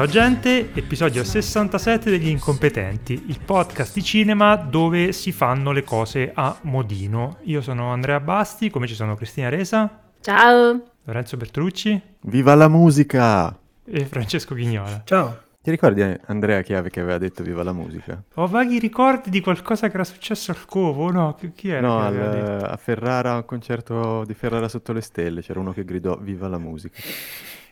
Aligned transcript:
Ciao 0.00 0.08
gente, 0.08 0.70
episodio 0.72 1.22
67 1.22 2.08
degli 2.08 2.28
Incompetenti, 2.28 3.24
il 3.26 3.38
podcast 3.44 3.92
di 3.92 4.02
cinema 4.02 4.56
dove 4.56 5.12
si 5.12 5.30
fanno 5.30 5.72
le 5.72 5.84
cose 5.84 6.30
a 6.34 6.56
modino. 6.62 7.36
Io 7.42 7.60
sono 7.60 7.92
Andrea 7.92 8.18
Basti, 8.18 8.70
come 8.70 8.86
ci 8.86 8.94
sono 8.94 9.14
Cristina 9.14 9.50
Resa, 9.50 10.00
Ciao. 10.22 10.82
Lorenzo 11.04 11.36
Bertolucci 11.36 12.00
Viva 12.22 12.54
la 12.54 12.68
musica! 12.68 13.54
e 13.84 14.06
Francesco 14.06 14.54
Ghignola. 14.54 15.02
Ciao. 15.04 15.38
Ti 15.62 15.70
ricordi 15.70 16.00
Andrea 16.28 16.62
Chiave 16.62 16.88
che 16.88 17.00
aveva 17.00 17.18
detto 17.18 17.42
viva 17.42 17.62
la 17.62 17.74
musica? 17.74 18.22
Ho 18.36 18.46
vaghi 18.46 18.78
ricordi 18.78 19.28
di 19.28 19.42
qualcosa 19.42 19.88
che 19.88 19.94
era 19.96 20.04
successo 20.04 20.50
al 20.50 20.64
Covo, 20.64 21.10
no? 21.10 21.36
Chi, 21.54 21.68
era 21.68 21.86
No, 21.86 21.98
che 21.98 22.06
al- 22.06 22.16
aveva 22.16 22.28
detto? 22.30 22.64
a 22.64 22.76
Ferrara, 22.78 23.32
a 23.32 23.36
un 23.36 23.44
concerto 23.44 24.24
di 24.24 24.32
Ferrara 24.32 24.66
sotto 24.66 24.94
le 24.94 25.02
stelle, 25.02 25.42
c'era 25.42 25.60
uno 25.60 25.74
che 25.74 25.84
gridò 25.84 26.16
viva 26.16 26.48
la 26.48 26.56
musica. 26.58 26.98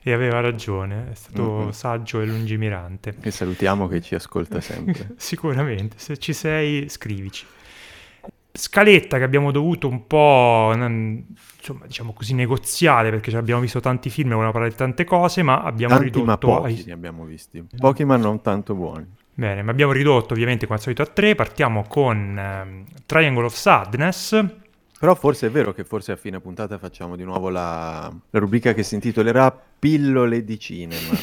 E 0.08 0.12
aveva 0.14 0.40
ragione, 0.40 1.08
è 1.10 1.14
stato 1.14 1.42
Mhm. 1.64 1.70
saggio 1.70 2.22
e 2.22 2.24
lungimirante. 2.24 3.16
E 3.20 3.30
salutiamo 3.30 3.86
che 3.88 4.00
ci 4.00 4.14
ascolta 4.14 4.58
sempre. 4.58 5.10
Sicuramente, 5.18 5.96
se 5.98 6.16
ci 6.16 6.32
sei 6.32 6.88
scrivici. 6.88 7.44
Scaletta 8.50 9.18
che 9.18 9.24
abbiamo 9.24 9.50
dovuto 9.52 9.86
un 9.86 10.06
po', 10.06 10.72
mm, 10.74 11.18
insomma, 11.58 11.84
diciamo 11.84 12.14
così, 12.14 12.32
negoziare 12.32 13.10
perché 13.10 13.36
abbiamo 13.36 13.60
visto 13.60 13.80
tanti 13.80 14.08
film 14.08 14.28
e 14.28 14.30
volevamo 14.30 14.52
parlare 14.52 14.72
di 14.72 14.78
tante 14.78 15.04
cose, 15.04 15.42
ma 15.42 15.62
abbiamo 15.62 15.94
Tanti 15.98 16.10
ma 16.22 16.34
ridotto... 16.34 16.46
pochi 16.46 16.66
ai- 16.72 16.84
ne 16.86 16.92
abbiamo 16.92 17.24
visti. 17.24 17.62
Pochi 17.76 18.04
ma 18.06 18.16
non 18.16 18.40
tanto 18.40 18.74
buoni. 18.74 19.06
Bene, 19.34 19.62
ma 19.62 19.70
abbiamo 19.70 19.92
ridotto 19.92 20.32
ovviamente 20.32 20.64
come 20.64 20.78
al 20.78 20.82
solito 20.84 21.02
a 21.02 21.06
tre. 21.06 21.34
Partiamo 21.34 21.84
con 21.86 22.36
ehm, 22.38 22.84
Triangle 23.04 23.44
of 23.44 23.54
Sadness. 23.54 24.42
Però 24.98 25.14
forse 25.14 25.46
è 25.46 25.50
vero 25.50 25.72
che 25.72 25.84
forse 25.84 26.10
a 26.10 26.16
fine 26.16 26.40
puntata 26.40 26.76
facciamo 26.76 27.14
di 27.14 27.22
nuovo 27.22 27.50
la, 27.50 28.12
la 28.30 28.38
rubrica 28.40 28.74
che 28.74 28.82
si 28.82 28.94
intitolerà 28.94 29.56
Pillole 29.78 30.44
di 30.44 30.58
cinema. 30.58 31.16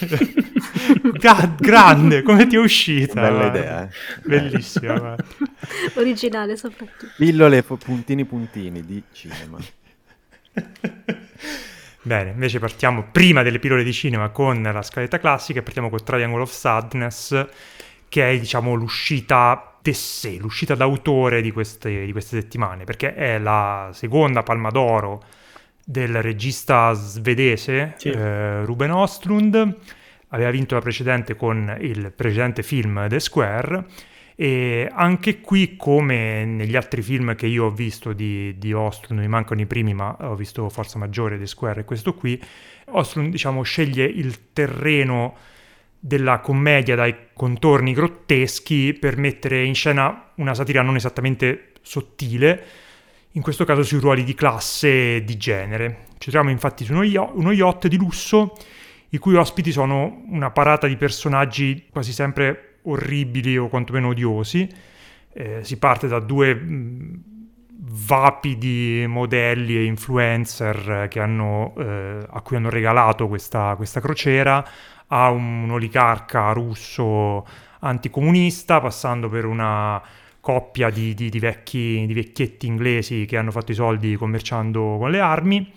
Gra- 1.19 1.55
grande, 1.59 2.21
come 2.21 2.47
ti 2.47 2.55
è 2.55 2.59
uscita? 2.59 3.19
Bella 3.19 3.35
guarda. 3.35 3.59
idea, 3.59 3.83
eh? 3.83 3.89
Bellissima, 4.23 4.97
guarda. 4.97 5.25
Originale 5.95 6.55
soprattutto. 6.55 7.11
Pillole 7.17 7.63
puntini 7.63 8.23
puntini 8.23 8.85
di 8.85 9.03
cinema. 9.11 9.57
Bene, 12.01 12.29
invece 12.29 12.59
partiamo 12.59 13.07
prima 13.11 13.41
delle 13.43 13.59
pillole 13.59 13.83
di 13.83 13.91
cinema 13.91 14.29
con 14.29 14.61
la 14.61 14.81
scaletta 14.83 15.19
classica 15.19 15.59
e 15.59 15.63
partiamo 15.63 15.89
con 15.89 16.01
Triangle 16.03 16.41
of 16.41 16.51
Sadness, 16.51 17.45
che 18.09 18.31
è 18.31 18.39
diciamo 18.39 18.73
l'uscita 18.73 19.75
sé, 19.93 20.37
l'uscita 20.39 20.73
d'autore 20.73 21.41
di 21.41 21.51
queste, 21.51 22.05
di 22.05 22.11
queste 22.11 22.39
settimane, 22.39 22.85
perché 22.85 23.13
è 23.13 23.37
la 23.37 23.89
seconda 23.93 24.41
palma 24.41 24.69
d'oro 24.69 25.21
del 25.83 26.21
regista 26.21 26.93
svedese 26.93 27.93
Sì. 27.97 28.09
eh, 28.09 28.65
Ruben 28.65 28.91
Ostlund, 28.91 29.77
aveva 30.29 30.49
vinto 30.49 30.73
la 30.73 30.81
precedente 30.81 31.35
con 31.35 31.77
il 31.79 32.11
precedente 32.15 32.63
film 32.63 33.07
The 33.07 33.19
Square 33.19 33.85
e 34.35 34.89
anche 34.91 35.39
qui, 35.39 35.75
come 35.77 36.43
negli 36.45 36.75
altri 36.75 37.01
film 37.01 37.35
che 37.35 37.45
io 37.45 37.65
ho 37.65 37.71
visto 37.71 38.11
di, 38.11 38.57
di 38.57 38.73
Ostlund, 38.73 39.21
mi 39.21 39.27
mancano 39.27 39.61
i 39.61 39.65
primi, 39.65 39.93
ma 39.93 40.17
ho 40.19 40.35
visto 40.35 40.67
Forza 40.69 40.97
Maggiore, 40.97 41.37
The 41.37 41.45
Square 41.45 41.81
e 41.81 41.83
questo 41.85 42.15
qui, 42.15 42.41
Ostlund 42.87 43.29
diciamo, 43.29 43.61
sceglie 43.61 44.03
il 44.03 44.51
terreno 44.51 45.35
della 46.05 46.37
commedia 46.37 46.93
dai 46.95 47.15
contorni 47.33 47.91
grotteschi 47.91 48.93
per 48.93 49.17
mettere 49.17 49.63
in 49.63 49.73
scena 49.73 50.29
una 50.35 50.53
satira 50.53 50.83
non 50.83 50.95
esattamente 50.95 51.71
sottile, 51.81 52.63
in 53.31 53.41
questo 53.41 53.65
caso 53.65 53.81
sui 53.81 53.97
ruoli 53.97 54.23
di 54.23 54.35
classe 54.35 55.15
e 55.15 55.23
di 55.23 55.35
genere. 55.35 56.05
Ci 56.19 56.29
troviamo 56.29 56.51
infatti 56.51 56.85
su 56.85 56.93
uno, 56.93 57.51
yacht 57.51 57.87
di 57.87 57.97
lusso 57.97 58.53
i 59.09 59.17
cui 59.17 59.33
ospiti 59.33 59.71
sono 59.71 60.21
una 60.27 60.51
parata 60.51 60.85
di 60.85 60.95
personaggi 60.95 61.87
quasi 61.91 62.11
sempre 62.11 62.77
orribili 62.83 63.57
o 63.57 63.67
quantomeno 63.67 64.09
odiosi. 64.09 64.69
Eh, 65.33 65.63
si 65.63 65.79
parte 65.79 66.07
da 66.07 66.19
due 66.19 66.53
mh, 66.53 67.23
vapidi 67.77 69.05
modelli 69.07 69.75
e 69.75 69.85
influencer 69.85 71.07
hanno, 71.19 71.73
eh, 71.79 72.25
a 72.29 72.41
cui 72.41 72.57
hanno 72.57 72.69
regalato 72.69 73.27
questa, 73.27 73.73
questa 73.75 73.99
crociera, 73.99 74.63
a 75.07 75.29
un 75.29 75.69
oligarca 75.69 76.51
russo 76.51 77.45
anticomunista, 77.79 78.81
passando 78.81 79.29
per 79.29 79.45
una 79.45 80.01
coppia 80.39 80.89
di, 80.89 81.13
di- 81.13 81.29
di 81.29 81.39
vecchi, 81.39 82.05
di 82.05 82.13
vecchietti 82.13 82.67
inglesi 82.67 83.25
che 83.25 83.37
hanno 83.37 83.51
fatto 83.51 83.71
i 83.71 83.75
soldi 83.75 84.15
commerciando 84.15 84.97
con 84.99 85.09
le 85.11 85.19
armi. 85.19 85.71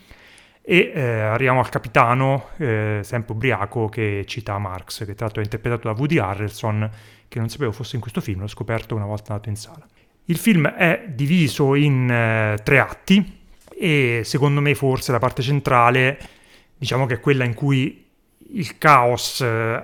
E 0.61 0.93
eh, 0.95 1.01
arriviamo 1.01 1.61
al 1.61 1.71
capitano, 1.71 2.49
eh, 2.59 3.01
sempre 3.03 3.33
ubriaco, 3.33 3.89
che 3.89 4.25
cita 4.27 4.59
Marx, 4.59 5.07
che 5.07 5.15
tra 5.15 5.25
l'altro 5.25 5.41
è 5.41 5.45
interpretato 5.45 5.89
da 5.89 5.95
Woody 5.95 6.19
Harrelson, 6.19 6.91
che 7.27 7.39
non 7.39 7.49
sapevo 7.49 7.73
fosse 7.73 7.97
in 7.97 8.03
questo 8.03 8.21
film, 8.21 8.41
l'ho 8.41 8.47
scoperto 8.49 8.95
una 8.95 9.07
volta 9.07 9.33
andato 9.33 9.49
in 9.49 9.57
sala. 9.57 9.87
Il 10.27 10.37
film 10.37 10.69
è 10.69 11.07
diviso 11.09 11.75
in 11.75 12.11
eh, 12.11 12.59
tre 12.63 12.81
atti 12.81 13.41
e 13.81 14.21
secondo 14.25 14.61
me 14.61 14.75
forse 14.75 15.11
la 15.11 15.19
parte 15.19 15.41
centrale, 15.41 16.19
diciamo 16.77 17.07
che 17.07 17.15
è 17.15 17.21
quella 17.21 17.45
in 17.45 17.55
cui 17.55 18.08
il 18.51 18.79
caos 18.79 19.41
eh, 19.41 19.83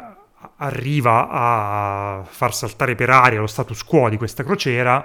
arriva 0.57 1.29
a 1.29 2.25
far 2.25 2.55
saltare 2.55 2.95
per 2.95 3.11
aria 3.11 3.41
lo 3.41 3.47
status 3.47 3.83
quo 3.85 4.09
di 4.09 4.17
questa 4.17 4.45
crociera, 4.45 5.05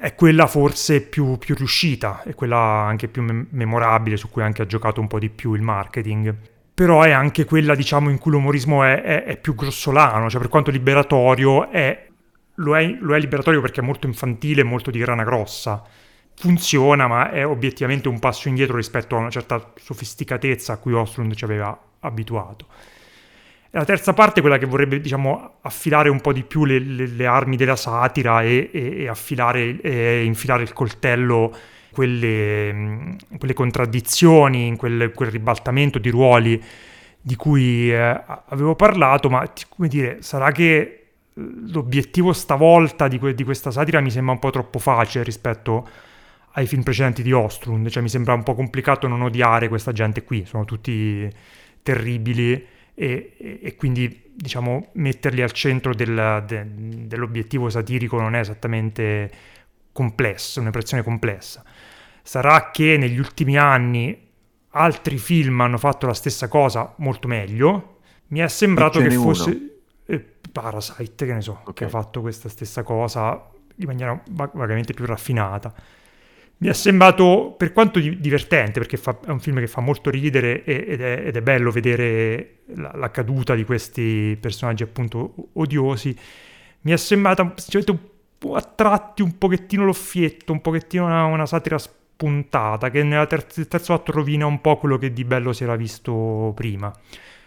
è 0.00 0.14
quella 0.14 0.46
forse 0.46 1.02
più, 1.02 1.38
più 1.38 1.54
riuscita, 1.54 2.22
è 2.22 2.34
quella 2.34 2.56
anche 2.56 3.08
più 3.08 3.22
mem- 3.22 3.48
memorabile, 3.50 4.16
su 4.16 4.28
cui 4.30 4.42
anche 4.42 4.62
ha 4.62 4.66
giocato 4.66 5.00
un 5.00 5.08
po' 5.08 5.18
di 5.18 5.28
più 5.28 5.54
il 5.54 5.62
marketing. 5.62 6.34
Però 6.72 7.02
è 7.02 7.10
anche 7.10 7.44
quella, 7.44 7.74
diciamo, 7.74 8.08
in 8.08 8.18
cui 8.18 8.30
l'umorismo 8.30 8.84
è, 8.84 9.02
è- 9.02 9.24
è 9.24 9.36
più 9.36 9.54
grossolano, 9.54 10.30
cioè 10.30 10.40
per 10.40 10.48
quanto 10.48 10.70
liberatorio 10.70 11.68
è, 11.70 12.06
lo, 12.54 12.76
lo 13.00 13.14
è 13.16 13.18
liberatorio 13.18 13.60
perché 13.60 13.80
è 13.80 13.84
molto 13.84 14.06
infantile 14.06 14.62
molto 14.62 14.90
di 14.92 14.98
grana 15.00 15.24
grossa. 15.24 15.82
Funziona, 16.36 17.08
ma 17.08 17.32
è 17.32 17.44
obiettivamente 17.44 18.06
un 18.08 18.20
passo 18.20 18.46
indietro 18.46 18.76
rispetto 18.76 19.16
a 19.16 19.18
una 19.18 19.30
certa 19.30 19.72
sofisticatezza 19.74 20.74
a 20.74 20.76
cui 20.76 20.92
Ostrund 20.92 21.34
ci 21.34 21.42
aveva 21.42 21.76
abituato. 22.00 22.66
La 23.70 23.84
terza 23.84 24.14
parte 24.14 24.38
è 24.38 24.42
quella 24.42 24.56
che 24.56 24.64
vorrebbe, 24.66 24.98
diciamo, 25.00 25.56
affilare 25.60 26.08
un 26.08 26.20
po' 26.20 26.32
di 26.32 26.42
più 26.42 26.64
le, 26.64 26.78
le- 26.78 27.06
le 27.06 27.26
armi 27.26 27.56
della 27.56 27.76
satira 27.76 28.42
e, 28.42 28.70
e- 28.72 29.02
e 29.02 29.08
affilare 29.08 29.78
e 29.80 30.24
infilare 30.24 30.62
il 30.62 30.72
coltello 30.72 31.54
quelle, 31.92 33.16
quelle 33.38 33.54
contraddizioni, 33.54 34.74
quel, 34.76 35.12
quel 35.14 35.30
ribaltamento 35.30 35.98
di 35.98 36.08
ruoli 36.10 36.62
di 37.20 37.36
cui 37.36 37.92
eh, 37.92 38.20
avevo 38.48 38.74
parlato, 38.74 39.28
ma 39.28 39.46
come 39.68 39.88
dire, 39.88 40.22
sarà 40.22 40.50
che 40.50 40.70
eh, 40.70 41.00
l'obiettivo 41.34 42.32
stavolta 42.32 43.06
di, 43.08 43.18
que- 43.18 43.34
di 43.34 43.44
questa 43.44 43.70
satira 43.70 44.00
mi 44.00 44.10
sembra 44.10 44.32
un 44.32 44.38
po' 44.38 44.50
troppo 44.50 44.78
facile 44.78 45.24
rispetto 45.24 45.86
ai 46.52 46.66
film 46.66 46.82
precedenti 46.82 47.22
di 47.22 47.32
Ostrund, 47.32 47.88
cioè 47.88 48.02
mi 48.02 48.08
sembra 48.08 48.32
un 48.32 48.42
po' 48.42 48.54
complicato 48.54 49.06
non 49.08 49.20
odiare 49.22 49.68
questa 49.68 49.92
gente 49.92 50.24
qui, 50.24 50.44
sono 50.46 50.64
tutti 50.64 51.28
terribili 51.82 52.52
e, 52.94 53.34
e- 53.38 53.60
e 53.62 53.76
quindi 53.76 54.24
diciamo 54.34 54.88
metterli 54.94 55.42
al 55.42 55.52
centro 55.52 55.94
del- 55.94 56.44
de- 56.46 56.66
dell'obiettivo 57.06 57.68
satirico 57.70 58.20
non 58.20 58.34
è 58.34 58.40
esattamente 58.40 59.30
complesso, 59.92 60.60
un'operazione 60.60 61.02
complessa. 61.02 61.64
Sarà 62.22 62.70
che 62.70 62.96
negli 62.98 63.18
ultimi 63.18 63.56
anni 63.56 64.26
altri 64.70 65.18
film 65.18 65.60
hanno 65.60 65.78
fatto 65.78 66.06
la 66.06 66.14
stessa 66.14 66.46
cosa 66.48 66.94
molto 66.98 67.26
meglio. 67.26 67.98
Mi 68.28 68.40
è 68.40 68.48
sembrato 68.48 69.00
che 69.00 69.10
fosse 69.10 69.78
eh, 70.06 70.24
Parasite, 70.52 71.26
che 71.26 71.32
ne 71.32 71.40
so, 71.40 71.60
Ok. 71.64 71.72
che 71.74 71.84
ha 71.84 71.88
fatto 71.88 72.20
questa 72.20 72.48
stessa 72.48 72.82
cosa 72.82 73.48
in 73.76 73.86
maniera 73.86 74.20
va- 74.30 74.50
vagamente 74.54 74.92
più 74.92 75.04
raffinata. 75.06 75.72
Mi 76.60 76.68
è 76.68 76.72
sembrato, 76.72 77.54
per 77.56 77.72
quanto 77.72 78.00
di- 78.00 78.18
divertente, 78.18 78.80
perché 78.80 78.96
fa- 78.96 79.18
è 79.24 79.30
un 79.30 79.38
film 79.38 79.60
che 79.60 79.68
fa 79.68 79.80
molto 79.80 80.10
ridere 80.10 80.64
ed 80.64 81.00
è, 81.00 81.22
ed 81.26 81.36
è 81.36 81.40
bello 81.40 81.70
vedere 81.70 82.62
la, 82.74 82.90
la 82.96 83.10
caduta 83.12 83.54
di 83.54 83.64
questi 83.64 84.36
personaggi 84.40 84.82
appunto 84.82 85.34
odiosi, 85.52 86.16
mi 86.80 86.92
è 86.92 86.96
sembrata 86.96 87.52
sinceramente 87.56 88.06
a 88.54 88.62
tratti 88.62 89.22
un 89.22 89.38
pochettino 89.38 89.84
l'offietto, 89.84 90.52
un 90.52 90.60
pochettino 90.60 91.04
una, 91.06 91.24
una 91.26 91.46
satira 91.46 91.78
spuntata, 91.78 92.90
che 92.90 93.04
nel 93.04 93.26
terzo, 93.28 93.64
terzo 93.66 93.92
atto 93.92 94.10
rovina 94.12 94.46
un 94.46 94.60
po' 94.60 94.78
quello 94.78 94.98
che 94.98 95.12
di 95.12 95.24
bello 95.24 95.52
si 95.52 95.62
era 95.62 95.76
visto 95.76 96.52
prima. 96.56 96.92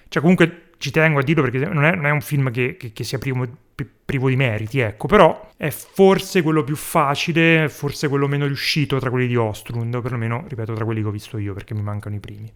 Cioè 0.08 0.22
comunque 0.22 0.70
ci 0.78 0.92
tengo 0.92 1.20
a 1.20 1.24
dirlo 1.24 1.44
perché 1.44 1.60
non 1.66 1.84
è, 1.86 1.96
non 1.96 2.06
è 2.06 2.10
un 2.12 2.22
film 2.22 2.50
che, 2.52 2.76
che- 2.78 2.92
che 2.94 3.04
sia 3.04 3.18
primo- 3.18 3.46
pri- 3.46 3.58
privo 3.86 4.30
di 4.30 4.36
meriti, 4.36 4.80
ecco, 4.80 5.08
però 5.08 5.50
è 5.56 5.70
forse 5.70 6.42
quello 6.42 6.64
più 6.64 6.76
facile, 6.76 7.70
forse 7.70 8.08
quello 8.08 8.28
meno 8.28 8.46
riuscito 8.46 9.00
tra 9.00 9.10
quelli 9.10 9.28
di 9.28 9.36
Ostrund, 9.36 9.94
o 9.94 10.02
perlomeno, 10.02 10.44
ripeto, 10.48 10.74
tra 10.74 10.86
quelli 10.86 11.02
che 11.02 11.08
ho 11.08 11.12
visto 11.12 11.38
io, 11.38 11.54
perché 11.54 11.74
mi 11.74 11.82
mancano 11.82 12.16
i 12.16 12.20
primi. 12.20 12.52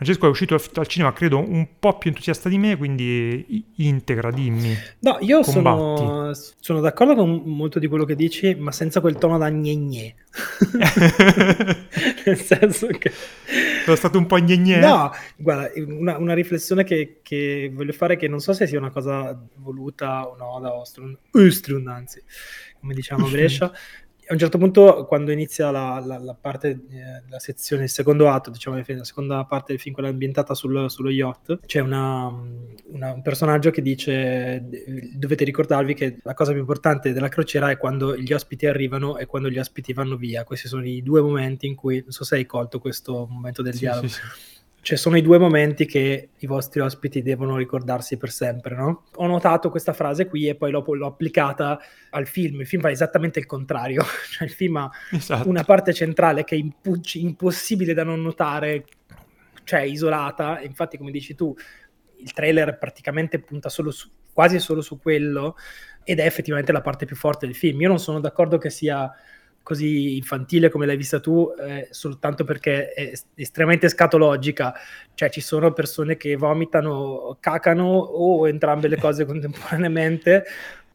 Francesco 0.00 0.24
è 0.24 0.30
uscito 0.30 0.54
al 0.54 0.86
cinema, 0.86 1.12
credo, 1.12 1.46
un 1.46 1.68
po' 1.78 1.98
più 1.98 2.08
entusiasta 2.08 2.48
di 2.48 2.56
me, 2.56 2.74
quindi 2.78 3.66
integra, 3.76 4.30
dimmi. 4.30 4.74
No, 5.00 5.18
io 5.20 5.42
sono, 5.42 6.32
sono, 6.58 6.80
d'accordo 6.80 7.14
con 7.14 7.42
molto 7.44 7.78
di 7.78 7.86
quello 7.86 8.06
che 8.06 8.16
dici, 8.16 8.54
ma 8.54 8.72
senza 8.72 9.02
quel 9.02 9.16
tono 9.16 9.36
da 9.36 9.50
gne 9.50 9.74
gne. 9.74 10.14
Nel 12.24 12.38
senso 12.38 12.86
che... 12.86 13.12
Sono 13.84 13.96
stato 13.96 14.16
un 14.16 14.24
po' 14.24 14.38
gne 14.38 14.56
gne? 14.56 14.78
No, 14.78 15.10
guarda, 15.36 15.70
una, 15.76 16.16
una 16.16 16.32
riflessione 16.32 16.82
che, 16.82 17.20
che, 17.22 17.70
voglio 17.70 17.92
fare, 17.92 18.16
che 18.16 18.26
non 18.26 18.40
so 18.40 18.54
se 18.54 18.66
sia 18.66 18.78
una 18.78 18.90
cosa 18.90 19.38
voluta 19.56 20.26
o 20.26 20.34
no 20.34 20.58
da 20.62 20.72
Ostrund 20.72 21.88
anzi, 21.88 22.22
come 22.80 22.94
diciamo 22.94 23.26
a 23.26 23.28
Brescia, 23.32 23.70
a 24.30 24.32
un 24.32 24.38
certo 24.38 24.58
punto, 24.58 25.06
quando 25.06 25.32
inizia 25.32 25.72
la, 25.72 26.00
la, 26.06 26.16
la 26.16 26.36
parte, 26.40 26.68
eh, 26.68 27.22
la 27.28 27.40
sezione, 27.40 27.82
il 27.82 27.88
secondo 27.88 28.28
atto, 28.30 28.50
diciamo, 28.50 28.80
la 28.86 29.04
seconda 29.04 29.44
parte 29.44 29.72
del 29.72 29.80
film, 29.80 29.92
quella 29.92 30.08
ambientata 30.08 30.54
sul, 30.54 30.88
sullo 30.88 31.10
yacht, 31.10 31.58
c'è 31.66 31.80
una, 31.80 32.28
una, 32.92 33.12
un 33.12 33.22
personaggio 33.22 33.70
che 33.70 33.82
dice: 33.82 34.64
Dovete 35.16 35.42
ricordarvi 35.42 35.94
che 35.94 36.18
la 36.22 36.34
cosa 36.34 36.52
più 36.52 36.60
importante 36.60 37.12
della 37.12 37.28
crociera 37.28 37.70
è 37.70 37.76
quando 37.76 38.16
gli 38.16 38.32
ospiti 38.32 38.66
arrivano 38.66 39.18
e 39.18 39.26
quando 39.26 39.50
gli 39.50 39.58
ospiti 39.58 39.92
vanno 39.92 40.14
via. 40.14 40.44
Questi 40.44 40.68
sono 40.68 40.86
i 40.86 41.02
due 41.02 41.20
momenti 41.20 41.66
in 41.66 41.74
cui, 41.74 42.00
non 42.00 42.12
so 42.12 42.22
se 42.22 42.36
hai 42.36 42.46
colto 42.46 42.78
questo 42.78 43.26
momento 43.28 43.62
del 43.62 43.72
sì, 43.72 43.80
dialogo. 43.80 44.06
Sì, 44.06 44.14
sì 44.14 44.58
cioè 44.82 44.96
sono 44.96 45.16
i 45.16 45.22
due 45.22 45.38
momenti 45.38 45.84
che 45.84 46.30
i 46.38 46.46
vostri 46.46 46.80
ospiti 46.80 47.20
devono 47.20 47.56
ricordarsi 47.56 48.16
per 48.16 48.30
sempre, 48.30 48.74
no? 48.74 49.04
Ho 49.16 49.26
notato 49.26 49.68
questa 49.68 49.92
frase 49.92 50.26
qui 50.26 50.48
e 50.48 50.54
poi 50.54 50.70
l'ho, 50.70 50.82
l'ho 50.94 51.06
applicata 51.06 51.78
al 52.10 52.26
film. 52.26 52.60
Il 52.60 52.66
film 52.66 52.80
fa 52.80 52.90
esattamente 52.90 53.38
il 53.38 53.46
contrario. 53.46 54.02
cioè 54.32 54.48
il 54.48 54.54
film 54.54 54.76
ha 54.76 54.90
esatto. 55.12 55.48
una 55.48 55.64
parte 55.64 55.92
centrale 55.92 56.44
che 56.44 56.54
è 56.54 56.58
impu- 56.58 57.14
impossibile 57.14 57.92
da 57.92 58.04
non 58.04 58.22
notare, 58.22 58.86
cioè 59.64 59.80
isolata. 59.80 60.60
Infatti, 60.62 60.96
come 60.96 61.10
dici 61.10 61.34
tu, 61.34 61.54
il 62.16 62.32
trailer 62.32 62.78
praticamente 62.78 63.38
punta 63.38 63.68
solo 63.68 63.90
su, 63.90 64.08
quasi 64.32 64.58
solo 64.58 64.80
su 64.80 64.98
quello 64.98 65.56
ed 66.04 66.20
è 66.20 66.24
effettivamente 66.24 66.72
la 66.72 66.80
parte 66.80 67.04
più 67.04 67.16
forte 67.16 67.44
del 67.44 67.54
film. 67.54 67.82
Io 67.82 67.88
non 67.88 67.98
sono 67.98 68.18
d'accordo 68.18 68.56
che 68.56 68.70
sia 68.70 69.12
così 69.62 70.16
infantile 70.16 70.68
come 70.68 70.86
l'hai 70.86 70.96
vista 70.96 71.20
tu, 71.20 71.52
eh, 71.58 71.88
soltanto 71.90 72.44
perché 72.44 72.92
è 72.92 73.12
estremamente 73.34 73.88
scatologica, 73.88 74.74
cioè 75.14 75.30
ci 75.30 75.40
sono 75.40 75.72
persone 75.72 76.16
che 76.16 76.36
vomitano, 76.36 77.36
cacano 77.40 77.86
o 77.86 78.48
entrambe 78.48 78.88
le 78.88 78.96
cose 78.96 79.24
contemporaneamente. 79.26 80.44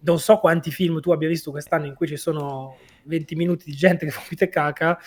Non 0.06 0.20
so 0.20 0.38
quanti 0.38 0.72
film 0.72 1.00
tu 1.02 1.12
abbia 1.12 1.28
visto 1.28 1.52
quest'anno 1.52 1.86
in 1.86 1.94
cui 1.94 2.08
ci 2.08 2.18
sono 2.18 2.78
20 3.06 3.36
minuti 3.36 3.66
di 3.66 3.76
gente 3.76 4.06
che 4.06 4.14
vomita 4.16 4.46
e 4.46 4.50
caca, 4.50 5.00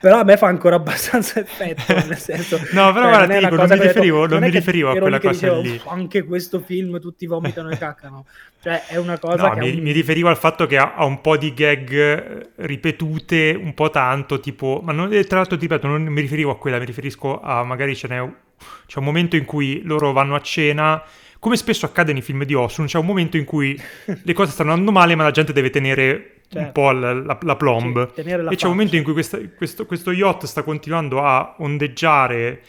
però 0.00 0.20
a 0.20 0.24
me 0.24 0.36
fa 0.36 0.46
ancora 0.46 0.76
abbastanza 0.76 1.40
effetto, 1.40 1.92
nel 1.92 2.16
senso... 2.16 2.56
no, 2.72 2.92
però 2.92 3.10
cioè, 3.10 3.26
guarda, 3.26 3.38
dico, 3.38 3.54
non 3.54 3.68
mi 3.68 3.78
riferivo, 3.80 4.20
detto, 4.22 4.34
non 4.34 4.42
mi 4.42 4.50
riferivo 4.50 4.90
a 4.90 4.96
quella 4.96 5.20
cosa 5.20 5.30
dicevo, 5.30 5.60
lì. 5.60 5.80
Anche 5.86 6.24
questo 6.24 6.60
film 6.60 7.00
tutti 7.00 7.26
vomitano 7.26 7.70
e 7.70 7.78
cacano. 7.78 8.26
Cioè, 8.62 8.86
è 8.86 8.96
una 8.96 9.18
cosa 9.18 9.48
no. 9.48 9.56
Mi, 9.56 9.70
un... 9.70 9.82
mi, 9.82 9.92
riferivo 9.92 10.28
al 10.28 10.36
fatto 10.36 10.66
che 10.66 10.76
ha, 10.76 10.94
ha, 10.94 11.04
un 11.04 11.20
po' 11.20 11.36
di 11.36 11.54
gag 11.54 11.92
eh, 11.92 12.50
ripetute, 12.56 13.58
un 13.58 13.74
po' 13.74 13.90
tanto, 13.90 14.40
tipo... 14.40 14.80
Ma 14.82 14.92
non, 14.92 15.08
tra 15.26 15.38
l'altro, 15.38 15.56
ti 15.56 15.66
ripeto, 15.66 15.86
non 15.86 16.02
mi 16.02 16.20
riferivo 16.20 16.50
a 16.50 16.58
quella, 16.58 16.78
mi 16.78 16.84
riferisco 16.84 17.40
a 17.40 17.64
magari 17.64 17.96
ce 17.96 18.08
n'è... 18.08 18.28
C'è 18.86 18.98
un 18.98 19.04
momento 19.04 19.36
in 19.36 19.44
cui 19.44 19.82
loro 19.82 20.12
vanno 20.12 20.34
a 20.34 20.40
cena 20.40 21.02
come 21.38 21.56
spesso 21.56 21.86
accade 21.86 22.12
nei 22.12 22.22
film 22.22 22.44
di 22.44 22.54
Ossun, 22.54 22.86
c'è 22.86 22.98
un 22.98 23.06
momento 23.06 23.36
in 23.36 23.44
cui 23.44 23.80
le 24.04 24.32
cose 24.32 24.52
stanno 24.52 24.70
andando 24.70 24.92
male, 24.92 25.14
ma 25.14 25.22
la 25.22 25.30
gente 25.30 25.52
deve 25.52 25.70
tenere 25.70 26.36
certo. 26.48 26.58
un 26.58 26.72
po' 26.72 26.90
la, 26.92 27.12
la, 27.12 27.38
la 27.40 27.56
plomb. 27.56 28.12
Sì, 28.14 28.20
e 28.20 28.56
c'è 28.56 28.66
un 28.66 28.72
momento 28.72 28.96
in 28.96 29.02
cui 29.02 29.12
questa, 29.12 29.38
questo, 29.56 29.86
questo, 29.86 30.12
yacht 30.12 30.46
sta 30.46 30.62
continuando 30.62 31.22
a 31.22 31.56
ondeggiare 31.58 32.60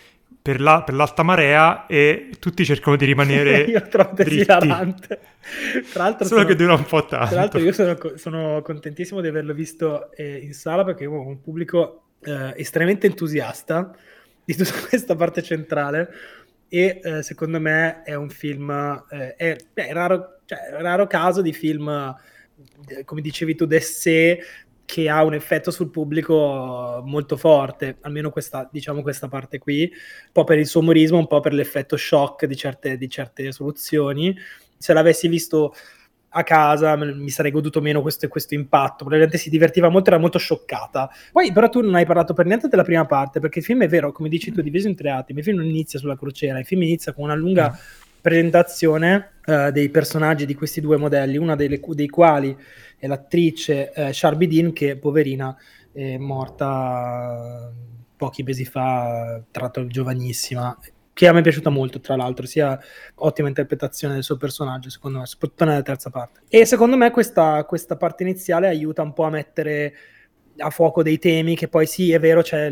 per, 0.41 0.61
la, 0.61 0.81
per, 0.81 0.93
l'alta 0.95 1.23
marea 1.23 1.85
e 1.87 2.29
tutti 2.39 2.63
cercano 2.63 2.95
di 2.95 3.03
rimanere 3.03 3.63
io 3.67 3.85
trovo 3.89 4.15
esilarante 4.15 5.19
tra 5.91 6.03
l'altro 6.03 6.25
solo 6.25 6.39
sono, 6.39 6.45
che 6.45 6.55
dura 6.55 6.73
un 6.73 6.85
po' 6.85 7.05
tanto. 7.05 7.27
tra 7.27 7.39
l'altro 7.41 7.59
io 7.59 7.73
sono, 7.73 7.97
sono 8.15 8.61
contentissimo 8.61 9.19
di 9.19 9.27
averlo 9.27 9.53
visto 9.53 10.09
eh, 10.13 10.37
in 10.37 10.53
sala 10.53 10.85
perché 10.85 11.05
ho 11.05 11.19
un 11.19 11.41
pubblico 11.41 12.03
eh, 12.21 12.53
estremamente 12.55 13.07
entusiasta 13.07 13.93
di 14.45 14.55
tutta 14.55 14.71
questa 14.87 15.15
parte 15.17 15.43
centrale 15.43 16.09
e 16.69 16.99
eh, 17.01 17.23
secondo 17.23 17.59
me 17.59 18.03
è 18.03 18.15
un 18.15 18.29
film 18.29 18.69
eh, 19.09 19.35
è, 19.35 19.55
è 19.73 19.93
raro, 19.93 20.39
cioè, 20.45 20.59
raro 20.79 21.07
caso 21.07 21.41
di 21.41 21.53
film 21.53 22.15
come 23.05 23.21
dicevi 23.21 23.55
tu, 23.55 23.65
d'essè 23.65 24.37
che 24.85 25.09
ha 25.09 25.23
un 25.23 25.33
effetto 25.33 25.69
sul 25.69 25.89
pubblico 25.89 27.01
molto 27.05 27.35
forte, 27.35 27.97
almeno 28.01 28.29
questa, 28.29 28.69
diciamo 28.71 29.01
questa 29.01 29.27
parte 29.27 29.57
qui, 29.57 29.81
un 29.91 30.31
po' 30.31 30.45
per 30.45 30.57
il 30.57 30.65
suo 30.65 30.79
umorismo, 30.79 31.17
un 31.17 31.27
po' 31.27 31.41
per 31.41 31.53
l'effetto 31.53 31.97
shock 31.97 32.45
di 32.45 32.55
certe, 32.55 32.97
di 32.97 33.09
certe 33.09 33.51
soluzioni. 33.51 34.35
Se 34.77 34.93
l'avessi 34.93 35.27
visto 35.27 35.73
a 36.37 36.43
casa 36.43 36.95
mi 36.95 37.29
sarei 37.29 37.51
goduto 37.51 37.81
meno 37.81 38.01
questo, 38.01 38.27
questo 38.27 38.53
impatto, 38.53 38.97
probabilmente 38.97 39.37
si 39.37 39.49
divertiva 39.49 39.89
molto, 39.89 40.09
era 40.11 40.19
molto 40.19 40.37
scioccata. 40.37 41.09
Poi 41.31 41.51
però 41.51 41.67
tu 41.69 41.81
non 41.81 41.95
hai 41.95 42.05
parlato 42.05 42.33
per 42.33 42.45
niente 42.45 42.67
della 42.67 42.83
prima 42.83 43.05
parte, 43.05 43.39
perché 43.39 43.59
il 43.59 43.65
film 43.65 43.81
è 43.81 43.87
vero, 43.87 44.11
come 44.11 44.29
dici 44.29 44.51
tu, 44.51 44.59
è 44.59 44.63
diviso 44.63 44.87
in 44.87 44.95
tre 44.95 45.09
atti, 45.09 45.33
il 45.35 45.43
film 45.43 45.57
non 45.57 45.65
inizia 45.65 45.97
sulla 45.97 46.15
crociera, 46.15 46.59
il 46.59 46.65
film 46.65 46.83
inizia 46.83 47.13
con 47.13 47.23
una 47.23 47.33
lunga 47.33 47.71
mm. 47.71 48.19
presentazione 48.21 49.31
uh, 49.45 49.71
dei 49.71 49.89
personaggi 49.89 50.45
di 50.45 50.53
questi 50.53 50.79
due 50.79 50.97
modelli, 50.97 51.37
una 51.37 51.55
delle, 51.55 51.79
dei 51.83 52.07
quali 52.07 52.55
è 52.97 53.07
l'attrice 53.07 53.91
uh, 53.95 54.11
Sharby 54.11 54.47
Dean 54.47 54.73
che 54.73 54.97
poverina 54.97 55.55
è 55.91 56.17
morta 56.17 57.71
pochi 58.15 58.43
mesi 58.43 58.65
fa, 58.65 59.41
tra 59.49 59.63
l'altro 59.63 59.87
giovanissima, 59.87 60.77
che 61.17 61.27
a 61.27 61.33
me 61.33 61.39
è 61.39 61.41
piaciuta 61.41 61.71
molto, 61.71 61.99
tra 61.99 62.15
l'altro, 62.15 62.45
sia 62.45 62.79
ottima 63.15 63.47
interpretazione 63.47 64.13
del 64.13 64.21
suo 64.21 64.37
personaggio, 64.37 64.91
secondo 64.91 65.17
me, 65.17 65.25
soprattutto 65.25 65.65
nella 65.65 65.81
terza 65.81 66.11
parte. 66.11 66.41
E 66.47 66.63
secondo 66.63 66.95
me 66.95 67.09
questa, 67.09 67.65
questa 67.65 67.97
parte 67.97 68.21
iniziale 68.21 68.67
aiuta 68.67 69.01
un 69.01 69.13
po' 69.13 69.23
a 69.23 69.31
mettere 69.31 69.95
a 70.57 70.69
fuoco 70.69 71.01
dei 71.01 71.17
temi 71.17 71.55
che 71.55 71.69
poi 71.69 71.87
sì, 71.87 72.11
è 72.11 72.19
vero, 72.19 72.43
c'è 72.43 72.71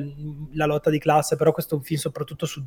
la 0.52 0.68
lotta 0.68 0.92
di 0.92 1.00
classe, 1.00 1.36
però 1.38 1.52
questo 1.52 1.74
è 1.74 1.78
un 1.80 1.84
film 1.84 2.00
soprattutto 2.00 2.46
su 2.46 2.64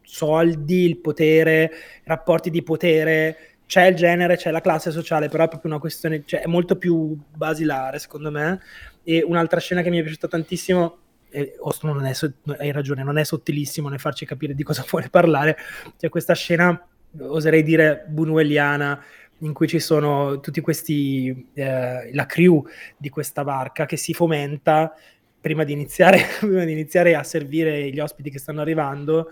soldi, 0.00 0.86
il 0.86 0.96
potere, 1.00 1.70
rapporti 2.04 2.48
di 2.48 2.62
potere, 2.62 3.36
c'è 3.66 3.88
il 3.88 3.96
genere, 3.96 4.38
c'è 4.38 4.50
la 4.50 4.62
classe 4.62 4.90
sociale, 4.90 5.28
però 5.28 5.44
è 5.44 5.48
proprio 5.48 5.70
una 5.70 5.80
questione, 5.80 6.22
cioè 6.24 6.40
è 6.40 6.46
molto 6.46 6.76
più 6.76 7.14
basilare 7.36 7.98
secondo 7.98 8.30
me. 8.30 8.58
E 9.02 9.22
un'altra 9.22 9.60
scena 9.60 9.82
che 9.82 9.90
mi 9.90 9.98
è 9.98 10.02
piaciuta 10.02 10.28
tantissimo, 10.28 10.98
e 11.30 11.56
Ostro 11.60 11.92
non 11.92 12.04
è, 12.04 12.12
hai 12.58 12.72
ragione, 12.72 13.02
non 13.02 13.18
è 13.18 13.24
sottilissimo 13.24 13.88
nel 13.88 14.00
farci 14.00 14.26
capire 14.26 14.54
di 14.54 14.62
cosa 14.62 14.84
vuole 14.88 15.08
parlare, 15.08 15.56
c'è 15.96 16.08
questa 16.08 16.34
scena, 16.34 16.86
oserei 17.18 17.62
dire, 17.62 18.04
bunueliana, 18.08 19.02
in 19.38 19.52
cui 19.52 19.68
ci 19.68 19.78
sono 19.78 20.40
tutti 20.40 20.60
questi, 20.60 21.48
eh, 21.54 22.10
la 22.12 22.26
crew 22.26 22.62
di 22.96 23.08
questa 23.08 23.44
barca 23.44 23.86
che 23.86 23.96
si 23.96 24.12
fomenta 24.12 24.94
prima 25.40 25.64
di 25.64 25.72
iniziare, 25.72 26.20
prima 26.40 26.64
di 26.64 26.72
iniziare 26.72 27.14
a 27.14 27.22
servire 27.22 27.90
gli 27.90 28.00
ospiti 28.00 28.30
che 28.30 28.38
stanno 28.38 28.60
arrivando 28.60 29.28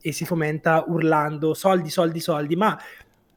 e 0.00 0.12
si 0.12 0.24
fomenta 0.24 0.84
urlando 0.86 1.52
soldi, 1.52 1.90
soldi, 1.90 2.20
soldi, 2.20 2.56
ma 2.56 2.78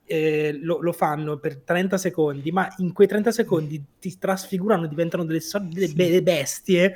eh, 0.05 0.57
lo, 0.61 0.79
lo, 0.81 0.93
fanno 0.93 1.37
per 1.37 1.57
30 1.57 1.97
secondi, 1.97 2.51
ma 2.51 2.73
in 2.77 2.93
quei 2.93 3.07
30 3.07 3.31
secondi 3.31 3.83
ti 3.99 4.17
trasfigurano, 4.17 4.87
diventano 4.87 5.25
delle, 5.25 5.41
delle 5.69 5.87
sì. 5.87 6.21
bestie 6.21 6.95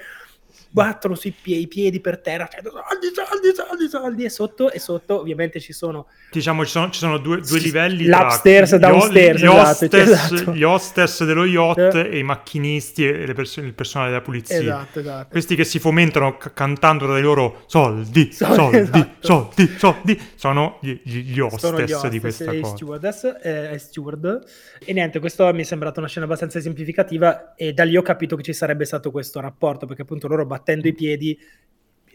battono 0.69 1.15
sui 1.15 1.33
piedi, 1.39 1.61
i 1.63 1.67
piedi 1.67 1.99
per 1.99 2.19
terra, 2.19 2.47
cioè, 2.51 2.61
soldi, 2.63 3.11
soldi, 3.13 3.53
soldi, 3.55 3.89
soldi, 3.89 4.23
e 4.25 4.29
sotto, 4.29 4.71
e 4.71 4.79
sotto 4.79 5.19
ovviamente 5.19 5.59
ci 5.59 5.73
sono... 5.73 6.07
Diciamo 6.31 6.65
ci 6.65 6.71
sono, 6.71 6.89
ci 6.89 6.99
sono 6.99 7.17
due, 7.17 7.41
due 7.41 7.59
livelli 7.59 8.05
L'upstairs 8.05 8.73
e 8.73 8.79
downstairs, 8.79 9.41
gli, 9.41 9.45
hostess, 9.45 9.93
esatto, 9.93 10.33
esatto. 10.33 10.53
gli 10.53 10.63
hostess 10.63 11.23
dello 11.23 11.45
yacht 11.45 11.95
eh. 11.95 12.09
e 12.09 12.17
i 12.19 12.23
macchinisti 12.23 13.07
e 13.07 13.33
pers- 13.33 13.57
il 13.57 13.73
personale 13.73 14.09
della 14.09 14.21
polizia. 14.21 14.59
Esatto, 14.59 14.99
esatto. 14.99 15.27
Questi 15.29 15.55
che 15.55 15.63
si 15.63 15.79
fomentano 15.79 16.37
c- 16.37 16.53
cantando 16.53 17.07
dai 17.07 17.21
loro 17.21 17.63
soldi, 17.67 18.31
soldi, 18.31 18.55
soldi, 18.55 18.77
esatto. 18.77 19.15
soldi, 19.19 19.75
soldi, 19.77 20.21
sono 20.35 20.79
gli, 20.81 20.99
gli, 21.03 21.39
hostess, 21.39 21.59
sono 21.59 21.79
gli 21.79 21.91
hostess 21.91 22.09
di 22.11 22.19
questa 22.19 22.45
cosa. 22.45 22.75
Stewardess, 22.75 23.37
eh, 23.41 23.77
steward. 23.77 24.45
E 24.83 24.93
niente, 24.93 25.19
questo 25.19 25.51
mi 25.53 25.61
è 25.61 25.65
sembrato 25.65 25.99
una 25.99 26.07
scena 26.07 26.25
abbastanza 26.25 26.57
esemplificativa 26.57 27.55
e 27.55 27.73
da 27.73 27.83
lì 27.83 27.95
ho 27.97 28.01
capito 28.01 28.35
che 28.35 28.43
ci 28.43 28.53
sarebbe 28.53 28.85
stato 28.85 29.11
questo 29.11 29.39
rapporto, 29.39 29.85
perché 29.85 30.01
appunto 30.01 30.27
loro 30.27 30.41
battendo 30.57 30.87
i 30.87 30.93
piedi 30.93 31.37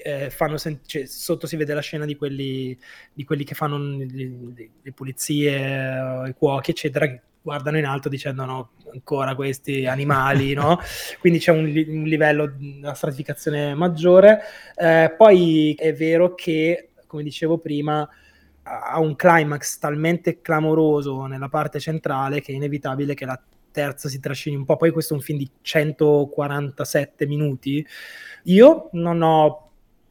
eh, 0.05 0.31
fanno 0.31 0.57
sen- 0.57 0.81
cioè, 0.85 1.07
sotto 1.07 1.47
si 1.47 1.57
vede 1.57 1.75
la 1.75 1.81
scena 1.81 2.05
di 2.05 2.17
quelli, 2.17 2.77
di 3.13 3.25
quelli 3.25 3.45
che 3.45 3.55
fanno 3.55 3.79
le, 3.79 4.33
le 4.83 4.93
pulizie, 4.93 6.25
eh, 6.25 6.29
i 6.29 6.35
cuochi, 6.35 6.73
eccetera, 6.73 7.07
che 7.07 7.21
guardano 7.41 7.79
in 7.79 7.85
alto 7.85 8.09
dicendo 8.09 8.45
no, 8.45 8.71
ancora 8.93 9.35
questi 9.35 9.87
animali, 9.87 10.55
no? 10.55 10.79
Quindi 11.21 11.39
c'è 11.39 11.53
un, 11.53 11.65
li- 11.65 11.89
un 11.89 12.05
livello, 12.05 12.53
una 12.59 12.95
stratificazione 12.95 13.75
maggiore. 13.75 14.41
Eh, 14.77 15.15
poi 15.17 15.75
è 15.75 15.93
vero 15.95 16.35
che, 16.35 16.91
come 17.07 17.23
dicevo 17.23 17.59
prima, 17.59 18.09
ha 18.65 18.99
un 19.01 19.17
climax 19.17 19.79
talmente 19.79 20.41
clamoroso 20.41 21.27
nella 21.27 21.49
parte 21.49 21.81
centrale 21.81 22.41
che 22.41 22.53
è 22.53 22.55
inevitabile 22.55 23.15
che 23.15 23.25
la 23.25 23.41
terza 23.73 24.09
si 24.09 24.21
trascini 24.21 24.55
un 24.55 24.65
po'. 24.65 24.77
Poi 24.77 24.93
questo 24.93 25.15
è 25.15 25.17
un 25.17 25.23
film 25.23 25.39
di 25.39 25.51
147 25.61 27.27
minuti. 27.27 27.85
Io 28.45 28.89
non 28.93 29.23
ho 29.23 29.71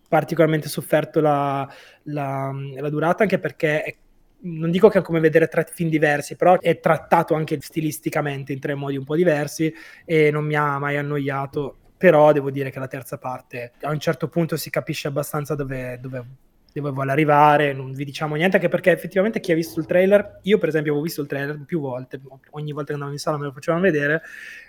particolarmente 0.10 0.68
sofferto 0.68 1.22
la, 1.22 1.66
la, 2.04 2.52
la 2.76 2.90
durata, 2.90 3.24
anche 3.24 3.40
perché 3.40 3.84
è 3.84 3.96
non 4.44 4.72
dico 4.72 4.90
che 4.90 5.00
è 5.00 5.02
come 5.02 5.20
vedere 5.20 5.48
tre 5.48 5.68
film 5.72 5.90
diversi, 5.90 6.36
però 6.36 6.58
è 6.60 6.80
trattato 6.80 7.36
anche 7.36 7.60
stilisticamente 7.62 8.54
in 8.54 8.60
tre 8.60 8.74
modi 8.74 8.98
un 8.98 9.04
po' 9.04 9.16
diversi 9.16 9.74
e 10.06 10.32
non 10.32 10.46
mi 10.46 10.56
ha 10.56 10.80
mai 10.80 10.98
annoiato. 10.98 11.78
Però 11.98 12.32
devo 12.32 12.50
dire 12.50 12.72
che 12.72 12.80
la 12.80 12.88
terza 12.88 13.20
parte 13.20 13.74
a 13.82 13.92
un 13.92 14.00
certo 14.00 14.28
punto 14.28 14.58
si 14.58 14.72
capisce 14.72 15.08
abbastanza 15.08 15.54
dove, 15.54 16.00
dove, 16.02 16.26
dove 16.74 16.92
vuole 16.92 17.12
arrivare, 17.12 17.74
non 17.74 17.94
vi 17.94 18.06
diciamo 18.06 18.36
niente, 18.36 18.58
anche 18.58 18.70
perché 18.70 18.92
effettivamente 18.92 19.40
chi 19.40 19.52
ha 19.52 19.56
visto 19.56 19.80
il 19.80 19.86
trailer, 19.86 20.40
io 20.44 20.58
per 20.58 20.70
esempio 20.70 20.92
avevo 20.92 21.06
visto 21.06 21.22
il 21.22 21.28
trailer 21.28 21.64
più 21.66 21.80
volte, 21.80 22.20
ogni 22.52 22.72
volta 22.72 22.88
che 22.88 22.94
andavo 22.94 23.12
in 23.12 23.20
sala 23.20 23.38
me 23.38 23.46
lo 23.46 23.52
facevano 23.52 23.84
vedere 23.84 24.22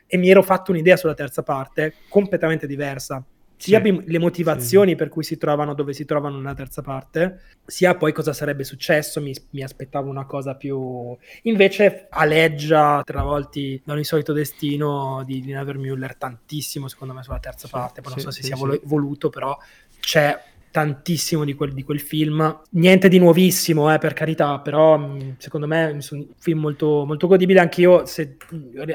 e 0.07 0.17
mi 0.17 0.29
ero 0.29 0.43
fatto 0.43 0.71
un'idea 0.73 0.97
sulla 0.97 1.15
terza 1.15 1.43
parte 1.43 1.95
completamente 2.09 2.67
diversa 2.67 3.25
sia 3.63 3.81
sì, 3.81 4.03
le 4.07 4.19
motivazioni 4.19 4.91
sì. 4.91 4.97
per 4.97 5.09
cui 5.09 5.23
si 5.23 5.37
trovano 5.37 5.73
dove 5.73 5.93
si 5.93 6.05
trovano 6.05 6.37
nella 6.37 6.53
terza 6.53 6.83
parte, 6.83 7.43
sia 7.65 7.95
poi 7.95 8.13
cosa 8.13 8.33
sarebbe 8.33 8.65
successo. 8.65 9.21
Mi, 9.21 9.33
mi 9.51 9.63
aspettavo 9.63 10.11
una 10.11 10.27
cosa 10.27 10.57
più. 10.57 11.17
Invece 11.43 12.09
aleggia 12.11 13.03
travolti 13.05 13.81
da 13.85 13.93
un 13.93 13.99
insolito 13.99 14.33
destino 14.33 15.23
di 15.25 15.43
Lina 15.43 15.63
Vermüller 15.63 16.17
tantissimo, 16.17 16.89
secondo 16.89 17.15
me, 17.15 17.23
sulla 17.23 17.39
terza 17.39 17.69
sì, 17.69 17.73
parte. 17.73 18.01
Poi 18.01 18.15
non 18.17 18.21
so 18.21 18.33
se 18.33 18.43
sia 18.43 18.57
vol- 18.57 18.81
voluto, 18.83 19.31
però 19.31 19.57
c'è 20.01 20.37
tantissimo 20.73 21.45
di 21.45 21.55
quel, 21.55 21.73
di 21.73 21.85
quel, 21.85 22.01
film. 22.01 22.63
Niente 22.71 23.09
di 23.09 23.19
nuovissimo, 23.19 23.93
eh, 23.93 23.99
per 23.99 24.15
carità, 24.15 24.59
però 24.59 24.99
mm, 24.99 25.33
secondo 25.37 25.67
me 25.67 25.91
è 25.91 25.93
un 25.93 26.27
film 26.39 26.59
molto, 26.59 27.05
molto 27.05 27.27
godibile. 27.29 27.61
Anche 27.61 27.83
io, 27.83 28.07
se, 28.07 28.39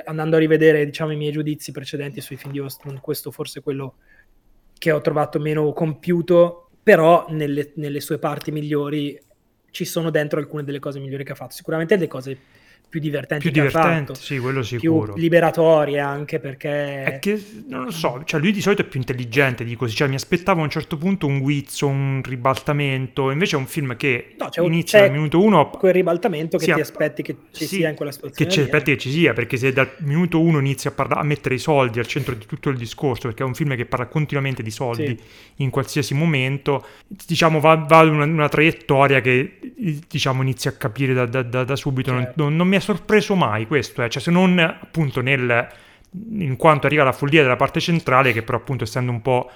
andando 0.05 0.35
a 0.35 0.39
rivedere 0.39 0.83
diciamo, 0.83 1.11
i 1.11 1.15
miei 1.15 1.31
giudizi 1.31 1.71
precedenti 1.71 2.19
sui 2.19 2.35
film 2.35 2.51
di 2.51 2.59
Ostrom, 2.59 2.99
questo 2.99 3.31
forse 3.31 3.59
è 3.59 3.63
quello 3.63 3.95
che 4.77 4.91
ho 4.91 4.99
trovato 5.01 5.39
meno 5.39 5.71
compiuto, 5.71 6.71
però 6.81 7.27
nelle, 7.29 7.71
nelle 7.75 8.01
sue 8.01 8.17
parti 8.17 8.51
migliori 8.51 9.17
ci 9.69 9.85
sono 9.85 10.09
dentro 10.09 10.39
alcune 10.39 10.63
delle 10.63 10.79
cose 10.79 10.99
migliori 10.99 11.23
che 11.23 11.33
ha 11.33 11.35
fatto. 11.35 11.53
Sicuramente 11.53 11.95
le 11.95 12.07
cose 12.07 12.39
più 12.89 13.01
divertenti 13.01 13.51
più 13.51 13.61
divertenti, 13.61 14.15
sì, 14.15 14.39
quello 14.39 14.63
sicuro. 14.63 15.13
Più 15.13 15.21
liberatorie 15.21 15.99
anche 15.99 16.39
perché... 16.39 17.03
È 17.03 17.19
che, 17.19 17.43
non 17.67 17.85
lo 17.85 17.91
so, 17.91 18.21
cioè 18.23 18.39
lui 18.39 18.51
di 18.51 18.61
solito 18.61 18.81
è 18.81 18.85
più 18.85 18.99
intelligente 18.99 19.65
di 19.65 19.75
così, 19.75 19.93
cioè 19.93 20.07
mi 20.07 20.15
aspettavo 20.15 20.61
a 20.61 20.63
un 20.63 20.69
certo 20.69 20.97
punto 20.97 21.27
un 21.27 21.39
guizzo, 21.39 21.87
un 21.87 22.21
ribaltamento, 22.23 23.29
invece 23.29 23.57
è 23.57 23.59
un 23.59 23.65
film 23.65 23.97
che 23.97 24.35
no, 24.37 24.49
inizia 24.63 25.01
dal 25.01 25.11
minuto 25.11 25.41
uno... 25.41 25.69
Quel 25.69 25.93
ribaltamento 25.93 26.57
che 26.57 26.63
sia, 26.63 26.75
ti 26.75 26.81
aspetti 26.81 27.21
che 27.23 27.35
ci 27.51 27.67
sì, 27.67 27.75
sia 27.75 27.89
in 27.89 27.95
quella 27.95 28.11
situazione. 28.11 28.49
Che 28.49 28.55
ci 28.55 28.61
aspetti 28.61 28.91
che 28.91 28.97
ci 28.97 29.11
sia, 29.11 29.33
perché 29.33 29.57
se 29.57 29.73
dal 29.73 29.91
minuto 29.99 30.39
uno 30.39 30.59
inizia 30.59 30.89
a, 30.91 30.93
parla- 30.93 31.17
a, 31.17 31.23
mettere 31.23 31.55
i 31.55 31.59
soldi 31.59 31.99
al 31.99 32.07
centro 32.07 32.35
di 32.35 32.45
tutto 32.45 32.69
il 32.69 32.77
discorso, 32.77 33.27
perché 33.27 33.43
è 33.43 33.45
un 33.45 33.53
film 33.53 33.75
che 33.75 33.85
parla 33.85 34.07
continuamente 34.07 34.63
di 34.63 34.71
soldi 34.71 35.07
sì. 35.07 35.19
in 35.63 35.69
qualsiasi 35.71 36.13
momento, 36.13 36.85
diciamo 37.07 37.59
va, 37.59 37.75
va 37.75 37.99
una, 37.99 38.23
una, 38.23 38.47
traiettoria 38.47 39.19
che 39.19 39.59
diciamo 40.07 40.41
inizia 40.41 40.71
a 40.71 40.73
capire 40.73 41.13
da, 41.13 41.25
da, 41.25 41.43
da, 41.43 41.65
da 41.65 41.75
subito, 41.75 42.11
certo. 42.11 42.33
non, 42.37 42.47
non, 42.47 42.55
non 42.55 42.67
mi 42.77 42.83
ha 42.83 42.85
sorpreso 42.85 43.35
mai 43.35 43.65
questo, 43.65 44.03
eh. 44.03 44.09
cioè 44.09 44.21
se 44.21 44.31
non 44.31 44.59
appunto 44.59 45.21
nel, 45.21 45.67
in 46.31 46.55
quanto 46.55 46.85
arriva 46.85 47.03
la 47.03 47.11
follia 47.11 47.41
della 47.41 47.55
parte 47.55 47.79
centrale 47.79 48.31
che 48.31 48.43
però 48.43 48.57
appunto 48.57 48.83
essendo 48.83 49.11
un 49.11 49.21
po' 49.21 49.49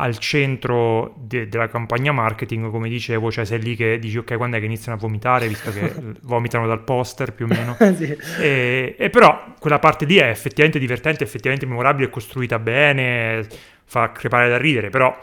al 0.00 0.16
centro 0.18 1.14
de- 1.16 1.48
della 1.48 1.66
campagna 1.66 2.12
marketing, 2.12 2.70
come 2.70 2.88
dicevo, 2.88 3.32
cioè 3.32 3.44
sei 3.44 3.60
lì 3.60 3.74
che 3.74 3.98
dici 3.98 4.18
ok 4.18 4.36
quando 4.36 4.56
è 4.56 4.60
che 4.60 4.66
iniziano 4.66 4.96
a 4.96 5.00
vomitare, 5.00 5.48
visto 5.48 5.72
che 5.72 5.92
vomitano 6.22 6.68
dal 6.68 6.84
poster 6.84 7.32
più 7.32 7.46
o 7.46 7.48
meno. 7.48 7.76
sì. 7.96 8.16
e, 8.40 8.94
e, 8.96 9.10
però 9.10 9.54
quella 9.58 9.80
parte 9.80 10.04
lì 10.04 10.16
è 10.16 10.28
effettivamente 10.28 10.78
divertente, 10.78 11.24
effettivamente 11.24 11.66
memorabile, 11.66 12.10
costruita 12.10 12.60
bene, 12.60 13.44
fa 13.84 14.12
crepare 14.12 14.48
da 14.48 14.56
ridere, 14.56 14.90
però 14.90 15.18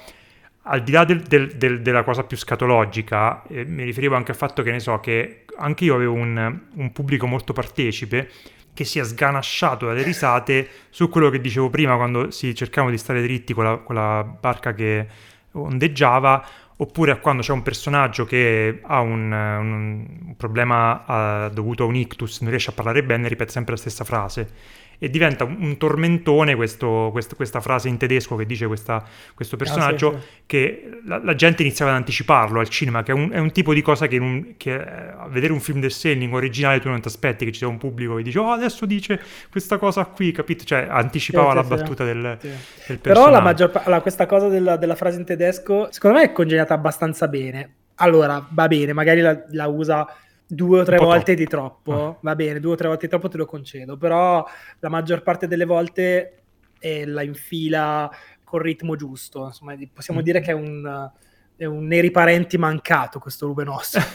al 0.67 0.83
di 0.83 0.91
là 0.91 1.03
del, 1.05 1.21
del, 1.21 1.55
del, 1.55 1.81
della 1.81 2.03
cosa 2.03 2.23
più 2.23 2.37
scatologica, 2.37 3.43
eh, 3.47 3.65
mi 3.65 3.83
riferivo 3.83 4.15
anche 4.15 4.31
al 4.31 4.37
fatto 4.37 4.63
che 4.63 4.71
ne 4.71 4.79
so 4.79 4.99
che 4.99 5.45
anche 5.57 5.83
io 5.83 5.95
avevo 5.95 6.13
un, 6.13 6.59
un 6.73 6.91
pubblico 6.91 7.27
molto 7.27 7.53
partecipe 7.53 8.29
che 8.73 8.83
si 8.83 8.99
è 8.99 9.03
sganasciato 9.03 9.85
dalle 9.85 10.03
risate 10.03 10.67
su 10.89 11.07
quello 11.07 11.29
che 11.29 11.39
dicevo 11.39 11.69
prima 11.69 11.95
quando 11.95 12.29
si 12.31 12.53
cercavano 12.53 12.91
di 12.91 12.97
stare 12.97 13.21
dritti 13.21 13.53
con 13.53 13.63
la, 13.63 13.77
con 13.77 13.95
la 13.95 14.23
barca 14.23 14.73
che 14.73 15.07
ondeggiava 15.51 16.45
oppure 16.77 17.11
a 17.11 17.17
quando 17.17 17.41
c'è 17.41 17.53
un 17.53 17.61
personaggio 17.61 18.25
che 18.25 18.81
ha 18.83 18.99
un, 18.99 19.31
un, 19.31 20.07
un 20.25 20.35
problema 20.35 21.45
uh, 21.45 21.53
dovuto 21.53 21.83
a 21.83 21.85
un 21.85 21.95
ictus, 21.95 22.41
non 22.41 22.49
riesce 22.49 22.71
a 22.71 22.73
parlare 22.73 23.01
bene, 23.03 23.29
ripete 23.29 23.51
sempre 23.51 23.75
la 23.75 23.79
stessa 23.79 24.03
frase 24.03 24.49
e 24.97 25.09
diventa 25.09 25.43
un 25.43 25.77
tormentone 25.77 26.55
questo, 26.55 27.09
questo, 27.11 27.35
questa 27.35 27.59
frase 27.59 27.89
in 27.89 27.97
tedesco 27.97 28.35
che 28.35 28.45
dice 28.45 28.67
questa, 28.67 29.03
questo 29.33 29.57
personaggio, 29.57 30.09
ah, 30.09 30.19
sì, 30.19 30.25
sì. 30.25 30.43
che 30.45 30.99
la, 31.05 31.21
la, 31.23 31.35
gente 31.35 31.63
iniziava 31.63 31.91
ad 31.91 31.97
anticiparlo 31.97 32.59
al 32.59 32.69
cinema, 32.69 33.03
che 33.03 33.11
è 33.11 33.15
un, 33.15 33.29
è 33.31 33.39
un 33.39 33.51
tipo 33.51 33.73
di 33.73 33.81
cosa 33.81 34.07
che, 34.07 34.17
un, 34.17 34.53
che, 34.57 34.73
a 34.73 35.27
vedere 35.29 35.53
un 35.53 35.59
film 35.59 35.79
del 35.79 35.91
Selling 35.91 36.33
originale 36.33 36.79
tu 36.79 36.89
non 36.89 37.01
ti 37.01 37.07
aspetti 37.07 37.45
che 37.45 37.51
ci 37.51 37.59
sia 37.59 37.67
un 37.67 37.77
pubblico 37.77 38.15
che 38.15 38.23
dice 38.23 38.39
oh 38.39 38.51
adesso 38.51 38.85
dice 38.85 39.21
questa 39.49 39.77
cosa 39.77 40.05
qui, 40.05 40.31
capito? 40.31 40.63
Cioè 40.63 40.87
anticipava 40.89 41.49
sì, 41.49 41.55
la 41.55 41.63
battuta 41.63 42.03
del, 42.03 42.21
del, 42.21 42.37
personaggio. 42.39 42.99
Però 43.01 43.29
la 43.29 43.41
maggior 43.41 43.71
allora, 43.73 44.01
questa 44.01 44.25
cosa 44.25 44.47
della, 44.47 44.77
della 44.77 44.95
frase 44.95 45.19
in 45.19 45.25
tedesco 45.25 45.87
secondo 45.91 46.17
me 46.17 46.25
è 46.25 46.31
congegnata 46.31 46.73
abbastanza 46.73 47.27
bene. 47.27 47.73
Allora, 47.95 48.45
va 48.49 48.67
bene, 48.67 48.91
magari 48.91 49.21
la, 49.21 49.41
la 49.51 49.67
usa 49.67 50.05
due 50.47 50.81
o 50.81 50.83
tre 50.83 50.97
volte 50.97 51.35
troppo. 51.35 51.39
di 51.39 51.47
troppo, 51.47 52.07
ah. 52.07 52.17
va 52.21 52.35
bene, 52.35 52.59
due 52.59 52.73
o 52.73 52.75
tre 52.75 52.87
volte 52.87 53.05
di 53.05 53.11
troppo 53.11 53.29
te 53.29 53.37
lo 53.37 53.45
concedo, 53.45 53.97
però 53.97 54.45
la 54.79 54.89
maggior 54.89 55.23
parte 55.23 55.47
delle 55.47 55.65
volte 55.65 56.43
eh, 56.79 57.05
la 57.05 57.23
infila 57.23 58.09
col 58.43 58.61
ritmo 58.61 58.95
giusto, 58.95 59.45
insomma 59.45 59.75
possiamo 59.93 60.19
mm. 60.19 60.23
dire 60.23 60.41
che 60.41 60.51
è 60.51 60.53
un, 60.53 61.09
è 61.55 61.65
un 61.65 61.85
Neri 61.87 62.11
Parenti 62.11 62.57
mancato 62.57 63.19
questo 63.19 63.47
Rube 63.47 63.63
nostro. 63.63 64.01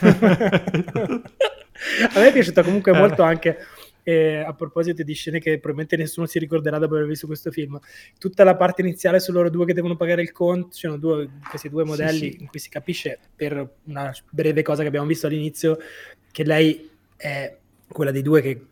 A 2.15 2.21
me 2.21 2.29
è 2.29 2.33
piaciuto 2.33 2.63
comunque 2.63 2.93
molto 2.93 3.23
anche 3.23 3.59
e 4.03 4.37
a 4.37 4.53
proposito 4.55 5.03
di 5.03 5.15
scene 5.15 5.39
che 5.39 5.59
probabilmente 5.59 5.97
nessuno 5.97 6.27
si 6.27 6.39
ricorderà 6.39 6.79
dopo 6.79 6.95
aver 6.95 7.07
visto 7.07 7.27
questo 7.27 7.51
film, 7.51 7.79
tutta 8.19 8.45
la 8.45 8.57
parte 8.57 8.83
iniziale 8.83 9.21
su 9.21 9.33
loro 9.33 9.51
due 9.51 9.67
che 9.67 9.75
devono 9.75 9.97
pagare 9.97 10.23
il 10.23 10.33
conto, 10.33 10.73
ci 10.73 10.87
sono 10.87 10.97
due, 10.97 11.29
questi 11.49 11.69
due 11.69 11.85
modelli 11.85 12.19
sì, 12.19 12.31
sì. 12.31 12.41
in 12.41 12.47
cui 12.49 12.59
si 12.59 12.69
capisce 12.69 13.19
per 13.35 13.69
una 13.85 14.13
breve 14.31 14.63
cosa 14.63 14.83
che 14.83 14.89
abbiamo 14.89 15.07
visto 15.07 15.27
all'inizio 15.27 15.79
che 16.31 16.45
lei 16.45 16.91
è 17.17 17.57
quella 17.87 18.11
dei 18.11 18.23
due 18.23 18.41
che, 18.41 18.65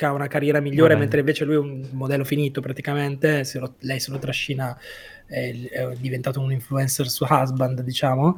ha 0.00 0.10
una 0.10 0.26
carriera 0.26 0.58
migliore, 0.58 0.96
mentre 0.96 1.20
invece 1.20 1.44
lui 1.44 1.54
è 1.54 1.58
un 1.58 1.88
modello 1.92 2.24
finito 2.24 2.60
praticamente, 2.60 3.44
se 3.44 3.60
lo, 3.60 3.76
lei 3.80 4.00
se 4.00 4.10
lo 4.10 4.18
trascina, 4.18 4.76
è, 5.24 5.54
è 5.70 5.92
diventato 5.96 6.40
un 6.40 6.50
influencer 6.50 7.08
su 7.08 7.24
husband, 7.28 7.80
diciamo. 7.80 8.36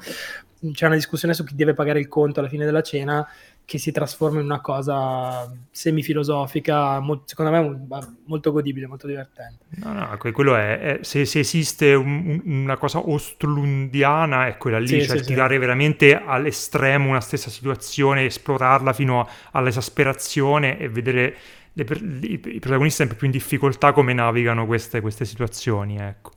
C'è 0.72 0.84
una 0.84 0.96
discussione 0.96 1.32
su 1.32 1.44
chi 1.44 1.54
deve 1.54 1.72
pagare 1.72 1.98
il 1.98 2.08
conto 2.08 2.40
alla 2.40 2.50
fine 2.50 2.66
della 2.66 2.82
cena 2.82 3.26
che 3.66 3.78
si 3.78 3.90
trasforma 3.90 4.38
in 4.38 4.44
una 4.44 4.60
cosa 4.60 5.52
semifilosofica, 5.72 7.00
mo- 7.00 7.22
secondo 7.24 7.50
me 7.50 7.86
molto 8.26 8.52
godibile, 8.52 8.86
molto 8.86 9.08
divertente. 9.08 9.64
No, 9.82 9.92
no, 9.92 10.16
quello 10.32 10.54
è, 10.54 10.78
è 10.78 10.98
se, 11.02 11.24
se, 11.24 11.40
esiste 11.40 11.92
un, 11.92 12.40
una 12.44 12.76
cosa 12.76 13.00
ostrundiana 13.00 14.46
è 14.46 14.56
quella 14.56 14.78
lì, 14.78 15.00
sì, 15.00 15.02
cioè 15.02 15.18
sì, 15.18 15.24
tirare 15.24 15.54
sì. 15.54 15.60
veramente 15.60 16.14
all'estremo 16.14 17.08
una 17.08 17.20
stessa 17.20 17.50
situazione, 17.50 18.26
esplorarla 18.26 18.92
fino 18.92 19.28
all'esasperazione 19.50 20.78
e 20.78 20.88
vedere 20.88 21.36
le, 21.72 21.84
i, 22.20 22.40
i, 22.44 22.58
protagonisti 22.60 22.98
sempre 22.98 23.16
più 23.16 23.26
in 23.26 23.32
difficoltà 23.32 23.90
come 23.92 24.12
navigano 24.12 24.64
queste, 24.64 25.00
queste 25.00 25.24
situazioni, 25.24 25.98
ecco. 25.98 26.30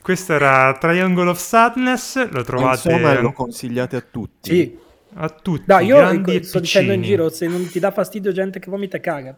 Questo 0.00 0.32
era 0.32 0.76
Triangle 0.78 1.30
of 1.30 1.38
Sadness, 1.38 2.28
lo 2.30 2.44
trovate... 2.44 2.92
Insomma, 2.92 3.20
lo 3.20 3.32
consigliate 3.32 3.96
a 3.96 4.00
tutti. 4.00 4.54
Sì, 4.54 4.78
a 5.14 5.28
tutti. 5.28 5.64
No, 5.66 5.78
io 5.78 6.42
sto 6.42 6.60
dicendo 6.60 6.92
in 6.92 7.02
giro, 7.02 7.28
se 7.28 7.46
non 7.46 7.68
ti 7.68 7.78
dà 7.78 7.90
fastidio 7.90 8.32
gente 8.32 8.58
che 8.58 8.70
vomita 8.70 8.98
caga, 9.00 9.36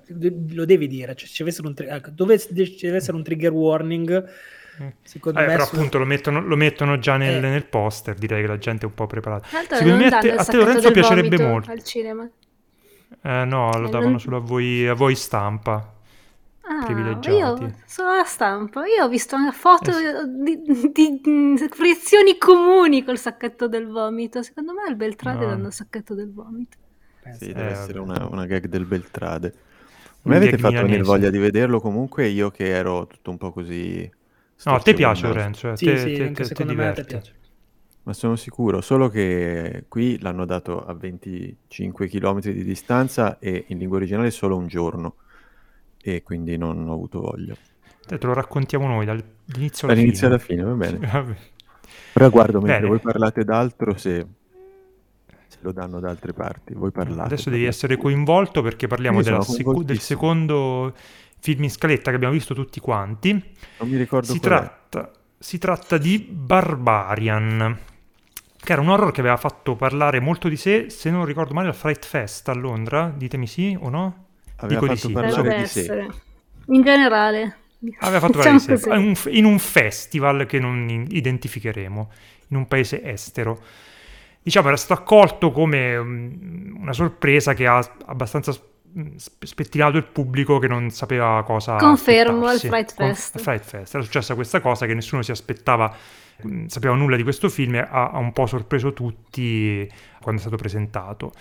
lo 0.50 0.64
devi 0.64 0.86
dire. 0.86 1.14
Cioè, 1.14 1.28
ci 1.28 1.38
deve 1.38 1.50
essere 1.50 1.66
un, 1.66 1.74
tri- 1.74 1.86
ecco, 1.86 2.10
dove 2.10 2.38
ci 2.38 2.78
deve 2.80 2.96
essere 2.96 3.16
un 3.16 3.22
trigger 3.22 3.52
warning. 3.52 4.30
Mm. 4.82 4.88
Secondo 5.02 5.38
eh, 5.38 5.42
me 5.42 5.52
però 5.52 5.64
su... 5.64 5.74
appunto 5.74 5.98
lo 5.98 6.04
mettono, 6.04 6.40
lo 6.40 6.56
mettono 6.56 6.98
già 6.98 7.16
nel, 7.16 7.36
eh. 7.36 7.48
nel, 7.48 7.64
poster, 7.64 8.14
direi 8.14 8.42
che 8.42 8.48
la 8.48 8.58
gente 8.58 8.84
è 8.84 8.88
un 8.88 8.94
po' 8.94 9.06
preparata. 9.06 9.46
Tanto 9.50 9.76
Secondo 9.76 9.96
me 9.96 10.06
a 10.08 10.18
te, 10.18 10.32
a 10.32 10.44
te 10.44 10.56
Lorenzo 10.56 10.90
piacerebbe 10.90 11.38
molto. 11.38 11.70
Al 11.70 11.82
cinema. 11.82 12.28
Eh, 13.22 13.44
no, 13.44 13.70
lo 13.78 13.88
davano 13.88 14.10
non... 14.10 14.20
solo 14.20 14.38
a 14.38 14.40
voi, 14.40 14.86
a 14.86 14.94
voi 14.94 15.14
stampa. 15.14 15.93
Ah, 16.66 16.90
Io 16.90 17.72
sono 17.84 18.10
alla 18.10 18.24
stampa, 18.24 18.86
io 18.86 19.04
ho 19.04 19.08
visto 19.08 19.36
una 19.36 19.52
foto 19.52 19.90
eh. 19.90 20.26
di, 20.26 20.62
di, 20.92 21.20
di, 21.20 21.68
frizioni 21.70 22.38
comuni 22.38 23.04
col 23.04 23.18
sacchetto 23.18 23.68
del 23.68 23.86
vomito. 23.86 24.42
Secondo 24.42 24.72
me 24.72 24.82
al 24.88 24.96
Beltrade 24.96 25.44
no. 25.44 25.50
danno 25.50 25.66
il 25.66 25.72
sacchetto 25.74 26.14
del 26.14 26.32
vomito. 26.32 26.78
Sì, 27.38 27.52
deve 27.52 27.70
essere 27.70 27.98
una, 27.98 28.26
una, 28.30 28.46
gag 28.46 28.66
del 28.66 28.86
Beltrade. 28.86 29.54
Mi 30.22 30.36
avete 30.36 30.56
fatto 30.56 30.80
venire 30.80 31.02
voglia 31.02 31.28
di 31.28 31.36
vederlo 31.36 31.80
comunque 31.80 32.28
io 32.28 32.50
che 32.50 32.68
ero 32.68 33.06
tutto 33.06 33.30
un 33.30 33.36
po' 33.36 33.52
così... 33.52 34.10
No, 34.64 34.74
a 34.74 34.78
te 34.78 34.94
piace 34.94 35.26
Lorenzo, 35.26 35.72
eh? 35.72 35.76
sì, 35.76 35.84
te, 35.84 35.98
sì, 35.98 36.14
te, 36.14 36.22
anche 36.22 36.42
te, 36.42 36.44
secondo 36.44 36.74
me 36.74 36.88
a 36.88 36.92
te 36.92 37.04
piace. 37.04 37.34
Ma 38.04 38.14
sono 38.14 38.36
sicuro, 38.36 38.80
solo 38.80 39.08
che 39.10 39.84
qui 39.88 40.18
l'hanno 40.20 40.46
dato 40.46 40.82
a 40.82 40.94
25 40.94 42.08
km 42.08 42.40
di 42.40 42.64
distanza 42.64 43.38
e 43.38 43.64
in 43.68 43.78
lingua 43.78 43.98
originale 43.98 44.30
solo 44.30 44.56
un 44.56 44.66
giorno 44.66 45.16
e 46.06 46.22
quindi 46.22 46.58
non 46.58 46.86
ho 46.86 46.92
avuto 46.92 47.20
voglia. 47.20 47.56
Te 48.06 48.18
lo 48.20 48.34
raccontiamo 48.34 48.86
noi 48.86 49.06
dall'inizio 49.06 49.88
alla 49.88 49.96
fine. 49.96 50.26
alla 50.26 50.38
fine, 50.38 50.62
va 50.62 50.72
bene. 50.74 50.98
Però 52.12 52.28
guardo 52.28 52.58
mentre 52.58 52.80
Bene. 52.80 52.88
voi 52.88 52.98
parlate 52.98 53.42
d'altro 53.42 53.96
se, 53.96 54.26
se 55.48 55.58
lo 55.60 55.72
danno 55.72 56.00
da 56.00 56.10
altre 56.10 56.34
parti. 56.34 56.74
Voi 56.74 56.90
parlate. 56.90 57.32
Adesso 57.32 57.48
devi 57.48 57.64
essere 57.64 57.96
coinvolto 57.96 58.60
perché 58.60 58.86
parliamo 58.86 59.22
della 59.22 59.40
secu- 59.40 59.82
del 59.82 59.98
secondo 59.98 60.94
film 61.40 61.64
in 61.64 61.70
scaletta 61.70 62.10
che 62.10 62.16
abbiamo 62.16 62.34
visto 62.34 62.52
tutti 62.54 62.78
quanti. 62.80 63.32
Non 63.78 63.88
mi 63.88 63.96
ricordo 63.96 64.30
si 64.30 64.38
tratta, 64.38 65.10
si 65.38 65.56
tratta 65.56 65.96
di 65.96 66.18
Barbarian 66.18 67.78
che 68.56 68.72
era 68.72 68.80
un 68.80 68.88
horror 68.88 69.10
che 69.10 69.20
aveva 69.20 69.36
fatto 69.36 69.74
parlare 69.74 70.20
molto 70.20 70.48
di 70.48 70.56
sé, 70.56 70.88
se 70.88 71.10
non 71.10 71.24
ricordo 71.24 71.52
male, 71.52 71.68
al 71.68 71.74
Fright 71.74 72.04
Fest 72.04 72.48
a 72.48 72.54
Londra. 72.54 73.12
Ditemi 73.14 73.46
sì 73.46 73.76
o 73.78 73.88
no? 73.88 74.23
Aveva 74.56 74.80
Dico 74.80 74.94
fatto 74.94 75.06
di 75.08 75.12
sì. 75.12 75.12
parlare 75.12 75.58
di 75.58 75.66
sé. 75.66 76.06
In 76.66 76.82
generale. 76.82 77.56
Aveva 78.00 78.20
fatto 78.20 78.38
parlare 78.38 78.58
di 78.58 79.14
sé. 79.14 79.30
In 79.30 79.44
un 79.44 79.58
festival 79.58 80.46
che 80.46 80.58
non 80.58 81.06
identificheremo, 81.08 82.10
in 82.48 82.56
un 82.56 82.66
paese 82.66 83.02
estero. 83.04 83.60
Diciamo, 84.42 84.68
era 84.68 84.76
stato 84.76 85.00
accolto 85.00 85.52
come 85.52 85.98
mm, 85.98 86.76
una 86.80 86.92
sorpresa 86.92 87.54
che 87.54 87.66
ha 87.66 87.82
abbastanza 88.06 88.54
spettinato 89.40 89.96
il 89.96 90.04
pubblico 90.04 90.60
che 90.60 90.68
non 90.68 90.88
sapeva 90.90 91.42
cosa 91.44 91.74
Confermo 91.76 92.46
al 92.46 92.60
Fright 92.60 92.94
Fest. 92.94 93.32
Con, 93.32 93.42
Fright 93.42 93.64
Fest. 93.64 93.94
Era 93.94 94.04
successa 94.04 94.34
questa 94.34 94.60
cosa 94.60 94.86
che 94.86 94.94
nessuno 94.94 95.22
si 95.22 95.32
aspettava 95.32 95.96
Mm, 96.46 96.66
sapeva 96.66 96.94
nulla 96.94 97.16
di 97.16 97.22
questo 97.22 97.48
film 97.48 97.76
e 97.76 97.78
ha, 97.78 98.10
ha 98.10 98.18
un 98.18 98.32
po' 98.32 98.46
sorpreso 98.46 98.92
tutti 98.92 99.88
quando 100.20 100.40
è 100.40 100.44
stato 100.44 100.56
presentato. 100.56 101.32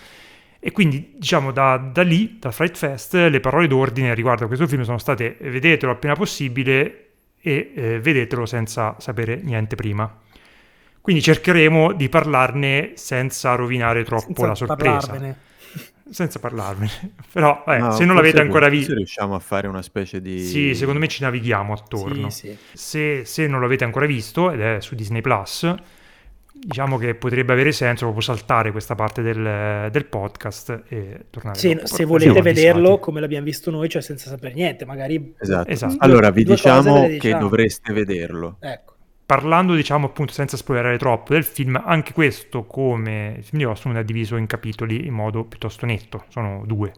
E 0.65 0.71
quindi, 0.71 1.15
diciamo, 1.17 1.51
da, 1.51 1.75
da, 1.75 2.03
lì, 2.03 2.37
dal 2.39 2.53
Fright 2.53 2.77
Fest, 2.77 3.15
le 3.15 3.39
parole 3.41 3.67
d'ordine 3.67 4.13
riguardo 4.13 4.45
a 4.45 4.47
questo 4.47 4.65
film 4.65 4.83
sono 4.83 4.97
state 4.97 5.35
vedetelo 5.41 5.91
appena 5.91 6.15
possibile 6.15 7.07
e 7.41 7.73
eh, 7.75 7.99
vedetelo 7.99 8.45
senza 8.45 8.95
sapere 8.97 9.41
niente 9.43 9.75
prima. 9.75 10.21
Quindi 11.01 11.21
cercheremo 11.21 11.91
di 11.91 12.07
parlarne 12.07 12.93
senza 12.95 13.55
rovinare 13.55 14.05
troppo 14.05 14.27
senza 14.27 14.47
la 14.47 14.55
sorpresa. 14.55 14.99
Parlarvene 14.99 15.37
senza 16.09 16.39
parlarne. 16.39 16.89
Però 17.29 17.61
vabbè, 17.65 17.79
no, 17.79 17.91
se 17.91 18.05
non 18.05 18.15
l'avete 18.15 18.39
ancora 18.39 18.69
visto... 18.69 18.93
riusciamo 18.93 19.35
a 19.35 19.39
fare 19.39 19.67
una 19.67 19.81
specie 19.81 20.21
di... 20.21 20.39
Sì, 20.39 20.75
secondo 20.75 20.99
me 21.01 21.09
ci 21.09 21.23
navighiamo 21.23 21.73
attorno. 21.73 22.29
Sì, 22.29 22.47
sì. 22.47 22.57
Se, 22.71 23.25
se, 23.25 23.47
non 23.47 23.59
l'avete 23.59 23.83
ancora 23.83 24.05
visto, 24.05 24.49
ed 24.49 24.61
è 24.61 24.79
su 24.79 24.95
Disney+, 24.95 25.19
Plus, 25.19 25.75
diciamo 26.65 26.97
che 26.97 27.15
potrebbe 27.15 27.53
avere 27.53 27.71
senso 27.71 28.05
proprio 28.05 28.21
saltare 28.21 28.71
questa 28.71 28.95
parte 28.95 29.21
del, 29.21 29.89
del 29.91 30.05
podcast 30.05 30.83
e 30.87 31.25
tornare 31.29 31.57
sì, 31.57 31.73
dopo. 31.73 31.87
Se 31.87 32.05
volete 32.05 32.41
vederlo 32.41 32.99
come 32.99 33.19
l'abbiamo 33.19 33.45
visto 33.45 33.69
noi, 33.71 33.89
cioè 33.89 34.01
senza 34.01 34.29
sapere 34.29 34.53
niente, 34.53 34.85
magari... 34.85 35.35
Esatto. 35.37 35.69
esatto. 35.69 35.95
Allora, 35.99 36.31
vi 36.31 36.43
diciamo 36.43 37.03
che 37.03 37.19
diciamo. 37.19 37.39
dovreste 37.39 37.93
vederlo. 37.93 38.57
Ecco 38.59 38.91
parlando, 39.25 39.73
diciamo 39.73 40.07
appunto 40.07 40.33
senza 40.33 40.57
spoilerare 40.57 40.97
troppo 40.97 41.33
del 41.33 41.43
film, 41.43 41.81
anche 41.83 42.13
questo 42.13 42.65
come 42.65 43.35
il 43.37 43.43
film 43.43 43.61
di 43.61 43.65
Ostrom 43.65 43.97
è 43.97 44.03
diviso 44.03 44.35
in 44.35 44.45
capitoli 44.45 45.07
in 45.07 45.13
modo 45.13 45.43
piuttosto 45.45 45.85
netto, 45.85 46.25
sono 46.27 46.63
due. 46.65 46.91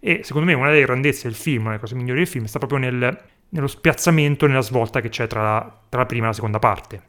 E 0.00 0.20
secondo 0.22 0.46
me 0.46 0.54
una 0.54 0.70
delle 0.70 0.84
grandezze 0.84 1.22
del 1.22 1.34
film, 1.34 1.62
una 1.62 1.70
delle 1.70 1.80
cose 1.80 1.94
migliori 1.94 2.18
del 2.18 2.28
film, 2.28 2.44
sta 2.44 2.58
proprio 2.58 2.78
nel, 2.78 3.18
nello 3.48 3.66
spiazzamento, 3.66 4.46
nella 4.46 4.60
svolta 4.60 5.00
che 5.00 5.08
c'è 5.08 5.26
tra 5.26 5.42
la, 5.42 5.80
tra 5.88 6.00
la, 6.00 6.06
prima 6.06 6.24
e 6.24 6.28
la 6.28 6.34
seconda 6.34 6.58
parte. 6.58 7.02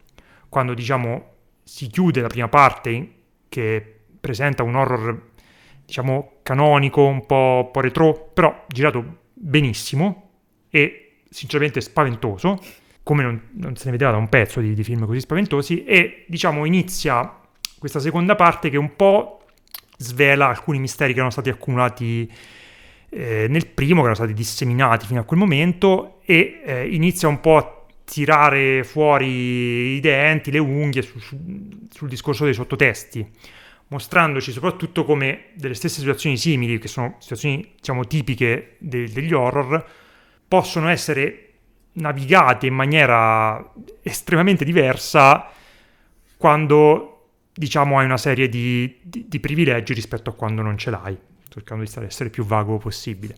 Quando 0.47 0.73
diciamo 0.73 1.33
si 1.67 1.87
chiude 1.87 2.21
la 2.21 2.27
prima 2.27 2.47
parte 2.47 3.13
che 3.49 3.99
presenta 4.19 4.61
un 4.61 4.75
horror 4.75 5.31
diciamo 5.83 6.37
canonico, 6.43 7.05
un 7.05 7.25
po', 7.25 7.63
un 7.65 7.71
po 7.71 7.79
retro, 7.81 8.31
però 8.33 8.65
girato 8.67 9.17
benissimo 9.33 10.29
e 10.69 11.17
sinceramente 11.29 11.81
spaventoso 11.81 12.59
come 13.01 13.23
non, 13.23 13.39
non, 13.51 13.75
se 13.75 13.85
ne 13.85 13.91
vedeva 13.91 14.11
da 14.11 14.17
un 14.17 14.29
pezzo 14.29 14.59
di, 14.59 14.73
di, 14.73 14.83
film 14.83 15.05
così 15.05 15.19
spaventosi, 15.19 15.83
e 15.83 16.25
diciamo 16.27 16.65
inizia 16.65 17.39
questa 17.77 17.99
seconda 17.99 18.35
parte 18.35 18.69
che 18.69 18.77
un 18.77 18.95
po' 18.95 19.43
svela 19.97 20.47
alcuni 20.47 20.79
misteri 20.79 21.11
che 21.11 21.17
erano 21.17 21.31
stati 21.31 21.49
accumulati 21.49 22.31
eh, 23.09 23.45
nel 23.47 23.67
primo, 23.67 23.97
che 23.97 24.07
erano 24.07 24.15
stati 24.15 24.33
disseminati 24.33 25.05
fino 25.05 25.19
a 25.19 25.23
quel 25.23 25.39
momento, 25.39 26.19
e 26.25 26.61
eh, 26.65 26.87
inizia 26.87 27.27
un 27.27 27.39
po' 27.39 27.57
a 27.57 27.74
tirare 28.05 28.83
fuori 28.83 29.95
i 29.95 29.99
denti, 29.99 30.51
le 30.51 30.59
unghie 30.59 31.01
su, 31.01 31.19
su, 31.19 31.37
sul 31.91 32.07
discorso 32.07 32.45
dei 32.45 32.53
sottotesti, 32.53 33.27
mostrandoci 33.87 34.51
soprattutto 34.51 35.03
come 35.03 35.47
delle 35.55 35.73
stesse 35.73 35.99
situazioni 35.99 36.37
simili, 36.37 36.79
che 36.79 36.87
sono 36.87 37.17
situazioni 37.19 37.73
diciamo 37.75 38.05
tipiche 38.05 38.75
de- 38.77 39.09
degli 39.11 39.33
horror, 39.33 39.85
possono 40.47 40.89
essere 40.89 41.41
navigate 41.93 42.67
in 42.67 42.73
maniera 42.73 43.71
estremamente 44.01 44.65
diversa 44.65 45.49
quando 46.37 47.11
diciamo 47.53 47.99
hai 47.99 48.05
una 48.05 48.17
serie 48.17 48.49
di, 48.49 48.99
di, 49.01 49.25
di, 49.27 49.39
privilegi 49.39 49.93
rispetto 49.93 50.29
a 50.29 50.33
quando 50.33 50.61
non 50.61 50.77
ce 50.77 50.89
l'hai, 50.89 51.17
cercando 51.49 51.83
di 51.83 51.89
stare, 51.89 52.07
essere 52.07 52.29
più 52.29 52.43
vago 52.43 52.77
possibile. 52.77 53.37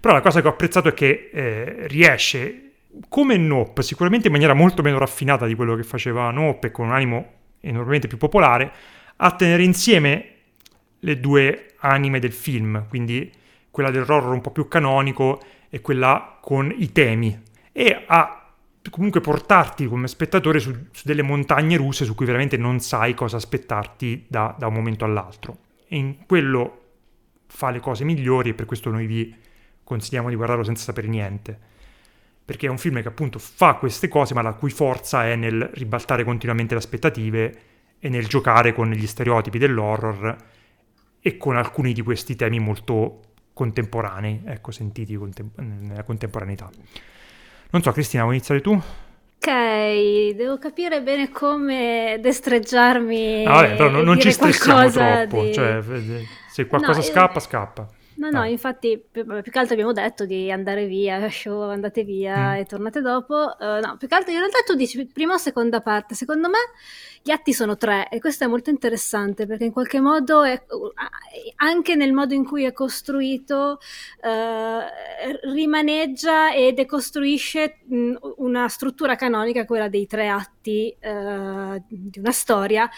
Però 0.00 0.12
la 0.12 0.20
cosa 0.20 0.42
che 0.42 0.48
ho 0.48 0.50
apprezzato 0.50 0.88
è 0.88 0.92
che 0.94 1.30
eh, 1.32 1.86
riesce, 1.86 2.63
come 3.08 3.36
Nope, 3.36 3.82
sicuramente 3.82 4.26
in 4.26 4.32
maniera 4.32 4.54
molto 4.54 4.82
meno 4.82 4.98
raffinata 4.98 5.46
di 5.46 5.54
quello 5.54 5.74
che 5.74 5.82
faceva 5.82 6.30
Nope 6.30 6.68
e 6.68 6.70
con 6.70 6.86
un 6.86 6.92
animo 6.92 7.32
enormemente 7.60 8.06
più 8.06 8.18
popolare, 8.18 8.72
a 9.16 9.32
tenere 9.32 9.62
insieme 9.62 10.28
le 11.00 11.20
due 11.20 11.74
anime 11.78 12.18
del 12.18 12.32
film, 12.32 12.86
quindi 12.88 13.30
quella 13.70 13.90
dell'horror 13.90 14.32
un 14.32 14.40
po' 14.40 14.50
più 14.50 14.68
canonico 14.68 15.40
e 15.68 15.80
quella 15.80 16.38
con 16.40 16.72
i 16.76 16.92
temi 16.92 17.42
e 17.72 18.04
a 18.06 18.52
comunque 18.90 19.20
portarti 19.20 19.86
come 19.86 20.06
spettatore 20.06 20.60
su, 20.60 20.72
su, 20.92 21.02
delle 21.04 21.22
montagne 21.22 21.76
russe 21.76 22.04
su 22.04 22.14
cui 22.14 22.26
veramente 22.26 22.56
non 22.56 22.80
sai 22.80 23.14
cosa 23.14 23.36
aspettarti 23.36 24.26
da, 24.28 24.54
da 24.58 24.66
un 24.66 24.74
momento 24.74 25.04
all'altro. 25.04 25.58
E 25.88 25.96
in 25.96 26.26
quello 26.26 26.82
fa 27.46 27.70
le 27.70 27.80
cose 27.80 28.04
migliori 28.04 28.50
e 28.50 28.54
per 28.54 28.66
questo 28.66 28.90
noi 28.90 29.06
vi 29.06 29.34
consigliamo 29.82 30.28
di 30.28 30.34
guardarlo 30.34 30.64
senza 30.64 30.84
sapere 30.84 31.08
niente. 31.08 31.72
Perché 32.44 32.66
è 32.66 32.70
un 32.70 32.78
film 32.78 33.00
che 33.00 33.08
appunto 33.08 33.38
fa 33.38 33.74
queste 33.74 34.08
cose, 34.08 34.34
ma 34.34 34.42
la 34.42 34.52
cui 34.52 34.70
forza 34.70 35.26
è 35.26 35.34
nel 35.34 35.70
ribaltare 35.72 36.24
continuamente 36.24 36.74
le 36.74 36.80
aspettative 36.80 37.54
e 37.98 38.08
nel 38.10 38.26
giocare 38.26 38.74
con 38.74 38.90
gli 38.90 39.06
stereotipi 39.06 39.56
dell'horror 39.58 40.36
e 41.20 41.36
con 41.38 41.56
alcuni 41.56 41.94
di 41.94 42.02
questi 42.02 42.36
temi 42.36 42.58
molto 42.58 43.20
contemporanei, 43.54 44.42
ecco, 44.44 44.72
sentiti 44.72 45.14
contem- 45.14 45.58
nella 45.58 46.02
contemporaneità. 46.02 46.68
Non 47.70 47.82
so, 47.82 47.92
Cristina, 47.92 48.24
vuoi 48.24 48.34
iniziare 48.36 48.60
tu? 48.60 48.72
Ok, 48.72 50.34
devo 50.34 50.58
capire 50.58 51.00
bene 51.02 51.30
come 51.30 52.18
destreggiarmi. 52.20 53.46
Ah, 53.46 53.52
vabbè, 53.52 53.76
però 53.76 53.88
non, 53.88 54.04
non 54.04 54.20
ci 54.20 54.30
stressiamo 54.30 54.90
troppo. 54.90 55.44
Di... 55.44 55.54
Cioè, 55.54 55.82
se 56.50 56.66
qualcosa 56.66 56.98
no, 56.98 57.04
scappa, 57.04 57.34
io... 57.34 57.40
scappa. 57.40 57.88
No, 58.16 58.30
no, 58.30 58.44
infatti 58.44 59.02
più, 59.10 59.24
più, 59.24 59.50
che 59.50 59.58
altro 59.58 59.74
abbiamo 59.74 59.92
detto 59.92 60.24
di 60.24 60.50
andare 60.50 60.86
via, 60.86 61.28
show, 61.30 61.62
andate 61.70 62.04
via 62.04 62.52
mm. 62.52 62.54
e 62.56 62.64
tornate 62.64 63.00
dopo. 63.00 63.34
Uh, 63.34 63.80
no, 63.82 63.96
più 63.98 64.06
che 64.06 64.14
altro 64.14 64.32
in 64.32 64.38
realtà 64.38 64.58
tu 64.64 64.74
dici 64.74 65.04
prima 65.06 65.34
o 65.34 65.36
seconda 65.38 65.80
parte. 65.80 66.14
Secondo 66.14 66.48
me 66.48 66.58
gli 67.22 67.30
atti 67.30 67.52
sono 67.52 67.76
tre 67.76 68.08
e 68.10 68.20
questo 68.20 68.44
è 68.44 68.46
molto 68.46 68.70
interessante 68.70 69.46
perché 69.46 69.64
in 69.64 69.72
qualche 69.72 70.00
modo 70.00 70.42
è, 70.42 70.62
anche 71.56 71.94
nel 71.96 72.12
modo 72.12 72.34
in 72.34 72.44
cui 72.44 72.64
è 72.64 72.72
costruito 72.72 73.78
uh, 74.22 75.50
rimaneggia 75.52 76.52
e 76.52 76.72
decostruisce 76.72 77.78
una 78.36 78.68
struttura 78.68 79.16
canonica, 79.16 79.64
quella 79.64 79.88
dei 79.88 80.06
tre 80.06 80.28
atti 80.28 80.94
uh, 81.00 81.82
di 81.88 82.18
una 82.18 82.32
storia 82.32 82.88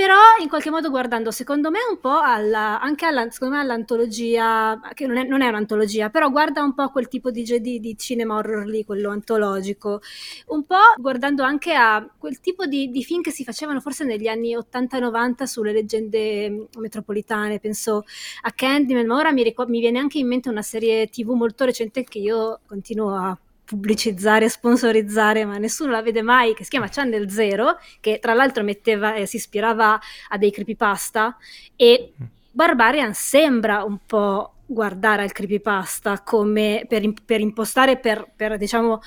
però 0.00 0.16
in 0.40 0.48
qualche 0.48 0.70
modo 0.70 0.88
guardando 0.88 1.30
secondo 1.30 1.70
me 1.70 1.80
un 1.86 2.00
po' 2.00 2.20
alla, 2.20 2.80
anche 2.80 3.04
alla, 3.04 3.28
me 3.38 3.58
all'antologia, 3.58 4.80
che 4.94 5.06
non 5.06 5.18
è, 5.18 5.24
non 5.24 5.42
è, 5.42 5.48
un'antologia, 5.48 6.08
però 6.08 6.30
guarda 6.30 6.62
un 6.62 6.72
po' 6.72 6.88
quel 6.88 7.06
tipo 7.06 7.30
di, 7.30 7.42
di, 7.60 7.80
di, 7.80 7.98
cinema 7.98 8.36
horror 8.36 8.64
lì, 8.64 8.82
quello 8.86 9.10
antologico, 9.10 10.00
un 10.46 10.64
po' 10.64 10.94
guardando 10.96 11.42
anche 11.42 11.74
a 11.74 12.08
quel 12.16 12.40
tipo 12.40 12.64
di, 12.64 12.88
di 12.90 13.04
film 13.04 13.20
che 13.20 13.30
si 13.30 13.44
facevano 13.44 13.80
forse 13.80 14.04
negli 14.04 14.26
anni 14.26 14.56
80-90 14.56 15.42
sulle 15.42 15.72
leggende 15.72 16.68
metropolitane, 16.78 17.58
penso 17.58 18.06
a 18.40 18.52
Candyman, 18.52 19.04
ma 19.04 19.16
ora 19.16 19.32
mi, 19.32 19.42
ricor- 19.42 19.68
mi 19.68 19.80
viene 19.80 19.98
anche 19.98 20.16
in 20.16 20.28
mente 20.28 20.48
una 20.48 20.62
serie 20.62 21.08
tv 21.08 21.32
molto 21.32 21.66
recente 21.66 22.04
che 22.04 22.20
io 22.20 22.60
continuo 22.66 23.14
a 23.14 23.38
pubblicizzare, 23.70 24.48
sponsorizzare, 24.48 25.44
ma 25.44 25.56
nessuno 25.56 25.92
la 25.92 26.02
vede 26.02 26.22
mai, 26.22 26.54
che 26.54 26.64
si 26.64 26.70
chiama 26.70 26.88
Channel 26.88 27.30
Zero, 27.30 27.78
che 28.00 28.18
tra 28.18 28.34
l'altro 28.34 28.64
metteva, 28.64 29.14
eh, 29.14 29.26
si 29.26 29.36
ispirava 29.36 30.00
a 30.30 30.36
dei 30.36 30.50
creepypasta, 30.50 31.36
e 31.76 32.12
Barbarian 32.50 33.14
sembra 33.14 33.84
un 33.84 33.98
po' 34.04 34.54
guardare 34.70 35.22
al 35.22 35.32
creepypasta 35.32 36.22
come 36.22 36.84
per, 36.88 37.02
per 37.24 37.40
impostare, 37.40 37.98
per, 37.98 38.30
per, 38.34 38.56
diciamo, 38.56 39.00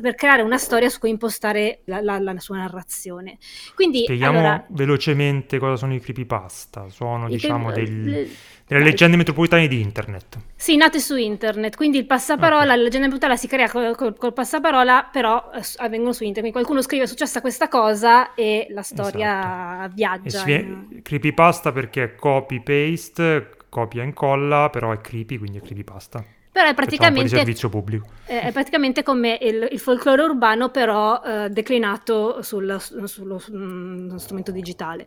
per 0.00 0.14
creare 0.14 0.42
una 0.42 0.58
storia 0.58 0.88
su 0.88 1.00
cui 1.00 1.10
impostare 1.10 1.80
la, 1.86 2.00
la, 2.00 2.20
la 2.20 2.38
sua 2.38 2.58
narrazione. 2.58 3.38
Quindi, 3.74 4.02
Spieghiamo 4.04 4.38
allora, 4.38 4.64
velocemente 4.68 5.58
cosa 5.58 5.74
sono 5.74 5.94
i 5.94 6.00
creepypasta. 6.00 6.88
Sono, 6.88 7.28
diciamo, 7.28 7.70
che, 7.70 7.82
del, 7.82 8.04
le, 8.04 8.28
delle 8.66 8.84
leggende 8.84 9.16
metropolitane 9.16 9.66
di 9.66 9.80
internet. 9.80 10.38
Sì, 10.54 10.76
nate 10.76 11.00
su 11.00 11.16
internet, 11.16 11.74
quindi 11.74 11.98
il 11.98 12.06
passaparola, 12.06 12.62
okay. 12.62 12.68
la 12.68 12.76
leggenda 12.76 13.08
metropolitana 13.08 13.36
si 13.36 13.48
crea 13.48 13.68
col, 13.68 13.96
col, 13.96 14.16
col 14.16 14.32
passaparola, 14.32 15.08
però 15.10 15.50
eh, 15.52 15.62
avvengono 15.78 16.12
su 16.12 16.22
internet. 16.22 16.52
Quindi 16.52 16.52
qualcuno 16.52 16.80
scrive 16.82 17.04
è 17.04 17.06
successa 17.08 17.40
questa 17.40 17.66
cosa 17.66 18.34
e 18.34 18.68
la 18.70 18.82
storia 18.82 19.78
esatto. 19.78 19.94
viaggia. 19.94 20.44
E 20.44 20.54
in... 20.54 21.00
Creepypasta 21.02 21.72
perché 21.72 22.14
copy-paste 22.14 23.56
copia 23.68 24.02
e 24.02 24.06
incolla, 24.06 24.70
però 24.70 24.92
è 24.92 25.00
creepy, 25.00 25.38
quindi 25.38 25.58
è 25.58 25.60
creepypasta. 25.60 26.24
Però 26.50 26.70
è 26.70 26.74
praticamente, 26.74 27.28
servizio 27.28 27.68
pubblico. 27.68 28.08
È 28.24 28.50
praticamente 28.52 29.02
come 29.02 29.38
il, 29.40 29.68
il 29.70 29.78
folklore 29.78 30.22
urbano, 30.22 30.70
però 30.70 31.22
eh, 31.22 31.50
declinato 31.50 32.42
sul, 32.42 32.76
sullo, 32.80 33.06
sullo, 33.38 34.18
strumento 34.18 34.50
digitale. 34.50 35.06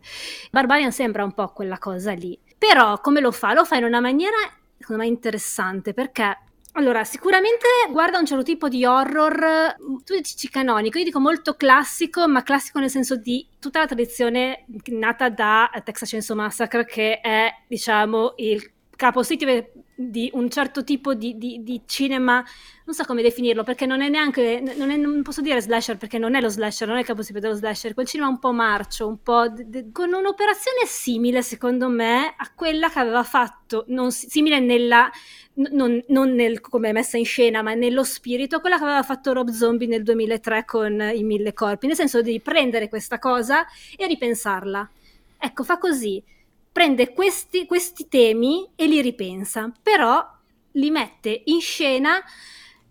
Barbarian 0.49 0.91
sembra 0.91 1.23
un 1.23 1.33
po' 1.33 1.49
quella 1.49 1.77
cosa 1.77 2.13
lì. 2.13 2.39
Però 2.57 3.01
come 3.01 3.19
lo 3.19 3.31
fa? 3.31 3.53
Lo 3.53 3.65
fa 3.65 3.75
in 3.75 3.83
una 3.83 3.99
maniera, 3.99 4.37
secondo 4.77 5.01
me, 5.01 5.07
interessante, 5.09 5.93
perché 5.93 6.37
allora, 6.73 7.03
sicuramente 7.03 7.65
guarda 7.91 8.17
un 8.17 8.25
certo 8.25 8.43
tipo 8.43 8.69
di 8.69 8.85
horror, 8.85 9.75
tu 10.05 10.15
dici 10.15 10.49
canonico, 10.49 10.97
io 10.97 11.03
dico 11.03 11.19
molto 11.19 11.55
classico, 11.55 12.27
ma 12.27 12.43
classico 12.43 12.79
nel 12.79 12.89
senso 12.89 13.17
di 13.17 13.45
tutta 13.59 13.79
la 13.79 13.87
tradizione 13.87 14.65
nata 14.85 15.29
da 15.29 15.69
Texas 15.83 16.09
Chainsaw 16.09 16.35
Massacre, 16.35 16.85
che 16.85 17.19
è, 17.19 17.53
diciamo, 17.67 18.33
il 18.37 18.71
capostipite 19.01 19.71
di 19.95 20.29
un 20.33 20.47
certo 20.51 20.83
tipo 20.83 21.15
di, 21.15 21.35
di, 21.35 21.63
di, 21.63 21.81
cinema, 21.87 22.43
non 22.85 22.93
so 22.93 23.03
come 23.03 23.23
definirlo, 23.23 23.63
perché 23.63 23.87
non 23.87 24.01
è 24.01 24.09
neanche, 24.09 24.61
non, 24.77 24.91
è, 24.91 24.95
non, 24.95 25.23
posso 25.23 25.41
dire 25.41 25.59
slasher, 25.59 25.97
perché 25.97 26.19
non 26.19 26.35
è 26.35 26.39
lo 26.39 26.49
slasher, 26.49 26.87
non 26.87 26.97
è 26.97 26.99
il 26.99 27.05
capostipite 27.07 27.47
dello 27.47 27.57
slasher, 27.57 27.95
quel 27.95 28.05
cinema 28.05 28.29
un 28.29 28.37
po' 28.37 28.51
marcio, 28.51 29.07
un 29.07 29.23
po' 29.23 29.49
de, 29.49 29.89
con 29.91 30.13
un'operazione 30.13 30.85
simile, 30.85 31.41
secondo 31.41 31.89
me, 31.89 32.31
a 32.37 32.51
quella 32.53 32.91
che 32.91 32.99
aveva 32.99 33.23
fatto, 33.23 33.85
non, 33.87 34.11
simile 34.11 34.59
nella, 34.59 35.09
non, 35.71 35.99
non 36.09 36.35
nel, 36.35 36.61
come 36.61 36.91
messa 36.91 37.17
in 37.17 37.25
scena, 37.25 37.63
ma 37.63 37.73
nello 37.73 38.03
spirito, 38.03 38.59
quella 38.59 38.77
che 38.77 38.83
aveva 38.83 39.01
fatto 39.01 39.33
Rob 39.33 39.49
Zombie 39.49 39.87
nel 39.87 40.03
2003 40.03 40.63
con 40.63 41.11
I 41.11 41.23
Mille 41.23 41.53
Corpi, 41.53 41.87
nel 41.87 41.95
senso 41.95 42.21
di 42.21 42.39
prendere 42.39 42.87
questa 42.87 43.17
cosa 43.17 43.65
e 43.97 44.05
ripensarla. 44.05 44.87
Ecco, 45.39 45.63
fa 45.63 45.79
così 45.79 46.23
prende 46.71 47.13
questi, 47.13 47.65
questi 47.65 48.07
temi 48.07 48.69
e 48.75 48.85
li 48.87 49.01
ripensa, 49.01 49.71
però 49.81 50.25
li 50.73 50.89
mette 50.89 51.41
in 51.45 51.59
scena 51.59 52.21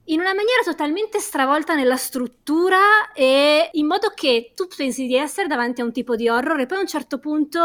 in 0.04 0.18
una 0.20 0.34
maniera 0.34 0.62
totalmente 0.64 1.20
stravolta 1.20 1.74
nella 1.74 1.96
struttura 1.96 3.12
e 3.14 3.70
in 3.72 3.86
modo 3.86 4.12
che 4.14 4.52
tu 4.54 4.66
pensi 4.66 5.06
di 5.06 5.14
essere 5.14 5.46
davanti 5.46 5.80
a 5.80 5.84
un 5.84 5.92
tipo 5.92 6.16
di 6.16 6.28
horror 6.28 6.60
e 6.60 6.66
poi 6.66 6.78
a 6.78 6.80
un 6.80 6.86
certo 6.86 7.18
punto 7.18 7.60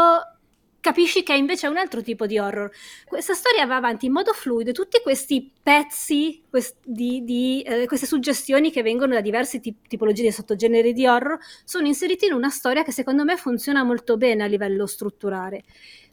capisci 0.86 1.24
che 1.24 1.34
è 1.34 1.36
invece 1.36 1.66
un 1.66 1.78
altro 1.78 2.00
tipo 2.00 2.26
di 2.26 2.38
horror. 2.38 2.70
Questa 3.04 3.34
storia 3.34 3.66
va 3.66 3.74
avanti 3.74 4.06
in 4.06 4.12
modo 4.12 4.32
fluido, 4.32 4.70
tutti 4.70 5.00
questi 5.02 5.50
pezzi, 5.60 6.44
quest, 6.48 6.76
di, 6.84 7.24
di, 7.24 7.62
eh, 7.62 7.86
queste 7.86 8.06
suggestioni 8.06 8.70
che 8.70 8.82
vengono 8.82 9.14
da 9.14 9.20
diverse 9.20 9.58
tip- 9.58 9.88
tipologie 9.88 10.22
di 10.22 10.30
sottogeneri 10.30 10.92
di 10.92 11.04
horror 11.04 11.36
sono 11.64 11.88
inseriti 11.88 12.26
in 12.26 12.34
una 12.34 12.50
storia 12.50 12.84
che 12.84 12.92
secondo 12.92 13.24
me 13.24 13.36
funziona 13.36 13.82
molto 13.82 14.16
bene 14.16 14.44
a 14.44 14.46
livello 14.46 14.86
strutturale 14.86 15.64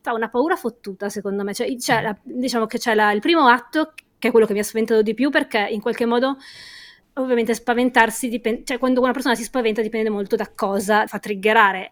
fa 0.04 0.14
una 0.14 0.30
paura 0.30 0.58
fottuta, 0.58 1.08
secondo 1.10 1.44
me. 1.44 1.54
Cioè, 1.54 1.74
c'è 1.78 2.02
la, 2.02 2.16
diciamo 2.22 2.66
che 2.66 2.78
c'è 2.78 2.94
la, 2.94 3.12
il 3.14 3.22
primo 3.22 3.48
atto, 3.48 3.94
che 4.20 4.28
è 4.28 4.32
quello 4.32 4.46
che 4.46 4.54
mi 4.54 4.60
ha 4.60 4.64
spaventato 4.64 5.02
di 5.02 5.14
più, 5.14 5.30
perché 5.30 5.66
in 5.70 5.82
qualche 5.82 6.06
modo 6.06 6.38
ovviamente 7.14 7.54
spaventarsi 7.54 8.28
dipende, 8.28 8.64
cioè 8.66 8.80
quando 8.80 9.00
una 9.00 9.14
persona 9.14 9.36
si 9.36 9.44
spaventa 9.44 9.82
dipende 9.82 10.10
molto 10.10 10.36
da 10.36 10.52
cosa 10.54 11.08
fa 11.08 11.20
triggerare. 11.20 11.92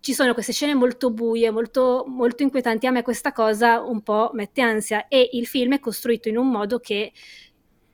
Ci 0.00 0.14
sono 0.14 0.32
queste 0.32 0.52
scene 0.52 0.74
molto 0.74 1.10
buie, 1.10 1.50
molto, 1.50 2.04
molto 2.08 2.42
inquietanti. 2.42 2.86
A 2.86 2.90
me 2.90 3.02
questa 3.02 3.32
cosa 3.32 3.82
un 3.82 4.02
po' 4.02 4.30
mette 4.32 4.62
ansia 4.62 5.06
e 5.08 5.28
il 5.32 5.46
film 5.46 5.74
è 5.74 5.78
costruito 5.78 6.28
in 6.28 6.38
un 6.38 6.48
modo 6.48 6.78
che 6.80 7.12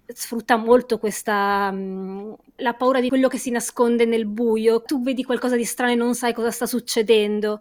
sfrutta 0.07 0.57
molto 0.57 0.99
questa 0.99 1.69
um, 1.73 2.35
la 2.59 2.75
paura 2.75 3.01
di 3.01 3.09
quello 3.09 3.29
che 3.29 3.39
si 3.39 3.51
nasconde 3.51 4.05
nel 4.05 4.27
buio. 4.27 4.83
Tu 4.83 5.01
vedi 5.03 5.23
qualcosa 5.25 5.57
di 5.57 5.65
strano 5.65 5.93
e 5.93 5.97
non 5.97 6.15
sai 6.15 6.33
cosa 6.33 6.51
sta 6.51 6.67
succedendo. 6.67 7.61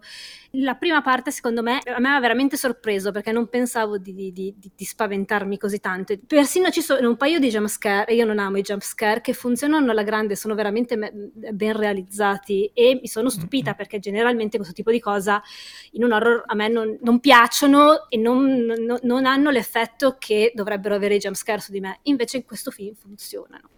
La 0.52 0.76
prima 0.76 1.02
parte, 1.02 1.30
secondo 1.30 1.62
me, 1.62 1.80
a 1.84 2.00
me 2.00 2.08
ha 2.08 2.20
veramente 2.20 2.56
sorpreso 2.56 3.12
perché 3.12 3.32
non 3.32 3.48
pensavo 3.48 3.98
di, 3.98 4.14
di, 4.14 4.32
di, 4.32 4.54
di 4.56 4.84
spaventarmi 4.84 5.58
così 5.58 5.78
tanto. 5.78 6.14
Persino 6.26 6.70
ci 6.70 6.80
sono 6.80 7.06
un 7.06 7.16
paio 7.16 7.38
di 7.38 7.50
jumpscare, 7.50 8.10
e 8.10 8.14
io 8.14 8.24
non 8.24 8.38
amo 8.38 8.56
i 8.56 8.62
jumpscare, 8.62 9.20
che 9.20 9.34
funzionano 9.34 9.90
alla 9.90 10.02
grande, 10.02 10.36
sono 10.36 10.54
veramente 10.54 10.96
me- 10.96 11.12
ben 11.12 11.76
realizzati 11.76 12.70
e 12.72 12.98
mi 13.00 13.08
sono 13.08 13.28
stupita 13.28 13.74
perché 13.74 13.98
generalmente 13.98 14.56
questo 14.56 14.74
tipo 14.74 14.90
di 14.90 15.00
cosa 15.00 15.42
in 15.92 16.04
un 16.04 16.12
horror 16.12 16.44
a 16.46 16.54
me 16.54 16.68
non, 16.68 16.98
non 17.02 17.20
piacciono 17.20 18.08
e 18.08 18.16
non, 18.16 18.64
non, 18.64 18.98
non 19.02 19.26
hanno 19.26 19.50
l'effetto 19.50 20.16
che 20.18 20.52
dovrebbero 20.54 20.94
avere 20.94 21.16
i 21.16 21.18
jumpscare 21.18 21.60
su 21.60 21.72
di 21.72 21.80
me. 21.80 21.98
Invece 22.04 22.38
in 22.38 22.44
questo 22.44 22.70
film 22.70 22.94
funzionano. 22.94 23.68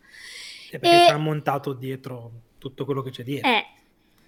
Perché 0.78 1.02
e... 1.02 1.06
ci 1.06 1.12
ha 1.12 1.16
montato 1.16 1.72
dietro 1.72 2.33
tutto 2.59 2.85
quello 2.85 3.02
che 3.02 3.11
c'è 3.11 3.22
dietro. 3.24 3.48
Eh, 3.48 3.64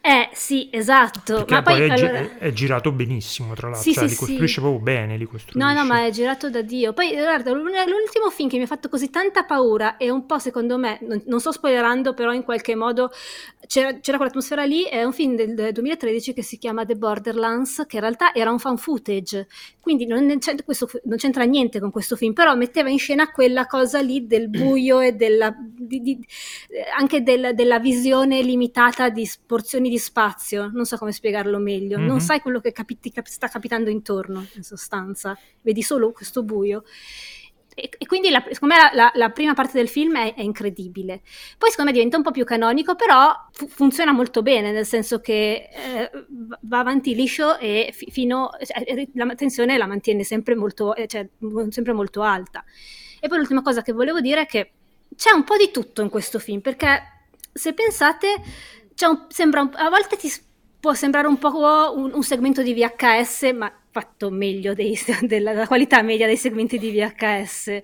eh 0.04 0.30
sì, 0.32 0.68
esatto. 0.72 1.36
Perché 1.36 1.54
ma 1.54 1.62
poi, 1.62 1.76
poi 1.76 1.86
è, 1.86 1.90
allora... 1.92 2.38
è, 2.38 2.52
girato 2.52 2.90
benissimo, 2.90 3.54
tra 3.54 3.68
l'altro. 3.68 3.88
Sì, 3.88 3.96
cioè, 3.96 4.08
sì, 4.08 4.10
li 4.10 4.16
costruisce 4.16 4.54
sì. 4.54 4.60
proprio 4.60 4.82
bene. 4.82 5.16
Li 5.16 5.26
costruisce. 5.26 5.56
No, 5.56 5.72
no, 5.72 5.86
ma 5.86 6.04
è 6.04 6.10
girato 6.10 6.50
da 6.50 6.60
Dio. 6.60 6.92
Poi, 6.92 7.12
guarda, 7.12 7.52
l'ultimo 7.52 8.28
film 8.30 8.48
che 8.48 8.56
mi 8.56 8.64
ha 8.64 8.66
fatto 8.66 8.88
così 8.88 9.10
tanta 9.10 9.44
paura 9.44 9.96
e 9.98 10.10
un 10.10 10.26
po', 10.26 10.40
secondo 10.40 10.76
me, 10.76 10.98
non, 11.02 11.22
non 11.26 11.38
sto 11.38 11.52
spoilerando, 11.52 12.14
però 12.14 12.32
in 12.32 12.42
qualche 12.42 12.74
modo 12.74 13.12
c'era, 13.68 14.00
c'era, 14.00 14.16
quell'atmosfera 14.16 14.64
lì. 14.64 14.82
È 14.82 15.04
un 15.04 15.12
film 15.12 15.36
del, 15.36 15.54
del 15.54 15.70
2013 15.70 16.32
che 16.32 16.42
si 16.42 16.58
chiama 16.58 16.84
The 16.84 16.96
Borderlands, 16.96 17.84
che 17.86 17.94
in 17.94 18.02
realtà 18.02 18.34
era 18.34 18.50
un 18.50 18.58
fan 18.58 18.78
footage. 18.78 19.46
Quindi 19.78 20.04
non, 20.06 20.26
c'entra, 20.40 20.64
questo, 20.64 20.90
non 21.04 21.16
c'entra 21.16 21.44
niente 21.44 21.78
con 21.78 21.92
questo 21.92 22.16
film, 22.16 22.32
però 22.32 22.56
metteva 22.56 22.88
in 22.88 22.98
scena 22.98 23.30
quella 23.30 23.66
cosa 23.66 24.00
lì 24.00 24.26
del 24.26 24.48
buio 24.50 24.98
e 24.98 25.12
della, 25.12 25.54
di, 25.56 26.00
di, 26.00 26.18
anche 26.98 27.22
del, 27.22 27.54
della 27.54 27.78
visione 27.78 28.42
limitata 28.42 29.08
di 29.08 29.30
porzioni 29.46 29.90
di 29.92 29.98
spazio 29.98 30.70
non 30.72 30.86
so 30.86 30.96
come 30.96 31.12
spiegarlo 31.12 31.58
meglio, 31.58 31.98
mm-hmm. 31.98 32.06
non 32.06 32.20
sai 32.20 32.40
quello 32.40 32.60
che 32.60 32.72
capi- 32.72 32.98
ti 32.98 33.12
cap- 33.12 33.26
sta 33.26 33.48
capitando 33.48 33.90
intorno, 33.90 34.46
in 34.54 34.62
sostanza, 34.62 35.36
vedi 35.60 35.82
solo 35.82 36.12
questo 36.12 36.42
buio. 36.42 36.82
E, 37.74 37.90
e 37.98 38.06
quindi 38.06 38.30
la, 38.30 38.42
secondo 38.50 38.74
me 38.74 38.90
la, 38.94 39.10
la, 39.14 39.30
prima 39.30 39.54
parte 39.54 39.78
del 39.78 39.88
film 39.88 40.16
è, 40.16 40.34
è, 40.34 40.42
incredibile. 40.42 41.22
Poi 41.56 41.70
secondo 41.70 41.90
me 41.90 41.96
diventa 41.96 42.16
un 42.16 42.22
po' 42.22 42.30
più 42.30 42.44
canonico, 42.44 42.94
però 42.96 43.34
fu- 43.50 43.68
funziona 43.68 44.12
molto 44.12 44.42
bene, 44.42 44.72
nel 44.72 44.86
senso 44.86 45.20
che 45.20 45.68
eh, 45.70 46.10
va 46.62 46.78
avanti 46.78 47.14
liscio 47.14 47.58
e 47.58 47.90
fi- 47.94 48.10
fino, 48.10 48.50
cioè, 48.62 48.82
eh, 48.84 49.10
la 49.14 49.34
tensione 49.34 49.76
la 49.78 49.86
mantiene 49.86 50.22
sempre 50.22 50.54
molto, 50.54 50.94
eh, 50.94 51.06
cioè, 51.06 51.26
sempre 51.68 51.92
molto 51.92 52.22
alta. 52.22 52.64
E 53.20 53.28
poi 53.28 53.38
l'ultima 53.38 53.62
cosa 53.62 53.82
che 53.82 53.92
volevo 53.92 54.20
dire 54.20 54.42
è 54.42 54.46
che 54.46 54.72
c'è 55.16 55.32
un 55.32 55.44
po' 55.44 55.56
di 55.56 55.70
tutto 55.70 56.02
in 56.02 56.10
questo 56.10 56.38
film, 56.38 56.60
perché 56.60 57.26
se 57.52 57.74
pensate, 57.74 58.34
un, 59.08 59.26
sembra 59.28 59.68
a 59.72 59.88
volte 59.88 60.16
ti 60.16 60.32
può 60.80 60.94
sembrare 60.94 61.26
un 61.26 61.38
po' 61.38 61.92
un, 61.94 62.12
un 62.12 62.22
segmento 62.22 62.62
di 62.62 62.74
VHS, 62.74 63.52
ma 63.54 63.72
fatto 63.92 64.30
meglio 64.30 64.72
dei, 64.72 64.98
della 65.22 65.66
qualità 65.66 66.02
media 66.02 66.26
dei 66.26 66.38
segmenti 66.38 66.78
di 66.78 66.90
VHS. 66.90 67.80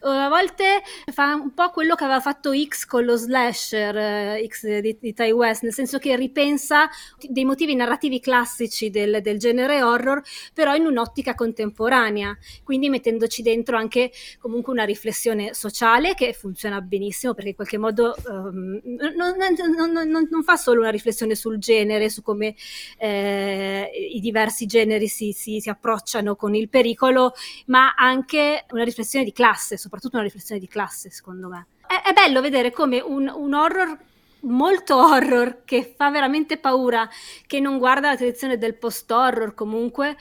Uh, 0.00 0.08
a 0.08 0.28
volte 0.28 0.82
fa 1.12 1.34
un 1.34 1.52
po' 1.52 1.70
quello 1.70 1.94
che 1.94 2.04
aveva 2.04 2.20
fatto 2.20 2.52
X 2.52 2.86
con 2.86 3.04
lo 3.04 3.14
slasher 3.14 4.38
uh, 4.40 4.46
X 4.46 4.80
di, 4.80 4.96
di 4.98 5.12
Tai 5.12 5.30
West, 5.32 5.62
nel 5.62 5.74
senso 5.74 5.98
che 5.98 6.16
ripensa 6.16 6.88
dei 7.28 7.44
motivi 7.44 7.74
narrativi 7.74 8.20
classici 8.20 8.88
del, 8.88 9.20
del, 9.22 9.38
genere 9.38 9.82
horror, 9.82 10.22
però 10.54 10.74
in 10.74 10.86
un'ottica 10.86 11.34
contemporanea, 11.34 12.36
quindi 12.64 12.88
mettendoci 12.88 13.42
dentro 13.42 13.76
anche 13.76 14.10
comunque 14.38 14.72
una 14.72 14.84
riflessione 14.84 15.52
sociale 15.52 16.14
che 16.14 16.32
funziona 16.32 16.80
benissimo 16.80 17.34
perché 17.34 17.50
in 17.50 17.54
qualche 17.54 17.78
modo 17.78 18.14
um, 18.26 18.80
non, 19.14 19.36
non, 19.36 20.08
non, 20.08 20.28
non, 20.30 20.42
fa 20.42 20.56
solo 20.56 20.80
una 20.80 20.90
riflessione 20.90 21.34
sul 21.34 21.58
genere, 21.58 22.08
su 22.08 22.22
come 22.22 22.54
eh, 22.98 23.90
i 24.14 24.20
diversi 24.20 24.64
generi 24.64 25.06
si, 25.06 25.32
si 25.32 25.49
si, 25.50 25.60
si 25.60 25.68
approcciano 25.68 26.36
con 26.36 26.54
il 26.54 26.68
pericolo, 26.68 27.32
ma 27.66 27.94
anche 27.96 28.66
una 28.70 28.84
riflessione 28.84 29.24
di 29.24 29.32
classe, 29.32 29.76
soprattutto 29.76 30.16
una 30.16 30.24
riflessione 30.24 30.60
di 30.60 30.68
classe, 30.68 31.10
secondo 31.10 31.48
me. 31.48 31.66
È, 31.86 32.12
bello 32.12 32.40
vedere 32.40 32.70
come 32.70 33.00
un, 33.00 33.30
un 33.34 33.54
horror 33.54 33.98
molto 34.42 34.96
horror 34.96 35.62
che 35.64 35.94
fa 35.96 36.10
veramente 36.10 36.58
paura, 36.58 37.08
che 37.46 37.60
non 37.60 37.78
guarda 37.78 38.10
la 38.10 38.16
tradizione 38.16 38.58
del 38.58 38.76
post-horror 38.76 39.54
comunque, 39.54 40.16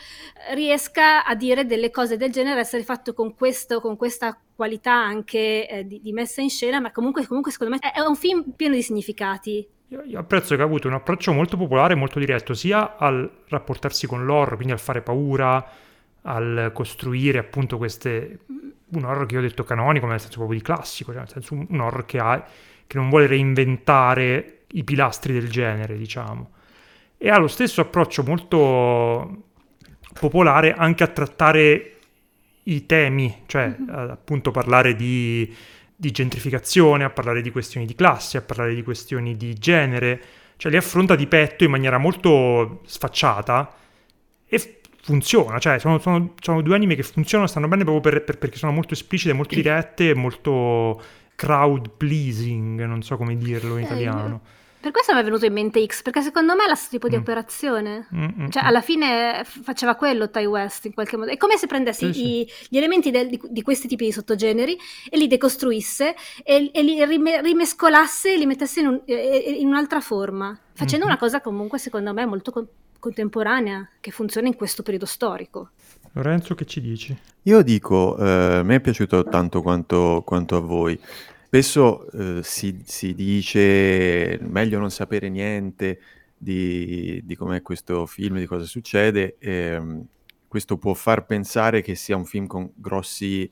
riesca 0.53 1.25
a 1.25 1.35
dire 1.35 1.65
delle 1.65 1.91
cose 1.91 2.17
del 2.17 2.31
genere, 2.31 2.59
essere 2.59 2.83
fatto 2.83 3.13
con, 3.13 3.35
questo, 3.35 3.81
con 3.81 3.95
questa 3.95 4.37
qualità 4.55 4.93
anche 4.93 5.67
eh, 5.67 5.87
di, 5.87 6.01
di, 6.01 6.11
messa 6.11 6.41
in 6.41 6.49
scena, 6.49 6.79
ma 6.79 6.91
comunque, 6.91 7.25
comunque 7.25 7.51
secondo 7.51 7.77
me 7.79 7.91
è, 7.91 8.01
un 8.01 8.15
film 8.15 8.51
pieno 8.55 8.75
di 8.75 8.81
significati. 8.81 9.67
Io, 9.89 10.03
io, 10.03 10.19
apprezzo 10.19 10.55
che 10.55 10.61
ha 10.61 10.65
avuto 10.65 10.87
un 10.87 10.93
approccio 10.93 11.31
molto 11.31 11.57
popolare 11.57 11.93
e 11.93 11.95
molto 11.95 12.19
diretto, 12.19 12.53
sia 12.53 12.97
al 12.97 13.29
rapportarsi 13.47 14.05
con 14.05 14.25
l'horror, 14.25 14.55
quindi 14.55 14.73
al 14.73 14.79
fare 14.79 15.01
paura, 15.01 15.65
al 16.23 16.71
costruire 16.73 17.39
appunto 17.39 17.77
queste 17.77 18.39
un 18.91 19.03
horror 19.03 19.25
che 19.25 19.35
io 19.35 19.39
ho 19.39 19.43
detto 19.43 19.63
canonico, 19.63 20.05
ma 20.05 20.13
nel 20.13 20.21
senso 20.21 20.37
proprio 20.37 20.57
di 20.57 20.65
classico, 20.65 21.11
cioè 21.11 21.21
nel 21.21 21.29
senso 21.29 21.53
un 21.53 21.79
horror 21.79 22.05
che, 22.05 22.17
ha, 22.19 22.43
che 22.89 22.97
non 22.97 23.09
vuole 23.09 23.27
reinventare 23.27 24.61
i 24.69 24.83
pilastri 24.83 25.31
del 25.31 25.47
genere, 25.47 25.95
diciamo. 25.95 26.49
E 27.19 27.29
ha 27.29 27.37
lo 27.37 27.47
stesso 27.47 27.81
approccio 27.81 28.23
molto 28.23 29.43
popolare 30.19 30.73
anche 30.73 31.03
a 31.03 31.07
trattare 31.07 31.97
i 32.63 32.87
temi, 32.87 33.43
cioè 33.45 33.67
mm-hmm. 33.79 34.09
appunto 34.09 34.49
parlare 34.49 34.95
di, 34.95 35.55
di, 35.95 36.09
gentrificazione, 36.09 37.03
a 37.03 37.11
parlare 37.11 37.43
di 37.43 37.51
questioni 37.51 37.85
di 37.85 37.93
classe, 37.93 38.37
a 38.37 38.41
parlare 38.41 38.73
di 38.73 38.81
questioni 38.81 39.37
di 39.37 39.53
genere, 39.53 40.19
cioè 40.57 40.71
li 40.71 40.77
affronta 40.77 41.15
di 41.15 41.27
petto 41.27 41.63
in 41.63 41.69
maniera 41.69 41.99
molto 41.99 42.81
sfacciata 42.87 43.71
e 44.47 44.79
funziona, 45.03 45.59
cioè 45.59 45.77
sono, 45.77 45.99
sono, 45.99 46.33
sono 46.41 46.63
due 46.63 46.73
anime 46.73 46.95
che 46.95 47.03
funzionano, 47.03 47.47
stanno 47.47 47.67
bene 47.67 47.83
proprio 47.83 48.01
per, 48.01 48.23
per, 48.23 48.39
perché 48.39 48.57
sono 48.57 48.71
molto 48.71 48.95
esplicite, 48.95 49.33
molto 49.33 49.53
dirette 49.53 50.09
e 50.09 50.15
molto 50.15 50.99
crowd 51.39 51.91
pleasing, 51.95 52.83
non 52.83 53.01
so 53.01 53.15
come 53.15 53.37
dirlo 53.37 53.77
in 53.77 53.83
eh, 53.83 53.85
italiano. 53.85 54.41
Per 54.81 54.91
questo 54.91 55.13
mi 55.13 55.21
è 55.21 55.23
venuto 55.23 55.45
in 55.45 55.53
mente 55.53 55.85
X, 55.85 56.01
perché 56.01 56.21
secondo 56.21 56.53
me 56.53 56.65
è 56.65 56.67
lo 56.67 56.75
stesso 56.75 56.91
tipo 56.91 57.07
di 57.07 57.15
mm. 57.15 57.19
operazione. 57.19 58.07
Mm, 58.13 58.23
mm, 58.23 58.49
cioè, 58.49 58.63
mm. 58.63 58.65
alla 58.65 58.81
fine 58.81 59.43
faceva 59.45 59.95
quello 59.95 60.29
Tai 60.29 60.45
West 60.45 60.85
in 60.85 60.93
qualche 60.93 61.15
modo. 61.15 61.31
È 61.31 61.37
come 61.37 61.55
se 61.55 61.67
prendessi 61.67 62.13
sì, 62.13 62.41
i, 62.41 62.45
sì. 62.45 62.67
gli 62.69 62.77
elementi 62.77 63.09
del, 63.09 63.29
di, 63.29 63.39
di, 63.41 63.61
questi 63.61 63.87
tipi 63.87 64.03
di 64.05 64.11
sottogeneri 64.11 64.77
e 65.09 65.17
li 65.17 65.27
decostruisse 65.27 66.13
e, 66.43 66.71
e 66.73 66.83
li 66.83 67.05
rime, 67.05 67.41
rimescolasse 67.41 68.33
e 68.33 68.37
li 68.37 68.45
mettesse 68.45 68.81
in, 68.81 68.87
un, 68.87 69.01
in 69.05 69.67
un'altra 69.67 70.01
forma, 70.01 70.57
facendo 70.73 71.05
mm-hmm. 71.05 71.13
una 71.13 71.17
cosa 71.17 71.39
comunque 71.39 71.77
secondo 71.77 72.13
me 72.13 72.25
molto 72.25 72.51
con, 72.51 72.67
contemporanea, 72.99 73.89
che 74.01 74.11
funziona 74.11 74.47
in 74.47 74.55
questo 74.55 74.83
periodo 74.83 75.05
storico. 75.05 75.69
Lorenzo, 76.13 76.55
che 76.55 76.65
ci 76.65 76.81
dici? 76.81 77.17
Io 77.43 77.61
dico, 77.61 78.17
eh, 78.17 78.61
mi 78.63 78.75
è 78.75 78.79
piaciuto 78.79 79.23
tanto 79.25 79.61
quanto, 79.61 80.23
quanto 80.25 80.55
a 80.55 80.59
voi. 80.59 80.99
Spesso 81.45 82.09
eh, 82.11 82.41
si, 82.43 82.81
si, 82.83 83.15
dice 83.15 84.37
meglio 84.41 84.79
non 84.79 84.91
sapere 84.91 85.29
niente 85.29 85.99
di, 86.37 87.21
di 87.23 87.35
com'è 87.35 87.61
questo 87.61 88.05
film, 88.05 88.37
di 88.37 88.45
cosa 88.45 88.65
succede. 88.65 89.37
Ehm, 89.39 90.05
questo 90.47 90.77
può 90.77 90.93
far 90.93 91.25
pensare 91.25 91.81
che 91.81 91.95
sia 91.95 92.15
un 92.15 92.25
film 92.25 92.47
con 92.47 92.71
grossi 92.75 93.49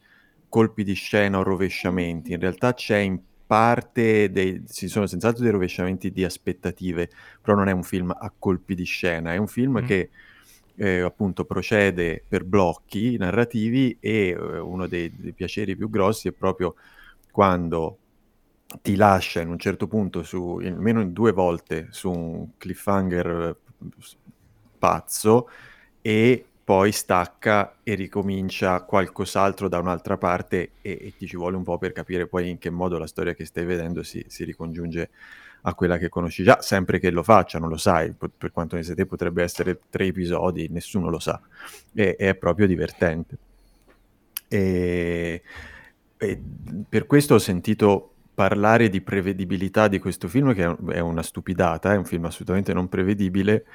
colpi 0.50 0.84
di 0.84 0.94
scena 0.94 1.40
o 1.40 1.44
rovesciamenti. 1.44 2.34
In 2.34 2.40
realtà 2.40 2.74
c'è 2.74 2.98
in 2.98 3.20
parte 3.46 4.30
dei, 4.30 4.64
ci 4.70 4.88
sono 4.88 5.08
senz'altro 5.08 5.44
dei 5.44 5.52
rovesciamenti 5.52 6.12
di 6.12 6.24
aspettative, 6.24 7.10
però 7.42 7.56
non 7.56 7.70
è 7.70 7.72
un 7.72 7.84
film 7.84 8.12
a 8.12 8.32
colpi 8.38 8.76
di 8.76 8.84
scena, 8.84 9.34
è 9.34 9.38
un 9.38 9.48
film 9.48 9.80
mm. 9.80 9.86
che 9.86 10.10
eh, 10.78 11.02
appunto 11.02 11.44
procede 11.46 12.24
per 12.28 12.44
blocchi 12.44 13.18
narrativi 13.18 13.98
e 14.00 14.30
eh, 14.30 14.60
uno 14.60 14.88
dei, 14.88 15.12
dei, 15.16 15.34
piaceri 15.34 15.76
più 15.76 15.90
grossi 15.90 16.28
è 16.28 16.32
proprio 16.32 16.76
quando 17.32 17.98
ti 18.82 18.96
lascia 18.96 19.42
in 19.42 19.50
un 19.50 19.58
certo 19.58 19.88
punto, 19.88 20.24
su, 20.24 20.60
almeno 20.62 21.02
in 21.02 21.14
due 21.14 21.32
volte, 21.32 21.88
su 21.92 22.12
un 22.12 22.50
cliffhanger 22.58 23.56
pazzo 24.78 25.50
e 26.02 26.46
poi 26.64 26.92
stacca 26.92 27.78
e 27.82 27.94
ricomincia 27.94 28.82
qualcos'altro 28.82 29.70
da 29.70 29.80
un'altra 29.80 30.18
parte 30.18 30.72
e, 30.82 31.00
e, 31.02 31.14
ti 31.18 31.26
ci 31.26 31.38
vuole 31.38 31.56
un 31.56 31.64
po' 31.64 31.78
per 31.78 31.94
capire 31.94 32.28
poi 32.28 32.50
in 32.50 32.58
che 32.58 32.70
modo 32.70 32.98
la 32.98 33.08
storia 33.08 33.34
che 33.34 33.46
stai 33.46 33.64
vedendo 33.64 34.04
si, 34.04 34.24
si 34.28 34.44
ricongiunge 34.44 35.10
a 35.62 35.74
quella 35.74 35.98
che 35.98 36.10
conosci 36.10 36.44
già, 36.44 36.62
sempre 36.62 37.00
che 37.00 37.12
lo 37.12 37.24
faccia, 37.24 37.60
non 37.60 37.70
lo 37.70 37.78
sai, 37.78 38.14
per 38.14 38.52
quanto 38.52 38.76
ne 38.76 38.84
sia 38.84 38.96
te 38.96 39.06
potrebbe 39.06 39.44
essere 39.44 39.80
tre 39.90 40.06
episodi, 40.06 40.68
nessuno 40.70 41.10
lo 41.10 41.20
sa, 41.20 41.40
e 41.94 42.16
è 42.16 42.36
proprio 42.36 42.68
divertente. 42.68 43.38
E 44.48 45.42
e 46.18 46.42
per 46.90 47.06
questo 47.06 47.36
ho 47.36 47.40
sentito 47.40 48.14
parlare 48.34 48.90
di 48.90 49.02
prevedibilità 49.02 49.88
di 49.88 50.00
questo 50.00 50.28
film, 50.28 50.54
che 50.54 50.76
è 50.94 51.00
una 51.00 51.24
stupidata, 51.24 51.94
è 51.94 51.98
un 51.98 52.06
film 52.06 52.26
assolutamente 52.26 52.74
non 52.74 52.90
prevedibile, 52.90 53.66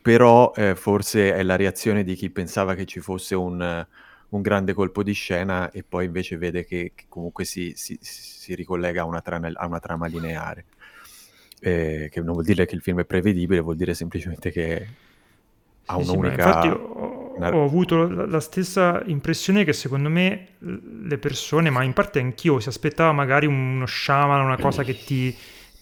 però 0.00 0.52
eh, 0.56 0.74
forse 0.74 1.34
è 1.34 1.42
la 1.42 1.56
reazione 1.56 2.04
di 2.04 2.14
chi 2.14 2.30
pensava 2.30 2.74
che 2.74 2.86
ci 2.86 3.00
fosse 3.00 3.34
un, 3.34 3.86
un 4.30 4.42
grande 4.42 4.72
colpo 4.72 5.02
di 5.02 5.12
scena 5.12 5.70
e 5.70 5.82
poi 5.82 6.06
invece 6.06 6.36
vede 6.38 6.64
che, 6.64 6.92
che 6.94 7.04
comunque 7.08 7.44
si, 7.44 7.72
si, 7.76 7.98
si 8.00 8.54
ricollega 8.54 9.02
a 9.02 9.04
una, 9.04 9.20
trama, 9.20 9.50
a 9.54 9.66
una 9.66 9.80
trama 9.80 10.06
lineare. 10.06 10.64
Eh, 11.62 12.08
che 12.10 12.20
non 12.20 12.32
vuol 12.32 12.44
dire 12.44 12.64
che 12.64 12.74
il 12.74 12.80
film 12.80 13.00
è 13.00 13.04
prevedibile, 13.04 13.60
vuol 13.60 13.76
dire 13.76 13.92
semplicemente 13.94 14.50
che 14.50 14.86
ha 15.86 15.96
un'unica... 15.96 16.62
Sì, 16.62 16.68
ho, 16.68 17.30
ho, 17.38 17.64
avuto 17.64 18.08
la, 18.08 18.40
stessa 18.40 19.02
impressione 19.06 19.64
che 19.64 19.72
secondo 19.72 20.08
me 20.08 20.48
le 20.58 21.18
persone, 21.18 21.70
ma 21.70 21.82
in 21.82 21.92
parte 21.92 22.18
anch'io, 22.18 22.60
si 22.60 22.68
aspettava 22.68 23.12
magari 23.12 23.46
uno 23.46 23.86
shaman, 23.86 24.44
una 24.44 24.58
cosa 24.58 24.82
che 24.84 24.96
ti, 25.04 25.34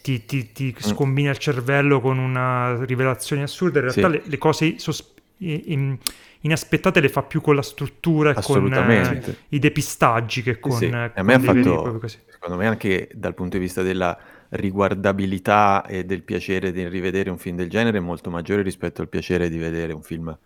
ti, 0.03 0.25
ti, 0.25 0.53
ti 0.53 0.75
mm. 0.75 0.89
scombina 0.89 1.31
il 1.31 1.39
cervello 1.39 2.01
con 2.01 2.19
una 2.19 2.85
rivelazione 2.85 3.43
assurda, 3.43 3.79
in 3.79 3.85
realtà 3.85 4.09
sì. 4.09 4.13
le, 4.15 4.23
le, 4.25 4.39
cose 4.39 4.79
sos- 4.79 5.15
in, 5.39 5.97
inaspettate 6.41 7.01
le 7.01 7.09
fa 7.09 7.23
più 7.23 7.41
con 7.41 7.55
la 7.55 7.63
struttura 7.63 8.31
e 8.31 8.43
con 8.43 8.73
eh, 8.73 9.37
i 9.49 9.59
depistaggi 9.59 10.43
che 10.43 10.59
con... 10.59 10.73
Sì, 10.73 10.87
sì. 10.87 10.93
a 10.93 11.23
me 11.23 11.35
ha 11.35 11.41
fatto, 11.41 12.01
secondo 12.27 12.57
me 12.57 12.67
anche 12.67 13.09
dal 13.13 13.35
punto 13.35 13.57
di 13.57 13.63
vista 13.63 13.83
della 13.83 14.17
riguardabilità 14.51 15.85
e 15.87 16.05
del 16.05 16.23
piacere 16.23 16.73
di 16.73 16.87
rivedere 16.89 17.31
un 17.31 17.39
film 17.39 17.57
del 17.57 17.69
genere 17.69 17.99
è 17.99 18.01
molto 18.01 18.31
maggiore 18.31 18.63
rispetto 18.63 19.03
al 19.03 19.09
piacere 19.09 19.49
di 19.49 19.59
vedere 19.59 19.93
un 19.93 20.03
film 20.03 20.37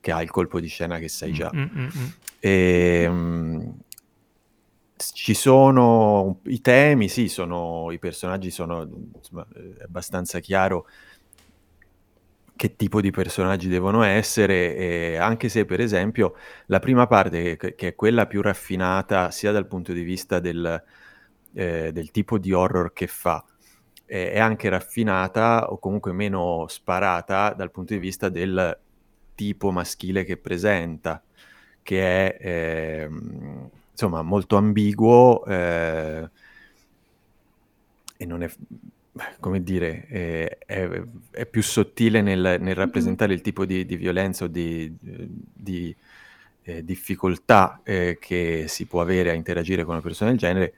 che 0.00 0.12
ha 0.12 0.22
il 0.22 0.30
colpo 0.30 0.60
di 0.60 0.68
scena 0.68 0.98
che 0.98 1.08
sai 1.08 1.32
già. 1.32 1.50
E, 2.40 3.06
um, 3.08 3.78
ci 4.96 5.34
sono 5.34 6.40
i 6.44 6.60
temi, 6.60 7.08
sì, 7.08 7.28
sono, 7.28 7.90
i 7.92 7.98
personaggi 7.98 8.50
sono 8.50 8.88
insomma, 9.14 9.46
è 9.52 9.84
abbastanza 9.84 10.40
chiaro 10.40 10.86
che 12.56 12.74
tipo 12.74 13.00
di 13.00 13.12
personaggi 13.12 13.68
devono 13.68 14.02
essere, 14.02 15.16
anche 15.16 15.48
se 15.48 15.64
per 15.64 15.80
esempio 15.80 16.34
la 16.66 16.80
prima 16.80 17.06
parte, 17.06 17.56
che, 17.56 17.76
che, 17.76 17.88
è 17.88 17.94
quella 17.94 18.26
più 18.26 18.42
raffinata 18.42 19.30
sia 19.30 19.52
dal 19.52 19.68
punto 19.68 19.92
di 19.92 20.02
vista 20.02 20.40
del, 20.40 20.82
eh, 21.58 21.90
del 21.92 22.12
tipo 22.12 22.38
di 22.38 22.52
horror 22.52 22.92
che 22.92 23.08
fa. 23.08 23.44
Eh, 24.06 24.32
è 24.32 24.38
anche 24.38 24.68
raffinata 24.68 25.70
o 25.72 25.78
comunque 25.78 26.12
meno 26.12 26.66
sparata 26.68 27.52
dal 27.52 27.72
punto 27.72 27.94
di 27.94 27.98
vista 27.98 28.28
del 28.28 28.78
tipo 29.34 29.72
maschile 29.72 30.22
che 30.24 30.36
presenta, 30.36 31.20
che 31.82 32.36
è 32.36 32.38
eh, 32.40 33.10
insomma 33.90 34.22
molto 34.22 34.56
ambiguo 34.56 35.44
eh, 35.46 36.30
e 38.16 38.26
non 38.26 38.42
è 38.44 38.50
come 39.40 39.64
dire, 39.64 40.06
è, 40.06 40.58
è, 40.64 41.02
è 41.32 41.46
più 41.46 41.62
sottile 41.62 42.22
nel, 42.22 42.38
nel 42.38 42.60
mm-hmm. 42.60 42.72
rappresentare 42.72 43.34
il 43.34 43.40
tipo 43.40 43.66
di, 43.66 43.84
di 43.84 43.96
violenza 43.96 44.44
o 44.44 44.46
di, 44.46 44.94
di 45.00 45.94
eh, 46.62 46.84
difficoltà 46.84 47.80
eh, 47.82 48.18
che 48.20 48.66
si 48.68 48.86
può 48.86 49.00
avere 49.00 49.30
a 49.30 49.34
interagire 49.34 49.82
con 49.82 49.94
una 49.94 50.02
persona 50.02 50.30
del 50.30 50.38
genere, 50.38 50.74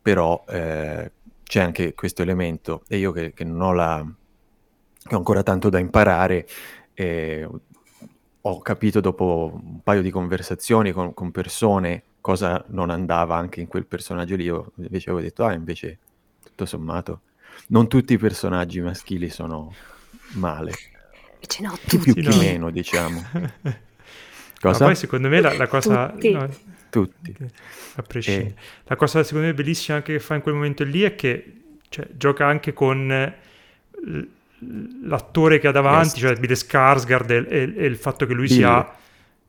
però 0.00 0.44
eh, 0.48 1.12
c'è 1.42 1.60
anche 1.60 1.94
questo 1.94 2.22
elemento 2.22 2.82
e 2.88 2.98
io 2.98 3.12
che, 3.12 3.32
che, 3.32 3.44
non 3.44 3.60
ho 3.60 3.72
la 3.72 4.06
che 5.02 5.14
ho 5.14 5.18
ancora 5.18 5.42
tanto 5.42 5.68
da 5.68 5.78
imparare 5.78 6.46
eh, 6.94 7.48
ho 8.42 8.58
capito 8.60 9.00
dopo 9.00 9.50
un 9.62 9.82
paio 9.82 10.02
di 10.02 10.10
conversazioni 10.10 10.92
con, 10.92 11.12
con, 11.12 11.30
persone 11.30 12.04
cosa 12.20 12.64
non 12.68 12.90
andava 12.90 13.36
anche 13.36 13.60
in 13.60 13.66
quel 13.66 13.86
personaggio 13.86 14.36
lì. 14.36 14.44
Io 14.44 14.72
invece 14.76 15.10
avevo 15.10 15.24
detto 15.24 15.44
ah 15.44 15.52
invece 15.52 15.98
tutto 16.42 16.64
sommato 16.66 17.22
non 17.68 17.88
tutti 17.88 18.14
i 18.14 18.18
personaggi 18.18 18.80
maschili 18.80 19.28
sono 19.28 19.74
male. 20.34 20.72
Invece 21.34 21.62
no 21.62 21.76
tutti. 21.86 22.12
più 22.12 22.14
che 22.14 22.36
meno 22.36 22.70
diciamo. 22.70 23.22
Cosa? 24.60 24.80
Ma 24.80 24.84
poi 24.86 24.94
secondo 24.94 25.28
me 25.28 25.40
la, 25.40 25.56
la 25.56 25.66
cosa 25.66 26.12
no, 26.14 26.48
tutti. 26.90 27.34
A 27.96 28.02
prescindere. 28.02 28.48
E... 28.48 28.54
La 28.84 28.96
cosa 28.96 29.22
secondo 29.22 29.46
me 29.46 29.54
bellissima 29.54 29.96
anche 29.98 30.12
che 30.14 30.20
fa 30.20 30.34
in 30.34 30.42
quel 30.42 30.54
momento 30.54 30.84
lì 30.84 31.02
è 31.02 31.14
che 31.14 31.54
cioè, 31.88 32.08
gioca 32.16 32.46
anche 32.46 32.72
con 32.72 33.34
l'attore 35.02 35.58
che 35.58 35.68
ha 35.68 35.72
davanti, 35.72 36.20
yes. 36.20 36.28
cioè 36.28 36.36
Bill 36.36 36.52
Skarsgård 36.52 37.30
e, 37.30 37.46
e, 37.48 37.74
e, 37.76 37.86
il 37.86 37.96
fatto 37.96 38.26
che 38.26 38.34
lui 38.34 38.46
Bill. 38.46 38.56
sia... 38.56 38.94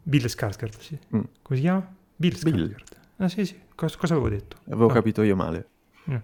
Bill 0.04 0.26
Skarsgård, 0.26 0.80
sì. 0.80 0.98
Mm. 1.16 1.22
Come 1.42 1.56
si 1.56 1.62
chiama? 1.62 1.94
Bill 2.16 2.34
Skarsgård. 2.34 2.68
Bill. 2.68 2.76
Ah 3.18 3.30
sì, 3.30 3.46
sì. 3.46 3.60
Cosa, 3.76 3.98
cosa 3.98 4.14
avevo 4.14 4.30
detto? 4.30 4.58
Avevo 4.68 4.88
ah. 4.88 4.94
capito 4.94 5.22
io 5.22 5.36
male. 5.36 5.68
Mm. 6.10 6.16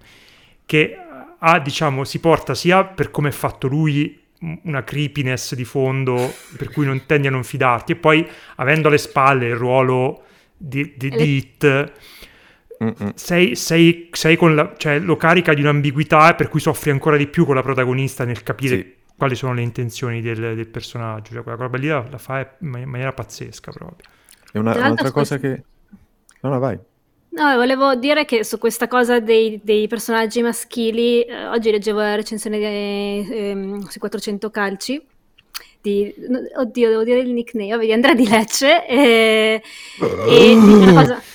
Che 0.66 0.98
ha, 1.40 1.60
diciamo, 1.60 2.04
si 2.04 2.20
porta 2.20 2.56
sia 2.56 2.84
per 2.84 3.12
come 3.12 3.30
è 3.30 3.32
fatto 3.32 3.68
lui 3.68 4.26
una 4.64 4.84
creepiness 4.84 5.56
di 5.56 5.66
fondo 5.66 6.32
per 6.58 6.70
cui 6.70 6.86
non 6.86 7.06
tendi 7.08 7.26
a 7.26 7.32
non 7.32 7.44
fidarti 7.44 7.94
e 7.94 7.96
poi 7.96 8.28
avendo 8.58 8.88
alle 8.88 9.00
spalle 9.00 9.48
il 9.48 9.56
ruolo 9.56 10.26
di, 10.58 10.93
di, 10.98 11.10
di 11.10 11.36
It, 11.38 11.93
sei, 13.15 13.56
sei, 13.56 14.10
sei, 14.12 14.36
con 14.36 14.56
la, 14.56 14.74
cioè, 14.78 15.00
lo 15.00 15.15
carica 15.15 15.54
di 15.54 15.62
un'ambiguità 15.62 16.36
per 16.36 16.50
cui 16.50 16.60
soffri 16.60 16.91
ancora 16.91 17.17
di 17.17 17.28
più 17.28 17.46
con 17.46 17.56
la 17.56 17.63
protagonista 17.63 18.24
nel 18.24 18.43
capire 18.43 18.78
sì. 18.78 18.96
quali 19.17 19.36
sono 19.36 19.54
le 19.54 19.62
intenzioni 19.62 20.22
del, 20.22 20.56
del 20.56 20.67
personaggio. 20.67 21.34
Cioè, 21.34 21.43
quella 21.43 21.58
roba 21.58 21.78
lì 21.78 21.88
la, 21.88 22.06
fa 22.17 22.56
in 22.60 22.67
maniera 22.70 23.13
pazzesca 23.13 23.72
proprio. 23.72 24.08
E 24.52 24.60
una, 24.60 24.76
un'altra 24.76 25.12
cosa 25.12 25.38
che... 25.38 25.63
No, 26.41 26.50
no, 26.50 26.60
vai. 26.60 26.78
No, 27.30 27.56
volevo 27.56 27.96
dire 27.96 28.26
che 28.26 28.43
su 28.43 28.58
questa 28.58 28.88
cosa 28.88 29.20
dei, 29.20 29.60
dei 29.63 29.88
personaggi 29.88 30.41
maschili, 30.41 31.22
eh, 31.22 31.48
oggi 31.48 31.70
leggevo 31.70 32.00
la 32.00 32.15
recensione 32.15 32.58
di, 32.58 32.63
eh, 32.63 33.80
sui 33.89 34.00
400 34.00 34.50
calci 34.50 35.06
di, 35.88 36.13
oddio, 36.56 36.89
devo 36.89 37.04
dire 37.04 37.19
il 37.19 37.32
nickname, 37.32 37.86
di 37.86 37.93
Andrea 37.93 38.13
di 38.13 38.28
Lecce, 38.28 38.86
e, 38.86 39.62
e 40.28 40.54
una 40.56 40.93
cosa... 40.93 41.21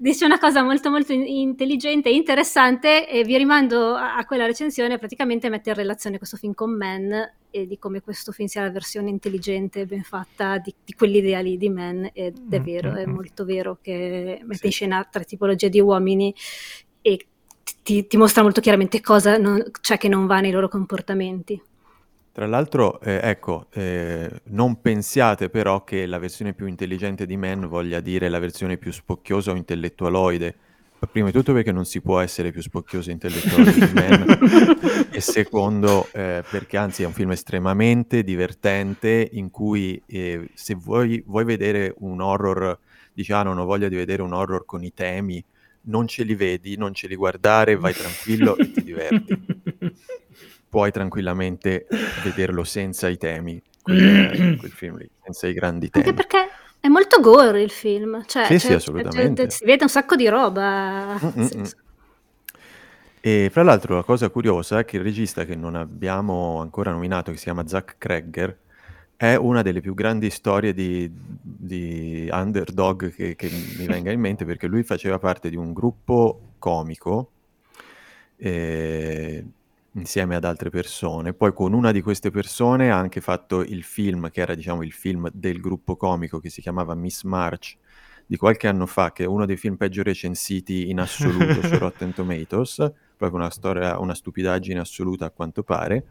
dice 0.00 0.24
una 0.24 0.38
cosa 0.38 0.62
molto 0.62 0.90
molto 0.90 1.12
intelligente 1.12 2.08
e 2.08 2.14
interessante 2.14 3.08
e 3.08 3.24
vi 3.24 3.36
rimando 3.36 3.94
a, 3.94 4.16
a, 4.16 4.24
quella 4.26 4.46
recensione 4.46 4.96
praticamente 4.96 5.48
mette 5.48 5.70
in 5.70 5.74
relazione 5.74 6.18
questo 6.18 6.36
film 6.36 6.54
con 6.54 6.70
Man 6.76 7.32
e 7.50 7.66
di 7.66 7.78
come 7.78 8.00
questo 8.00 8.30
film 8.30 8.46
sia 8.46 8.62
la 8.62 8.70
versione 8.70 9.10
intelligente 9.10 9.80
e 9.80 9.86
ben 9.86 10.04
fatta 10.04 10.58
di, 10.58 10.72
di 10.84 10.92
quell'idea 10.92 11.40
lì 11.40 11.56
di 11.56 11.68
Man 11.68 12.08
ed 12.12 12.38
è 12.48 12.60
mm, 12.60 12.62
vero, 12.62 12.94
è 12.94 13.00
mm-hmm. 13.00 13.10
molto 13.12 13.44
vero 13.44 13.78
che 13.82 14.38
mette 14.42 14.56
sì. 14.56 14.66
in 14.66 14.72
scena 14.72 15.08
tre 15.10 15.24
tipologie 15.24 15.68
di 15.68 15.80
uomini 15.80 16.32
e 17.02 17.26
ti, 17.82 18.06
ti 18.06 18.16
mostra 18.16 18.42
molto 18.42 18.60
chiaramente 18.60 19.00
cosa 19.00 19.36
non, 19.36 19.64
cioè 19.80 19.98
che 19.98 20.08
non 20.08 20.26
va 20.26 20.38
nei 20.38 20.52
loro 20.52 20.68
comportamenti. 20.68 21.60
Tra 22.38 22.46
l'altro, 22.46 23.00
eh, 23.00 23.18
ecco, 23.20 23.66
eh, 23.72 24.30
non 24.50 24.80
pensiate 24.80 25.50
però 25.50 25.82
che 25.82 26.06
la 26.06 26.18
versione 26.18 26.54
più 26.54 26.66
intelligente 26.66 27.26
di 27.26 27.36
Man 27.36 27.66
voglia 27.66 27.98
dire 27.98 28.28
la 28.28 28.38
versione 28.38 28.76
più 28.76 28.92
spocchiosa 28.92 29.50
o 29.50 29.56
intellettualoide. 29.56 30.54
Prima 31.10 31.26
di 31.26 31.32
tutto 31.32 31.52
perché 31.52 31.72
non 31.72 31.84
si 31.84 32.00
può 32.00 32.20
essere 32.20 32.52
più 32.52 32.62
spocchioso 32.62 33.10
e 33.10 33.14
intellettuale 33.14 33.72
di 33.72 33.90
Man 33.92 35.08
e 35.10 35.20
secondo 35.20 36.06
eh, 36.12 36.44
perché 36.48 36.76
anzi 36.76 37.02
è 37.02 37.06
un 37.06 37.12
film 37.12 37.32
estremamente 37.32 38.22
divertente 38.22 39.30
in 39.32 39.50
cui 39.50 40.00
eh, 40.06 40.48
se 40.54 40.76
vuoi, 40.76 41.20
vuoi 41.26 41.42
vedere 41.42 41.92
un 41.98 42.20
horror, 42.20 42.78
dici 43.12 43.32
ah 43.32 43.42
non 43.42 43.58
ho 43.58 43.64
voglia 43.64 43.88
di 43.88 43.96
vedere 43.96 44.22
un 44.22 44.32
horror 44.32 44.64
con 44.64 44.84
i 44.84 44.94
temi, 44.94 45.44
non 45.86 46.06
ce 46.06 46.22
li 46.22 46.36
vedi, 46.36 46.76
non 46.76 46.94
ce 46.94 47.08
li 47.08 47.16
guardare, 47.16 47.74
vai 47.74 47.94
tranquillo 47.94 48.56
e 48.56 48.70
ti 48.70 48.84
diverti 48.84 49.42
puoi 50.68 50.90
tranquillamente 50.90 51.86
vederlo 52.22 52.64
senza 52.64 53.08
i 53.08 53.16
temi, 53.16 53.60
quel, 53.82 54.56
quel 54.58 54.70
film 54.70 54.98
lì, 54.98 55.08
senza 55.22 55.46
i 55.46 55.52
grandi 55.52 55.90
temi. 55.90 56.06
Anche 56.06 56.16
perché 56.16 56.48
è 56.80 56.88
molto 56.88 57.20
gore 57.20 57.62
il 57.62 57.70
film, 57.70 58.24
cioè, 58.26 58.44
sì, 58.44 58.58
cioè, 58.58 58.58
sì, 58.58 58.72
assolutamente. 58.74 59.50
si 59.50 59.64
vede 59.64 59.82
un 59.84 59.88
sacco 59.88 60.16
di 60.16 60.28
roba. 60.28 61.18
E 63.20 63.48
fra 63.50 63.64
l'altro 63.64 63.96
la 63.96 64.04
cosa 64.04 64.28
curiosa 64.28 64.78
è 64.78 64.84
che 64.84 64.96
il 64.96 65.02
regista 65.02 65.44
che 65.44 65.56
non 65.56 65.74
abbiamo 65.74 66.60
ancora 66.60 66.92
nominato, 66.92 67.32
che 67.32 67.36
si 67.36 67.44
chiama 67.44 67.66
Zach 67.66 67.96
Kregger, 67.98 68.56
è 69.16 69.34
una 69.34 69.62
delle 69.62 69.80
più 69.80 69.94
grandi 69.94 70.30
storie 70.30 70.72
di, 70.72 71.10
di 71.12 72.28
underdog 72.30 73.12
che, 73.12 73.34
che, 73.34 73.50
mi 73.76 73.86
venga 73.86 74.12
in 74.12 74.20
mente 74.20 74.44
perché 74.44 74.68
lui 74.68 74.84
faceva 74.84 75.18
parte 75.18 75.50
di 75.50 75.56
un 75.56 75.72
gruppo 75.72 76.52
comico 76.60 77.32
eh, 78.36 79.44
insieme 79.98 80.36
ad 80.36 80.44
altre 80.44 80.70
persone. 80.70 81.34
Poi 81.34 81.52
con 81.52 81.72
una 81.72 81.92
di 81.92 82.00
queste 82.00 82.30
persone 82.30 82.90
ha 82.90 82.98
anche 82.98 83.20
fatto 83.20 83.62
il 83.62 83.82
film, 83.82 84.30
che 84.30 84.40
era 84.40 84.54
diciamo 84.54 84.82
il 84.82 84.92
film 84.92 85.28
del 85.32 85.60
gruppo 85.60 85.96
comico 85.96 86.38
che 86.38 86.50
si 86.50 86.60
chiamava 86.60 86.94
Miss 86.94 87.24
March 87.24 87.76
di 88.24 88.36
qualche 88.36 88.68
anno 88.68 88.86
fa, 88.86 89.12
che 89.12 89.24
è 89.24 89.26
uno 89.26 89.46
dei 89.46 89.56
film 89.56 89.76
peggio 89.76 90.02
recensiti 90.02 90.90
in 90.90 91.00
assoluto 91.00 91.62
su 91.66 91.76
Rotten 91.78 92.12
Tomatoes, 92.12 92.92
proprio 93.16 93.40
una 93.40 93.50
storia, 93.50 93.98
una 93.98 94.14
stupidaggine 94.14 94.78
assoluta 94.78 95.26
a 95.26 95.30
quanto 95.30 95.62
pare. 95.62 96.04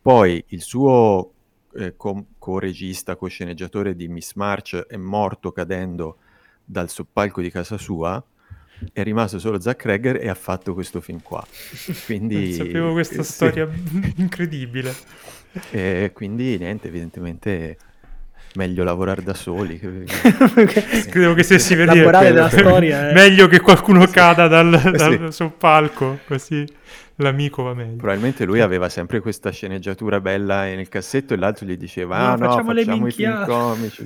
Poi 0.00 0.42
il 0.48 0.62
suo 0.62 1.32
eh, 1.74 1.94
co- 1.96 2.26
co-regista, 2.38 3.16
co-sceneggiatore 3.16 3.94
di 3.94 4.08
Miss 4.08 4.34
March 4.34 4.76
è 4.76 4.96
morto 4.96 5.52
cadendo 5.52 6.18
dal 6.64 6.88
soppalco 6.88 7.40
di 7.40 7.50
casa 7.50 7.76
sua 7.76 8.22
è 8.92 9.02
rimasto 9.02 9.38
solo 9.38 9.60
Zack 9.60 9.80
Kreger 9.80 10.16
e 10.16 10.28
ha 10.28 10.34
fatto 10.34 10.74
questo 10.74 11.00
film 11.00 11.20
qua. 11.22 11.44
Quindi, 12.06 12.52
sapevo 12.52 12.92
questa 12.92 13.22
sì. 13.22 13.32
storia 13.32 13.68
incredibile. 14.16 14.94
E 15.70 16.10
quindi 16.14 16.58
niente, 16.58 16.88
evidentemente 16.88 17.76
meglio 18.54 18.84
lavorare 18.84 19.22
da 19.22 19.34
soli. 19.34 19.78
Credevo 19.78 21.34
che 21.34 21.42
stessi 21.42 21.76
per 21.76 21.86
la 21.86 21.92
dire 21.92 22.04
morale 22.04 22.32
della 22.32 22.50
storia 22.50 23.10
è... 23.10 23.12
meglio 23.12 23.46
che 23.46 23.60
qualcuno 23.60 24.06
cadà 24.06 24.48
dal, 24.48 24.70
dal 24.70 25.32
sì. 25.32 25.50
palco, 25.56 26.18
così 26.26 26.66
l'amico 27.16 27.62
va 27.62 27.74
meglio. 27.74 27.96
Probabilmente 27.96 28.44
lui 28.44 28.60
aveva 28.60 28.88
sempre 28.88 29.20
questa 29.20 29.50
sceneggiatura 29.50 30.20
bella 30.20 30.62
nel 30.64 30.88
cassetto 30.88 31.34
e 31.34 31.36
l'altro 31.36 31.66
gli 31.66 31.76
diceva 31.76 32.18
no, 32.18 32.24
ah 32.24 32.36
no, 32.36 32.50
facciamo, 32.50 32.74
facciamo 32.74 33.06
i 33.06 33.12
film 33.12 33.44
comici. 33.44 34.02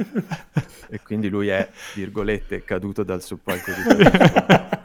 e 0.88 1.00
quindi 1.02 1.28
lui 1.28 1.48
è, 1.48 1.68
virgolette, 1.94 2.64
caduto 2.64 3.02
dal 3.02 3.22
soppalco 3.22 3.70
di 3.70 3.82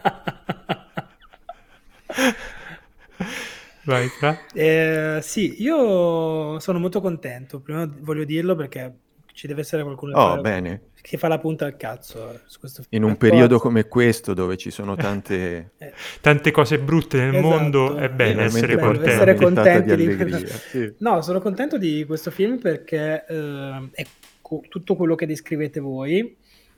Vai, 3.87 4.09
eh, 4.53 5.19
sì, 5.21 5.63
io 5.63 6.59
sono 6.59 6.77
molto 6.77 6.99
contento. 6.99 7.61
Prima 7.61 7.89
voglio 8.01 8.25
dirlo 8.25 8.53
perché 8.53 8.93
ci 9.37 9.45
deve 9.45 9.61
essere 9.61 9.83
qualcuno 9.83 10.17
oh, 10.17 10.41
bene. 10.41 10.89
che 10.99 11.15
fa 11.19 11.27
la 11.27 11.37
punta 11.37 11.65
al 11.67 11.77
cazzo 11.77 12.39
su 12.47 12.59
questo 12.59 12.81
film. 12.81 13.03
In 13.03 13.07
un 13.07 13.17
periodo 13.17 13.59
come 13.59 13.87
questo 13.87 14.33
dove 14.33 14.57
ci 14.57 14.71
sono 14.71 14.95
tante, 14.97 15.73
eh. 15.77 15.93
tante 16.21 16.49
cose 16.49 16.79
brutte 16.79 17.19
nel 17.19 17.35
esatto. 17.35 17.47
mondo 17.47 17.97
è 17.97 18.09
bene 18.09 18.45
essere 18.45 18.73
bello, 18.75 18.87
contenti. 18.87 19.09
Essere 19.11 19.35
contenti 19.35 19.95
di 19.95 20.25
di... 20.25 20.47
sì. 20.47 20.93
No, 20.97 21.21
sono 21.21 21.39
contento 21.39 21.77
di 21.77 22.03
questo 22.07 22.31
film 22.31 22.57
perché 22.57 23.25
eh, 23.27 23.89
è 23.91 24.05
co- 24.41 24.63
tutto 24.69 24.95
quello 24.95 25.13
che 25.13 25.27
descrivete 25.27 25.79
voi. 25.79 26.35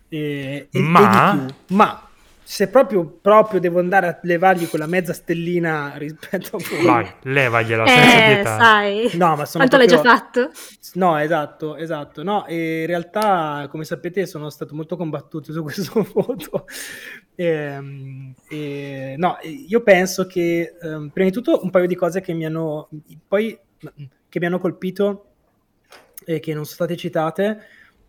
E, 0.09 0.67
e, 0.69 0.79
ma... 0.79 1.45
Ma 1.67 2.08
se 2.51 2.67
proprio, 2.67 3.05
proprio 3.05 3.59
devo 3.59 3.77
andare 3.77 4.07
a 4.07 4.19
levargli 4.23 4.67
quella 4.67 4.87
mezza 4.87 5.13
stellina 5.13 5.93
rispetto 5.97 6.55
a 6.55 6.59
voi. 6.67 6.83
Vai, 6.83 7.13
levagliela 7.21 7.83
eh, 7.83 7.89
senza 7.89 8.25
pietà. 8.25 8.57
sai. 8.57 9.09
No, 9.13 9.35
ma 9.35 9.45
sono 9.45 9.67
Quanto 9.67 9.77
proprio... 9.77 9.77
l'hai 9.77 9.87
già 9.87 10.01
fatto? 10.01 10.51
No, 10.95 11.17
esatto, 11.19 11.75
esatto. 11.75 12.23
No, 12.23 12.45
in 12.47 12.87
realtà, 12.87 13.67
come 13.69 13.83
sapete, 13.83 14.25
sono 14.25 14.49
stato 14.49 14.73
molto 14.73 14.97
combattuto 14.97 15.53
su 15.53 15.61
questo 15.61 16.01
voto. 16.11 16.65
e, 17.35 17.45
ehm, 17.45 18.33
e, 18.49 19.13
no, 19.15 19.37
io 19.43 19.83
penso 19.83 20.25
che, 20.25 20.75
um, 20.81 21.09
prima 21.09 21.29
di 21.29 21.35
tutto, 21.35 21.59
un 21.61 21.69
paio 21.69 21.85
di 21.85 21.95
cose 21.95 22.19
che 22.19 22.33
mi 22.33 22.47
hanno, 22.47 22.89
poi, 23.27 23.55
che 24.27 24.39
mi 24.39 24.45
hanno 24.47 24.57
colpito 24.57 25.33
e 26.25 26.39
che 26.39 26.55
non 26.55 26.63
sono 26.65 26.87
state 26.87 26.97
citate, 26.97 27.59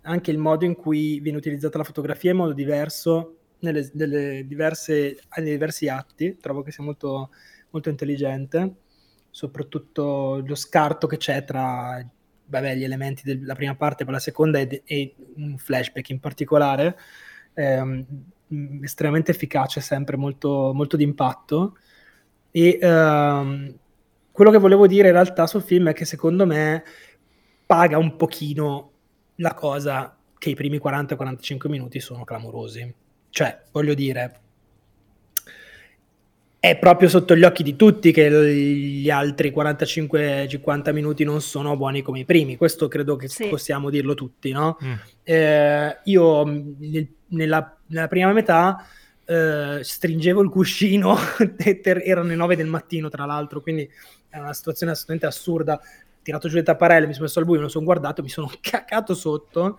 anche 0.01 0.31
il 0.31 0.39
modo 0.39 0.65
in 0.65 0.77
cui 0.77 1.21
viene 1.21 1.37
utilizzata 1.37 1.77
la 1.77 1.85
fotografia 1.85 2.31
in 2.31 2.39
modo 2.39 2.55
diverso 2.55 3.35
nelle, 3.61 3.91
nelle 3.95 4.47
diverse, 4.47 5.19
nei 5.37 5.51
diversi 5.51 5.89
atti, 5.89 6.37
trovo 6.41 6.63
che 6.63 6.73
sia 6.73 6.85
molto, 6.85 7.31
molto 7.71 7.89
intelligente, 7.89 8.75
soprattutto 9.31 10.43
lo 10.45 10.55
scarto 10.55 11.07
che 11.07 11.17
c'è 11.17 11.45
tra 11.45 12.05
vabbè, 12.51 12.75
gli 12.75 12.85
elementi 12.85 13.23
della 13.25 13.55
prima 13.55 13.77
parte 13.77 14.05
per 14.05 14.13
la 14.13 14.19
seconda 14.19 14.59
e, 14.59 14.83
e 14.85 15.15
un 15.37 15.57
flashback 15.57 16.11
in 16.11 16.21
particolare, 16.21 16.97
ehm, 17.55 18.05
estremamente 18.83 19.31
efficace, 19.31 19.81
sempre 19.81 20.17
molto, 20.17 20.73
molto 20.75 20.97
d'impatto. 20.97 21.77
E 22.51 22.79
ehm, 22.81 23.79
quello 24.33 24.51
che 24.51 24.59
volevo 24.59 24.87
dire 24.87 25.09
in 25.09 25.15
realtà 25.15 25.47
sul 25.47 25.63
film 25.63 25.89
è 25.91 25.93
che 25.93 26.05
secondo 26.05 26.45
me 26.47 26.83
paga 27.67 27.99
un 27.99 28.17
pochino 28.17 28.91
la 29.37 29.55
cosa 29.55 30.17
che 30.37 30.51
i 30.51 30.55
primi 30.55 30.79
40-45 30.79 31.69
minuti 31.69 32.01
sono 32.01 32.25
clamorosi. 32.25 32.95
Cioè, 33.31 33.63
voglio 33.71 33.95
dire, 33.95 34.41
è 36.61 36.77
proprio 36.77 37.09
sotto 37.09 37.35
gli 37.35 37.43
occhi 37.43 37.63
di 37.63 37.75
tutti 37.75 38.13
che 38.13 38.31
gli 38.31 39.09
altri 39.09 39.51
45-50 39.51 40.93
minuti 40.93 41.25
non 41.25 41.41
sono 41.41 41.75
buoni 41.75 42.03
come 42.03 42.19
i 42.19 42.25
primi. 42.27 42.59
Questo 42.59 42.87
credo 42.87 43.17
che 43.17 43.29
sì. 43.29 43.47
possiamo 43.49 43.89
dirlo 43.89 44.13
tutti, 44.13 44.53
no? 44.53 44.77
Mm. 44.85 44.93
Eh, 45.23 45.99
io 46.05 46.45
nel, 46.45 47.09
nella, 47.29 47.79
nella, 47.87 48.09
prima 48.09 48.31
metà 48.33 48.87
eh, 49.25 49.79
stringevo 49.81 50.43
il 50.43 50.51
cuscino, 50.51 51.17
erano 51.83 52.29
le 52.29 52.35
9 52.35 52.57
del 52.57 52.67
mattino 52.67 53.09
tra 53.09 53.25
l'altro, 53.25 53.63
quindi 53.63 53.89
è 54.29 54.39
una 54.39 54.53
situazione 54.53 54.93
assolutamente 54.93 55.27
assurda. 55.27 55.81
Ho 55.81 56.23
tirato 56.23 56.47
giù 56.49 56.57
le 56.57 56.63
tapparelle, 56.63 57.07
mi 57.07 57.15
sono 57.15 57.25
messo 57.25 57.39
al 57.39 57.47
buio, 57.47 57.61
non 57.61 57.71
sono 57.71 57.87
guardato, 57.87 58.21
mi 58.21 58.29
sono 58.29 58.51
cacato 58.61 59.15
sotto 59.15 59.79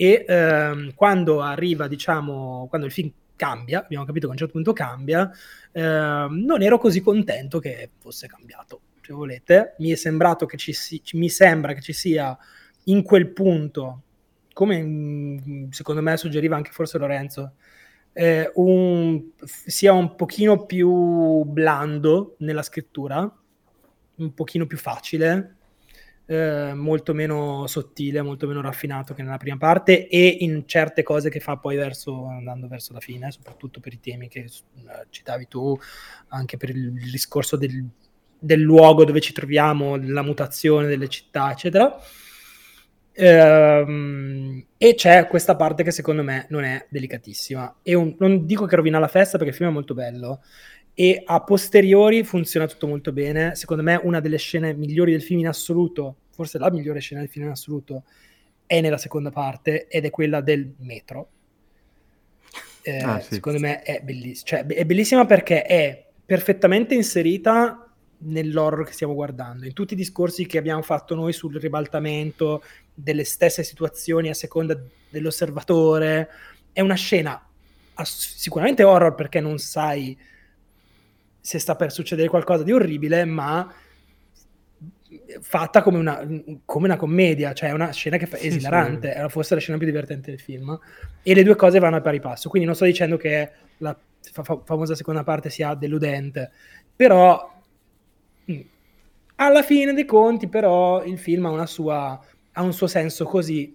e 0.00 0.24
ehm, 0.28 0.94
quando 0.94 1.40
arriva, 1.40 1.88
diciamo, 1.88 2.66
quando 2.68 2.86
il 2.86 2.92
film 2.92 3.10
cambia, 3.34 3.82
abbiamo 3.82 4.04
capito 4.04 4.26
che 4.26 4.28
a 4.28 4.32
un 4.34 4.38
certo 4.38 4.52
punto 4.52 4.72
cambia, 4.72 5.28
ehm, 5.72 6.44
non 6.44 6.62
ero 6.62 6.78
così 6.78 7.00
contento 7.00 7.58
che 7.58 7.90
fosse 7.98 8.28
cambiato, 8.28 8.82
se 9.02 9.12
volete. 9.12 9.74
Mi 9.78 9.90
è 9.90 9.96
sembrato 9.96 10.46
che 10.46 10.56
ci, 10.56 10.72
si, 10.72 11.02
mi 11.14 11.28
sembra 11.28 11.72
che 11.72 11.80
ci 11.80 11.92
sia 11.92 12.38
in 12.84 13.02
quel 13.02 13.32
punto, 13.32 14.02
come 14.52 14.80
mm, 14.80 15.70
secondo 15.70 16.00
me 16.00 16.16
suggeriva 16.16 16.54
anche 16.54 16.70
forse 16.70 16.96
Lorenzo, 16.96 17.54
eh, 18.12 18.52
un, 18.54 19.30
sia 19.42 19.92
un 19.94 20.14
pochino 20.14 20.64
più 20.64 21.42
blando 21.42 22.36
nella 22.38 22.62
scrittura, 22.62 23.36
un 24.14 24.32
pochino 24.32 24.64
più 24.68 24.78
facile, 24.78 25.56
eh, 26.30 26.74
molto 26.74 27.14
meno 27.14 27.66
sottile, 27.66 28.20
molto 28.20 28.46
meno 28.46 28.60
raffinato 28.60 29.14
che 29.14 29.22
nella 29.22 29.38
prima 29.38 29.56
parte 29.56 30.08
e 30.08 30.26
in 30.40 30.64
certe 30.66 31.02
cose 31.02 31.30
che 31.30 31.40
fa 31.40 31.56
poi 31.56 31.74
verso, 31.76 32.26
andando 32.26 32.68
verso 32.68 32.92
la 32.92 33.00
fine, 33.00 33.30
soprattutto 33.30 33.80
per 33.80 33.94
i 33.94 34.00
temi 34.00 34.28
che 34.28 34.44
uh, 34.44 35.06
citavi 35.08 35.48
tu, 35.48 35.74
anche 36.28 36.58
per 36.58 36.68
il 36.68 36.92
discorso 36.92 37.56
del, 37.56 37.82
del, 38.38 38.60
luogo 38.60 39.06
dove 39.06 39.22
ci 39.22 39.32
troviamo, 39.32 39.96
la 39.96 40.20
mutazione 40.20 40.86
delle 40.86 41.08
città, 41.08 41.50
eccetera. 41.50 41.98
Ehm, 43.20 44.66
e 44.76 44.94
c'è 44.94 45.26
questa 45.28 45.56
parte 45.56 45.82
che 45.82 45.90
secondo 45.90 46.22
me 46.22 46.46
non 46.50 46.62
è 46.62 46.86
delicatissima. 46.90 47.78
E 47.82 47.94
un, 47.94 48.14
non 48.18 48.44
dico 48.44 48.66
che 48.66 48.76
rovina 48.76 48.98
la 48.98 49.08
festa 49.08 49.38
perché 49.38 49.52
il 49.52 49.56
film 49.56 49.70
è 49.70 49.72
molto 49.72 49.94
bello, 49.94 50.42
e 51.00 51.22
a 51.24 51.40
posteriori 51.42 52.24
funziona 52.24 52.66
tutto 52.66 52.88
molto 52.88 53.12
bene. 53.12 53.54
Secondo 53.54 53.84
me 53.84 54.00
una 54.02 54.18
delle 54.18 54.36
scene 54.36 54.74
migliori 54.74 55.12
del 55.12 55.22
film 55.22 55.38
in 55.38 55.46
assoluto, 55.46 56.16
forse 56.30 56.58
la 56.58 56.72
migliore 56.72 56.98
scena 56.98 57.20
del 57.20 57.30
film 57.30 57.44
in 57.44 57.52
assoluto, 57.52 58.02
è 58.66 58.80
nella 58.80 58.98
seconda 58.98 59.30
parte 59.30 59.86
ed 59.86 60.06
è 60.06 60.10
quella 60.10 60.40
del 60.40 60.74
metro. 60.78 61.28
Eh, 62.82 62.98
ah, 62.98 63.20
sì. 63.20 63.34
Secondo 63.34 63.60
me 63.60 63.82
è 63.82 64.00
bellissima. 64.02 64.44
Cioè, 64.44 64.66
è 64.66 64.84
bellissima 64.84 65.24
perché 65.24 65.62
è 65.62 66.04
perfettamente 66.26 66.96
inserita 66.96 67.88
nell'horror 68.18 68.84
che 68.84 68.92
stiamo 68.92 69.14
guardando, 69.14 69.66
in 69.66 69.74
tutti 69.74 69.92
i 69.92 69.96
discorsi 69.96 70.46
che 70.46 70.58
abbiamo 70.58 70.82
fatto 70.82 71.14
noi 71.14 71.32
sul 71.32 71.54
ribaltamento 71.60 72.60
delle 72.92 73.22
stesse 73.22 73.62
situazioni 73.62 74.30
a 74.30 74.34
seconda 74.34 74.76
dell'osservatore. 75.08 76.28
È 76.72 76.80
una 76.80 76.96
scena 76.96 77.40
ass- 77.94 78.34
sicuramente 78.34 78.82
horror 78.82 79.14
perché 79.14 79.38
non 79.38 79.58
sai 79.58 80.26
se 81.48 81.58
sta 81.58 81.76
per 81.76 81.90
succedere 81.90 82.28
qualcosa 82.28 82.62
di 82.62 82.72
orribile, 82.72 83.24
ma 83.24 83.72
fatta 85.40 85.80
come 85.80 85.96
una, 85.96 86.22
come 86.66 86.84
una 86.84 86.98
commedia, 86.98 87.54
cioè 87.54 87.70
una 87.70 87.90
scena 87.90 88.18
che 88.18 88.26
sì, 88.26 88.48
esilarante, 88.48 89.16
sì. 89.18 89.28
forse 89.30 89.54
la 89.54 89.60
scena 89.60 89.78
più 89.78 89.86
divertente 89.86 90.28
del 90.28 90.40
film, 90.40 90.78
e 91.22 91.34
le 91.34 91.42
due 91.42 91.56
cose 91.56 91.78
vanno 91.78 91.96
a 91.96 92.00
pari 92.02 92.20
passo, 92.20 92.50
quindi 92.50 92.66
non 92.66 92.76
sto 92.76 92.84
dicendo 92.84 93.16
che 93.16 93.50
la 93.78 93.98
fa- 94.20 94.60
famosa 94.62 94.94
seconda 94.94 95.24
parte 95.24 95.48
sia 95.48 95.72
deludente, 95.72 96.50
però 96.94 97.50
mm, 98.52 98.60
alla 99.36 99.62
fine 99.62 99.94
dei 99.94 100.04
conti 100.04 100.48
però 100.48 101.02
il 101.02 101.18
film 101.18 101.46
ha, 101.46 101.64
sua, 101.64 102.22
ha 102.52 102.62
un 102.62 102.74
suo 102.74 102.88
senso 102.88 103.24
così 103.24 103.74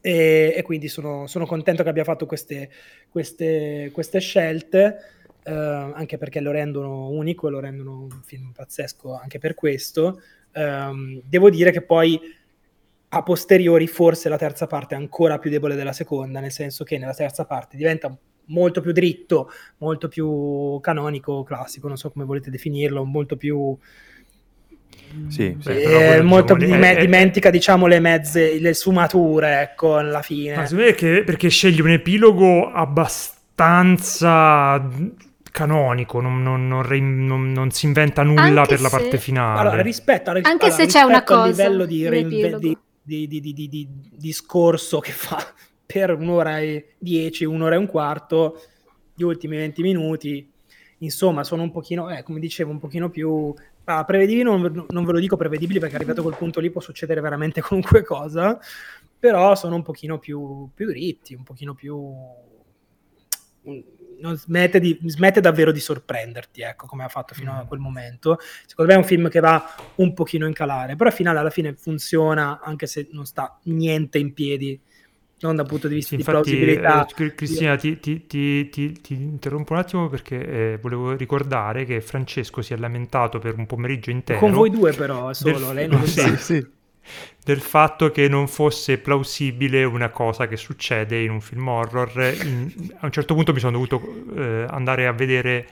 e, 0.00 0.54
e 0.56 0.62
quindi 0.62 0.88
sono, 0.88 1.28
sono, 1.28 1.46
contento 1.46 1.84
che 1.84 1.88
abbia 1.88 2.02
fatto 2.02 2.26
queste, 2.26 2.68
queste, 3.08 3.90
queste 3.92 4.18
scelte 4.18 5.17
eh, 5.48 5.92
anche 5.94 6.18
perché 6.18 6.40
lo 6.40 6.50
rendono 6.50 7.08
unico, 7.08 7.48
lo 7.48 7.60
rendono 7.60 8.02
un 8.02 8.20
film 8.24 8.52
pazzesco 8.52 9.14
anche 9.14 9.38
per 9.38 9.54
questo. 9.54 10.20
Eh, 10.52 11.22
devo 11.24 11.50
dire 11.50 11.70
che 11.70 11.82
poi 11.82 12.20
a 13.10 13.22
posteriori 13.22 13.86
forse 13.86 14.28
la 14.28 14.36
terza 14.36 14.66
parte 14.66 14.94
è 14.94 14.98
ancora 14.98 15.38
più 15.38 15.50
debole 15.50 15.74
della 15.74 15.94
seconda, 15.94 16.40
nel 16.40 16.52
senso 16.52 16.84
che 16.84 16.98
nella 16.98 17.14
terza 17.14 17.46
parte 17.46 17.76
diventa 17.76 18.14
molto 18.48 18.80
più 18.80 18.92
dritto, 18.92 19.50
molto 19.78 20.08
più 20.08 20.78
canonico, 20.80 21.42
classico, 21.42 21.88
non 21.88 21.96
so 21.96 22.10
come 22.10 22.26
volete 22.26 22.50
definirlo, 22.50 23.04
molto 23.04 23.36
più... 23.36 23.76
Sì, 25.28 25.50
beh, 25.50 26.16
eh, 26.16 26.20
molto 26.20 26.54
diciamo, 26.54 26.74
dime- 26.74 26.96
è, 26.96 27.00
dimentica 27.00 27.48
diciamo 27.48 27.86
le 27.86 27.98
mezze, 27.98 28.58
le 28.58 28.74
sfumature, 28.74 29.62
ecco, 29.62 29.96
alla 29.96 30.20
fine. 30.20 30.54
Ma 30.54 30.66
secondo 30.66 30.90
me 30.90 30.94
che, 30.94 31.22
perché 31.24 31.48
scegli 31.48 31.80
un 31.80 31.88
epilogo 31.88 32.70
abbastanza 32.70 34.78
canonico, 35.50 36.20
non, 36.20 36.42
non, 36.42 36.68
non, 36.68 37.52
non, 37.52 37.70
si 37.70 37.86
inventa 37.86 38.22
nulla 38.22 38.42
Anche 38.42 38.74
per 38.74 38.80
la 38.80 38.88
parte 38.88 39.18
finale. 39.18 39.60
Allora, 39.60 39.82
rispetto, 39.82 40.30
Anche 40.30 40.48
allora, 40.48 40.70
se 40.70 40.86
c'è 40.86 41.02
una 41.02 41.22
cosa, 41.22 41.46
livello 41.46 41.84
di, 41.84 42.08
rinve- 42.08 42.58
di, 42.58 42.76
di, 43.02 43.26
di, 43.26 43.68
di, 43.68 43.88
discorso 44.10 44.98
che 45.00 45.12
fa 45.12 45.44
per 45.84 46.12
un'ora 46.12 46.60
e 46.60 46.94
dieci, 46.98 47.44
un'ora 47.44 47.74
e 47.74 47.78
un 47.78 47.86
quarto, 47.86 48.60
gli 49.14 49.22
ultimi 49.22 49.56
20 49.56 49.82
minuti, 49.82 50.52
insomma, 50.98 51.44
sono 51.44 51.62
un 51.62 51.70
pochino, 51.70 52.10
eh, 52.10 52.22
come 52.22 52.40
dicevo, 52.40 52.70
un 52.70 52.78
pochino 52.78 53.08
più 53.08 53.54
ah, 53.84 54.04
prevedibili, 54.04 54.42
non, 54.42 54.86
non, 54.88 55.04
ve 55.04 55.12
lo 55.12 55.18
dico 55.18 55.36
prevedibili 55.36 55.78
perché 55.78 55.96
arrivato 55.96 56.20
a 56.20 56.24
quel 56.24 56.36
punto 56.36 56.60
lì 56.60 56.70
può 56.70 56.80
succedere 56.80 57.20
veramente 57.20 57.60
qualunque 57.62 58.04
cosa, 58.04 58.58
però 59.18 59.54
sono 59.54 59.76
un 59.76 59.82
pochino 59.82 60.18
più, 60.18 60.68
più 60.74 60.86
dritti, 60.86 61.34
un 61.34 61.42
pochino 61.42 61.74
più 61.74 62.14
non 64.20 64.36
smette, 64.36 64.80
di, 64.80 64.98
smette, 65.04 65.40
davvero 65.40 65.72
di 65.72 65.80
sorprenderti, 65.80 66.62
ecco, 66.62 66.86
come 66.86 67.04
ha 67.04 67.08
fatto 67.08 67.34
fino 67.34 67.52
a 67.52 67.62
mm. 67.64 67.66
quel 67.66 67.80
momento. 67.80 68.38
Secondo 68.66 68.92
me 68.92 68.98
è 68.98 69.00
un 69.00 69.06
film 69.06 69.28
che 69.28 69.40
va 69.40 69.74
un 69.96 70.14
pochino 70.14 70.46
in 70.46 70.52
calare, 70.52 70.96
però 70.96 71.10
al 71.10 71.14
finale 71.16 71.38
alla 71.38 71.50
fine 71.50 71.74
funziona, 71.74 72.60
anche 72.62 72.86
se 72.86 73.08
non 73.12 73.26
sta 73.26 73.58
niente 73.64 74.18
in 74.18 74.32
piedi, 74.32 74.80
non 75.40 75.54
dal 75.54 75.66
punto 75.66 75.86
di 75.86 75.94
vista 75.94 76.10
sì, 76.10 76.16
di 76.16 76.22
infatti, 76.22 76.50
plausibilità. 76.50 77.06
Eh, 77.06 77.34
Cristina, 77.34 77.76
ti, 77.76 78.00
ti, 78.00 78.26
ti, 78.26 78.68
ti, 78.70 79.14
interrompo 79.14 79.72
un 79.72 79.78
attimo 79.78 80.08
perché 80.08 80.72
eh, 80.72 80.78
volevo 80.80 81.14
ricordare 81.14 81.84
che 81.84 82.00
Francesco 82.00 82.60
si 82.60 82.74
è 82.74 82.76
lamentato 82.76 83.38
per 83.38 83.56
un 83.56 83.66
pomeriggio 83.66 84.10
intero. 84.10 84.40
Con 84.40 84.52
voi 84.52 84.70
due 84.70 84.92
però, 84.92 85.32
solo, 85.32 85.58
del... 85.58 85.74
lei 85.74 85.88
non 85.88 86.00
lo 86.00 86.06
sì, 86.08 86.20
sa. 86.20 86.36
Sì 86.36 86.76
del 87.44 87.60
fatto 87.60 88.10
che 88.10 88.28
non 88.28 88.46
fosse 88.46 88.98
plausibile 88.98 89.84
una 89.84 90.10
cosa 90.10 90.46
che 90.46 90.56
succede 90.56 91.22
in 91.22 91.30
un 91.30 91.40
film 91.40 91.66
horror. 91.68 92.36
In, 92.42 92.90
a 92.98 93.06
un 93.06 93.12
certo 93.12 93.34
punto 93.34 93.52
mi 93.52 93.60
sono 93.60 93.72
dovuto 93.72 94.02
eh, 94.36 94.66
andare 94.68 95.06
a 95.06 95.12
vedere 95.12 95.66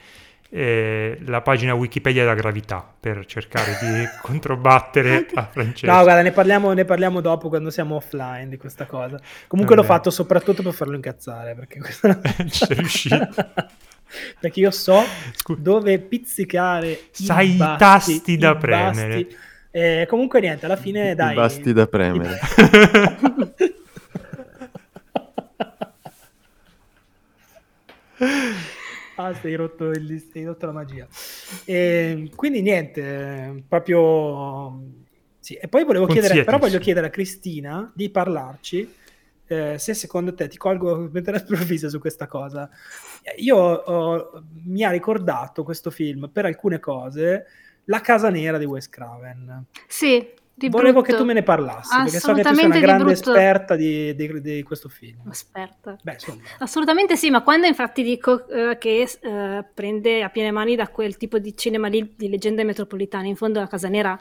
eh, 0.49 1.19
la 1.25 1.41
pagina 1.41 1.73
Wikipedia 1.73 2.23
della 2.23 2.35
gravità 2.35 2.85
per 2.99 3.25
cercare 3.25 3.77
di 3.81 4.07
controbattere 4.21 5.27
a 5.33 5.45
Francesco. 5.45 5.93
No, 5.93 6.03
guarda, 6.03 6.21
ne 6.21 6.31
parliamo, 6.31 6.71
ne 6.73 6.85
parliamo, 6.85 7.21
dopo 7.21 7.49
quando 7.49 7.69
siamo 7.69 7.95
offline 7.95 8.49
di 8.49 8.57
questa 8.57 8.85
cosa. 8.85 9.19
Comunque 9.47 9.75
Vabbè. 9.75 9.87
l'ho 9.87 9.93
fatto 9.93 10.09
soprattutto 10.09 10.63
per 10.63 10.73
farlo 10.73 10.95
incazzare, 10.95 11.53
perché 11.53 11.79
questa... 11.79 12.19
Sei 12.47 12.75
riuscito. 12.77 13.27
perché 14.39 14.61
io 14.61 14.71
so 14.71 15.03
Scusa. 15.33 15.59
dove 15.61 15.99
pizzicare 15.99 17.07
Sai 17.11 17.55
i, 17.55 17.57
basti, 17.57 18.13
tasti 18.15 18.37
da 18.37 18.55
premere. 18.55 19.23
Basti 19.23 19.37
eh, 19.71 20.05
comunque 20.07 20.39
niente, 20.39 20.65
alla 20.65 20.75
fine 20.75 21.15
dai... 21.15 21.35
Basti 21.35 21.73
da 21.73 21.87
premere. 21.87 22.39
ah, 29.15 29.33
sei 29.35 29.55
rotto, 29.55 29.89
il, 29.91 30.23
sei 30.31 30.45
rotto 30.45 30.65
la 30.65 30.71
magia. 30.71 31.07
E, 31.65 32.31
quindi 32.35 32.61
niente, 32.61 33.63
proprio... 33.67 35.05
Sì. 35.39 35.53
E 35.55 35.67
poi 35.67 35.83
volevo 35.85 36.05
chiedere, 36.07 36.43
però 36.43 36.57
voglio 36.57 36.79
chiedere 36.79 37.07
a 37.07 37.09
Cristina 37.09 37.91
di 37.95 38.09
parlarci 38.09 39.05
eh, 39.47 39.77
se 39.77 39.93
secondo 39.93 40.33
te 40.33 40.47
ti 40.47 40.57
colgo 40.57 40.95
completamente 40.95 41.29
all'improvviso 41.31 41.89
su 41.89 41.99
questa 41.99 42.27
cosa. 42.27 42.69
Io 43.37 43.55
ho, 43.55 44.43
mi 44.65 44.83
ha 44.83 44.91
ricordato 44.91 45.63
questo 45.63 45.89
film 45.89 46.29
per 46.31 46.45
alcune 46.45 46.79
cose 46.79 47.45
la 47.87 47.99
casa 48.01 48.29
nera 48.29 48.57
di 48.57 48.65
Wes 48.65 48.89
Craven. 48.89 49.65
Sì, 49.87 50.35
Volevo 50.69 51.01
che 51.01 51.15
tu 51.15 51.23
me 51.23 51.33
ne 51.33 51.43
parlassi, 51.43 51.95
perché 51.95 52.19
so 52.19 52.33
che 52.33 52.41
tu 52.41 52.53
sei 52.55 52.65
una 52.65 52.79
grande 52.79 53.11
esperta 53.11 53.75
di, 53.75 54.15
di, 54.15 54.41
di, 54.41 54.63
questo 54.63 54.89
film. 54.89 55.29
Esperta. 55.29 55.95
Beh, 56.01 56.17
Assolutamente 56.57 57.15
sì, 57.15 57.29
ma 57.29 57.43
quando 57.43 57.67
infatti 57.67 58.01
dico 58.01 58.45
uh, 58.47 58.75
che 58.79 59.07
uh, 59.21 59.63
prende 59.71 60.23
a 60.23 60.29
piene 60.29 60.49
mani 60.49 60.75
da 60.75 60.87
quel 60.87 61.15
tipo 61.15 61.37
di 61.37 61.55
cinema 61.55 61.89
lì, 61.89 62.15
di 62.17 62.27
leggende 62.27 62.63
metropolitane, 62.63 63.27
in 63.27 63.35
fondo 63.35 63.59
la 63.59 63.67
Casa 63.67 63.87
Nera 63.87 64.17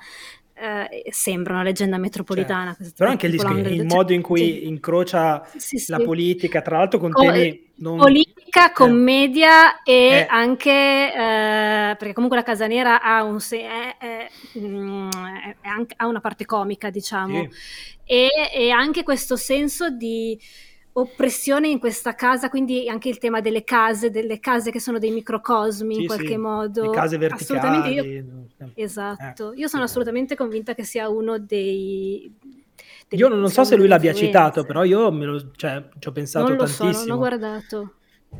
eh, 0.58 1.10
sembra 1.10 1.54
una 1.54 1.62
leggenda 1.62 1.98
metropolitana. 1.98 2.74
Certo. 2.74 2.94
Però 2.96 3.10
anche 3.10 3.26
il, 3.26 3.34
il 3.70 3.84
modo 3.84 4.12
in 4.12 4.22
cui 4.22 4.40
sì. 4.40 4.66
incrocia 4.66 5.46
sì, 5.56 5.76
sì. 5.76 5.90
la 5.90 5.98
politica, 5.98 6.62
tra 6.62 6.78
l'altro 6.78 6.98
con 6.98 7.12
temi... 7.12 7.64
Non... 7.78 7.98
Politica, 7.98 8.70
eh. 8.70 8.72
commedia 8.72 9.82
e 9.82 9.92
eh. 9.92 10.26
anche... 10.30 10.70
Eh, 10.70 11.96
perché 11.96 12.14
comunque 12.14 12.38
la 12.38 12.44
Casa 12.44 12.66
Nera 12.66 13.02
ha, 13.02 13.22
un 13.22 13.38
se- 13.38 13.60
è, 13.60 13.96
è, 13.98 14.28
mm, 14.58 15.10
è 15.60 15.68
anche, 15.68 15.94
ha 15.98 16.06
una 16.06 16.20
parte 16.20 16.46
comica, 16.46 16.88
diciamo, 16.88 17.48
e, 18.04 18.28
e 18.54 18.70
anche 18.70 19.02
questo 19.02 19.36
senso 19.36 19.90
di 19.90 20.38
oppressione 20.98 21.68
in 21.68 21.78
questa 21.78 22.14
casa, 22.14 22.48
quindi 22.48 22.88
anche 22.88 23.08
il 23.08 23.18
tema 23.18 23.40
delle 23.40 23.64
case, 23.64 24.10
delle 24.10 24.40
case 24.40 24.70
che 24.70 24.80
sono 24.80 24.98
dei 24.98 25.10
microcosmi 25.10 25.94
sì, 25.94 26.00
in 26.00 26.06
qualche 26.06 26.26
sì. 26.28 26.36
modo. 26.36 26.82
Le 26.84 26.90
case 26.90 27.18
verticali. 27.18 27.92
Io, 27.92 28.24
esatto, 28.74 29.52
eh. 29.52 29.56
io 29.58 29.68
sono 29.68 29.82
assolutamente 29.82 30.34
convinta 30.34 30.74
che 30.74 30.84
sia 30.84 31.08
uno 31.08 31.38
dei... 31.38 32.34
Io 33.10 33.28
non, 33.28 33.48
so 33.50 33.62
se 33.62 33.76
lui 33.76 33.86
l'abbia 33.86 34.12
citato, 34.12 34.64
però 34.64 34.82
io 34.82 35.12
me 35.12 35.26
lo, 35.26 35.50
cioè, 35.54 35.88
ci 35.98 36.08
ho 36.08 36.12
pensato 36.12 36.48
non 36.48 36.56
lo 36.56 36.64
tantissimo. 36.64 36.92
So, 36.92 37.06
non 37.06 37.16
ho 37.16 37.18
guardato. 37.18 37.94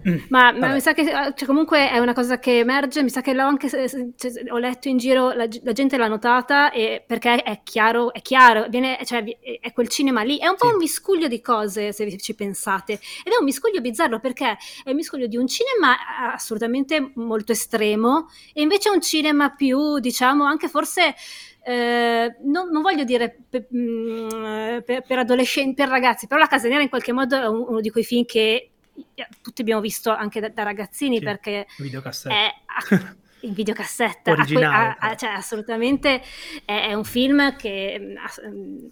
Mm. 0.09 0.19
Ma, 0.29 0.53
ma 0.53 0.73
mi 0.73 0.81
sa 0.81 0.93
che 0.93 1.05
cioè, 1.05 1.47
comunque 1.47 1.91
è 1.91 1.99
una 1.99 2.13
cosa 2.13 2.39
che 2.39 2.59
emerge, 2.59 3.03
mi 3.03 3.11
sa 3.11 3.21
che 3.21 3.33
l'ho 3.33 3.45
anche 3.45 3.69
cioè, 3.69 3.87
ho 4.51 4.59
letto 4.59 4.89
in 4.89 4.99
giro, 4.99 5.33
la, 5.33 5.49
la, 5.63 5.73
gente 5.73 5.97
l'ha 5.97 6.07
notata 6.07 6.71
e 6.71 7.03
perché 7.05 7.43
è 7.43 7.61
chiaro, 7.65 8.13
è 8.13 8.23
chiaro, 8.23 8.67
viene, 8.69 8.99
cioè, 9.05 9.25
è 9.61 9.73
quel 9.73 9.89
cinema 9.89 10.23
lì, 10.23 10.39
è 10.39 10.47
un 10.47 10.57
po' 10.57 10.67
sì. 10.67 10.73
un 10.73 10.79
miscuglio 10.79 11.29
di 11.29 11.41
cose 11.41 11.93
se 11.93 12.17
ci 12.19 12.35
pensate 12.35 12.93
ed 12.93 13.33
è 13.33 13.37
un 13.39 13.45
miscuglio 13.45 13.81
bizzarro 13.81 14.21
perché 14.21 14.57
è 14.85 14.91
un 14.91 14.97
miscuglio 14.97 15.27
di 15.27 15.37
un 15.37 15.49
cinema 15.49 15.97
assolutamente 16.33 17.13
molto 17.15 17.53
estremo 17.53 18.29
e 18.53 18.63
invece 18.63 18.91
un 18.91 19.01
cinema 19.01 19.51
più, 19.51 19.99
diciamo, 19.99 20.45
anche 20.45 20.69
forse 20.69 21.15
eh, 21.65 22.37
non, 22.45 22.69
non, 22.71 22.81
voglio 22.81 23.03
dire 23.03 23.37
per, 23.49 23.67
mm, 23.75 24.29
per, 24.85 25.03
per, 25.05 25.19
adolescenti, 25.19 25.75
per 25.75 25.89
ragazzi, 25.89 26.29
però 26.29 26.41
La 26.41 26.47
Casa 26.47 26.69
Nera 26.69 26.83
in 26.83 26.89
qualche 26.89 27.13
modo 27.13 27.37
è 27.37 27.49
uno 27.49 27.81
di 27.81 27.91
quei 27.91 28.05
film 28.05 28.25
che 28.25 28.71
tutti 29.43 29.61
abbiamo 29.61 29.81
visto 29.81 30.11
anche 30.11 30.41
da, 30.41 30.49
da 30.49 30.63
ragazzini 30.63 31.19
Sì, 31.19 31.25
perché 31.25 31.67
è 32.29 32.51
in 33.41 33.53
videocassetta, 33.53 34.31
Originale, 34.33 34.97
a- 34.99 35.09
a- 35.09 35.13
eh. 35.13 35.17
cioè 35.17 35.31
assolutamente 35.31 36.23
è, 36.65 36.89
è 36.89 36.95
un 36.95 37.05
film 37.05 37.55
che 37.57 37.97
mm, 38.01 38.49
mm, 38.49 38.87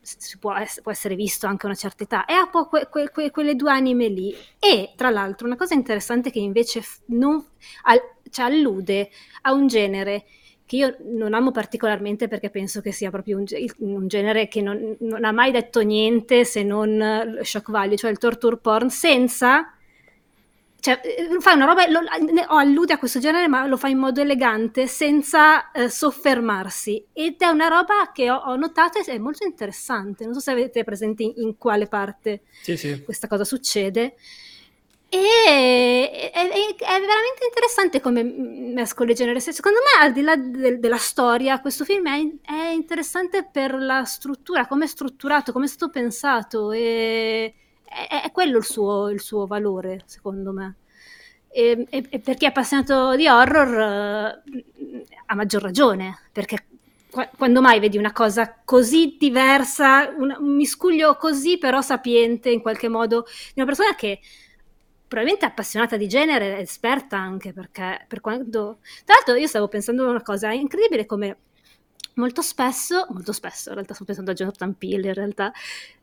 si 0.00 0.38
può, 0.38 0.54
può 0.82 0.90
essere 0.90 1.14
visto 1.14 1.46
anche 1.46 1.66
a 1.66 1.68
una 1.68 1.78
certa 1.78 2.04
età. 2.04 2.24
E 2.24 2.32
ha 2.32 2.42
un 2.44 2.50
po' 2.50 2.68
que- 2.68 2.88
que- 2.90 3.10
que- 3.10 3.30
quelle 3.30 3.54
due 3.54 3.70
anime 3.70 4.08
lì. 4.08 4.34
E 4.58 4.92
tra 4.96 5.10
l'altro 5.10 5.46
una 5.46 5.56
cosa 5.56 5.74
interessante 5.74 6.30
che 6.30 6.38
invece 6.40 6.82
non, 7.06 7.44
al- 7.82 8.00
cioè, 8.30 8.46
allude 8.46 9.10
a 9.42 9.52
un 9.52 9.66
genere 9.66 10.24
che 10.72 10.76
io 10.76 10.96
non 11.00 11.34
amo 11.34 11.50
particolarmente 11.50 12.28
perché 12.28 12.48
penso 12.48 12.80
che 12.80 12.92
sia 12.92 13.10
proprio 13.10 13.36
un, 13.36 13.44
un 13.80 14.08
genere 14.08 14.48
che 14.48 14.62
non, 14.62 14.96
non 15.00 15.22
ha 15.22 15.30
mai 15.30 15.50
detto 15.50 15.80
niente 15.80 16.46
se 16.46 16.62
non 16.62 16.98
eh, 16.98 17.44
shock 17.44 17.70
value, 17.70 17.98
cioè 17.98 18.10
il 18.10 18.16
torture 18.16 18.56
porn 18.56 18.88
senza 18.88 19.74
cioè, 20.80 20.98
eh, 21.04 21.40
fa 21.40 21.52
una 21.52 21.66
roba, 21.66 21.86
lo, 21.88 22.00
allude 22.48 22.94
a 22.94 22.98
questo 22.98 23.20
genere, 23.20 23.48
ma 23.48 23.66
lo 23.66 23.76
fa 23.76 23.88
in 23.88 23.98
modo 23.98 24.22
elegante, 24.22 24.86
senza 24.86 25.70
eh, 25.72 25.90
soffermarsi. 25.90 27.04
Ed 27.12 27.36
è 27.38 27.48
una 27.48 27.68
roba 27.68 28.10
che 28.12 28.30
ho, 28.30 28.36
ho 28.36 28.56
notato 28.56 28.98
e 28.98 29.04
è 29.04 29.18
molto 29.18 29.44
interessante. 29.44 30.24
Non 30.24 30.32
so 30.32 30.40
se 30.40 30.52
avete 30.52 30.84
presente 30.84 31.22
in, 31.22 31.34
in 31.36 31.58
quale 31.58 31.86
parte 31.86 32.44
Sì, 32.62 32.78
sì. 32.78 33.02
questa 33.04 33.28
cosa 33.28 33.44
succede. 33.44 34.14
E 35.14 36.30
è, 36.32 36.32
è- 36.32 36.48
è 36.48 37.00
veramente 37.00 37.44
interessante 37.44 38.00
come 38.00 38.22
mescola 38.22 39.10
i 39.10 39.14
generi. 39.14 39.40
Se- 39.40 39.52
Secondo 39.52 39.78
me, 39.80 40.02
al 40.06 40.12
di 40.12 40.22
là 40.22 40.36
del- 40.36 40.80
della 40.80 40.96
storia, 40.96 41.60
questo 41.60 41.84
film 41.84 42.06
è, 42.08 42.20
è 42.50 42.70
interessante 42.72 43.44
per 43.50 43.74
la 43.74 44.04
struttura, 44.04 44.66
come 44.66 44.84
è 44.84 44.88
strutturato, 44.88 45.52
come 45.52 45.66
è 45.66 45.68
stato 45.68 45.90
pensato. 45.92 46.72
E 46.72 47.54
è, 47.84 48.30
quello 48.32 48.56
il 48.58 48.64
suo, 48.64 49.10
il 49.10 49.20
suo 49.20 49.46
valore, 49.46 50.02
secondo 50.06 50.50
me. 50.52 50.76
E, 51.54 51.86
e- 51.90 52.06
e 52.08 52.18
per 52.20 52.36
chi 52.36 52.46
è 52.46 52.48
appassionato 52.48 53.14
di 53.14 53.28
horror, 53.28 54.42
eh, 54.48 55.04
ha 55.26 55.34
maggior 55.34 55.60
ragione, 55.62 56.18
perché 56.32 56.64
qua- 57.10 57.28
quando 57.36 57.60
mai 57.60 57.78
vedi 57.80 57.98
una 57.98 58.12
cosa 58.12 58.56
così 58.64 59.16
diversa, 59.18 60.08
un, 60.16 60.34
un 60.38 60.54
miscuglio 60.56 61.16
così 61.16 61.58
però 61.58 61.80
sapiente 61.82 62.50
in 62.50 62.62
qualche 62.62 62.88
modo, 62.88 63.24
di 63.54 63.60
una 63.60 63.66
persona 63.66 63.94
che 63.94 64.20
probabilmente 65.12 65.44
appassionata 65.44 65.98
di 65.98 66.08
genere, 66.08 66.58
esperta 66.58 67.18
anche, 67.18 67.52
perché 67.52 68.06
per 68.08 68.22
quanto... 68.22 68.78
Tra 69.04 69.16
l'altro 69.16 69.34
io 69.34 69.46
stavo 69.46 69.68
pensando 69.68 70.06
a 70.06 70.08
una 70.08 70.22
cosa, 70.22 70.50
incredibile 70.52 71.04
come 71.04 71.36
molto 72.14 72.40
spesso, 72.40 73.06
molto 73.10 73.32
spesso, 73.32 73.68
in 73.68 73.74
realtà 73.74 73.92
sto 73.92 74.06
pensando 74.06 74.30
a 74.30 74.34
Jonathan 74.34 74.74
Peele 74.78 75.08
in 75.08 75.14
realtà, 75.14 75.52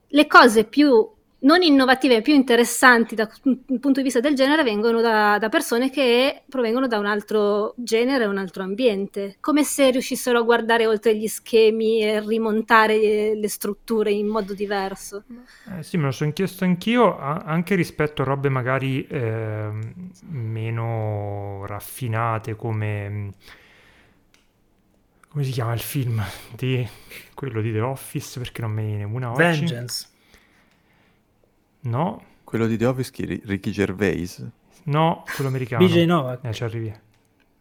le 0.10 0.28
cose 0.28 0.64
più 0.64 1.10
non 1.42 1.62
innovative, 1.62 2.22
più 2.22 2.34
interessanti 2.34 3.16
da 3.16 3.30
un 3.44 3.80
punto 3.80 4.00
di 4.00 4.04
vista 4.04 4.20
del 4.20 4.36
genere 4.36 4.64
vengono 4.64 5.00
da, 5.00 5.38
da 5.40 5.50
persone 5.50 5.90
che 5.90 6.44
provengono 6.50 6.88
da 6.88 6.98
un 7.00 7.06
altro 7.06 7.74
genere, 7.78 8.26
un 8.26 8.38
altro 8.38 8.64
ambiente, 8.64 9.38
come 9.40 9.64
se 9.64 9.90
riuscissero 9.92 10.40
a 10.40 10.44
guardare 10.44 10.86
oltre 10.86 11.16
gli 11.16 11.28
schemi 11.28 12.02
e 12.02 12.20
rimontare 12.20 12.98
le, 12.98 13.36
le 13.36 13.50
strutture 13.50 14.12
in 14.12 14.28
modo 14.28 14.54
diverso. 14.54 15.24
Eh, 15.78 15.84
sì, 15.84 15.98
me 15.98 16.06
lo 16.06 16.12
sono 16.12 16.34
chiesto 16.34 16.64
anch'io, 16.66 17.18
a- 17.18 17.44
anche 17.46 17.76
rispetto 17.76 18.22
a 18.22 18.26
robe 18.26 18.50
magari 18.50 19.06
ehm, 19.08 20.12
meno 20.30 21.66
raffinate 21.66 22.56
come... 22.56 23.32
Come 25.32 25.44
si 25.44 25.52
chiama 25.52 25.74
il 25.74 25.80
film 25.80 26.24
di 26.56 26.88
quello 27.36 27.62
di 27.62 27.72
The 27.72 27.82
Office? 27.82 28.40
Perché 28.40 28.62
non 28.62 28.72
me 28.72 28.82
ne 28.82 28.88
viene 28.88 29.04
una 29.04 29.32
oggi? 29.32 29.44
Vengeance. 29.44 30.08
No, 31.82 32.24
Quello 32.44 32.66
di 32.66 32.78
The 32.78 32.86
Office, 32.88 33.12
chi? 33.12 33.42
Ricky 33.46 33.70
Gervais? 33.72 34.44
no, 34.84 35.24
quello 35.36 35.50
americano. 35.50 35.86
BJ 35.86 36.06
Novak. 36.06 36.40
Eh, 36.44 36.54
ci 36.54 36.64
arrivi. 36.64 36.92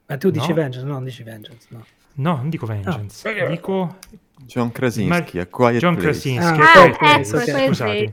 Ma 0.07 0.17
tu 0.17 0.31
dici 0.31 0.49
No. 0.49 0.55
Vengeance? 0.55 0.87
No, 0.87 0.93
non 0.95 1.05
dici 1.05 1.23
Vengeance, 1.23 1.67
no. 1.71 1.85
No, 2.15 2.37
non 2.37 2.49
dico 2.49 2.65
Vengeance, 2.67 3.29
Ah. 3.29 3.47
dico 3.47 3.99
John 4.47 4.73
Krasinski, 4.73 5.37
Ma- 5.37 5.43
a 5.43 5.47
Quiet 5.47 5.79
John 5.81 5.95
Place. 5.95 6.09
Krasinski. 6.09 6.61
Ah, 6.61 6.85
ecco, 6.85 7.05
ok, 7.05 7.19
ecco, 7.19 7.37
ok, 7.37 7.49
ecco, 7.49 7.67
scusate. 7.67 8.13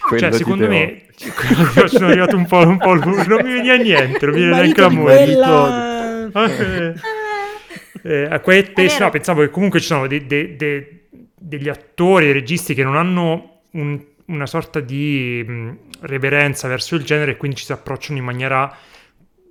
Quello 0.00 0.18
Cioè, 0.22 0.32
secondo 0.32 0.68
me, 0.68 1.02
io 1.76 1.86
sono 1.88 2.06
arrivato 2.08 2.36
un 2.36 2.46
po', 2.46 2.58
un 2.66 2.76
po' 2.78 2.94
non 2.94 3.40
mi 3.42 3.52
veniva 3.52 3.76
niente, 3.76 4.26
non 4.26 4.34
mi 4.34 4.40
viene 4.40 4.54
neanche 4.54 4.72
di 4.74 4.80
l'amore. 4.80 5.14
quella... 5.24 6.30
Ah, 6.32 6.50
eh. 8.02 8.26
A 8.30 8.40
Quiet 8.40 8.72
Place, 8.72 8.98
no, 8.98 9.10
pensavo 9.10 9.40
che 9.42 9.50
comunque 9.50 9.80
ci 9.80 9.86
sono 9.86 10.06
dei- 10.06 10.26
dei- 10.26 10.56
dei- 10.56 11.02
degli 11.34 11.68
attori, 11.68 12.24
dei 12.26 12.34
registi 12.34 12.74
che 12.74 12.82
non 12.82 12.96
hanno 12.96 13.60
un- 13.72 14.02
una 14.26 14.46
sorta 14.46 14.80
di 14.80 15.44
mh, 15.46 15.76
reverenza 16.00 16.68
verso 16.68 16.94
il 16.96 17.04
genere 17.04 17.32
e 17.32 17.36
quindi 17.36 17.56
ci 17.58 17.64
si 17.64 17.72
approcciano 17.72 18.18
in 18.18 18.24
maniera 18.24 18.74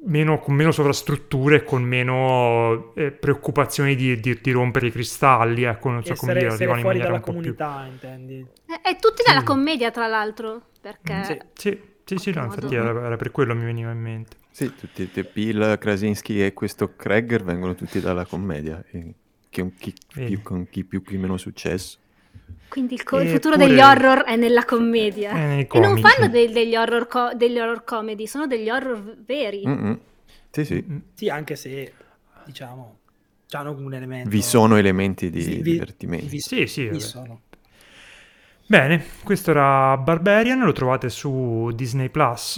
meno, 0.06 0.40
con 0.40 0.56
meno 0.56 0.72
sovrastrutture 0.72 1.58
e 1.58 1.64
con 1.64 1.84
meno 1.84 2.94
eh, 2.96 3.12
preoccupazioni 3.12 3.96
di, 3.96 4.20
di- 4.20 4.40
di 4.42 4.52
rompere 4.52 4.88
i 4.88 4.92
cristalli, 4.92 5.64
ecco, 5.64 5.90
non 5.90 6.04
so 6.04 6.16
come 6.16 6.32
Essere, 6.32 6.40
dire, 6.40 6.48
essere 6.48 6.54
arrivano 6.54 6.80
in 6.80 6.82
fuori 6.82 6.98
maniera 6.98 7.14
dalla 7.14 7.20
un 7.20 7.24
po' 7.24 7.34
più... 7.34 7.56
comunità, 7.56 7.86
intendi? 7.86 8.46
E, 8.66 8.90
e 8.90 8.96
tutti 8.98 9.24
dalla 9.26 9.40
Sì. 9.40 9.46
commedia, 9.46 9.92
tra 9.92 10.08
l'altro, 10.08 10.70
perché... 10.82 11.24
Sì. 11.24 11.40
Sì, 11.54 11.80
sì, 12.06 12.18
sì, 12.18 12.32
no, 12.32 12.44
infatti 12.44 12.76
era, 12.76 12.90
era 13.06 13.16
per 13.16 13.32
quello 13.32 13.56
mi 13.56 13.64
veniva 13.64 13.92
in 13.92 14.00
mente. 14.02 14.36
Sì, 14.50 14.76
tutti, 14.76 15.10
te- 15.10 15.26
Peele, 15.26 15.78
Krasinski 15.78 16.44
e 16.44 16.54
questo 16.54 16.96
Kreger 16.96 17.44
vengono 17.44 17.74
tutti 17.76 18.00
dalla 18.00 18.26
commedia, 18.26 18.84
e- 18.92 19.16
che 19.50 19.62
un 19.62 19.78
chi 19.78 19.94
Vedi. 20.16 20.36
più, 20.36 20.42
con 20.42 20.70
chi 20.70 20.84
più 20.84 21.04
chi 21.04 21.18
meno 21.18 21.38
successo. 21.38 22.00
Quindi 22.74 22.96
il, 22.96 23.04
co- 23.04 23.20
il 23.20 23.30
futuro 23.30 23.56
degli 23.56 23.80
horror 23.80 24.24
è 24.24 24.36
nella 24.36 24.66
commedia. 24.66 25.30
È 25.30 25.46
nei 25.46 25.68
e 25.72 25.80
non 25.80 25.96
fanno 26.00 26.28
dei- 26.28 26.52
degli, 26.52 26.76
horror 26.76 27.06
co- 27.08 27.32
degli 27.36 27.60
horror 27.60 27.84
comedy, 27.84 28.26
sono 28.26 28.48
degli 28.48 28.68
horror 28.68 29.16
veri. 29.24 29.62
Mm-mm. 29.68 30.00
Sì, 30.50 30.66
sì, 30.66 30.84
Sì, 31.14 31.30
anche 31.30 31.56
se, 31.56 31.94
diciamo, 32.44 32.98
hanno 33.52 33.74
un 33.74 33.94
elemento... 33.94 34.28
vi 34.28 34.42
sono 34.42 34.78
elementi 34.78 35.30
di 35.30 35.44
vi- 35.44 35.62
divertimento. 35.62 36.26
vi- 36.26 36.40
Sì, 36.40 36.66
sì, 36.66 36.88
vi 36.88 37.00
sono. 37.00 37.42
Bene, 38.66 39.04
questo 39.24 39.52
era 39.52 39.96
Barbarian, 39.98 40.58
lo 40.62 40.72
trovate 40.72 41.10
su 41.10 41.70
Disney 41.76 42.10
Plus 42.10 42.58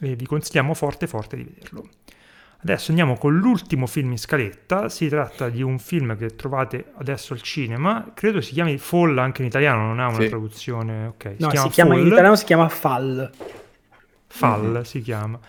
e 0.00 0.16
vi 0.16 0.24
consigliamo 0.24 0.72
forte 0.72 1.06
forte 1.06 1.36
di 1.36 1.42
vederlo. 1.42 1.88
Adesso 2.62 2.90
andiamo 2.90 3.16
con 3.16 3.36
l'ultimo 3.36 3.88
film 3.88 4.12
in 4.12 4.18
scaletta, 4.18 4.88
si 4.88 5.08
tratta 5.08 5.48
di 5.48 5.62
un 5.62 5.80
film 5.80 6.16
che 6.16 6.36
trovate 6.36 6.92
adesso 6.94 7.32
al 7.32 7.42
cinema, 7.42 8.12
credo 8.14 8.40
si 8.40 8.52
chiami 8.52 8.78
Fall 8.78 9.18
anche 9.18 9.42
in 9.42 9.48
italiano, 9.48 9.84
non 9.86 9.98
ha 9.98 10.06
una 10.06 10.20
Sì. 10.20 10.28
traduzione, 10.28 11.06
ok, 11.06 11.34
No, 11.38 11.50
si 11.50 11.68
chiama, 11.70 11.98
in 11.98 12.06
italiano 12.06 12.36
si 12.36 12.44
chiama 12.44 12.68
Fall. 12.68 13.30
Fall 14.28 14.82
si 14.82 15.00
chiama. 15.00 15.40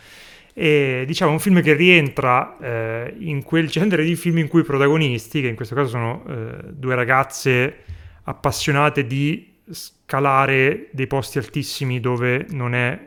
E 0.55 1.03
diciamo 1.05 1.31
un 1.31 1.39
film 1.39 1.61
che 1.61 1.73
rientra 1.73 2.57
eh, 2.59 3.13
in 3.19 3.43
quel 3.43 3.67
genere 3.67 4.03
di 4.03 4.15
film 4.15 4.39
in 4.39 4.47
cui 4.47 4.61
i 4.61 4.63
protagonisti, 4.63 5.41
che 5.41 5.47
in 5.47 5.55
questo 5.55 5.75
caso 5.75 5.89
sono 5.89 6.23
eh, 6.27 6.55
due 6.71 6.95
ragazze 6.95 7.77
appassionate 8.23 9.05
di 9.05 9.53
scalare 9.69 10.89
dei 10.91 11.05
posti 11.07 11.37
altissimi 11.37 11.99
dove 11.99 12.47
non 12.49 12.73
è 12.73 12.99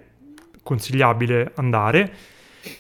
consigliabile 0.62 1.52
andare, 1.56 2.12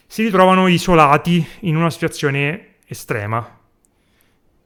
si 0.06 0.22
ritrovano 0.24 0.68
isolati 0.68 1.44
in 1.60 1.76
una 1.76 1.90
situazione 1.90 2.74
estrema. 2.86 3.58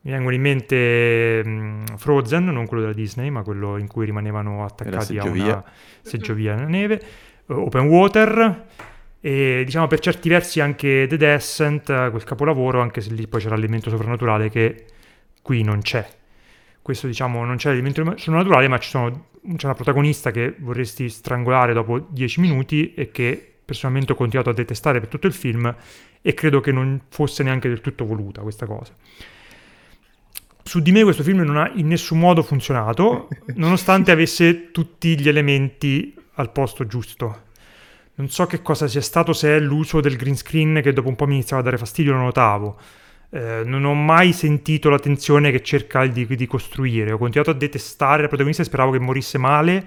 Mi 0.02 0.12
vengono 0.12 0.34
in 0.34 0.40
mente 0.40 1.44
mh, 1.44 1.96
Frozen, 1.96 2.44
non 2.46 2.66
quello 2.66 2.82
della 2.82 2.94
Disney, 2.94 3.28
ma 3.30 3.42
quello 3.42 3.76
in 3.76 3.86
cui 3.86 4.06
rimanevano 4.06 4.64
attaccati 4.64 5.18
a 5.18 5.24
una 5.52 5.64
seggiovia 6.02 6.54
nella 6.54 6.68
neve, 6.68 6.94
eh, 7.46 7.52
Open 7.52 7.86
Water 7.86 8.66
e 9.20 9.62
diciamo 9.66 9.86
per 9.86 9.98
certi 9.98 10.30
versi 10.30 10.60
anche 10.60 11.06
The 11.06 11.16
Descent, 11.18 11.84
quel 12.10 12.24
capolavoro, 12.24 12.80
anche 12.80 13.02
se 13.02 13.12
lì 13.12 13.26
poi 13.28 13.40
c'era 13.42 13.56
l'elemento 13.56 13.90
soprannaturale 13.90 14.48
che 14.48 14.86
qui 15.42 15.62
non 15.62 15.82
c'è. 15.82 16.06
Questo 16.80 17.06
diciamo 17.06 17.44
non 17.44 17.56
c'è 17.56 17.68
l'elemento 17.68 18.02
soprannaturale, 18.16 18.68
ma 18.68 18.78
ci 18.78 18.88
sono- 18.88 19.26
c'è 19.56 19.66
una 19.66 19.74
protagonista 19.74 20.30
che 20.30 20.54
vorresti 20.58 21.10
strangolare 21.10 21.74
dopo 21.74 21.98
10 21.98 22.40
minuti 22.40 22.94
e 22.94 23.10
che 23.10 23.49
personalmente 23.70 24.10
ho 24.10 24.16
continuato 24.16 24.50
a 24.50 24.52
detestare 24.52 24.98
per 24.98 25.08
tutto 25.08 25.28
il 25.28 25.32
film 25.32 25.72
e 26.20 26.34
credo 26.34 26.58
che 26.58 26.72
non 26.72 27.02
fosse 27.08 27.44
neanche 27.44 27.68
del 27.68 27.80
tutto 27.80 28.04
voluta 28.04 28.42
questa 28.42 28.66
cosa. 28.66 28.92
Su 30.64 30.80
di 30.80 30.90
me 30.90 31.04
questo 31.04 31.22
film 31.22 31.42
non 31.42 31.56
ha 31.56 31.70
in 31.74 31.86
nessun 31.86 32.18
modo 32.18 32.42
funzionato, 32.42 33.28
nonostante 33.54 34.10
avesse 34.10 34.72
tutti 34.72 35.16
gli 35.20 35.28
elementi 35.28 36.12
al 36.34 36.50
posto 36.50 36.84
giusto. 36.84 37.42
Non 38.14 38.28
so 38.28 38.46
che 38.46 38.60
cosa 38.60 38.88
sia 38.88 39.00
stato, 39.00 39.32
se 39.32 39.56
è 39.56 39.60
l'uso 39.60 40.00
del 40.00 40.16
green 40.16 40.36
screen 40.36 40.80
che 40.82 40.92
dopo 40.92 41.08
un 41.08 41.14
po' 41.14 41.26
mi 41.26 41.34
iniziava 41.34 41.62
a 41.62 41.64
dare 41.64 41.78
fastidio, 41.78 42.12
lo 42.12 42.18
notavo. 42.18 42.76
Eh, 43.30 43.62
non 43.64 43.84
ho 43.84 43.94
mai 43.94 44.32
sentito 44.32 44.90
la 44.90 44.98
tensione 44.98 45.52
che 45.52 45.62
cerca 45.62 46.04
di, 46.06 46.26
di 46.26 46.46
costruire. 46.46 47.12
Ho 47.12 47.18
continuato 47.18 47.52
a 47.52 47.54
detestare 47.54 48.22
la 48.22 48.28
protagonista 48.28 48.62
e 48.62 48.66
speravo 48.66 48.90
che 48.90 48.98
morisse 48.98 49.38
male. 49.38 49.86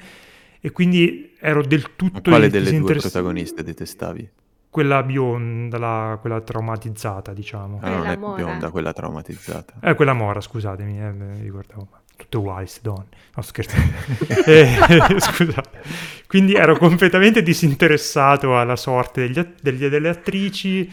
E 0.65 0.71
quindi 0.71 1.33
ero 1.41 1.61
del 1.61 1.81
Ma 1.81 1.89
tutto 1.95 2.21
quale 2.29 2.45
in- 2.45 2.51
delle 2.51 2.77
due 2.79 2.95
protagoniste 2.95 3.63
detestavi? 3.63 4.29
quella 4.69 5.03
bionda, 5.03 5.77
la, 5.77 6.17
quella 6.19 6.39
traumatizzata, 6.41 7.33
diciamo. 7.33 7.79
Ah, 7.83 7.89
non 7.89 8.05
è 8.07 8.15
mora. 8.15 8.41
bionda, 8.43 8.71
quella 8.71 8.91
traumatizzata. 8.93 9.73
Eh, 9.81 9.93
quella 9.93 10.13
mora, 10.13 10.39
scusatemi, 10.41 10.99
eh, 10.99 11.11
mi 11.11 11.41
ricordavo. 11.41 11.87
Tutte 12.15 12.37
uguali, 12.37 12.61
queste 12.61 12.79
donne. 12.81 13.05
No, 13.35 13.41
scherzando. 13.43 13.91
Eh, 14.47 14.75
scusate. 15.19 15.81
Quindi 16.27 16.53
ero 16.53 16.77
completamente 16.77 17.43
disinteressato 17.43 18.57
alla 18.57 18.75
sorte 18.77 19.27
degli 19.27 19.45
degli- 19.61 19.87
delle 19.87 20.09
attrici. 20.09 20.89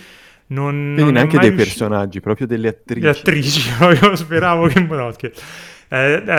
Non, 0.48 0.72
Quindi 0.74 1.02
non 1.02 1.12
neanche 1.12 1.38
dei 1.38 1.50
riuscito- 1.50 1.70
personaggi, 1.86 2.20
proprio 2.20 2.46
delle 2.48 2.68
attrici. 2.68 3.00
Le 3.00 3.08
attrici, 3.10 3.70
io 4.02 4.16
speravo 4.16 4.66
che... 4.66 4.80
No, 4.80 5.10
scherzo. 5.12 5.42
Eh, 5.92 6.22
eh, 6.24 6.32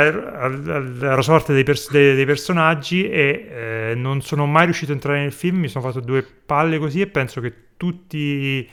alla 1.06 1.22
sorte 1.22 1.52
dei, 1.52 1.64
pers- 1.64 1.91
dei- 1.91 2.16
dei 2.16 2.26
personaggi 2.26 3.10
e 3.10 3.47
eh, 3.91 3.95
non 3.95 4.22
sono 4.22 4.45
mai 4.45 4.64
riuscito 4.64 4.91
a 4.91 4.95
entrare 4.95 5.20
nel 5.20 5.34
film, 5.34 5.58
mi 5.60 5.68
sono 5.68 5.86
fatto 5.86 5.99
due 5.99 6.24
palle 6.24 6.78
così 6.78 7.02
e 7.02 7.08
penso 7.08 7.41
che 7.41 7.54
tutti 7.76 8.66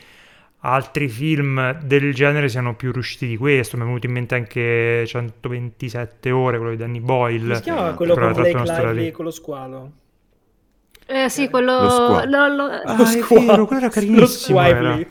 altri 0.61 1.09
film 1.09 1.81
del 1.83 2.15
genere 2.15 2.49
siano 2.49 2.77
più 2.77 2.93
riusciti 2.93 3.27
di 3.27 3.37
questo. 3.37 3.77
Mi 3.77 3.83
è 3.83 3.87
venuto 3.87 4.07
in 4.07 4.13
mente 4.13 4.35
anche 4.37 5.05
127 5.05 6.31
ore, 6.31 6.59
quello 6.59 6.73
di 6.73 6.79
Danny 6.79 7.01
Boyle. 7.01 7.57
Si 7.57 7.63
chiama 7.63 7.91
che 7.91 7.95
quello 7.97 8.15
con 8.15 8.33
Blake 8.33 8.59
Lively 8.63 9.11
con 9.11 9.25
lo 9.25 9.31
squalo? 9.33 9.93
Eh 11.07 11.29
sì, 11.29 11.49
quello... 11.49 11.81
Lo 11.83 11.89
squalo. 11.91 12.25
lo- 12.47 12.55
lo- 12.55 12.71
Ah, 12.85 12.97
Lo 12.97 13.05
squalo. 13.05 13.47
vero, 13.47 13.67
quello 13.67 13.83
era 13.83 13.91
carinissimo, 13.91 14.61
Lo 14.61 14.65
era. 14.67 14.99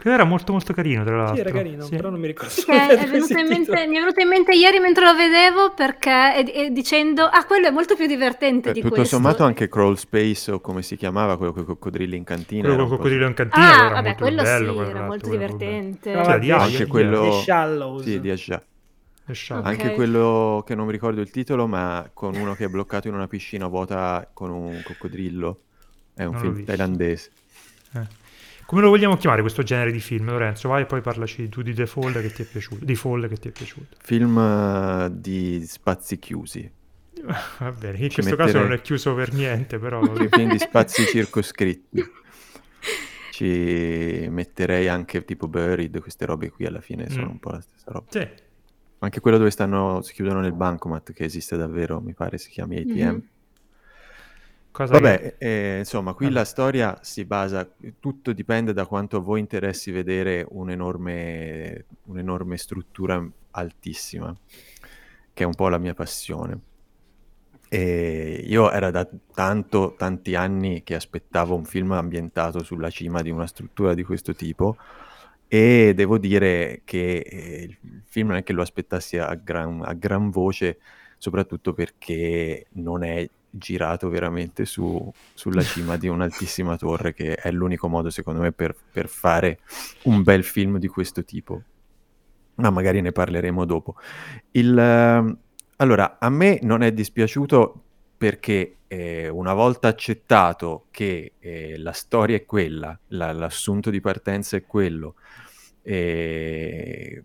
quello 0.02 0.16
era 0.16 0.24
molto 0.26 0.52
molto 0.54 0.74
carino, 0.74 1.04
tra 1.04 1.16
l'altro. 1.18 1.36
Sì, 1.36 1.42
era 1.42 1.52
carino, 1.52 1.84
Sì. 1.84 1.96
però 1.96 2.10
non 2.10 2.20
mi 2.20 2.28
ricordo. 2.28 2.54
che 2.66 2.72
è 2.96 3.08
venuto 3.08 3.38
in 3.38 3.48
mente- 3.48 3.88
mi 3.88 3.96
è 3.98 4.00
venuto 4.00 4.20
in 4.22 4.28
mente 4.28 4.54
ieri 4.56 4.80
mentre 4.80 5.06
lo 5.06 5.16
vedevo 5.16 5.74
perché 5.74 6.36
e, 6.38 6.66
e 6.66 6.72
dicendo 6.72 7.24
ah 7.26 7.46
quello 7.46 7.68
è 7.68 7.72
molto 7.72 7.96
più 7.96 8.06
divertente 8.08 8.70
Eh, 8.70 8.74
di 8.74 8.82
tutto 8.82 8.96
questo 8.96 9.16
sommato 9.16 9.44
anche 9.44 9.68
Crawl 9.68 9.98
Space 9.98 10.52
o 10.52 10.60
come 10.62 10.82
si 10.82 10.96
chiamava 10.96 11.38
quello 11.38 11.54
con 11.54 11.64
i 11.64 11.66
coccodrilli 11.66 12.16
in 12.16 12.24
cantina. 12.24 12.68
Quello 12.68 12.76
con 12.76 12.84
un 12.84 12.90
po' 12.90 12.96
coccodrillo 12.98 13.28
in 13.28 13.34
cantina 13.34 13.66
ah 13.68 13.76
era 13.86 13.90
vabbè 13.90 14.02
molto 14.08 14.24
quello 14.24 14.42
bello, 14.44 14.70
sì 14.70 14.76
quello, 14.76 14.90
era 14.90 15.06
molto 15.06 15.28
quello 15.28 15.44
divertente 15.44 16.12
C'era 16.12 16.38
di 16.38 16.52
anche 16.52 16.78
di 16.78 16.86
quello 16.90 17.22
The 17.24 17.32
Shallows. 17.44 18.04
Sì, 18.04 18.20
di 18.20 18.30
Aja. 18.32 18.64
The 19.26 19.36
Shadow. 19.36 19.62
Ok. 19.62 19.68
Anche 19.70 19.94
quello 19.96 20.64
che 20.66 20.76
non 20.76 20.86
mi 20.88 20.92
ricordo 20.92 21.22
il 21.22 21.30
titolo, 21.30 21.68
ma 21.68 22.10
con 22.14 22.36
uno 22.36 22.56
che 22.56 22.66
è 22.66 22.68
bloccato 22.68 23.08
in 23.08 23.14
una 23.14 23.28
piscina 23.28 23.68
vuota 23.68 24.28
con 24.34 24.50
un 24.50 24.82
coccodrillo. 24.84 25.60
È 26.16 26.24
un 26.24 26.32
Non 26.34 26.42
film 26.42 26.66
thailandese. 26.66 27.30
Come 28.70 28.82
lo 28.82 28.90
vogliamo 28.90 29.18
chiamare 29.18 29.42
questo 29.42 29.64
genere 29.64 29.92
di 29.92 30.00
film, 30.00 30.30
Lorenzo? 30.30 30.70
Vai 30.70 30.84
e 30.84 30.86
poi 30.86 31.02
parlaci 31.02 31.50
tu 31.50 31.64
di 31.64 31.74
The 31.74 31.88
Fall 31.88 32.14
che 32.22 32.32
ti 32.32 32.44
è 32.44 32.46
piaciuto. 32.46 32.86
Di 32.86 32.94
Fall 32.94 33.28
che 33.28 33.38
ti 33.38 33.48
è 33.48 33.52
piaciuto. 33.52 33.96
Film 34.00 34.38
eh, 34.38 35.10
di 35.12 35.64
spazi 35.66 36.20
chiusi. 36.20 36.72
Va 37.58 37.72
bene, 37.72 37.98
in 37.98 38.10
Ci 38.10 38.16
questo 38.22 38.36
caso 38.36 38.46
metterei- 38.50 38.68
non 38.70 38.78
è 38.78 38.82
chiuso 38.82 39.16
per 39.16 39.34
niente, 39.34 39.80
però... 39.80 40.04
Film 40.30 40.52
di 40.52 40.60
spazi 40.60 41.04
circoscritti. 41.10 42.04
Ci 43.32 44.28
metterei 44.30 44.88
anche 44.88 45.26
tipo 45.26 45.48
Buried, 45.48 46.00
queste 46.00 46.26
robe 46.28 46.52
qui 46.52 46.68
alla 46.68 46.82
fine 46.82 47.10
sono 47.10 47.26
Mm. 47.26 47.30
un 47.32 47.40
po' 47.40 47.50
la 47.50 47.62
stessa 47.62 47.92
roba. 47.92 48.06
sì. 48.12 48.28
Anche 49.02 49.20
quello 49.22 49.38
dove 49.38 49.50
stanno, 49.50 50.02
si 50.04 50.14
chiudono 50.14 50.42
nel 50.42 50.52
bancomat, 50.54 51.12
che 51.14 51.24
esiste 51.24 51.58
davvero, 51.58 52.02
mi 52.02 52.14
pare 52.14 52.38
si 52.38 52.50
chiami 52.52 52.78
ATM. 52.78 53.08
Mhm. 53.08 53.24
Cosa 54.80 54.94
Vabbè, 54.94 55.36
eh, 55.40 55.80
insomma, 55.80 56.14
qui 56.14 56.28
Vabbè. 56.28 56.38
la 56.38 56.46
storia 56.46 56.98
si 57.02 57.26
basa, 57.26 57.70
tutto 58.00 58.32
dipende 58.32 58.72
da 58.72 58.86
quanto 58.86 59.18
a 59.18 59.20
voi 59.20 59.42
interessi 59.42 59.92
vedere 59.92 60.46
un'enorme, 60.48 61.84
un'enorme 62.06 62.56
struttura 62.56 63.22
altissima, 63.52 64.34
che 65.34 65.44
è 65.44 65.46
un 65.46 65.54
po' 65.54 65.68
la 65.68 65.80
mia 65.80 65.94
passione. 65.94 66.60
E 67.68 68.42
io 68.48 68.72
era 68.72 68.90
da 68.90 69.06
tanto, 69.34 69.96
tanti 69.98 70.36
anni 70.36 70.82
che 70.84 70.96
aspettavo 70.96 71.56
un 71.56 71.66
film 71.66 71.92
ambientato 71.92 72.64
sulla 72.64 72.90
cima 72.90 73.22
di 73.22 73.32
una 73.32 73.48
struttura 73.48 73.94
di 73.94 74.04
questo 74.04 74.34
tipo 74.34 74.78
e 75.50 75.92
devo 75.94 76.18
dire 76.18 76.84
che 76.86 77.18
eh, 77.18 77.64
il 77.64 78.04
film 78.06 78.30
non 78.30 78.38
è 78.38 78.44
che 78.44 78.54
lo 78.54 78.62
aspettassi 78.62 79.18
a 79.18 79.34
gran, 79.34 79.82
a 79.84 79.92
gran 79.92 80.30
voce, 80.30 80.80
soprattutto 81.18 81.74
perché 81.74 82.68
non 82.76 83.04
è 83.04 83.30
girato 83.50 84.10
veramente 84.10 84.66
su- 84.66 85.12
sulla 85.34 85.62
cima 85.64 85.98
di 85.98 86.08
un'altissima 86.08 86.78
torre, 86.78 87.14
che 87.14 87.36
è 87.36 87.52
l'unico 87.52 87.88
modo, 87.88 88.10
secondo 88.10 88.42
me, 88.42 88.52
per, 88.52 88.76
per 88.92 89.08
fare 89.08 89.60
un 90.04 90.24
bel 90.24 90.44
film 90.44 90.78
di 90.78 90.88
questo 90.88 91.24
tipo. 91.24 91.62
Ma 92.56 92.70
magari 92.70 93.02
ne 93.02 93.12
parleremo 93.12 93.66
dopo. 93.66 93.96
Il, 94.52 94.78
ehm, 94.78 95.38
allora, 95.78 96.18
a 96.20 96.30
me 96.30 96.60
non 96.62 96.84
è 96.84 96.92
dispiaciuto 96.92 97.84
perché 98.18 98.80
eh, 98.88 99.30
una 99.30 99.54
volta 99.54 99.88
accettato 99.88 100.88
che 100.92 101.34
eh, 101.40 101.78
la 101.78 101.94
storia 101.94 102.36
è 102.36 102.46
quella, 102.46 102.98
la- 103.10 103.32
l'assunto 103.32 103.90
di 103.90 104.02
partenza 104.02 104.58
è 104.58 104.66
quello, 104.66 105.16
eh, 105.84 107.24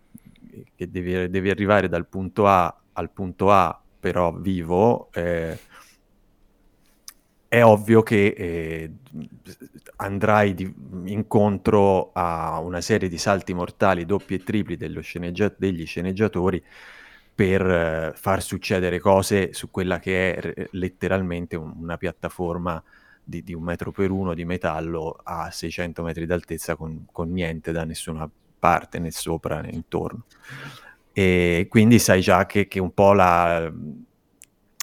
che 0.75 0.89
devi, 0.89 1.29
devi 1.29 1.49
arrivare 1.49 1.87
dal 1.89 2.07
punto 2.07 2.47
A 2.47 2.79
al 2.93 3.11
punto 3.11 3.51
A, 3.51 3.77
però 3.99 4.31
vivo, 4.33 5.09
eh, 5.11 5.57
è 7.55 7.63
ovvio 7.63 8.03
che 8.03 8.33
eh, 8.37 8.91
andrai 9.97 10.53
di- 10.53 10.73
incontro 11.05 12.11
a 12.13 12.59
una 12.59 12.81
serie 12.81 13.07
di 13.07 13.17
salti 13.17 13.53
mortali 13.53 14.05
doppi 14.05 14.33
e 14.35 14.43
tripli 14.43 14.77
sceneggia- 15.01 15.53
degli 15.55 15.85
sceneggiatori 15.85 16.61
per 17.33 17.61
eh, 17.65 18.13
far 18.15 18.41
succedere 18.41 18.99
cose 18.99 19.53
su 19.53 19.71
quella 19.71 19.99
che 19.99 20.33
è 20.35 20.41
re- 20.41 20.67
letteralmente 20.71 21.55
un- 21.55 21.73
una 21.79 21.97
piattaforma 21.97 22.81
di, 23.23 23.41
di 23.43 23.53
un 23.53 23.63
metro 23.63 23.91
per 23.91 24.11
uno 24.11 24.33
di 24.33 24.43
metallo 24.45 25.17
a 25.23 25.49
600 25.49 26.03
metri 26.03 26.25
d'altezza 26.25 26.75
con, 26.75 27.05
con 27.11 27.31
niente 27.31 27.71
da 27.71 27.85
nessuna 27.85 28.29
parte, 28.59 28.99
né 28.99 29.11
sopra 29.11 29.61
né 29.61 29.69
intorno. 29.71 30.25
E 31.13 31.67
quindi 31.69 31.99
sai 31.99 32.19
già 32.21 32.45
che, 32.45 32.67
che 32.67 32.79
un 32.79 32.93
po' 32.93 33.13
la, 33.13 33.71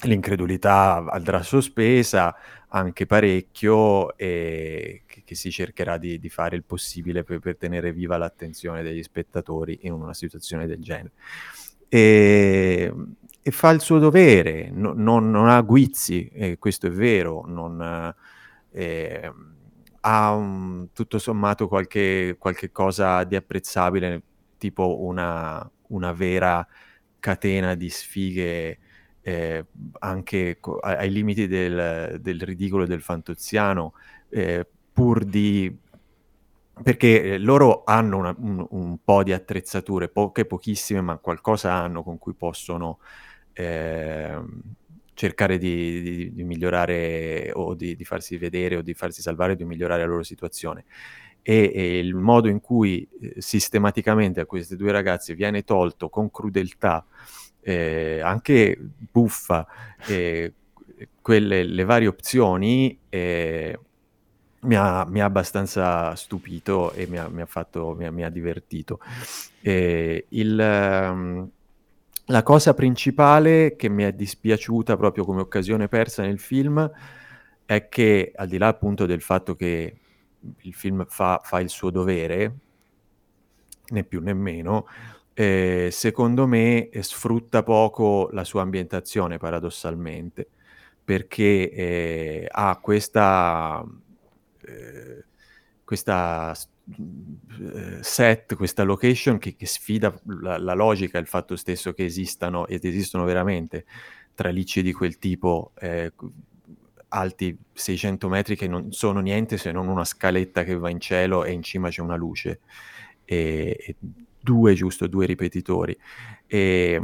l'incredulità 0.03 1.05
andrà 1.11 1.43
sospesa 1.43 2.35
anche 2.69 3.07
parecchio 3.07 4.17
e 4.17 5.03
che, 5.07 5.23
che 5.25 5.35
si 5.35 5.51
cercherà 5.51 5.99
di, 5.99 6.19
di 6.19 6.29
fare 6.29 6.57
il 6.57 6.65
possibile 6.65 7.23
per, 7.23 7.39
per 7.39 7.57
tenere 7.57 7.93
viva 7.93 8.17
l'attenzione 8.17 8.83
degli 8.83 9.03
spettatori 9.03 9.81
in 9.83 9.93
una 9.93 10.15
situazione 10.15 10.67
del 10.67 10.81
genere. 10.81 11.13
E, 11.89 12.93
e 13.43 13.51
fa 13.51 13.71
il 13.71 13.81
suo 13.81 13.99
dovere, 13.99 14.71
no- 14.73 14.95
non, 14.95 15.31
non 15.31 15.49
ha 15.49 15.61
guizzi, 15.61 16.29
e 16.29 16.59
questo 16.59 16.87
è 16.87 16.91
vero, 16.91 17.45
non, 17.47 18.15
eh, 18.71 19.33
ha 20.01 20.33
un- 20.35 20.89
tutto 20.93 21.19
sommato 21.19 21.69
qualche, 21.69 22.37
qualche 22.39 22.73
cosa 22.73 23.25
di 23.25 23.37
apprezzabile, 23.37 24.23
tipo 24.59 25.03
una, 25.03 25.69
una 25.89 26.13
vera 26.13 26.67
catena 27.21 27.75
di 27.75 27.89
sfighe 27.91 28.79
eh, 29.23 29.65
anche 30.01 30.59
co- 30.61 30.79
ai, 30.79 31.11
limiti 31.11 31.47
del, 31.47 32.19
del 32.21 32.41
ridicolo 32.43 32.85
e 32.85 32.87
del 32.87 33.03
fantoziano, 33.03 33.95
eh, 34.29 34.67
pur 34.93 35.25
di... 35.25 35.75
perché 36.83 37.35
eh, 37.35 37.39
loro 37.39 37.83
hanno 37.85 38.17
una- 38.19 38.35
un, 38.39 38.67
un 38.71 38.99
po' 39.05 39.23
di 39.23 39.33
attrezzature, 39.33 40.09
poche, 40.09 40.45
pochissime, 40.47 41.01
ma 41.01 41.17
qualcosa 41.19 41.73
hanno 41.73 42.03
con 42.03 42.19
cui 42.19 42.35
possono 42.35 42.99
ehm, 43.53 44.61
cercare 45.15 45.59
di, 45.59 46.01
di- 46.03 46.33
di 46.33 46.45
migliorare 46.45 47.51
o 47.53 47.75
di, 47.75 47.95
di 47.95 48.05
farsi 48.05 48.37
vedere 48.39 48.77
o 48.77 48.83
di 48.83 48.95
farsi 48.95 49.21
salvare, 49.23 49.55
di 49.57 49.65
migliorare 49.65 50.01
la 50.03 50.09
loro 50.09 50.23
situazione. 50.23 50.85
E, 51.45 51.73
e 51.75 51.99
il 51.99 52.15
modo 52.15 52.49
in 52.49 52.61
cui 52.61 53.07
eh, 53.21 53.35
sistematicamente 53.39 54.41
a 54.41 54.47
queste 54.47 54.77
due 54.77 54.93
ragazze 54.93 55.35
viene 55.35 55.63
tolto 55.65 56.09
con 56.09 56.31
crudeltà 56.31 57.05
eh, 57.63 58.21
anche 58.21 58.79
buffa, 59.11 59.67
eh, 60.07 60.53
quelle, 61.21 61.65
le 61.65 61.85
varie 61.85 62.09
opzioni, 62.09 62.99
eh, 63.09 63.79
mi, 64.61 64.77
ha, 64.77 65.05
mi 65.07 65.21
ha 65.21 65.25
abbastanza 65.25 66.15
stupito 66.15 66.93
e 66.93 67.07
mi 67.07 67.19
ha, 67.19 67.29
mi 67.29 67.41
ha 67.41 67.47
fatto, 67.47 67.95
mi 67.97 68.07
ha, 68.07 68.11
mi 68.11 68.25
ha 68.25 68.29
divertito. 68.29 69.01
Eh, 69.61 70.27
il, 70.31 70.59
ehm, 70.59 71.51
la 72.27 72.43
cosa 72.43 72.75
principale 72.75 73.77
che 73.77 73.89
mi 73.89 74.05
è 74.05 74.13
dispiaciuta 74.13 74.97
proprio 74.97 75.25
come 75.25 75.41
occasione 75.41 75.89
persa 75.89 76.23
nel 76.23 76.39
film 76.39 76.91
è 77.65 77.89
che, 77.89 78.33
al 78.35 78.49
di 78.49 78.59
là 78.59 78.69
appunto 78.69 79.07
del 79.07 79.23
fatto 79.23 79.55
che 79.55 79.97
il 80.61 80.75
film 80.75 81.05
fa, 81.09 81.41
fa 81.43 81.61
il 81.61 81.69
suo 81.69 81.91
dovere, 81.91 82.57
né 83.89 84.05
più 84.05 84.21
né 84.21 84.35
meno, 84.35 84.87
eh, 85.35 85.89
secondo 85.91 86.47
me 86.47 86.89
eh, 86.89 87.03
sfrutta 87.03 87.63
poco 87.63 88.29
la 88.33 88.45
sua 88.45 88.63
ambientazione 88.63 89.39
paradossalmente 89.39 90.49
perché 91.05 91.71
eh, 91.71 92.49
ha 92.51 92.79
questa, 92.79 93.85
eh, 94.67 95.25
questa 95.85 96.55
eh, 96.55 98.03
set, 98.03 98.55
questa 98.55 98.83
location 98.83 99.39
che, 99.39 99.57
che 99.57 99.67
sfida 99.67 100.15
la, 100.41 100.59
la 100.59 100.75
logica, 100.75 101.19
il 101.19 101.27
fatto 101.27 101.57
stesso 101.57 101.93
che 101.93 102.05
esistano 102.05 102.67
ed 102.67 102.85
esistono 102.85 103.25
veramente 103.25 103.85
tralicci 104.35 104.83
di 104.83 104.93
quel 104.93 105.19
tipo 105.19 105.73
eh, 105.79 106.13
alti 107.09 107.57
600 107.73 108.29
metri 108.29 108.57
che 108.57 108.67
non 108.67 108.93
sono 108.93 109.21
niente 109.21 109.59
se 109.59 109.71
non 109.73 109.89
una 109.89 110.05
scaletta 110.05 110.65
che 110.65 110.77
va 110.77 110.89
in 110.91 111.01
cielo 111.01 111.45
e 111.45 111.53
in 111.53 111.63
cima 111.63 111.89
c'è 111.89 112.01
una 112.01 112.17
luce. 112.17 112.61
E, 113.25 113.77
e 113.79 113.97
due, 114.43 114.75
giusto, 114.75 115.07
due 115.07 115.27
ripetitori. 115.27 115.97
E, 116.47 117.01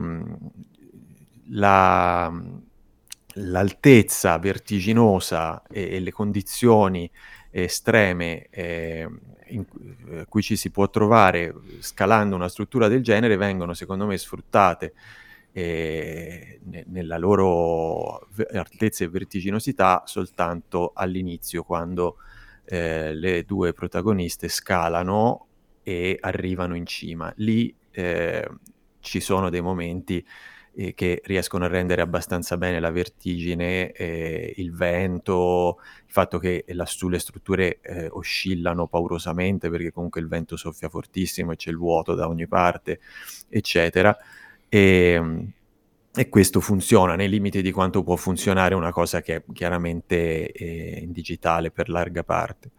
la, 1.50 2.32
l'altezza 3.34 4.38
vertiginosa 4.38 5.62
e, 5.70 5.94
e, 5.94 6.00
le 6.00 6.12
condizioni 6.12 7.10
estreme 7.50 8.48
eh, 8.50 9.08
in 9.48 9.64
cui 10.28 10.42
ci 10.42 10.56
si 10.56 10.70
può 10.70 10.90
trovare 10.90 11.54
scalando 11.78 12.34
una 12.34 12.48
struttura 12.48 12.88
del 12.88 13.02
genere 13.02 13.36
vengono 13.36 13.72
secondo 13.72 14.06
me 14.06 14.18
sfruttate 14.18 14.92
eh, 15.52 16.60
nella 16.86 17.16
loro 17.16 18.28
altezza 18.52 19.04
e 19.04 19.08
vertiginosità 19.08 20.02
soltanto 20.04 20.92
all'inizio 20.94 21.62
quando 21.62 22.16
eh, 22.64 23.14
le 23.14 23.44
due 23.44 23.72
protagoniste 23.72 24.48
scalano 24.48 25.47
e 25.88 26.18
arrivano 26.20 26.76
in 26.76 26.84
cima. 26.84 27.32
Lì 27.36 27.74
eh, 27.92 28.46
ci 29.00 29.20
sono 29.20 29.48
dei 29.48 29.62
momenti 29.62 30.22
eh, 30.74 30.92
che 30.92 31.22
riescono 31.24 31.64
a 31.64 31.68
rendere 31.68 32.02
abbastanza 32.02 32.58
bene 32.58 32.78
la 32.78 32.90
vertigine, 32.90 33.92
eh, 33.92 34.52
il 34.58 34.74
vento, 34.74 35.78
il 36.04 36.12
fatto 36.12 36.38
che 36.38 36.66
lassù 36.68 37.08
le 37.08 37.18
strutture 37.18 37.78
eh, 37.80 38.08
oscillano 38.10 38.86
paurosamente 38.86 39.70
perché 39.70 39.90
comunque 39.90 40.20
il 40.20 40.28
vento 40.28 40.58
soffia 40.58 40.90
fortissimo 40.90 41.52
e 41.52 41.56
c'è 41.56 41.70
il 41.70 41.78
vuoto 41.78 42.14
da 42.14 42.28
ogni 42.28 42.46
parte, 42.46 43.00
eccetera. 43.48 44.14
E, 44.68 44.80
ehm, 45.14 45.52
e 46.14 46.28
questo 46.28 46.60
funziona 46.60 47.14
nei 47.14 47.30
limiti 47.30 47.62
di 47.62 47.72
quanto 47.72 48.02
può 48.02 48.16
funzionare 48.16 48.74
una 48.74 48.92
cosa 48.92 49.22
che 49.22 49.36
è 49.36 49.42
chiaramente 49.54 50.50
eh, 50.52 50.98
in 51.00 51.12
digitale 51.12 51.70
per 51.70 51.88
larga 51.88 52.24
parte. 52.24 52.72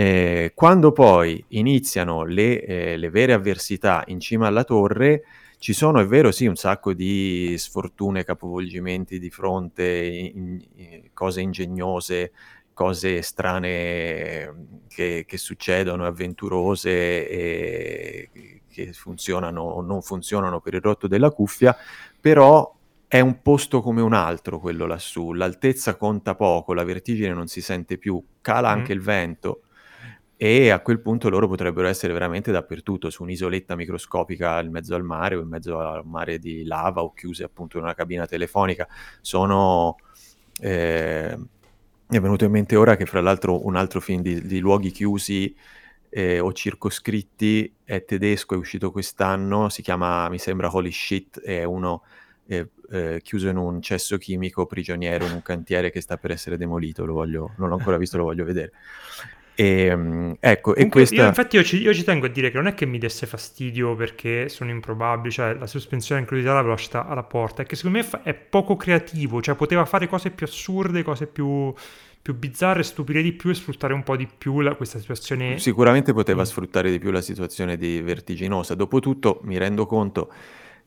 Eh, 0.00 0.52
quando 0.54 0.92
poi 0.92 1.44
iniziano 1.48 2.24
le, 2.24 2.64
eh, 2.64 2.96
le, 2.96 3.10
vere 3.10 3.34
avversità 3.34 4.02
in 4.06 4.18
cima 4.18 4.46
alla 4.46 4.64
torre, 4.64 5.24
ci 5.58 5.74
sono, 5.74 6.00
è 6.00 6.06
vero, 6.06 6.32
sì, 6.32 6.46
un 6.46 6.56
sacco 6.56 6.94
di 6.94 7.54
sfortune, 7.58 8.24
capovolgimenti 8.24 9.18
di 9.18 9.28
fronte, 9.28 9.84
in, 9.84 10.58
in, 10.76 11.10
cose 11.12 11.42
ingegnose, 11.42 12.32
cose 12.72 13.20
strane 13.20 14.84
che, 14.88 15.24
che 15.26 15.36
succedono, 15.36 16.06
avventurose 16.06 17.28
e 17.28 18.30
che 18.70 18.94
funzionano 18.94 19.60
o 19.60 19.82
non 19.82 20.00
funzionano 20.00 20.60
per 20.60 20.72
il 20.72 20.80
rotto 20.80 21.08
della 21.08 21.30
cuffia, 21.30 21.76
però 22.18 22.74
è 23.06 23.20
un 23.20 23.42
posto 23.42 23.82
come 23.82 24.00
un 24.00 24.14
altro 24.14 24.58
quello 24.60 24.86
lassù, 24.86 25.34
l'altezza 25.34 25.96
conta 25.96 26.34
poco, 26.34 26.72
la 26.72 26.84
vertigine 26.84 27.34
non 27.34 27.48
si 27.48 27.60
sente 27.60 27.98
più, 27.98 28.24
cala 28.40 28.70
mm. 28.70 28.78
anche 28.78 28.92
il 28.94 29.02
vento 29.02 29.64
e 30.42 30.70
a 30.70 30.80
quel 30.80 31.00
punto 31.00 31.28
loro 31.28 31.46
potrebbero 31.46 31.86
essere 31.86 32.14
veramente 32.14 32.50
dappertutto, 32.50 33.10
su 33.10 33.24
un'isoletta 33.24 33.76
microscopica 33.76 34.58
in 34.62 34.70
mezzo 34.70 34.94
al 34.94 35.04
mare 35.04 35.34
o 35.34 35.42
in 35.42 35.48
mezzo 35.48 35.78
al 35.78 36.06
mare 36.06 36.38
di 36.38 36.64
lava 36.64 37.02
o 37.02 37.12
chiuse 37.12 37.44
appunto 37.44 37.76
in 37.76 37.82
una 37.82 37.92
cabina 37.92 38.24
telefonica. 38.24 38.88
Sono... 39.20 39.96
Eh, 40.58 41.36
mi 41.36 42.16
è 42.16 42.20
venuto 42.22 42.46
in 42.46 42.52
mente 42.52 42.74
ora 42.74 42.96
che 42.96 43.04
fra 43.04 43.20
l'altro 43.20 43.66
un 43.66 43.76
altro 43.76 44.00
film 44.00 44.22
di, 44.22 44.40
di 44.46 44.60
luoghi 44.60 44.90
chiusi 44.90 45.54
eh, 46.08 46.38
o 46.38 46.54
circoscritti 46.54 47.74
è 47.84 48.06
tedesco, 48.06 48.54
è 48.54 48.56
uscito 48.56 48.90
quest'anno, 48.90 49.68
si 49.68 49.82
chiama, 49.82 50.26
mi 50.30 50.38
sembra 50.38 50.74
Holy 50.74 50.90
Shit, 50.90 51.42
è 51.42 51.64
uno 51.64 52.02
eh, 52.46 52.66
eh, 52.90 53.20
chiuso 53.22 53.48
in 53.48 53.58
un 53.58 53.82
cesso 53.82 54.16
chimico, 54.16 54.64
prigioniero 54.64 55.26
in 55.26 55.32
un 55.32 55.42
cantiere 55.42 55.90
che 55.90 56.00
sta 56.00 56.16
per 56.16 56.30
essere 56.30 56.56
demolito, 56.56 57.04
lo 57.04 57.12
voglio, 57.12 57.52
non 57.58 57.68
l'ho 57.68 57.76
ancora 57.76 57.98
visto, 57.98 58.16
lo 58.16 58.24
voglio 58.24 58.44
vedere. 58.46 58.72
E, 59.60 59.84
ehm, 59.84 60.36
ecco, 60.40 60.74
e 60.74 60.88
questa... 60.88 61.16
io, 61.16 61.26
infatti 61.26 61.56
io 61.56 61.62
ci, 61.62 61.82
io 61.82 61.92
ci, 61.92 62.02
tengo 62.02 62.24
a 62.24 62.28
dire 62.30 62.50
che 62.50 62.56
non 62.56 62.66
è 62.66 62.72
che 62.72 62.86
mi 62.86 62.96
desse 62.96 63.26
fastidio 63.26 63.94
perché 63.94 64.48
sono 64.48 64.70
improbabili, 64.70 65.30
cioè 65.30 65.52
la 65.52 65.66
sospensione 65.66 66.22
inclusa 66.22 66.54
la 66.54 66.62
velocità 66.62 67.06
alla 67.06 67.24
porta, 67.24 67.60
è 67.60 67.66
che 67.66 67.76
secondo 67.76 67.98
me 67.98 68.04
fa, 68.04 68.22
è 68.22 68.32
poco 68.32 68.76
creativo, 68.76 69.42
cioè 69.42 69.54
poteva 69.56 69.84
fare 69.84 70.08
cose 70.08 70.30
più 70.30 70.46
assurde, 70.46 71.02
cose 71.02 71.26
più, 71.26 71.74
più 72.22 72.34
bizzarre, 72.34 72.82
stupire 72.82 73.20
di 73.20 73.32
più 73.32 73.50
e 73.50 73.54
sfruttare 73.54 73.92
un 73.92 74.02
po' 74.02 74.16
di 74.16 74.26
più 74.26 74.60
la, 74.60 74.74
questa 74.74 74.98
situazione. 74.98 75.58
Sicuramente 75.58 76.14
poteva 76.14 76.40
mm. 76.40 76.46
sfruttare 76.46 76.90
di 76.90 76.98
più 76.98 77.10
la 77.10 77.20
situazione 77.20 77.76
di 77.76 78.00
vertiginosa, 78.00 78.74
dopotutto 78.74 79.40
mi 79.42 79.58
rendo 79.58 79.84
conto 79.84 80.32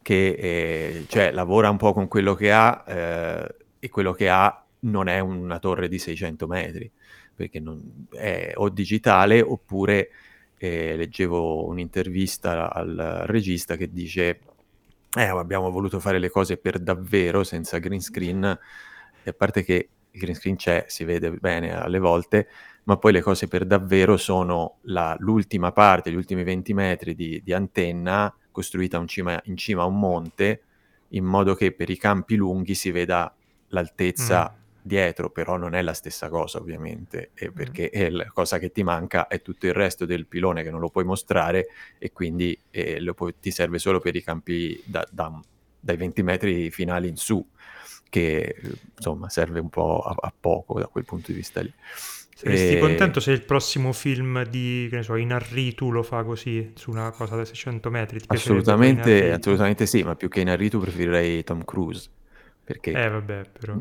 che 0.02 0.30
eh, 0.30 1.06
cioè, 1.10 1.32
lavora 1.32 1.70
un 1.70 1.78
po' 1.78 1.94
con 1.94 2.08
quello 2.08 2.34
che 2.34 2.52
ha 2.52 2.84
eh, 2.88 3.56
e 3.78 3.90
quello 3.90 4.14
che 4.14 4.30
ha 4.30 4.66
non 4.80 5.08
è 5.10 5.20
una 5.20 5.60
torre 5.60 5.88
di 5.88 6.00
600 6.00 6.48
metri 6.48 6.92
perché 7.36 7.60
non, 7.60 8.08
è 8.12 8.54
o 8.56 8.70
digitale 8.70 9.42
oppure 9.42 10.10
eh, 10.58 10.96
leggevo 10.96 11.66
un'intervista 11.68 12.72
al 12.72 13.24
regista 13.26 13.76
che 13.76 13.92
dice 13.92 14.40
eh, 15.16 15.24
abbiamo 15.24 15.70
voluto 15.70 16.00
fare 16.00 16.20
le 16.20 16.30
cose 16.30 16.58
per 16.58 16.80
davvero 16.80 17.44
senza 17.44 17.78
green 17.80 18.02
screen. 18.02 18.44
E 19.24 19.30
a 19.30 19.34
parte 19.34 19.64
che 19.64 19.90
il 20.10 20.20
green 20.20 20.36
screen 20.36 20.56
c'è, 20.56 20.86
si 20.88 21.04
vede 21.04 21.32
bene 21.32 21.76
alle 21.78 22.00
volte, 22.00 22.48
ma 22.86 22.98
poi 22.98 23.12
le 23.12 23.22
cose 23.22 23.48
per 23.48 23.66
davvero 23.66 24.18
sono 24.18 24.78
la, 24.84 25.16
l'ultima 25.20 25.72
parte, 25.72 26.12
gli 26.12 26.16
ultimi 26.16 26.44
20 26.44 26.74
metri 26.74 27.16
di, 27.16 27.42
di 27.44 27.54
antenna 27.54 28.34
costruita 28.52 28.98
in 28.98 29.08
cima, 29.08 29.40
in 29.46 29.58
cima, 29.58 29.84
a 29.84 29.86
un 29.86 30.00
monte, 30.00 30.62
in 31.10 31.26
modo 31.26 31.56
che 31.56 31.72
per 31.72 31.90
i 31.90 31.98
campi 31.98 32.36
lunghi 32.36 32.74
si 32.74 32.92
veda 32.92 33.34
l'altezza 33.68 34.54
mm 34.58 34.62
dietro, 34.84 35.30
però 35.30 35.56
non 35.58 35.74
è 35.74 35.82
la 35.82 35.94
stessa 35.94 36.30
cosa 36.30 36.60
ovviamente, 36.60 37.32
perché 37.54 37.90
è 37.90 38.10
la 38.10 38.30
cosa 38.32 38.60
che 38.60 38.72
ti 38.72 38.84
manca 38.84 39.28
è 39.28 39.42
tutto 39.42 39.66
il 39.66 39.74
resto 39.74 40.06
del 40.06 40.28
pilone 40.28 40.62
che 40.62 40.70
non 40.70 40.82
lo 40.82 40.90
puoi 40.90 41.06
mostrare 41.06 41.68
e 41.98 42.12
quindi 42.12 42.58
eh, 42.70 43.02
puoi, 43.16 43.34
ti 43.40 43.50
serve 43.50 43.80
solo 43.80 44.00
per 44.00 44.16
i 44.16 44.22
campi 44.22 44.80
da, 44.86 45.08
da, 45.10 45.40
dai 45.80 45.96
20 45.96 46.22
metri 46.24 46.70
finali 46.70 47.08
in 47.08 47.16
su, 47.16 47.44
che 48.10 48.56
insomma 48.96 49.30
serve 49.30 49.60
un 49.60 49.70
po' 49.70 50.02
a, 50.02 50.16
a 50.20 50.34
poco 50.38 50.80
da 50.80 50.88
quel 50.88 51.06
punto 51.06 51.32
di 51.32 51.38
vista 51.38 51.62
lì. 51.62 51.74
Saresti 52.36 52.76
e... 52.76 52.80
contento 52.80 53.22
se 53.22 53.32
il 53.32 53.44
prossimo 53.44 53.94
film 53.94 54.44
di, 54.48 54.88
che 54.90 54.98
ne 54.98 55.04
so, 55.04 55.16
Inarritu 55.16 55.92
lo 55.92 56.04
fa 56.04 56.24
così, 56.24 56.74
su 56.76 56.92
una 56.92 57.10
cosa 57.12 57.38
da 57.38 57.46
600 57.46 57.90
metri? 57.90 58.20
assolutamente, 58.28 59.32
assolutamente 59.32 59.86
sì, 59.86 60.04
ma 60.04 60.16
più 60.16 60.28
che 60.28 60.42
Inarritu 60.42 60.78
preferirei 60.78 61.42
Tom 61.46 61.64
Cruise. 61.64 62.10
Perché... 62.66 62.92
Eh 62.92 63.10
vabbè, 63.10 63.44
però 63.60 63.78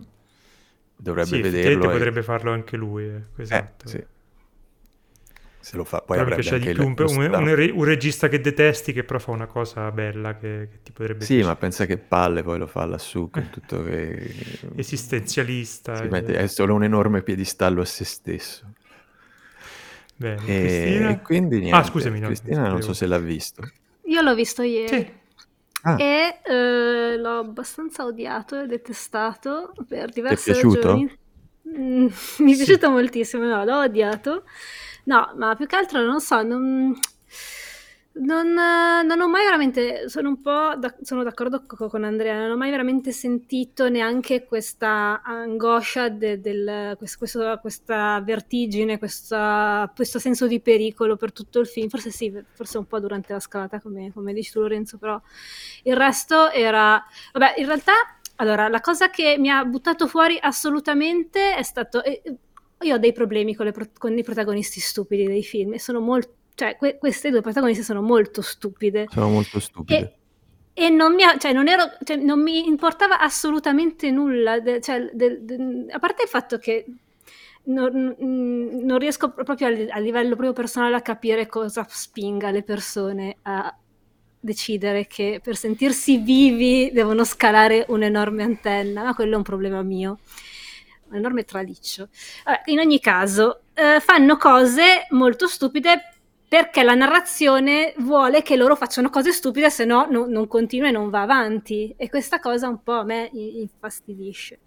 dovrebbe 0.96 1.28
sì, 1.28 1.40
vederlo. 1.40 1.88
E... 1.88 1.92
potrebbe 1.92 2.22
farlo 2.22 2.52
anche 2.52 2.76
lui, 2.76 3.04
eh, 3.04 3.22
esatto. 3.36 3.86
Eh, 3.86 3.88
sì. 3.88 4.04
Se 5.60 5.76
lo 5.76 5.84
fa, 5.84 6.00
poi 6.00 6.18
però 6.18 6.28
avrebbe 6.28 6.48
anche 6.48 6.72
di 6.72 6.74
più 6.74 6.84
un, 6.84 6.94
un, 6.98 7.34
un, 7.34 7.70
un, 7.74 7.84
regista 7.84 8.28
che 8.28 8.40
detesti 8.40 8.92
che 8.92 9.04
però 9.04 9.20
fa 9.20 9.30
una 9.30 9.46
cosa 9.46 9.92
bella 9.92 10.36
che, 10.36 10.68
che 10.68 10.78
ti 10.82 10.90
potrebbe 10.90 11.20
Sì, 11.24 11.34
piacere. 11.34 11.46
ma 11.46 11.56
pensa 11.56 11.86
che 11.86 11.98
palle 11.98 12.42
poi 12.42 12.58
lo 12.58 12.66
fa 12.66 12.84
lassù 12.84 13.30
con 13.30 13.48
tutto 13.48 13.84
che... 13.84 14.34
Esistenzialista. 14.74 15.94
Si 15.94 16.08
mette, 16.08 16.34
è 16.34 16.48
solo 16.48 16.74
un 16.74 16.82
enorme 16.82 17.22
piedistallo 17.22 17.82
a 17.82 17.84
se 17.84 18.04
stesso. 18.04 18.72
Bene, 20.16 20.42
e... 20.46 20.60
Cristina? 20.66 21.18
quindi 21.20 21.58
niente, 21.60 21.78
ah, 21.78 21.84
scusami, 21.84 22.18
no, 22.18 22.26
Cristina 22.26 22.66
non 22.66 22.82
so 22.82 22.92
se 22.92 23.06
l'ha 23.06 23.18
visto. 23.18 23.62
Io 24.06 24.20
l'ho 24.20 24.34
visto 24.34 24.62
ieri. 24.62 24.88
Sì. 24.88 25.20
Ah. 25.82 25.96
E 25.96 26.40
eh, 26.44 27.16
l'ho 27.16 27.38
abbastanza 27.38 28.04
odiato 28.04 28.60
e 28.60 28.66
detestato 28.66 29.72
per 29.86 30.10
diverse 30.10 30.52
Ti 30.52 30.58
è 30.58 30.60
piaciuto? 30.60 30.88
ragioni. 30.88 31.18
Mm, 31.68 32.06
mi 32.38 32.52
è 32.52 32.54
sì. 32.54 32.64
piaciuto 32.64 32.90
moltissimo, 32.90 33.44
no, 33.44 33.64
l'ho 33.64 33.80
odiato. 33.80 34.44
No, 35.04 35.32
ma 35.36 35.54
più 35.56 35.66
che 35.66 35.76
altro 35.76 36.02
non 36.04 36.20
so, 36.20 36.42
non, 36.42 36.96
non, 38.14 38.52
non, 38.52 39.20
ho 39.20 39.28
mai 39.28 39.44
veramente, 39.44 40.08
sono 40.08 40.28
un 40.28 40.40
po' 40.42 40.74
da, 40.76 40.94
sono 41.00 41.22
d'accordo 41.22 41.64
con 41.64 42.04
Andrea, 42.04 42.38
non 42.38 42.50
ho 42.50 42.56
mai 42.56 42.70
veramente 42.70 43.10
sentito 43.10 43.88
neanche 43.88 44.44
questa 44.44 45.22
angoscia, 45.22 46.10
de, 46.10 46.40
del, 46.40 46.96
questo, 46.98 47.58
questa 47.60 48.20
vertigine, 48.20 48.98
questa, 48.98 49.90
questo 49.94 50.18
senso 50.18 50.46
di 50.46 50.60
pericolo 50.60 51.16
per 51.16 51.32
tutto 51.32 51.58
il 51.60 51.66
film. 51.66 51.88
Forse 51.88 52.10
sì, 52.10 52.32
forse 52.52 52.76
un 52.76 52.86
po' 52.86 53.00
durante 53.00 53.32
la 53.32 53.40
scalata, 53.40 53.80
come, 53.80 54.12
come 54.12 54.34
dici 54.34 54.52
tu 54.52 54.60
Lorenzo, 54.60 54.98
però 54.98 55.20
il 55.84 55.96
resto 55.96 56.50
era... 56.50 57.02
Vabbè, 57.32 57.54
in 57.56 57.66
realtà, 57.66 57.92
allora, 58.36 58.68
la 58.68 58.80
cosa 58.80 59.08
che 59.08 59.36
mi 59.38 59.50
ha 59.50 59.64
buttato 59.64 60.06
fuori 60.06 60.38
assolutamente 60.40 61.54
è 61.54 61.62
stato... 61.62 62.02
Eh, 62.02 62.22
io 62.82 62.96
ho 62.96 62.98
dei 62.98 63.12
problemi 63.12 63.54
con, 63.54 63.70
pro- 63.72 63.88
con 63.96 64.18
i 64.18 64.24
protagonisti 64.24 64.80
stupidi 64.80 65.24
dei 65.24 65.44
film 65.44 65.74
e 65.74 65.78
sono 65.78 66.00
molto 66.00 66.40
cioè 66.54 66.76
que- 66.76 66.98
queste 66.98 67.30
due 67.30 67.40
protagoniste 67.40 67.82
sono 67.82 68.02
molto 68.02 68.42
stupide. 68.42 69.06
Sono 69.10 69.28
molto 69.28 69.60
stupide. 69.60 70.16
E, 70.74 70.84
e 70.86 70.88
non, 70.88 71.14
mi, 71.14 71.22
cioè, 71.38 71.52
non, 71.52 71.68
ero, 71.68 71.84
cioè, 72.04 72.16
non 72.16 72.42
mi 72.42 72.66
importava 72.66 73.20
assolutamente 73.20 74.10
nulla, 74.10 74.60
de, 74.60 74.80
cioè, 74.80 75.10
de, 75.12 75.44
de, 75.44 75.86
a 75.90 75.98
parte 75.98 76.22
il 76.22 76.28
fatto 76.28 76.58
che 76.58 76.84
non, 77.64 78.16
non 78.18 78.98
riesco 78.98 79.30
proprio 79.30 79.68
a, 79.68 79.96
a, 79.96 79.98
livello 79.98 80.30
proprio 80.30 80.52
personale 80.52 80.96
a 80.96 81.02
capire 81.02 81.46
cosa 81.46 81.86
spinga 81.88 82.50
le 82.50 82.62
persone 82.62 83.36
a 83.42 83.74
decidere 84.40 85.06
che 85.06 85.40
per 85.42 85.56
sentirsi 85.56 86.18
vivi 86.18 86.90
devono 86.92 87.22
scalare 87.22 87.84
un'enorme 87.88 88.42
antenna, 88.42 89.04
ma 89.04 89.14
quello 89.14 89.34
è 89.34 89.36
un 89.36 89.42
problema 89.42 89.82
mio. 89.82 90.18
un 91.08 91.16
enorme 91.16 91.44
traliccio. 91.44 92.08
Vabbè, 92.44 92.62
in 92.66 92.80
ogni 92.80 92.98
caso, 92.98 93.62
eh, 93.74 94.00
fanno 94.00 94.36
cose 94.36 95.06
molto 95.10 95.46
stupide 95.46 96.11
perché 96.52 96.82
la 96.82 96.92
narrazione 96.92 97.94
vuole 97.96 98.42
che 98.42 98.56
loro 98.56 98.76
facciano 98.76 99.08
cose 99.08 99.32
stupide, 99.32 99.70
se 99.70 99.86
no 99.86 100.06
non, 100.10 100.28
non 100.28 100.46
continua 100.48 100.88
e 100.88 100.90
non 100.90 101.08
va 101.08 101.22
avanti. 101.22 101.94
E 101.96 102.10
questa 102.10 102.40
cosa 102.40 102.68
un 102.68 102.82
po' 102.82 102.92
a 102.92 103.04
me 103.04 103.30
infastidisce. 103.32 104.58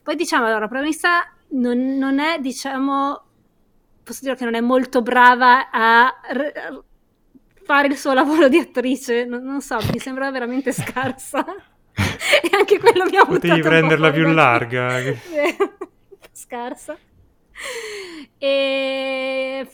Poi 0.00 0.14
diciamo, 0.14 0.44
allora, 0.44 0.60
la 0.60 0.68
promessa 0.68 1.28
non, 1.48 1.96
non 1.98 2.20
è, 2.20 2.38
diciamo, 2.38 3.20
posso 4.04 4.20
dire 4.22 4.36
che 4.36 4.44
non 4.44 4.54
è 4.54 4.60
molto 4.60 5.02
brava 5.02 5.70
a 5.70 6.06
r- 6.34 6.84
fare 7.64 7.88
il 7.88 7.96
suo 7.96 8.12
lavoro 8.12 8.46
di 8.46 8.58
attrice, 8.58 9.24
non, 9.24 9.42
non 9.42 9.60
so, 9.60 9.78
mi 9.90 9.98
sembra 9.98 10.30
veramente 10.30 10.70
scarsa. 10.70 11.44
e 11.94 12.56
anche 12.56 12.78
quello 12.78 13.06
mi 13.06 13.16
ha 13.16 13.22
avuto 13.22 13.40
Potevi 13.40 13.60
prenderla 13.60 14.12
più 14.12 14.28
larga. 14.28 15.02
scarsa. 16.30 16.96
E 18.38 19.66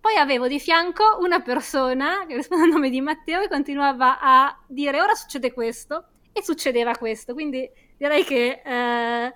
poi 0.00 0.16
avevo 0.16 0.48
di 0.48 0.58
fianco 0.58 1.18
una 1.20 1.40
persona 1.40 2.24
che 2.26 2.36
risponde 2.36 2.64
al 2.64 2.70
nome 2.70 2.90
di 2.90 3.00
Matteo 3.00 3.42
e 3.42 3.48
continuava 3.48 4.18
a 4.20 4.58
dire 4.66 5.00
ora 5.00 5.14
succede 5.14 5.52
questo 5.52 6.04
e 6.32 6.42
succedeva 6.42 6.96
questo. 6.96 7.34
Quindi 7.34 7.68
direi 7.96 8.24
che 8.24 8.62
eh, 8.64 9.34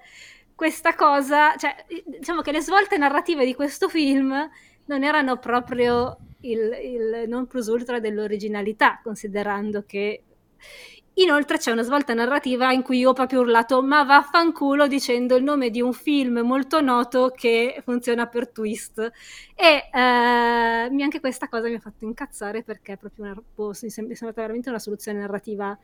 questa 0.55 0.95
cosa, 0.95 1.55
cioè 1.57 1.85
diciamo 2.05 2.41
che 2.41 2.53
le 2.53 2.61
svolte 2.61 2.97
narrative 2.97 3.45
di 3.45 3.55
questo 3.55 3.89
film 3.89 4.33
non 4.87 5.03
erano 5.05 5.39
proprio 5.39 6.17
il, 6.41 6.73
il 6.83 7.25
non 7.29 7.47
plus 7.47 7.67
ultra 7.67 8.01
dell'originalità, 8.01 9.01
considerando 9.03 9.85
che 9.87 10.23
Inoltre 11.15 11.59
c'è 11.59 11.71
una 11.71 11.83
svolta 11.83 12.13
narrativa 12.13 12.73
in 12.73 12.83
cui 12.83 12.99
io 12.99 13.11
ho 13.11 13.13
proprio 13.13 13.41
urlato 13.41 13.83
ma 13.83 14.03
vaffanculo 14.03 14.89
dicendo 14.89 15.37
il 15.37 15.45
nome 15.45 15.71
di 15.71 15.81
un 15.81 15.93
film 15.93 16.41
molto 16.41 16.81
noto 16.81 17.33
che 17.35 17.81
funziona 17.85 18.27
per 18.27 18.49
twist. 18.49 18.99
E 19.55 19.89
eh, 19.93 19.99
anche 19.99 21.21
questa 21.21 21.49
cosa 21.49 21.69
mi 21.69 21.75
ha 21.75 21.81
fatto 21.81 22.05
incazzare 22.05 22.63
perché 22.63 22.95
è 22.95 22.97
proprio 22.97 23.27
una, 23.27 23.35
boh, 23.55 23.73
mi 23.81 23.89
è 23.89 23.91
sembrata 23.91 24.41
veramente 24.41 24.69
una 24.69 24.81
soluzione 24.81 25.21
narrativa. 25.21 25.79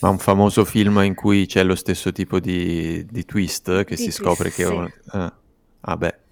Ma 0.00 0.08
un 0.08 0.18
famoso 0.18 0.64
film 0.64 0.98
in 1.04 1.14
cui 1.14 1.46
c'è 1.46 1.62
lo 1.62 1.74
stesso 1.74 2.12
tipo 2.12 2.38
di, 2.40 3.04
di 3.06 3.24
twist 3.24 3.84
che 3.84 3.94
di 3.94 3.96
si 3.96 4.04
twist, 4.04 4.22
scopre 4.22 4.50
che... 4.50 4.64
Sì. 4.64 4.72
È 4.72 4.74
un... 4.74 4.90
ah, 5.08 5.32
ah 5.80 5.96
beh 5.96 6.24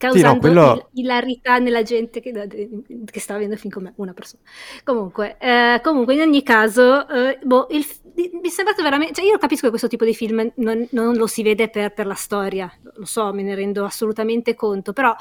causando 0.00 0.48
sì, 0.48 0.54
no, 0.54 0.62
quello... 0.72 0.88
ilarità 0.94 1.58
nella 1.58 1.82
gente 1.82 2.20
che, 2.20 2.32
che 3.04 3.20
stava 3.20 3.38
vedendo 3.38 3.60
film 3.60 3.70
come 3.70 3.92
una 3.96 4.14
persona. 4.14 4.42
Comunque, 4.82 5.36
eh, 5.38 5.78
comunque 5.82 6.14
in 6.14 6.22
ogni 6.22 6.42
caso, 6.42 7.06
eh, 7.06 7.38
boh, 7.42 7.66
il, 7.70 7.84
mi 8.14 8.40
è 8.40 8.48
sembrato 8.48 8.82
veramente... 8.82 9.12
Cioè 9.12 9.26
io 9.26 9.36
capisco 9.36 9.64
che 9.64 9.68
questo 9.68 9.88
tipo 9.88 10.06
di 10.06 10.14
film 10.14 10.52
non, 10.56 10.88
non 10.92 11.16
lo 11.16 11.26
si 11.26 11.42
vede 11.42 11.68
per, 11.68 11.92
per, 11.92 12.06
la 12.06 12.14
storia, 12.14 12.72
lo 12.94 13.04
so, 13.04 13.30
me 13.34 13.42
ne 13.42 13.54
rendo 13.54 13.84
assolutamente 13.84 14.54
conto, 14.54 14.94
però 14.94 15.14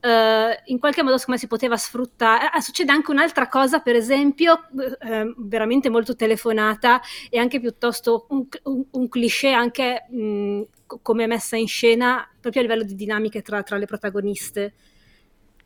eh, 0.00 0.62
in 0.64 0.78
qualche 0.80 1.04
modo 1.04 1.18
come 1.24 1.38
si 1.38 1.46
poteva 1.46 1.76
sfruttare... 1.76 2.50
Ah, 2.52 2.60
succede 2.60 2.90
anche 2.90 3.12
un'altra 3.12 3.46
cosa, 3.46 3.78
per 3.78 3.94
esempio, 3.94 4.64
eh, 5.02 5.32
veramente 5.36 5.88
molto 5.88 6.16
telefonata 6.16 7.00
e 7.30 7.38
anche 7.38 7.60
piuttosto 7.60 8.26
un, 8.30 8.44
un, 8.64 8.84
un 8.90 9.08
cliché 9.08 9.52
anche... 9.52 10.04
Mh, 10.10 10.62
come 10.86 11.24
è 11.24 11.26
messa 11.26 11.56
in 11.56 11.66
scena 11.66 12.28
proprio 12.40 12.62
a 12.62 12.64
livello 12.64 12.84
di 12.84 12.94
dinamiche 12.94 13.42
tra, 13.42 13.62
tra 13.62 13.76
le 13.76 13.86
protagoniste. 13.86 14.74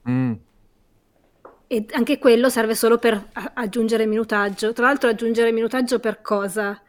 Mm. 0.08 0.32
E 1.66 1.86
anche 1.92 2.18
quello 2.18 2.48
serve 2.48 2.74
solo 2.74 2.98
per 2.98 3.28
aggiungere 3.54 4.06
minutaggio. 4.06 4.72
Tra 4.72 4.86
l'altro 4.86 5.08
aggiungere 5.08 5.52
minutaggio 5.52 6.00
per 6.00 6.20
cosa? 6.20 6.80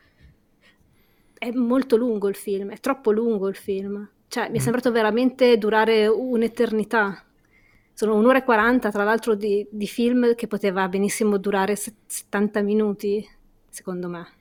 È 1.37 1.51
molto 1.51 1.97
lungo 1.97 2.27
il 2.27 2.35
film, 2.35 2.71
è 2.71 2.79
troppo 2.79 3.11
lungo 3.11 3.47
il 3.47 3.55
film. 3.55 4.09
Cioè, 4.27 4.49
mi 4.49 4.57
è 4.57 4.59
mm. 4.59 4.63
sembrato 4.63 4.91
veramente 4.91 5.57
durare 5.57 6.07
un'eternità. 6.07 7.23
Sono 7.93 8.15
un'ora 8.15 8.39
e 8.39 8.43
quaranta, 8.43 8.89
tra 8.89 9.03
l'altro, 9.03 9.35
di, 9.35 9.67
di 9.69 9.87
film 9.87 10.33
che 10.33 10.47
poteva 10.47 10.87
benissimo 10.87 11.37
durare 11.37 11.75
70 11.75 12.61
minuti, 12.61 13.27
secondo 13.69 14.07
me. 14.07 14.40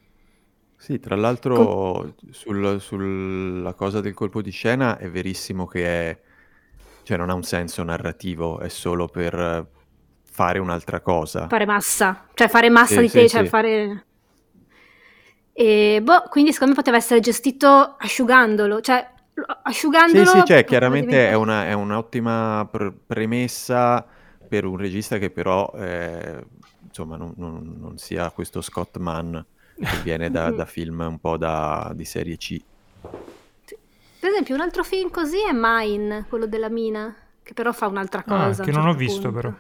Sì, 0.82 0.98
tra 0.98 1.14
l'altro 1.14 2.14
sul- 2.30 2.80
sulla 2.80 3.74
cosa 3.74 4.00
del 4.00 4.14
colpo 4.14 4.40
di 4.40 4.50
scena 4.50 4.96
è 4.96 5.10
verissimo 5.10 5.66
che 5.66 5.84
è, 6.10 6.20
cioè 7.02 7.18
non 7.18 7.28
ha 7.28 7.34
un 7.34 7.42
senso 7.42 7.82
narrativo, 7.82 8.60
è 8.60 8.68
solo 8.68 9.06
per 9.08 9.68
fare 10.22 10.58
un'altra 10.58 11.00
cosa. 11.02 11.52
Fare 11.52 11.66
massa, 11.66 12.30
cioè 12.32 12.48
fare 12.48 12.70
massa 12.70 13.00
Sì, 13.00 13.02
di 13.02 13.10
sì, 13.10 13.10
te, 13.10 13.28
cioè 13.28 13.44
sì. 13.44 13.44
fare... 13.44 14.06
E 15.52 16.00
boh, 16.02 16.22
quindi 16.30 16.52
secondo 16.52 16.72
me 16.74 16.78
poteva 16.80 16.96
essere 16.96 17.20
gestito 17.20 17.96
asciugandolo, 17.98 18.80
cioè 18.80 19.06
Sì, 20.02 20.24
asciugandolo 20.24 20.26
sì, 20.26 20.42
cioè 20.42 20.64
poteva 20.64 20.64
chiaramente 20.64 21.28
è 21.28 21.34
una- 21.34 21.66
è 21.66 21.72
un'ottima 21.72 22.66
pr- 22.70 22.92
premessa 23.06 24.04
per 24.48 24.64
un 24.64 24.76
regista 24.76 25.18
che 25.18 25.30
però, 25.30 25.70
eh, 25.76 26.44
insomma, 26.80 27.16
non, 27.16 27.32
non- 27.36 27.76
non 27.78 27.96
sia 27.98 28.30
questo 28.32 28.60
Scott 28.60 28.96
Mann 28.98 29.38
che 29.86 29.98
viene 29.98 30.30
da, 30.30 30.50
da 30.50 30.66
film 30.66 31.00
un 31.00 31.18
po' 31.18 31.36
da, 31.36 31.92
di 31.94 32.04
serie 32.04 32.36
C. 32.36 32.56
Per 34.20 34.28
esempio, 34.28 34.54
un 34.54 34.60
altro 34.60 34.84
film 34.84 35.10
così 35.10 35.38
è 35.38 35.52
Mine, 35.52 36.26
quello 36.28 36.46
della 36.46 36.68
mina, 36.68 37.14
che 37.42 37.54
però 37.54 37.72
fa 37.72 37.86
un'altra 37.86 38.22
Ah, 38.26 38.46
cosa. 38.46 38.62
a 38.62 38.64
che 38.64 38.70
un 38.70 38.76
non 38.76 38.86
ho 38.86 38.92
certo 38.92 38.98
visto 38.98 39.30
punto. 39.30 39.40
però. 39.40 39.54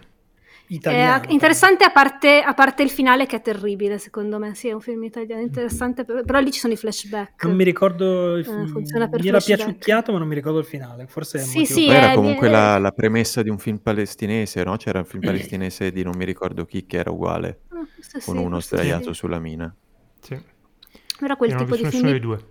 Italiano. 0.68 1.22
È 1.24 1.32
interessante 1.32 1.84
a 1.84 1.90
parte, 1.90 2.40
a 2.42 2.52
parte 2.54 2.82
il 2.82 2.90
finale 2.90 3.26
che 3.26 3.36
è 3.36 3.42
terribile, 3.42 3.98
secondo 3.98 4.38
me. 4.38 4.54
Sì, 4.54 4.68
è 4.68 4.72
un 4.72 4.80
film 4.80 5.02
italiano 5.04 5.40
interessante, 5.42 6.04
però, 6.04 6.22
però 6.22 6.38
lì 6.40 6.50
ci 6.52 6.60
sono 6.60 6.72
i 6.72 6.76
flashback. 6.76 7.44
Non 7.44 7.56
mi 7.56 7.64
ricordo, 7.64 8.36
il 8.36 8.44
Eh, 8.44 8.50
film- 8.50 8.66
funziona 8.66 9.08
per 9.08 9.20
mi 9.22 9.28
era 9.28 9.40
piaciucchiato 9.40 10.12
ma 10.12 10.18
non 10.18 10.28
mi 10.28 10.34
ricordo 10.34 10.58
il 10.58 10.64
finale, 10.66 11.06
forse 11.06 11.38
è 11.38 11.42
Sì, 11.42 11.64
sì, 11.64 11.88
era 11.88 12.10
eh, 12.10 12.14
comunque 12.14 12.46
mi- 12.48 12.52
la, 12.52 12.78
la 12.78 12.90
premessa 12.92 13.42
di 13.42 13.48
un 13.48 13.58
film 13.58 13.78
palestinese, 13.78 14.62
no? 14.62 14.76
C'era 14.76 14.98
un 14.98 15.04
film 15.06 15.22
palestinese 15.22 15.90
di 15.90 16.02
non 16.02 16.16
mi 16.16 16.24
ricordo 16.26 16.64
chi 16.66 16.84
che 16.86 16.98
era 16.98 17.10
uguale, 17.10 17.60
Ah, 17.72 17.86
con 18.24 18.36
sì, 18.36 18.44
uno 18.44 18.60
sdraiato 18.60 19.12
sì. 19.12 19.18
sulla 19.18 19.38
mina. 19.38 19.74
Sì. 20.20 20.40
Era 21.20 21.36
quel 21.36 21.50
Io 21.50 21.56
tipo 21.56 21.76
di 21.76 21.84
film 21.86 22.08
dei 22.10 22.20
due. 22.20 22.44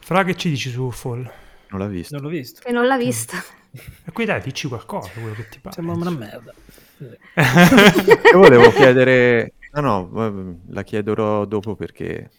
Fra 0.00 0.24
che 0.24 0.34
ci 0.34 0.48
dici 0.48 0.70
su 0.70 0.90
Fall? 0.90 1.30
Non 1.70 1.80
l'ha 1.80 1.86
visto? 1.86 2.14
Non 2.16 2.24
l'ho 2.24 2.30
visto. 2.30 2.60
che 2.64 2.72
non 2.72 2.86
l'ha 2.86 2.96
vista. 2.96 3.42
E 4.04 4.12
qui 4.12 4.24
dai, 4.24 4.40
dici 4.42 4.68
qualcosa, 4.68 5.10
quello 5.12 5.34
che 5.34 5.48
ti 5.48 5.58
pare. 5.60 5.74
Sembra 5.74 5.94
una 5.94 6.10
merda. 6.10 6.52
Io 8.32 8.38
volevo 8.38 8.70
chiedere... 8.72 9.54
No, 9.72 9.80
no, 9.80 10.08
vabbè, 10.10 10.54
la 10.68 10.82
chiederò 10.82 11.46
dopo 11.46 11.74
perché 11.74 12.30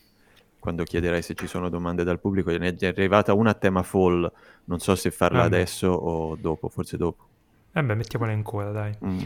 quando 0.63 0.83
chiederai 0.85 1.21
se 1.21 1.33
ci 1.33 1.45
sono 1.45 1.67
domande 1.67 2.05
dal 2.05 2.21
pubblico, 2.21 2.49
ne 2.51 2.73
è 2.73 2.85
arrivata 2.85 3.33
una 3.33 3.49
a 3.49 3.53
tema 3.53 3.83
Fall, 3.83 4.31
non 4.65 4.79
so 4.79 4.95
se 4.95 5.11
farla 5.11 5.41
Vabbè. 5.41 5.55
adesso 5.55 5.89
o 5.89 6.37
dopo, 6.37 6.69
forse 6.69 6.95
dopo. 6.95 7.27
Eh 7.73 7.83
beh, 7.83 7.95
mettiamola 7.95 8.31
in 8.31 8.43
coda, 8.43 8.71
dai. 8.71 8.97
Mm. 9.03 9.19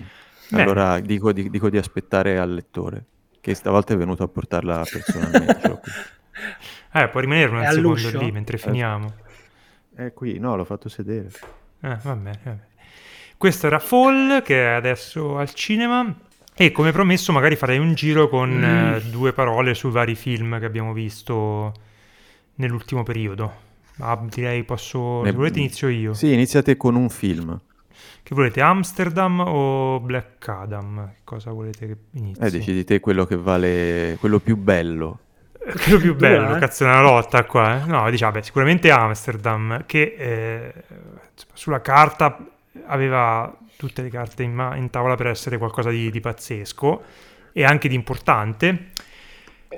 Allora 0.51 0.99
dico 0.99 1.31
di, 1.33 1.49
dico 1.51 1.69
di 1.69 1.77
aspettare 1.77 2.39
al 2.39 2.53
lettore, 2.53 3.05
che 3.41 3.53
stavolta 3.53 3.93
è 3.93 3.97
venuto 3.97 4.23
a 4.23 4.27
portarla 4.27 4.83
personalmente. 4.89 5.69
qui. 5.81 5.91
Eh, 6.93 7.09
può 7.09 7.19
rimanere 7.19 7.49
un 7.51 7.57
secondo 7.63 7.79
all'uscio? 7.89 8.19
lì 8.19 8.31
mentre 8.31 8.57
finiamo. 8.57 9.13
È 9.95 10.13
qui, 10.13 10.39
no, 10.39 10.55
l'ho 10.55 10.63
fatto 10.63 10.87
sedere. 10.89 11.29
Eh, 11.81 11.97
va 12.01 12.15
bene, 12.15 12.39
va 12.43 12.51
bene. 12.51 12.67
Questo 13.37 13.67
era 13.67 13.77
Fall, 13.79 14.41
che 14.41 14.63
è 14.63 14.73
adesso 14.73 15.37
al 15.37 15.51
cinema. 15.53 16.11
E 16.55 16.71
come 16.71 16.91
promesso, 16.91 17.31
magari 17.31 17.55
farei 17.55 17.77
un 17.77 17.93
giro 17.93 18.29
con 18.29 18.49
Mm. 18.51 18.63
eh, 18.63 19.01
due 19.11 19.33
parole 19.33 19.73
sui 19.75 19.91
vari 19.91 20.15
film 20.15 20.57
che 20.59 20.65
abbiamo 20.65 20.93
visto 20.93 21.71
nell'ultimo 22.55 23.03
periodo. 23.03 23.53
Ma 23.97 24.15
direi 24.29 24.63
posso. 24.63 25.21
Ne- 25.21 25.29
Se 25.31 25.35
volete, 25.35 25.59
inizio 25.59 25.87
io. 25.89 26.13
Sì, 26.13 26.33
iniziate 26.33 26.77
con 26.77 26.95
un 26.95 27.09
film. 27.09 27.59
Che 28.27 28.35
volete, 28.35 28.59
Amsterdam 28.59 29.39
o 29.39 30.01
Black 30.01 30.45
Adam? 30.49 31.11
Che 31.13 31.21
cosa 31.23 31.51
volete 31.53 31.87
che 31.87 31.97
inizi? 32.15 32.41
Eh, 32.41 32.51
decidi 32.51 32.83
te 32.83 32.99
quello 32.99 33.23
che 33.25 33.37
vale, 33.37 34.17
quello 34.19 34.39
più 34.39 34.57
bello. 34.57 35.19
Quello 35.81 35.97
più 35.97 36.13
bello, 36.19 36.47
Dov'è? 36.47 36.59
cazzo, 36.59 36.83
è 36.83 36.87
una 36.87 36.99
lotta 37.01 37.45
qua. 37.45 37.81
eh. 37.81 37.85
No, 37.85 38.09
diciamo, 38.09 38.33
beh, 38.33 38.43
sicuramente 38.43 38.91
Amsterdam, 38.91 39.85
che 39.85 40.15
eh, 40.17 40.73
sulla 41.53 41.79
carta 41.79 42.37
aveva 42.87 43.57
tutte 43.77 44.01
le 44.01 44.09
carte 44.09 44.43
in, 44.43 44.53
ma- 44.53 44.75
in 44.75 44.89
tavola 44.89 45.15
per 45.15 45.27
essere 45.27 45.57
qualcosa 45.57 45.89
di, 45.89 46.11
di 46.11 46.19
pazzesco 46.19 47.01
e 47.53 47.63
anche 47.63 47.87
di 47.87 47.95
importante. 47.95 48.87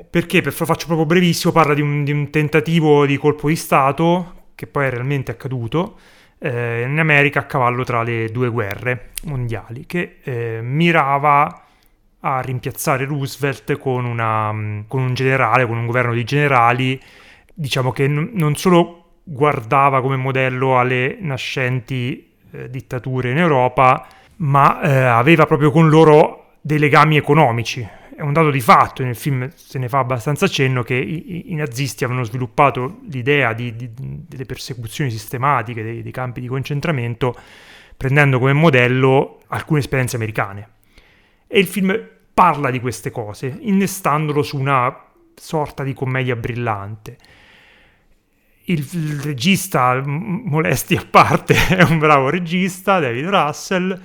Perché, 0.09 0.41
per, 0.41 0.55
lo 0.57 0.65
faccio 0.65 0.87
proprio 0.87 1.05
brevissimo, 1.05 1.53
parla 1.53 1.75
di 1.75 1.81
un, 1.81 2.03
di 2.03 2.11
un 2.11 2.31
tentativo 2.31 3.05
di 3.05 3.15
colpo 3.17 3.47
di 3.47 3.55
Stato, 3.55 4.47
che 4.55 4.65
poi 4.65 4.85
è 4.87 4.89
realmente 4.89 5.29
accaduto, 5.29 5.99
eh, 6.39 6.81
in 6.81 6.97
America 6.97 7.39
a 7.39 7.43
cavallo 7.43 7.83
tra 7.83 8.01
le 8.03 8.29
due 8.31 8.49
guerre 8.49 9.11
mondiali, 9.23 9.85
che 9.85 10.17
eh, 10.23 10.59
mirava 10.61 11.63
a 12.21 12.41
rimpiazzare 12.41 13.05
Roosevelt 13.05 13.77
con, 13.77 14.05
una, 14.05 14.51
mm, 14.51 14.81
con 14.87 15.01
un 15.01 15.13
generale, 15.13 15.65
con 15.65 15.77
un 15.77 15.85
governo 15.85 16.13
di 16.13 16.23
generali, 16.23 16.99
diciamo 17.53 17.91
che 17.91 18.07
n- 18.07 18.31
non 18.33 18.55
solo 18.55 18.95
guardava 19.23 20.01
come 20.01 20.15
modello 20.15 20.79
alle 20.79 21.17
nascenti 21.19 22.33
eh, 22.51 22.69
dittature 22.69 23.31
in 23.31 23.37
Europa, 23.37 24.07
ma 24.37 24.81
eh, 24.81 25.03
aveva 25.03 25.45
proprio 25.45 25.71
con 25.71 25.89
loro 25.89 26.55
dei 26.61 26.79
legami 26.79 27.17
economici. 27.17 27.87
È 28.19 28.21
un 28.21 28.33
dato 28.33 28.51
di 28.51 28.59
fatto, 28.59 29.01
nel 29.01 29.15
film 29.15 29.49
se 29.55 29.79
ne 29.79 29.87
fa 29.87 29.99
abbastanza 29.99 30.45
cenno, 30.45 30.83
che 30.83 30.93
i, 30.93 31.53
i 31.53 31.55
nazisti 31.55 32.03
avevano 32.03 32.25
sviluppato 32.25 32.99
l'idea 33.09 33.53
di, 33.53 33.73
di, 33.77 33.89
delle 33.93 34.43
persecuzioni 34.43 35.09
sistematiche 35.09 35.81
dei, 35.81 36.03
dei 36.03 36.11
campi 36.11 36.41
di 36.41 36.47
concentramento 36.47 37.33
prendendo 37.95 38.37
come 38.37 38.51
modello 38.51 39.39
alcune 39.47 39.79
esperienze 39.79 40.17
americane. 40.17 40.69
E 41.47 41.59
il 41.59 41.67
film 41.67 41.97
parla 42.33 42.69
di 42.71 42.81
queste 42.81 43.09
cose, 43.09 43.57
innestandolo 43.61 44.43
su 44.43 44.57
una 44.57 44.93
sorta 45.35 45.83
di 45.83 45.93
commedia 45.93 46.35
brillante. 46.35 47.15
Il, 48.65 48.85
il 48.91 49.19
regista, 49.21 50.01
molesti 50.05 50.95
a 50.95 51.05
parte, 51.09 51.55
è 51.73 51.83
un 51.83 51.99
bravo 51.99 52.29
regista, 52.29 52.99
David 52.99 53.27
Russell. 53.27 54.01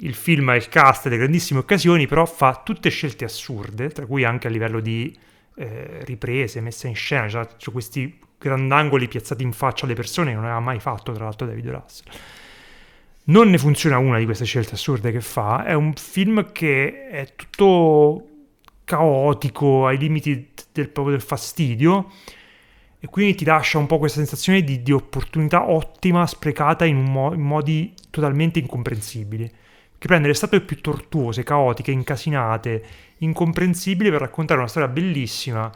Il 0.00 0.14
film 0.14 0.48
ha 0.48 0.56
il 0.56 0.68
cast 0.68 1.04
delle 1.04 1.16
grandissime 1.18 1.60
occasioni, 1.60 2.06
però 2.06 2.26
fa 2.26 2.62
tutte 2.64 2.90
scelte 2.90 3.24
assurde, 3.24 3.88
tra 3.88 4.06
cui 4.06 4.24
anche 4.24 4.46
a 4.46 4.50
livello 4.50 4.80
di 4.80 5.16
eh, 5.56 6.04
riprese, 6.04 6.60
messa 6.60 6.88
in 6.88 6.94
scena, 6.94 7.28
cioè, 7.28 7.46
cioè 7.56 7.72
questi 7.72 8.18
grandangoli 8.38 9.08
piazzati 9.08 9.42
in 9.42 9.52
faccia 9.52 9.84
alle 9.84 9.94
persone 9.94 10.30
che 10.30 10.36
non 10.36 10.44
aveva 10.44 10.60
mai 10.60 10.80
fatto, 10.80 11.12
tra 11.12 11.24
l'altro, 11.24 11.46
David 11.46 11.68
Russell 11.68 12.12
non 13.24 13.48
ne 13.48 13.58
funziona 13.58 13.98
una 13.98 14.18
di 14.18 14.24
queste 14.24 14.44
scelte 14.44 14.74
assurde 14.74 15.12
che 15.12 15.20
fa. 15.20 15.64
È 15.64 15.72
un 15.72 15.92
film 15.94 16.52
che 16.52 17.08
è 17.08 17.28
tutto 17.36 18.26
caotico, 18.84 19.86
ai 19.86 19.98
limiti 19.98 20.50
del, 20.72 20.88
proprio 20.88 21.14
del 21.14 21.24
fastidio, 21.24 22.10
e 22.98 23.06
quindi 23.06 23.34
ti 23.34 23.44
lascia 23.44 23.78
un 23.78 23.86
po' 23.86 23.98
questa 23.98 24.18
sensazione 24.18 24.62
di, 24.62 24.82
di 24.82 24.92
opportunità 24.92 25.70
ottima 25.70 26.26
sprecata 26.26 26.84
in, 26.84 26.98
mo- 26.98 27.32
in, 27.32 27.40
modi 27.40 27.94
totalmente 28.10 28.58
incomprensibili. 28.58 29.50
Che 30.00 30.06
prende 30.06 30.28
le 30.28 30.34
statue 30.34 30.62
più 30.62 30.80
tortuose, 30.80 31.42
caotiche, 31.42 31.90
incasinate, 31.90 32.82
incomprensibili 33.18 34.08
per 34.08 34.20
raccontare 34.20 34.58
una 34.58 34.66
storia 34.66 34.88
bellissima 34.88 35.70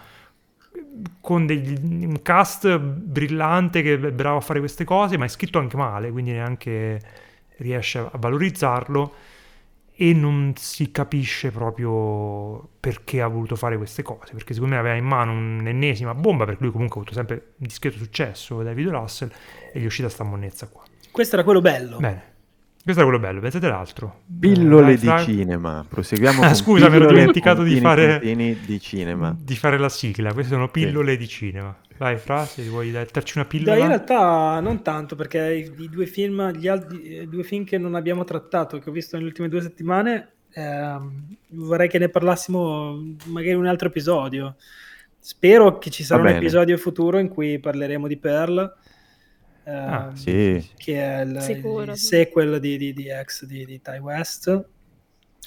con 1.20 1.44
degli, 1.44 1.74
un 2.06 2.22
cast 2.22 2.78
brillante 2.78 3.82
che 3.82 3.92
è 3.92 4.12
bravo 4.12 4.38
a 4.38 4.40
fare 4.40 4.60
queste 4.60 4.84
cose, 4.84 5.18
ma 5.18 5.26
è 5.26 5.28
scritto 5.28 5.58
anche 5.58 5.76
male, 5.76 6.10
quindi 6.10 6.32
neanche 6.32 6.98
riesce 7.58 7.98
a 7.98 8.10
valorizzarlo 8.16 9.14
e 9.92 10.14
non 10.14 10.54
si 10.56 10.90
capisce 10.90 11.50
proprio 11.50 12.66
perché 12.80 13.20
ha 13.20 13.26
voluto 13.28 13.56
fare 13.56 13.76
queste 13.76 14.02
cose, 14.02 14.32
perché 14.32 14.54
secondo 14.54 14.74
me 14.74 14.80
aveva 14.80 14.96
in 14.96 15.04
mano 15.04 15.32
un'ennesima 15.32 16.14
bomba, 16.14 16.46
perché 16.46 16.62
lui 16.62 16.72
comunque 16.72 16.96
ha 16.96 17.02
avuto 17.02 17.14
sempre 17.14 17.34
un 17.58 17.66
discreto 17.66 17.98
successo, 17.98 18.62
David 18.62 18.88
Russell, 18.88 19.30
e 19.70 19.78
gli 19.78 19.82
è 19.82 19.86
uscita 19.86 20.08
sta 20.08 20.24
monnezza 20.24 20.66
qua. 20.66 20.82
Questo 21.10 21.34
era 21.34 21.44
quello 21.44 21.60
bello. 21.60 21.98
Bene. 21.98 22.32
Questo 22.84 23.00
era 23.00 23.10
quello 23.10 23.24
bello, 23.24 23.40
pensate 23.40 23.66
l'altro. 23.66 24.20
Pillole 24.38 24.92
eh, 24.92 24.98
di 24.98 25.06
fra... 25.06 25.22
cinema. 25.22 25.86
Proseguiamo 25.88 26.42
ah, 26.44 26.52
scusa, 26.52 26.90
mi 26.90 26.96
ero 26.96 27.06
dimenticato 27.06 27.62
di 27.62 27.80
fare 27.80 28.20
di 28.20 28.78
cinema. 28.78 29.34
Di 29.40 29.56
fare 29.56 29.78
la 29.78 29.88
sigla. 29.88 30.34
Queste 30.34 30.52
sono 30.52 30.68
pillole 30.68 31.12
sì. 31.12 31.18
di 31.18 31.26
cinema. 31.26 31.74
Vai, 31.96 32.18
Fra, 32.18 32.44
se 32.44 32.62
vuoi 32.64 32.90
darci 32.90 33.38
una 33.38 33.46
pillola. 33.46 33.72
Dai, 33.72 33.80
in 33.80 33.86
realtà 33.86 34.60
non 34.60 34.82
tanto, 34.82 35.16
perché 35.16 35.72
i, 35.76 35.88
due 35.88 36.04
film, 36.04 36.50
gli 36.50 36.68
altri 36.68 37.22
i 37.22 37.28
due 37.28 37.42
film 37.42 37.64
che 37.64 37.78
non 37.78 37.94
abbiamo 37.94 38.24
trattato, 38.24 38.78
che 38.78 38.90
ho 38.90 38.92
visto 38.92 39.16
nelle 39.16 39.28
ultime 39.28 39.48
due 39.48 39.62
settimane, 39.62 40.32
eh, 40.52 40.98
vorrei 41.52 41.88
che 41.88 41.98
ne 41.98 42.10
parlassimo 42.10 43.02
magari 43.26 43.52
in 43.52 43.60
un 43.60 43.66
altro 43.66 43.88
episodio. 43.88 44.56
Spero 45.18 45.78
che 45.78 45.88
ci 45.88 46.04
sarà 46.04 46.20
un 46.20 46.28
episodio 46.28 46.76
futuro 46.76 47.18
in 47.18 47.28
cui 47.28 47.58
parleremo 47.58 48.06
di 48.06 48.18
Pearl 48.18 48.76
ah, 49.64 50.06
ehm, 50.06 50.14
sì. 50.14 50.70
che 50.76 51.00
è 51.00 51.22
il, 51.22 51.40
Sicuro, 51.40 51.92
il 51.92 51.96
sequel 51.96 52.60
di, 52.60 52.76
di, 52.76 52.92
di 52.92 53.08
X 53.22 53.44
di, 53.44 53.64
di 53.64 53.80
Ty 53.80 53.98
West. 53.98 54.64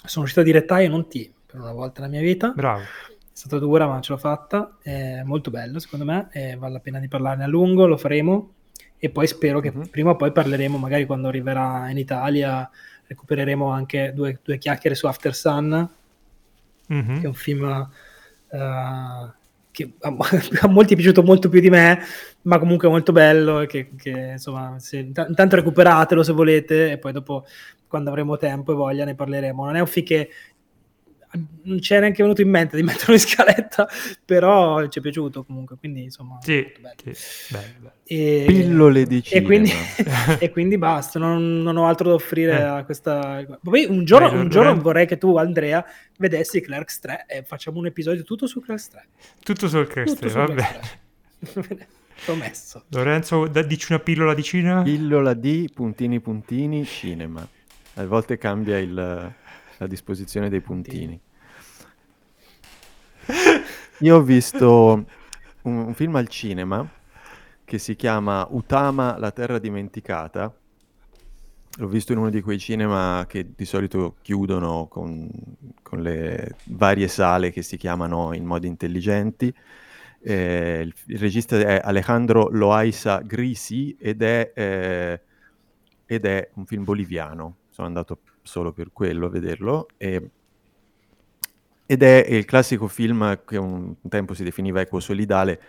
Sono 0.04 0.24
uscito 0.24 0.40
a 0.40 0.44
dire 0.44 0.64
Ty 0.64 0.84
e 0.84 0.88
non 0.88 1.08
T 1.08 1.30
per 1.46 1.60
una 1.60 1.72
volta 1.72 2.00
nella 2.00 2.12
mia 2.12 2.22
vita. 2.22 2.52
Bravo. 2.54 2.82
È 2.82 2.86
stata 3.32 3.58
dura, 3.58 3.86
ma 3.86 4.00
ce 4.00 4.12
l'ho 4.12 4.18
fatta. 4.18 4.78
È 4.82 5.22
molto 5.22 5.50
bello, 5.50 5.78
secondo 5.78 6.04
me, 6.04 6.28
e 6.32 6.56
vale 6.56 6.74
la 6.74 6.80
pena 6.80 6.98
di 6.98 7.08
parlarne 7.08 7.44
a 7.44 7.46
lungo. 7.46 7.86
Lo 7.86 7.96
faremo. 7.96 8.52
E 8.98 9.10
poi 9.10 9.26
spero 9.28 9.60
che 9.60 9.72
mm-hmm. 9.72 9.86
prima 9.86 10.10
o 10.10 10.16
poi 10.16 10.32
parleremo, 10.32 10.76
magari 10.76 11.06
quando 11.06 11.28
arriverà 11.28 11.88
in 11.88 11.98
Italia, 11.98 12.68
recupereremo 13.06 13.70
anche 13.70 14.12
due, 14.12 14.40
due 14.42 14.58
chiacchiere 14.58 14.96
su 14.96 15.06
After 15.06 15.34
Sun, 15.34 15.88
mm-hmm. 16.92 17.16
che 17.18 17.22
è 17.22 17.26
un 17.26 17.34
film 17.34 17.88
uh, 18.48 18.58
che 19.78 19.92
a, 20.00 20.08
a, 20.62 20.68
molti 20.68 20.94
è 20.94 20.96
piaciuto 20.96 21.22
molto 21.22 21.48
più 21.48 21.60
di 21.60 21.70
me, 21.70 22.00
ma 22.42 22.58
comunque 22.58 22.88
molto 22.88 23.12
bello. 23.12 23.64
Che, 23.66 23.90
che 23.96 24.30
insomma, 24.32 24.76
se, 24.78 24.98
intanto 24.98 25.56
recuperatelo 25.56 26.22
se 26.24 26.32
volete, 26.32 26.92
e 26.92 26.98
poi 26.98 27.12
dopo, 27.12 27.44
quando 27.86 28.10
avremo 28.10 28.36
tempo 28.36 28.72
e 28.72 28.74
voglia, 28.74 29.04
ne 29.04 29.14
parleremo. 29.14 29.64
Non 29.64 29.76
è 29.76 29.80
un 29.80 29.86
film 29.86 30.06
che 30.06 30.30
non 31.62 31.80
ci 31.80 31.94
è 31.94 32.00
neanche 32.00 32.22
venuto 32.22 32.40
in 32.40 32.48
mente 32.48 32.76
di 32.76 32.82
metterlo 32.84 33.14
in 33.14 33.20
scaletta, 33.20 33.88
però 34.24 34.86
ci 34.88 34.98
è 34.98 35.02
piaciuto 35.02 35.44
comunque, 35.44 35.76
quindi 35.76 36.04
insomma... 36.04 36.38
Sì, 36.40 36.66
bello. 36.80 36.94
Sì, 37.12 37.52
bello, 37.52 37.72
bello. 37.78 37.92
E, 38.04 38.44
Pillole 38.46 39.04
di 39.04 39.22
cinema. 39.22 39.42
E 39.42 39.46
quindi, 39.46 39.72
e 40.38 40.50
quindi 40.50 40.78
basta, 40.78 41.18
non, 41.18 41.62
non, 41.62 41.76
ho 41.76 41.86
altro 41.86 42.08
da 42.08 42.14
offrire 42.14 42.58
eh. 42.58 42.62
a 42.62 42.84
questa... 42.84 43.44
Poi 43.62 43.84
un 43.84 44.04
giorno, 44.04 44.40
un 44.40 44.48
giorno 44.48 44.80
vorrei 44.80 45.06
che 45.06 45.18
tu, 45.18 45.36
Andrea, 45.36 45.84
vedessi 46.18 46.60
Clerks 46.60 47.00
3 47.00 47.24
e 47.28 47.42
facciamo 47.42 47.78
un 47.78 47.86
episodio 47.86 48.22
tutto 48.24 48.46
su 48.46 48.60
Clerks 48.60 48.88
3. 48.88 49.06
Tutto 49.42 49.68
su 49.68 49.84
Clerks 49.84 50.14
3, 50.14 50.28
va 50.30 50.44
bene. 50.46 51.86
Promesso. 52.24 52.84
Lorenzo, 52.88 53.46
dici 53.46 53.92
una 53.92 54.00
pillola 54.00 54.34
di 54.34 54.42
cinema? 54.42 54.82
Pillola 54.82 55.34
di 55.34 55.70
puntini 55.72 56.20
puntini 56.20 56.84
cinema. 56.84 57.46
A 57.94 58.06
volte 58.06 58.38
cambia 58.38 58.78
il, 58.78 59.34
la 59.78 59.86
disposizione 59.86 60.48
dei 60.48 60.60
puntini. 60.60 61.20
Io 64.00 64.16
ho 64.16 64.22
visto 64.22 65.04
un, 65.62 65.76
un 65.76 65.94
film 65.94 66.14
al 66.16 66.28
cinema 66.28 66.88
che 67.68 67.78
si 67.78 67.96
chiama 67.96 68.46
Utama, 68.50 69.18
la 69.18 69.30
terra 69.30 69.58
dimenticata. 69.58 70.54
L'ho 71.76 71.86
visto 71.86 72.12
in 72.12 72.18
uno 72.18 72.30
di 72.30 72.40
quei 72.40 72.58
cinema 72.58 73.26
che 73.28 73.52
di 73.54 73.64
solito 73.66 74.16
chiudono 74.22 74.86
con, 74.88 75.28
con 75.82 76.00
le 76.00 76.56
varie 76.64 77.08
sale 77.08 77.50
che 77.50 77.62
si 77.62 77.76
chiamano 77.76 78.32
in 78.32 78.44
modi 78.44 78.66
intelligenti. 78.66 79.54
Eh, 80.20 80.80
il, 80.82 80.94
il, 81.06 81.18
regista 81.18 81.58
è 81.58 81.80
Alejandro 81.84 82.48
Loaiza 82.50 83.18
Grisi 83.18 83.96
ed 84.00 84.22
è, 84.22 84.50
eh, 84.54 85.20
ed 86.06 86.24
è, 86.24 86.50
un 86.54 86.64
film 86.64 86.84
boliviano. 86.84 87.56
Sono 87.68 87.86
andato 87.86 88.18
solo 88.48 88.72
per 88.72 88.88
quello 88.92 89.26
a 89.26 89.28
vederlo. 89.28 89.86
E, 89.98 90.30
ed 91.86 92.02
è 92.02 92.26
il 92.28 92.44
classico 92.44 92.88
film 92.88 93.42
che 93.46 93.56
un, 93.56 93.94
tempo 94.08 94.34
si 94.34 94.42
definiva 94.42 94.80
equo-solidale 94.80 95.60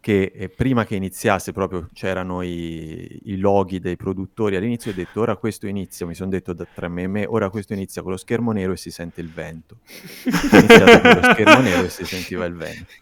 che 0.00 0.32
eh, 0.34 0.48
prima 0.48 0.86
che 0.86 0.94
iniziasse 0.94 1.52
proprio 1.52 1.88
c'erano 1.92 2.40
i, 2.40 3.20
i, 3.24 3.36
loghi 3.36 3.80
dei 3.80 3.96
produttori 3.96 4.56
all'inizio 4.56 4.92
ho 4.92 4.94
detto 4.94 5.20
ora 5.20 5.36
questo 5.36 5.66
inizia, 5.66 6.06
mi 6.06 6.14
sono 6.14 6.30
detto 6.30 6.54
da, 6.54 6.66
tra 6.74 6.88
me 6.88 7.02
e 7.02 7.06
me, 7.06 7.26
ora 7.26 7.50
questo 7.50 7.74
inizia 7.74 8.00
con 8.00 8.12
lo 8.12 8.16
schermo 8.16 8.50
nero 8.52 8.72
e 8.72 8.78
si 8.78 8.90
sente 8.90 9.20
il 9.20 9.30
vento. 9.30 9.80
È 10.24 10.56
iniziato 10.56 11.00
con 11.00 11.20
lo 11.20 11.22
schermo 11.34 11.60
nero 11.60 11.82
e 11.84 11.90
si 11.90 12.04
sentiva 12.06 12.46
il 12.46 12.54
vento. 12.54 12.92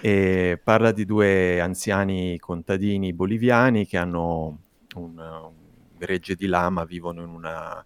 E 0.00 0.60
parla 0.62 0.90
di 0.90 1.04
due 1.04 1.60
anziani 1.60 2.36
contadini 2.38 3.12
boliviani 3.12 3.86
che 3.86 3.96
hanno 3.96 4.58
un, 4.96 5.18
un 5.18 5.52
gregge 5.96 6.34
di 6.34 6.46
lama, 6.46 6.84
vivono 6.84 7.22
in 7.22 7.28
una, 7.28 7.84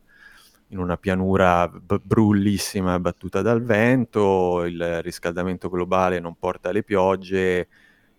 in 0.72 0.78
una 0.78 0.96
pianura 0.96 1.68
b- 1.68 2.00
brullissima 2.02 2.98
battuta 2.98 3.42
dal 3.42 3.62
vento, 3.62 4.64
il 4.64 5.02
riscaldamento 5.02 5.68
globale 5.68 6.18
non 6.18 6.36
porta 6.38 6.72
le 6.72 6.82
piogge, 6.82 7.68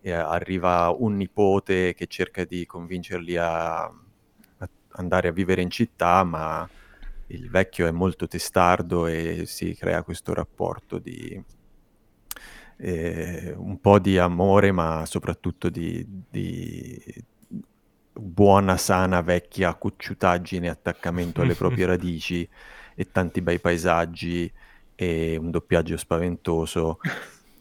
e 0.02 0.12
arriva 0.12 0.94
un 0.96 1.16
nipote 1.16 1.94
che 1.94 2.08
cerca 2.08 2.44
di 2.44 2.66
convincerli 2.66 3.38
a, 3.38 3.84
a 3.84 4.70
andare 4.92 5.30
a 5.30 5.32
vivere 5.32 5.62
in 5.62 5.70
città, 5.70 6.24
ma 6.24 6.68
il 7.28 7.50
vecchio 7.50 7.88
è 7.88 7.92
molto 7.92 8.28
testardo 8.28 9.08
e 9.08 9.44
si 9.46 9.76
crea 9.76 10.04
questo 10.04 10.34
rapporto 10.34 11.00
di 11.00 11.42
eh, 12.78 13.54
un 13.58 13.80
po' 13.80 13.98
di 14.00 14.18
amore, 14.18 14.72
ma 14.72 15.06
soprattutto 15.06 15.70
di, 15.70 16.06
di 16.30 17.02
buona, 18.14 18.78
sana, 18.78 19.22
vecchia 19.22 19.74
cocciutaggine, 19.76 20.70
attaccamento 20.70 21.42
alle 21.42 21.56
proprie 21.56 21.86
radici 21.86 22.48
e 22.96 23.12
tanti 23.12 23.42
bei 23.42 23.60
paesaggi 23.60 24.52
e 24.96 25.36
un 25.38 25.52
doppiaggio 25.52 25.98
spaventoso. 25.98 27.00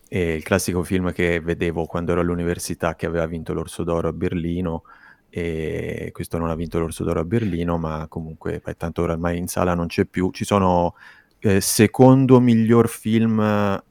E 0.08 0.34
il 0.34 0.42
classico 0.42 0.82
film 0.82 1.12
che 1.12 1.40
vedevo 1.40 1.86
quando 1.86 2.12
ero 2.12 2.20
all'università 2.20 2.94
che 2.94 3.06
aveva 3.06 3.26
vinto 3.26 3.54
l'Orso 3.54 3.82
d'Oro 3.82 4.08
a 4.08 4.12
Berlino 4.12 4.82
e 5.30 6.10
questo 6.12 6.36
non 6.36 6.50
ha 6.50 6.54
vinto 6.54 6.78
l'Orso 6.78 7.04
d'Oro 7.04 7.20
a 7.20 7.24
Berlino 7.24 7.78
ma 7.78 8.04
comunque 8.08 8.60
beh, 8.62 8.76
tanto 8.76 9.00
ormai 9.00 9.38
in 9.38 9.48
sala 9.48 9.74
non 9.74 9.86
c'è 9.86 10.04
più. 10.04 10.30
Ci 10.30 10.44
sono 10.44 10.94
eh, 11.38 11.62
secondo 11.62 12.40
miglior 12.40 12.88
film 12.90 13.38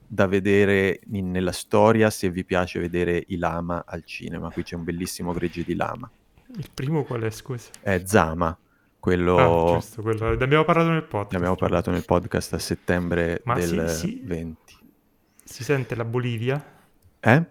da 0.07 0.27
vedere 0.27 0.99
in, 1.11 1.31
nella 1.31 1.51
storia 1.51 2.11
se 2.11 2.29
vi 2.29 2.45
piace 2.45 2.79
vedere 2.79 3.23
i 3.29 3.37
lama 3.37 3.83
al 3.87 4.03
cinema. 4.05 4.51
Qui 4.51 4.61
c'è 4.61 4.75
un 4.75 4.83
bellissimo 4.83 5.33
gregge 5.33 5.63
di 5.63 5.75
lama 5.75 6.09
il 6.57 6.69
primo 6.73 7.03
qual 7.03 7.21
è 7.21 7.29
scusa? 7.29 7.69
è 7.81 8.01
Zama 8.05 8.55
quello... 8.99 9.73
Ah, 9.73 9.73
giusto, 9.79 10.01
quello. 10.01 10.35
Ne 10.35 10.43
abbiamo 10.43 10.63
parlato 10.63 10.89
nel 10.89 11.01
podcast. 11.03 11.31
Ne 11.31 11.37
abbiamo 11.37 11.55
parlato 11.55 11.89
nel 11.91 12.05
podcast 12.05 12.53
a 12.53 12.59
settembre 12.59 13.41
Ma 13.45 13.55
del 13.55 13.89
si- 13.89 13.97
si- 13.97 14.21
20. 14.23 14.75
Si 15.43 15.63
sente 15.63 15.95
la 15.95 16.05
Bolivia? 16.05 16.63
Eh? 17.19 17.43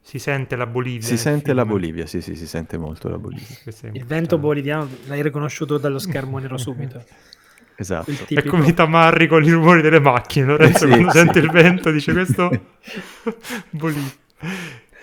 Si 0.00 0.18
sente 0.18 0.56
la 0.56 0.66
Bolivia? 0.66 1.06
Si 1.06 1.16
sente 1.16 1.44
film? 1.46 1.56
la 1.56 1.64
Bolivia, 1.64 2.06
sì, 2.06 2.20
sì, 2.20 2.34
si 2.34 2.46
sente 2.46 2.76
molto 2.78 3.08
la 3.08 3.18
Bolivia. 3.18 3.56
Il 3.92 4.04
vento 4.04 4.38
boliviano 4.38 4.88
l'hai 5.06 5.22
riconosciuto 5.22 5.78
dallo 5.78 5.98
schermo 5.98 6.38
nero 6.38 6.56
subito. 6.56 7.02
Esatto. 7.76 8.12
È 8.28 8.44
come 8.44 8.68
i 8.68 8.72
tamarri 8.72 9.26
con 9.26 9.42
i 9.42 9.50
rumori 9.50 9.82
delle 9.82 9.98
macchine. 9.98 10.46
Lorenzo, 10.46 10.86
Sì, 10.86 10.90
quando 10.90 11.10
sì. 11.10 11.18
sente 11.18 11.38
il 11.40 11.50
vento, 11.50 11.90
dice 11.90 12.12
questo. 12.12 12.48
Bolivia. 13.70 14.12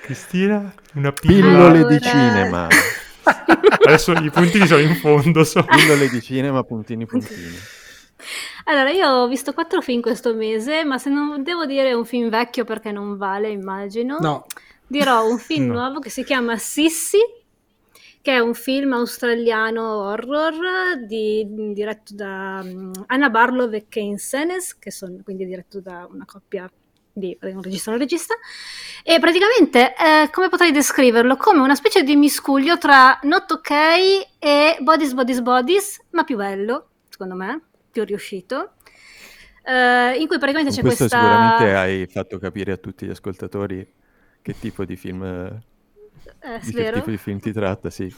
Cristina, 0.01 0.73
una 0.93 1.11
pillola. 1.11 1.69
Pillole 1.73 1.85
di 1.97 2.01
cinema. 2.01 2.67
Adesso 3.85 4.11
i 4.13 4.29
puntini 4.29 4.65
sono 4.67 4.81
in 4.81 4.95
fondo. 4.95 5.43
so- 5.43 5.63
Pillole 5.63 6.09
di 6.09 6.21
cinema, 6.21 6.63
puntini, 6.63 7.05
puntini. 7.05 7.55
Allora, 8.65 8.89
io 8.91 9.07
ho 9.07 9.27
visto 9.27 9.53
quattro 9.53 9.81
film 9.81 10.01
questo 10.01 10.33
mese, 10.35 10.83
ma 10.83 10.97
se 10.97 11.09
non 11.09 11.41
devo 11.43 11.65
dire 11.65 11.93
un 11.93 12.05
film 12.05 12.29
vecchio 12.29 12.63
perché 12.63 12.91
non 12.91 13.17
vale, 13.17 13.49
immagino, 13.49 14.17
No, 14.19 14.45
dirò 14.87 15.27
un 15.27 15.37
film 15.39 15.67
No. 15.71 15.73
nuovo 15.73 15.99
che 15.99 16.09
si 16.09 16.23
chiama 16.23 16.57
Sissi, 16.57 17.17
che 18.21 18.33
è 18.33 18.39
un 18.39 18.53
film 18.53 18.93
australiano 18.93 19.81
horror 20.03 20.53
di- 21.07 21.73
diretto 21.73 22.13
da 22.13 22.61
mm, 22.63 22.91
Anna 23.07 23.29
Barlow 23.31 23.71
e 23.73 23.85
Kane 23.89 24.19
Senes, 24.19 24.77
che 24.77 24.91
sono 24.91 25.17
quindi 25.23 25.45
diretto 25.47 25.79
da 25.81 26.07
una 26.11 26.25
coppia 26.25 26.71
di 27.21 27.37
un 27.43 27.61
regista 27.61 27.91
e 27.91 27.93
un 27.93 27.99
regista. 27.99 28.35
E 29.03 29.17
praticamente, 29.19 29.95
eh, 29.95 30.29
come 30.31 30.49
potrei 30.49 30.71
descriverlo? 30.71 31.37
Come 31.37 31.61
una 31.61 31.75
specie 31.75 32.03
di 32.03 32.17
miscuglio 32.17 32.77
tra 32.77 33.17
Not 33.23 33.49
Ok 33.51 33.71
e 34.39 34.77
Bodies, 34.81 35.13
Bodies, 35.13 35.41
Bodies, 35.41 36.01
ma 36.11 36.23
più 36.25 36.35
bello, 36.35 36.87
secondo 37.07 37.35
me, 37.35 37.61
più 37.89 38.03
riuscito. 38.03 38.73
eh, 39.63 40.17
in 40.19 40.27
cui 40.27 40.37
praticamente 40.39 40.71
Con 40.71 40.75
c'è 40.75 40.81
questo 40.81 41.07
questa... 41.07 41.19
sicuramente 41.19 41.75
hai 41.75 42.07
fatto 42.07 42.39
capire 42.39 42.71
a 42.73 42.77
tutti 42.77 43.05
gli 43.05 43.09
ascoltatori 43.11 43.87
che 44.41 44.57
tipo 44.59 44.85
di 44.85 44.95
film, 44.95 45.23
eh, 46.43 46.59
di 46.63 46.71
che 46.71 46.81
vero? 46.81 46.97
tipo 46.97 47.09
di 47.11 47.17
film 47.17 47.39
ti 47.39 47.51
tratta, 47.51 47.89
sì. 47.89 48.13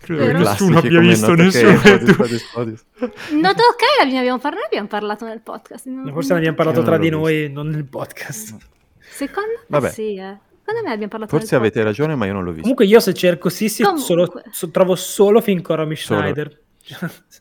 Credo 0.00 0.24
che 0.26 0.32
nessuno 0.32 0.78
abbia 0.78 1.00
visto 1.00 1.34
nessuno. 1.34 1.72
Not 1.72 3.58
ok, 3.58 4.06
ne 4.10 4.18
abbiamo, 4.18 4.38
parlato, 4.38 4.60
ne 4.60 4.66
abbiamo 4.66 4.88
parlato 4.88 5.24
nel 5.26 5.40
podcast. 5.40 5.86
Non- 5.86 6.12
forse 6.12 6.32
ne 6.32 6.38
abbiamo 6.38 6.56
parlato 6.56 6.82
tra 6.82 6.98
di 6.98 7.10
l'ho 7.10 7.18
noi, 7.18 7.50
non 7.50 7.68
nel 7.68 7.84
podcast. 7.84 8.56
Secondo 8.98 9.50
me 9.50 9.64
Vabbè. 9.66 9.90
sì, 9.90 10.14
eh. 10.16 10.38
Secondo 10.64 10.86
me 10.86 10.92
abbiamo 10.92 11.08
parlato 11.08 11.36
Forse 11.36 11.54
avete 11.56 11.82
ragione, 11.82 12.14
ma 12.14 12.24
io 12.26 12.32
non 12.32 12.44
l'ho 12.44 12.50
visto. 12.52 12.62
Comunque 12.62 12.86
io 12.86 13.00
se 13.00 13.12
cerco 13.12 13.48
Sissi 13.48 13.82
Comunque. 13.82 14.04
solo- 14.06 14.42
so- 14.50 14.70
trovo 14.70 14.94
solo 14.94 15.40
film 15.40 15.60
con 15.60 15.76
Romy 15.76 15.96
Solo. 15.96 16.20
Schneider. 16.20 16.60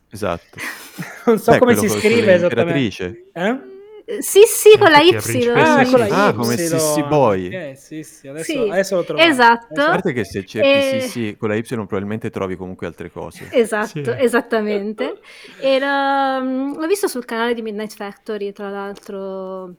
Esatto. 0.09 0.57
non 1.25 1.39
so 1.39 1.51
Beh, 1.51 1.57
come 1.59 1.75
si 1.75 1.87
scrive 1.87 2.33
esattamente. 2.33 3.29
Eh? 3.33 3.59
Eh, 4.05 4.21
Sì, 4.21 4.41
sì, 4.45 4.77
con 4.77 4.89
la 4.91 4.99
Y. 4.99 5.15
Ah, 5.53 5.85
con 5.85 5.99
la 5.99 6.05
sì. 6.05 6.11
Ah, 6.11 6.29
Y, 6.29 6.33
come 6.33 6.57
Sissy 6.57 7.03
Boy. 7.07 7.75
Sì, 7.75 8.03
sì, 8.03 8.27
adesso, 8.27 8.51
Sì, 8.51 8.57
adesso 8.69 8.95
lo 8.95 9.03
trovo. 9.03 9.21
esatto. 9.21 9.81
A 9.81 9.85
parte 9.85 10.13
che 10.13 10.23
se 10.25 10.45
cerchi 10.45 10.69
E- 10.69 11.01
sì, 11.01 11.09
sì, 11.09 11.35
con 11.37 11.49
la 11.49 11.55
Y 11.55 11.63
probabilmente 11.63 12.29
trovi 12.29 12.55
comunque 12.55 12.87
altre 12.87 13.11
cose. 13.11 13.47
Esatto, 13.51 13.87
Sì. 14.03 14.13
esattamente. 14.17 15.19
Era, 15.61 16.39
mm, 16.39 16.75
l'ho 16.77 16.87
visto 16.87 17.07
sul 17.07 17.25
canale 17.25 17.53
di 17.53 17.61
Midnight 17.61 17.93
Factory, 17.93 18.51
tra 18.51 18.69
l'altro. 18.69 19.75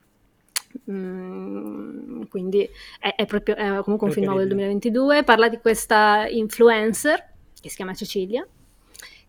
mm, 0.90 2.22
quindi 2.30 2.68
è, 2.98 3.14
è 3.14 3.26
proprio 3.26 3.54
è 3.56 3.80
comunque 3.82 4.06
un 4.08 4.12
film 4.12 4.26
nuovo 4.26 4.38
del 4.40 4.48
Preferibile. 4.48 4.54
2022. 4.54 5.22
Parla 5.24 5.48
di 5.48 5.58
questa 5.58 6.26
influencer 6.28 7.30
che 7.60 7.68
si 7.68 7.76
chiama 7.76 7.94
Cecilia, 7.94 8.46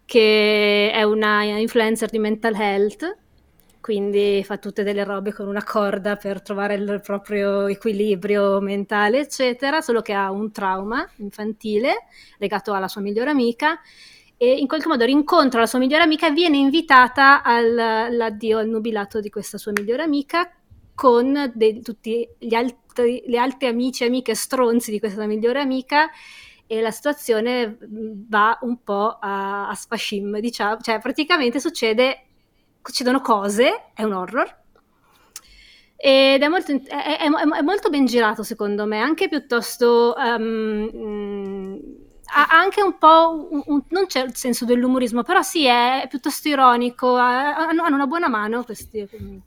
che 0.05 0.91
è 0.91 1.03
una 1.03 1.43
influencer 1.43 2.09
di 2.09 2.19
mental 2.19 2.55
health. 2.55 3.17
Quindi 3.83 4.41
fa 4.45 4.57
tutte 4.59 4.83
delle 4.83 5.03
robe 5.03 5.33
con 5.33 5.45
una 5.45 5.61
corda 5.61 6.15
per 6.15 6.41
trovare 6.41 6.75
il 6.75 7.01
proprio 7.03 7.67
equilibrio 7.67 8.61
mentale, 8.61 9.19
eccetera, 9.19 9.81
solo 9.81 10.01
che 10.01 10.13
ha 10.13 10.31
un 10.31 10.53
trauma 10.53 11.05
infantile 11.17 12.05
legato 12.37 12.71
alla 12.71 12.87
sua 12.87 13.01
migliore 13.01 13.31
amica 13.31 13.81
e 14.37 14.53
in 14.53 14.67
qualche 14.67 14.87
modo 14.87 15.03
rincontra 15.03 15.59
la 15.59 15.65
sua 15.65 15.79
migliore 15.79 16.03
amica 16.03 16.27
e 16.27 16.31
viene 16.31 16.55
invitata 16.55 17.43
al- 17.43 17.77
all'addio, 17.77 18.59
al 18.59 18.69
nubilato 18.69 19.19
di 19.19 19.29
questa 19.29 19.57
sua 19.57 19.73
migliore 19.75 20.03
amica 20.03 20.49
con 20.95 21.51
dei- 21.53 21.81
tutti 21.81 22.25
gli 22.39 22.53
altri, 22.55 23.21
gli 23.27 23.35
altri 23.35 23.67
amici 23.67 24.03
e 24.03 24.07
amiche 24.07 24.33
stronzi 24.33 24.91
di 24.91 24.99
questa 24.99 25.25
migliore 25.25 25.59
amica 25.59 26.09
e 26.65 26.79
la 26.79 26.91
situazione 26.91 27.77
va 28.29 28.57
un 28.61 28.81
po' 28.81 29.17
a, 29.19 29.67
a 29.67 29.75
sfascim, 29.75 30.39
diciamo, 30.39 30.77
cioè 30.79 30.99
praticamente 30.99 31.59
succede, 31.59 32.27
succedono 32.83 33.21
cose, 33.21 33.91
è 33.93 34.03
un 34.03 34.13
horror, 34.13 34.61
ed 35.95 36.41
è 36.41 36.47
molto, 36.47 36.71
è, 36.73 36.77
è- 36.87 37.29
è- 37.29 37.61
molto 37.61 37.89
ben 37.89 38.05
girato 38.05 38.43
secondo 38.43 38.85
me, 38.85 38.99
anche 38.99 39.29
piuttosto... 39.29 40.15
mm, 40.39 41.77
ha 42.35 42.47
anche 42.49 42.81
un 42.81 42.97
po', 42.97 43.47
un- 43.51 43.61
un- 43.67 43.83
non 43.89 44.05
c'è 44.07 44.23
il 44.23 44.35
senso 44.35 44.65
dell'umorismo, 44.65 45.21
però 45.23 45.41
sì, 45.43 45.65
è 45.65 46.05
piuttosto 46.09 46.47
ironico, 46.47 47.15
ha- 47.15 47.55
hanno, 47.55 47.83
hanno 47.83 47.95
una 47.95 48.07
buona 48.07 48.27
mano 48.27 48.63
questi 48.63 49.07
mm, 49.21 49.37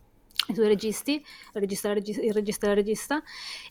i 0.48 0.52
due 0.52 0.68
registi, 0.68 1.14
il 1.14 1.60
regista, 1.60 1.88
il 1.90 2.32
regista 2.32 2.66
la 2.68 2.74
regista, 2.74 3.22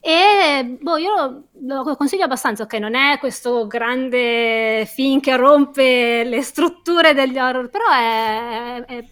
e 0.02 0.78
boh, 0.82 0.98
io 0.98 1.44
lo, 1.62 1.96
consiglio 1.96 2.26
abbastanza, 2.26 2.64
ok, 2.64 2.74
non 2.74 2.96
è 2.96 3.18
questo 3.20 3.66
grande 3.68 4.86
film 4.94 5.22
che 5.22 5.38
rompe 5.38 6.24
le 6.26 6.42
strutture 6.42 7.14
degli 7.14 7.38
horror, 7.38 7.70
però 7.70 7.86
è, 7.90 8.84
è- 8.86 8.98
è 8.98 9.06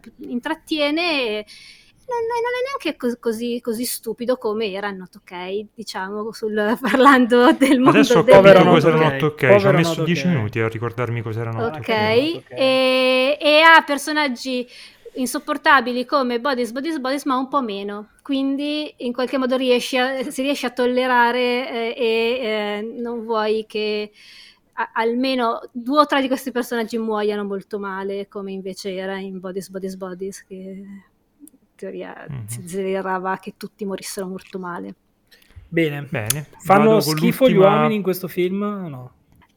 cioè, 0.00 0.12
intrattiene 0.28 1.02
e 1.22 1.46
non, 2.08 2.18
non 2.18 2.52
è 2.58 2.62
neanche 2.66 2.96
cos- 2.98 3.18
così, 3.18 3.60
così 3.62 3.84
stupido 3.84 4.36
come 4.36 4.70
era 4.72 4.90
Not 4.90 5.16
Ok, 5.16 5.66
diciamo, 5.74 6.32
sul, 6.32 6.76
parlando 6.80 7.52
del 7.52 7.78
mondo 7.78 7.98
Adesso 7.98 8.22
del 8.22 8.34
Povero 8.34 8.64
cosa 8.64 8.88
era. 8.88 9.10
Not 9.10 9.22
Ok. 9.22 9.58
Ci 9.58 9.66
ho 9.66 9.72
messo 9.72 9.94
Not 9.98 10.04
10 10.04 10.26
Ok. 10.26 10.32
minuti 10.34 10.60
a 10.60 10.68
ricordarmi 10.68 11.22
cosa 11.22 11.40
era 11.40 11.50
Not 11.52 11.76
Ok, 11.76 11.78
Ok. 11.78 11.88
ok. 11.88 12.50
E, 12.58 13.38
e 13.40 13.60
ha 13.60 13.82
personaggi 13.82 14.66
insopportabili 15.14 16.04
come 16.06 16.40
Bodies, 16.40 16.72
Bodies, 16.72 16.98
Bodies, 16.98 17.24
ma 17.24 17.36
un 17.36 17.48
po' 17.48 17.62
meno. 17.62 18.08
Quindi 18.22 18.92
in 18.98 19.12
qualche 19.12 19.38
modo 19.38 19.56
riesci 19.56 19.96
a- 19.98 20.22
si 20.30 20.42
riesce 20.42 20.66
a 20.66 20.70
tollerare 20.70 21.94
eh, 21.94 21.94
e 21.96 22.46
eh, 22.46 22.94
non 23.00 23.22
vuoi 23.24 23.64
che 23.66 24.10
a- 24.82 24.90
almeno 24.92 25.60
due 25.72 26.00
o 26.00 26.06
tre 26.06 26.20
di 26.20 26.26
questi 26.28 26.50
personaggi 26.50 26.98
muoiano 26.98 27.44
molto 27.44 27.78
male, 27.78 28.28
come 28.28 28.52
invece 28.52 28.94
era 28.94 29.16
in 29.18 29.38
Bodies, 29.40 29.68
Bodies, 29.70 29.96
Bodies, 29.96 30.44
che 30.44 30.54
in 30.54 31.00
teoria 31.74 32.26
Mhm. 32.28 32.46
si 32.46 32.60
desiderava 32.62 33.38
che 33.38 33.54
tutti 33.56 33.84
morissero 33.84 34.26
molto 34.26 34.58
male. 34.58 34.94
Bene. 35.68 36.06
Bene. 36.10 36.46
Fanno 36.58 37.00
schifo 37.00 37.48
gli 37.48 37.52
l'ultima- 37.54 37.76
uomini 37.76 37.94
in 37.96 38.02
questo 38.02 38.28
film 38.28 38.62
o 38.62 38.88
no? 38.88 39.12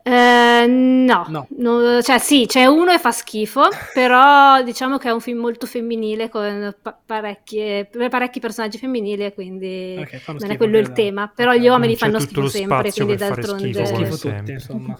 Eh, 0.07 0.65
no, 0.67 1.25
No. 1.29 1.47
No, 1.57 2.01
cioè 2.03 2.19
sì, 2.19 2.45
c'è 2.45 2.65
uno 2.65 2.91
e 2.91 2.99
fa 2.99 3.11
schifo, 3.11 3.63
però 3.91 4.61
diciamo 4.61 4.99
che 4.99 5.09
è 5.09 5.11
un 5.11 5.19
film 5.19 5.39
molto 5.39 5.65
femminile 5.65 6.29
con 6.29 6.75
pa- 6.79 6.95
parecchie- 7.03 7.89
parecchi 8.09 8.39
personaggi 8.39 8.77
femminili, 8.77 9.33
quindi 9.33 9.95
Ok, 9.99 10.17
fanno 10.17 10.37
non 10.41 10.51
è 10.51 10.57
quello 10.57 10.77
il 10.77 10.91
tema. 10.91 11.27
Però 11.33 11.53
gli 11.53 11.67
uomini 11.67 11.93
c'è 11.93 12.05
fanno 12.05 12.19
schifo 12.19 12.47
sempre, 12.47 12.91
quindi 12.91 13.15
d'altronde... 13.15 13.73
schifo, 13.73 13.85
Schifo 13.85 14.09
tutti, 14.11 14.19
sempre. 14.19 14.53
insomma. 14.53 14.99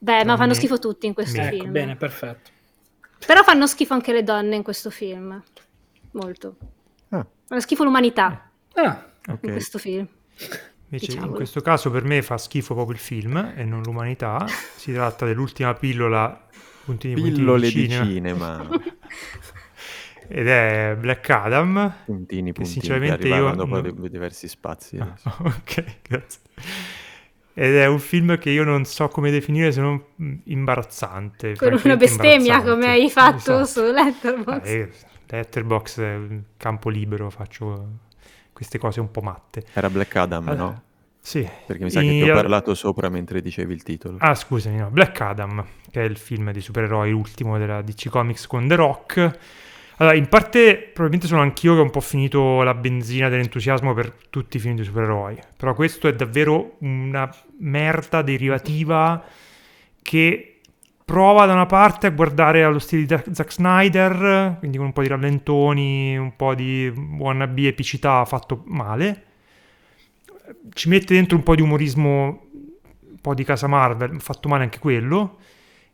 Beh, 0.00 0.24
ma 0.24 0.36
fanno 0.36 0.52
schifo 0.54 0.78
tutti 0.78 1.06
in 1.06 1.14
questo. 1.14 1.40
Ecco, 1.40 1.56
film. 1.56 1.72
bene, 1.72 1.96
perfetto. 1.96 2.50
Però 3.26 3.42
fanno 3.42 3.66
schifo 3.66 3.94
anche 3.94 4.12
le 4.12 4.22
donne 4.24 4.56
in 4.56 4.62
questo 4.62 4.90
film. 4.90 5.42
Molto. 6.12 6.56
Ah, 7.08 7.26
Fanno 7.46 7.60
schifo 7.62 7.82
l'umanità 7.84 8.50
Ah, 8.74 9.06
in 9.26 9.32
ok. 9.32 9.40
questo 9.40 9.78
film. 9.78 10.06
Invece 10.90 11.04
in 11.06 11.16
Diciamolo. 11.16 11.36
questo 11.36 11.60
caso 11.60 11.90
per 11.90 12.04
me 12.04 12.22
fa 12.22 12.38
schifo 12.38 12.74
proprio 12.74 12.94
il 12.94 13.00
film 13.02 13.52
e 13.56 13.64
non 13.64 13.82
l'umanità. 13.82 14.46
Si 14.76 14.92
tratta 14.92 15.26
dell'ultima 15.26 15.74
pillola 15.74 16.46
puntini 16.84 17.14
puntini 17.14 17.36
Pillole 17.36 17.68
di 17.68 17.74
di 17.74 17.88
cinema. 17.88 18.04
cinema. 18.06 18.68
ed 20.28 20.48
è 20.48 20.96
Black 20.98 21.28
Adam. 21.30 21.94
Puntini, 22.04 22.52
Che 22.52 22.52
puntini, 22.52 22.66
sinceramente 22.80 23.28
io 23.28 23.50
dopo 23.54 23.80
non- 23.80 23.94
di- 24.00 24.10
diversi 24.10 24.48
spazi. 24.48 24.96
Ah, 24.98 25.14
ok, 25.42 25.84
grazie. 26.02 26.40
Ed 27.54 27.74
è 27.74 27.86
un 27.86 27.98
film 27.98 28.38
che 28.38 28.50
io 28.50 28.62
non 28.64 28.84
so 28.84 29.08
come 29.08 29.30
definire 29.30 29.72
se 29.72 29.80
non 29.80 30.00
imbarazzante. 30.44 31.56
Con 31.56 31.78
una 31.82 31.96
bestemmia 31.96 32.62
come 32.62 32.86
hai 32.86 33.10
fatto 33.10 33.60
Esatto. 33.60 33.64
su 33.64 33.92
Letterboxd. 33.92 34.64
Ah, 34.66 34.70
eh, 34.70 34.90
Letterboxd 35.26 36.00
è 36.00 36.14
un 36.14 36.42
campo 36.56 36.88
libero, 36.88 37.28
faccio 37.30 37.88
queste 38.52 38.78
cose 38.78 39.00
un 39.00 39.10
po' 39.10 39.22
matte. 39.22 39.64
Era 39.72 39.90
Black 39.90 40.14
Adam, 40.16 40.48
Allora, 40.48 40.62
no? 40.62 40.82
Sì. 41.28 41.46
Perché 41.66 41.84
mi 41.84 41.90
sa 41.90 42.00
che 42.00 42.08
ti 42.08 42.30
ho 42.30 42.32
parlato 42.32 42.74
sopra 42.74 43.10
mentre 43.10 43.42
dicevi 43.42 43.74
il 43.74 43.82
titolo. 43.82 44.16
Ah, 44.18 44.34
scusami, 44.34 44.78
no. 44.78 44.88
Black 44.88 45.20
Adam, 45.20 45.62
che 45.90 46.00
è 46.00 46.04
il 46.04 46.16
film 46.16 46.52
di 46.52 46.62
supereroi 46.62 47.12
ultimo 47.12 47.58
della 47.58 47.82
DC 47.82 48.08
Comics 48.08 48.46
con 48.46 48.66
The 48.66 48.74
Rock. 48.74 49.38
Allora, 49.98 50.16
in 50.16 50.26
parte 50.28 50.76
probabilmente 50.78 51.26
sono 51.26 51.42
anch'io 51.42 51.74
che 51.74 51.80
ho 51.80 51.82
un 51.82 51.90
po' 51.90 52.00
finito 52.00 52.62
la 52.62 52.72
benzina 52.72 53.28
dell'entusiasmo 53.28 53.92
per 53.92 54.10
tutti 54.30 54.56
i 54.56 54.60
film 54.60 54.74
di 54.76 54.84
supereroi, 54.84 55.36
però 55.54 55.74
questo 55.74 56.08
è 56.08 56.14
davvero 56.14 56.76
una 56.78 57.30
merda 57.58 58.22
derivativa 58.22 59.22
che 60.00 60.60
prova 61.04 61.44
da 61.44 61.52
una 61.52 61.66
parte 61.66 62.06
a 62.06 62.10
guardare 62.10 62.62
allo 62.64 62.78
stile 62.78 63.04
di 63.04 63.34
Zack 63.34 63.52
Snyder, 63.52 64.56
quindi 64.60 64.78
con 64.78 64.86
un 64.86 64.92
po' 64.94 65.02
di 65.02 65.08
rallentoni, 65.08 66.16
un 66.16 66.34
po' 66.36 66.54
di 66.54 66.90
wannabe 67.18 67.66
epicità 67.66 68.24
fatto 68.24 68.62
male. 68.64 69.24
Ci 70.72 70.88
mette 70.88 71.14
dentro 71.14 71.36
un 71.36 71.42
po' 71.42 71.54
di 71.54 71.62
umorismo, 71.62 72.48
un 72.52 73.20
po' 73.20 73.34
di 73.34 73.44
casa 73.44 73.66
Marvel, 73.66 74.20
fatto 74.20 74.48
male 74.48 74.64
anche 74.64 74.78
quello. 74.78 75.38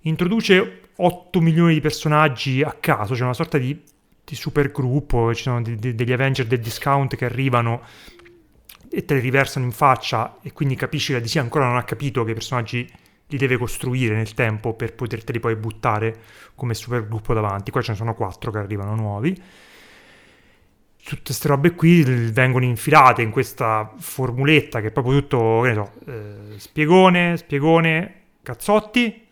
Introduce 0.01 0.81
8 0.97 1.40
milioni 1.40 1.74
di 1.74 1.81
personaggi 1.81 2.62
a 2.62 2.72
caso, 2.78 3.12
c'è 3.12 3.16
cioè 3.16 3.24
una 3.24 3.35
sorta 3.35 3.59
di, 3.59 3.81
di 4.24 4.35
super 4.35 4.70
gruppo, 4.70 5.35
ci 5.35 5.43
sono 5.43 5.62
di, 5.62 5.76
di, 5.76 5.94
degli 5.94 6.12
Avenger 6.12 6.47
del 6.47 6.60
discount 6.60 7.16
che 7.16 7.24
arrivano 7.24 7.82
e 8.90 9.05
te 9.05 9.14
li 9.14 9.20
riversano 9.20 9.64
in 9.64 9.72
faccia 9.72 10.39
e 10.43 10.52
quindi 10.52 10.76
capisci 10.76 11.12
che 11.12 11.18
la 11.18 11.24
DC 11.24 11.36
ancora 11.36 11.66
non 11.66 11.76
ha 11.76 11.82
capito 11.82 12.22
che 12.22 12.31
i 12.31 12.35
personaggi 12.35 12.89
li 13.26 13.39
deve 13.39 13.56
costruire 13.56 14.14
nel 14.14 14.35
tempo 14.35 14.74
per 14.74 14.94
poterteli 14.94 15.40
poi 15.40 15.56
buttare 15.56 16.16
come 16.55 16.74
super 16.74 17.09
gruppo 17.09 17.35
davanti. 17.35 17.70
Qua 17.70 17.82
ce 17.82 17.93
ne 17.93 17.97
sono 17.97 18.14
quattro 18.14 18.52
che 18.52 18.59
arrivano 18.59 18.94
nuovi. 18.94 19.36
Tutte 21.05 21.22
queste 21.22 21.48
robe 21.48 21.74
qui 21.74 22.02
vengono 22.02 22.64
infilate 22.64 23.20
in 23.20 23.31
questa 23.31 23.93
formuletta 23.98 24.81
che 24.81 24.86
è 24.86 24.90
proprio 24.90 25.20
tutto, 25.20 25.60
che 25.62 25.68
ne 25.68 25.74
so, 25.74 25.93
eh, 26.06 26.59
spiegone, 26.59 27.36
spiegone, 27.36 28.14
cazzotti, 28.43 29.26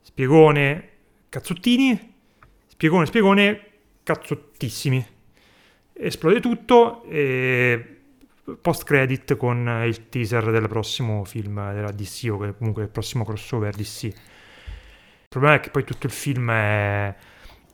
spiegone, 0.00 0.88
cazzottini, 1.28 2.14
spiegone, 2.66 3.06
spiegone, 3.06 3.60
cazzottissimi. 4.02 5.06
Esplode 5.92 6.40
tutto 6.40 7.04
e 7.04 7.98
post 8.60 8.84
credit 8.84 9.36
con 9.36 9.82
il 9.86 10.08
teaser 10.08 10.50
del 10.50 10.66
prossimo 10.66 11.24
film 11.24 11.72
della 11.72 11.92
DC 11.92 12.28
o 12.30 12.36
comunque 12.36 12.82
del 12.82 12.90
prossimo 12.90 13.24
crossover 13.24 13.74
DC. 13.74 14.02
Il 14.04 15.28
problema 15.28 15.56
è 15.56 15.60
che 15.60 15.70
poi 15.70 15.84
tutto 15.84 16.06
il 16.06 16.12
film 16.12 16.50
è, 16.50 17.14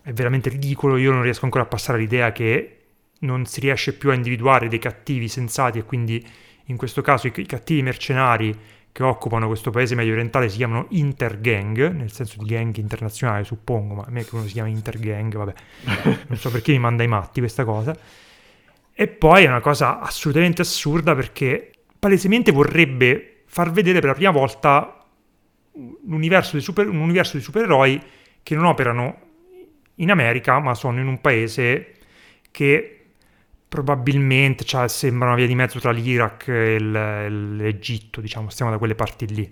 è 0.02 0.12
veramente 0.12 0.50
ridicolo, 0.50 0.96
io 0.96 1.12
non 1.12 1.22
riesco 1.22 1.44
ancora 1.44 1.64
a 1.64 1.66
passare 1.66 1.98
l'idea 1.98 2.32
che 2.32 2.77
non 3.20 3.46
si 3.46 3.60
riesce 3.60 3.94
più 3.94 4.10
a 4.10 4.14
individuare 4.14 4.68
dei 4.68 4.78
cattivi 4.78 5.28
sensati 5.28 5.78
e 5.78 5.84
quindi 5.84 6.24
in 6.64 6.76
questo 6.76 7.02
caso 7.02 7.26
i, 7.26 7.32
i 7.34 7.46
cattivi 7.46 7.82
mercenari 7.82 8.56
che 8.92 9.02
occupano 9.02 9.46
questo 9.46 9.70
paese 9.70 9.94
medio 9.94 10.12
orientale 10.12 10.48
si 10.48 10.56
chiamano 10.56 10.86
intergang, 10.90 11.92
nel 11.92 12.10
senso 12.10 12.36
di 12.38 12.46
gang 12.46 12.76
internazionale 12.76 13.44
suppongo, 13.44 13.94
ma 13.94 14.02
a 14.02 14.10
me 14.10 14.24
che 14.24 14.34
uno 14.34 14.44
si 14.44 14.52
chiama 14.52 14.68
intergang, 14.68 15.36
vabbè, 15.36 15.52
non 16.26 16.36
so 16.36 16.50
perché 16.50 16.72
mi 16.72 16.80
manda 16.80 17.04
i 17.04 17.08
matti 17.08 17.40
questa 17.40 17.64
cosa. 17.64 17.96
E 18.92 19.06
poi 19.06 19.44
è 19.44 19.48
una 19.48 19.60
cosa 19.60 20.00
assolutamente 20.00 20.62
assurda 20.62 21.14
perché 21.14 21.70
palesemente 21.96 22.50
vorrebbe 22.50 23.42
far 23.46 23.70
vedere 23.70 24.00
per 24.00 24.08
la 24.08 24.14
prima 24.14 24.30
volta 24.30 25.06
un 25.74 26.12
universo 26.12 26.56
di, 26.56 26.62
super, 26.62 26.88
un 26.88 26.98
universo 26.98 27.36
di 27.36 27.42
supereroi 27.42 28.02
che 28.42 28.54
non 28.56 28.64
operano 28.64 29.20
in 29.96 30.10
America, 30.10 30.58
ma 30.58 30.74
sono 30.74 30.98
in 30.98 31.06
un 31.06 31.20
paese 31.20 31.94
che 32.50 32.97
probabilmente 33.68 34.64
cioè, 34.64 34.88
sembra 34.88 35.28
una 35.28 35.36
via 35.36 35.46
di 35.46 35.54
mezzo 35.54 35.78
tra 35.78 35.90
l'Iraq 35.90 36.48
e 36.48 36.78
l'Egitto, 36.78 38.20
diciamo, 38.20 38.48
stiamo 38.48 38.70
da 38.70 38.78
quelle 38.78 38.94
parti 38.94 39.26
lì. 39.26 39.48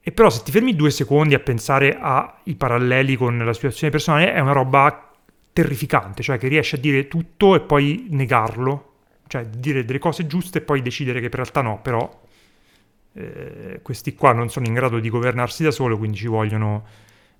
E 0.00 0.12
però 0.12 0.30
se 0.30 0.42
ti 0.44 0.52
fermi 0.52 0.76
due 0.76 0.90
secondi 0.90 1.34
a 1.34 1.40
pensare 1.40 1.96
ai 1.98 2.54
paralleli 2.54 3.16
con 3.16 3.38
la 3.38 3.52
situazione 3.52 3.90
personale, 3.90 4.32
è 4.32 4.38
una 4.38 4.52
roba 4.52 5.10
terrificante, 5.52 6.22
cioè 6.22 6.38
che 6.38 6.48
riesce 6.48 6.76
a 6.76 6.78
dire 6.78 7.08
tutto 7.08 7.54
e 7.56 7.60
poi 7.60 8.06
negarlo, 8.10 8.92
cioè 9.26 9.44
dire 9.46 9.84
delle 9.84 9.98
cose 9.98 10.26
giuste 10.26 10.58
e 10.58 10.60
poi 10.60 10.82
decidere 10.82 11.20
che 11.20 11.28
per 11.28 11.40
realtà 11.40 11.62
no, 11.62 11.80
però 11.80 12.22
eh, 13.14 13.80
questi 13.82 14.14
qua 14.14 14.32
non 14.32 14.50
sono 14.50 14.66
in 14.66 14.74
grado 14.74 15.00
di 15.00 15.08
governarsi 15.08 15.62
da 15.64 15.70
solo, 15.70 15.96
quindi 15.96 16.18
ci 16.18 16.28
vogliono 16.28 16.84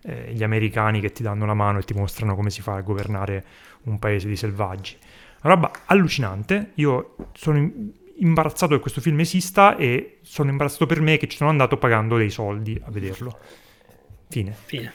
eh, 0.02 0.32
gli 0.32 0.42
americani 0.42 1.00
che 1.00 1.12
ti 1.12 1.22
danno 1.22 1.46
la 1.46 1.54
mano 1.54 1.78
e 1.78 1.82
ti 1.82 1.94
mostrano 1.94 2.34
come 2.34 2.50
si 2.50 2.62
fa 2.62 2.76
a 2.76 2.80
governare 2.80 3.44
un 3.82 3.98
paese 3.98 4.26
di 4.26 4.36
selvaggi. 4.36 4.96
Roba 5.42 5.70
allucinante, 5.86 6.72
io 6.74 7.16
sono 7.32 7.70
imbarazzato 8.18 8.74
che 8.74 8.80
questo 8.80 9.00
film 9.00 9.20
esista 9.20 9.76
e 9.76 10.18
sono 10.22 10.50
imbarazzato 10.50 10.86
per 10.86 11.00
me 11.00 11.16
che 11.16 11.28
ci 11.28 11.36
sono 11.36 11.50
andato 11.50 11.76
pagando 11.76 12.16
dei 12.16 12.30
soldi 12.30 12.80
a 12.84 12.90
vederlo. 12.90 13.38
Fine. 14.28 14.56
Fine. 14.64 14.92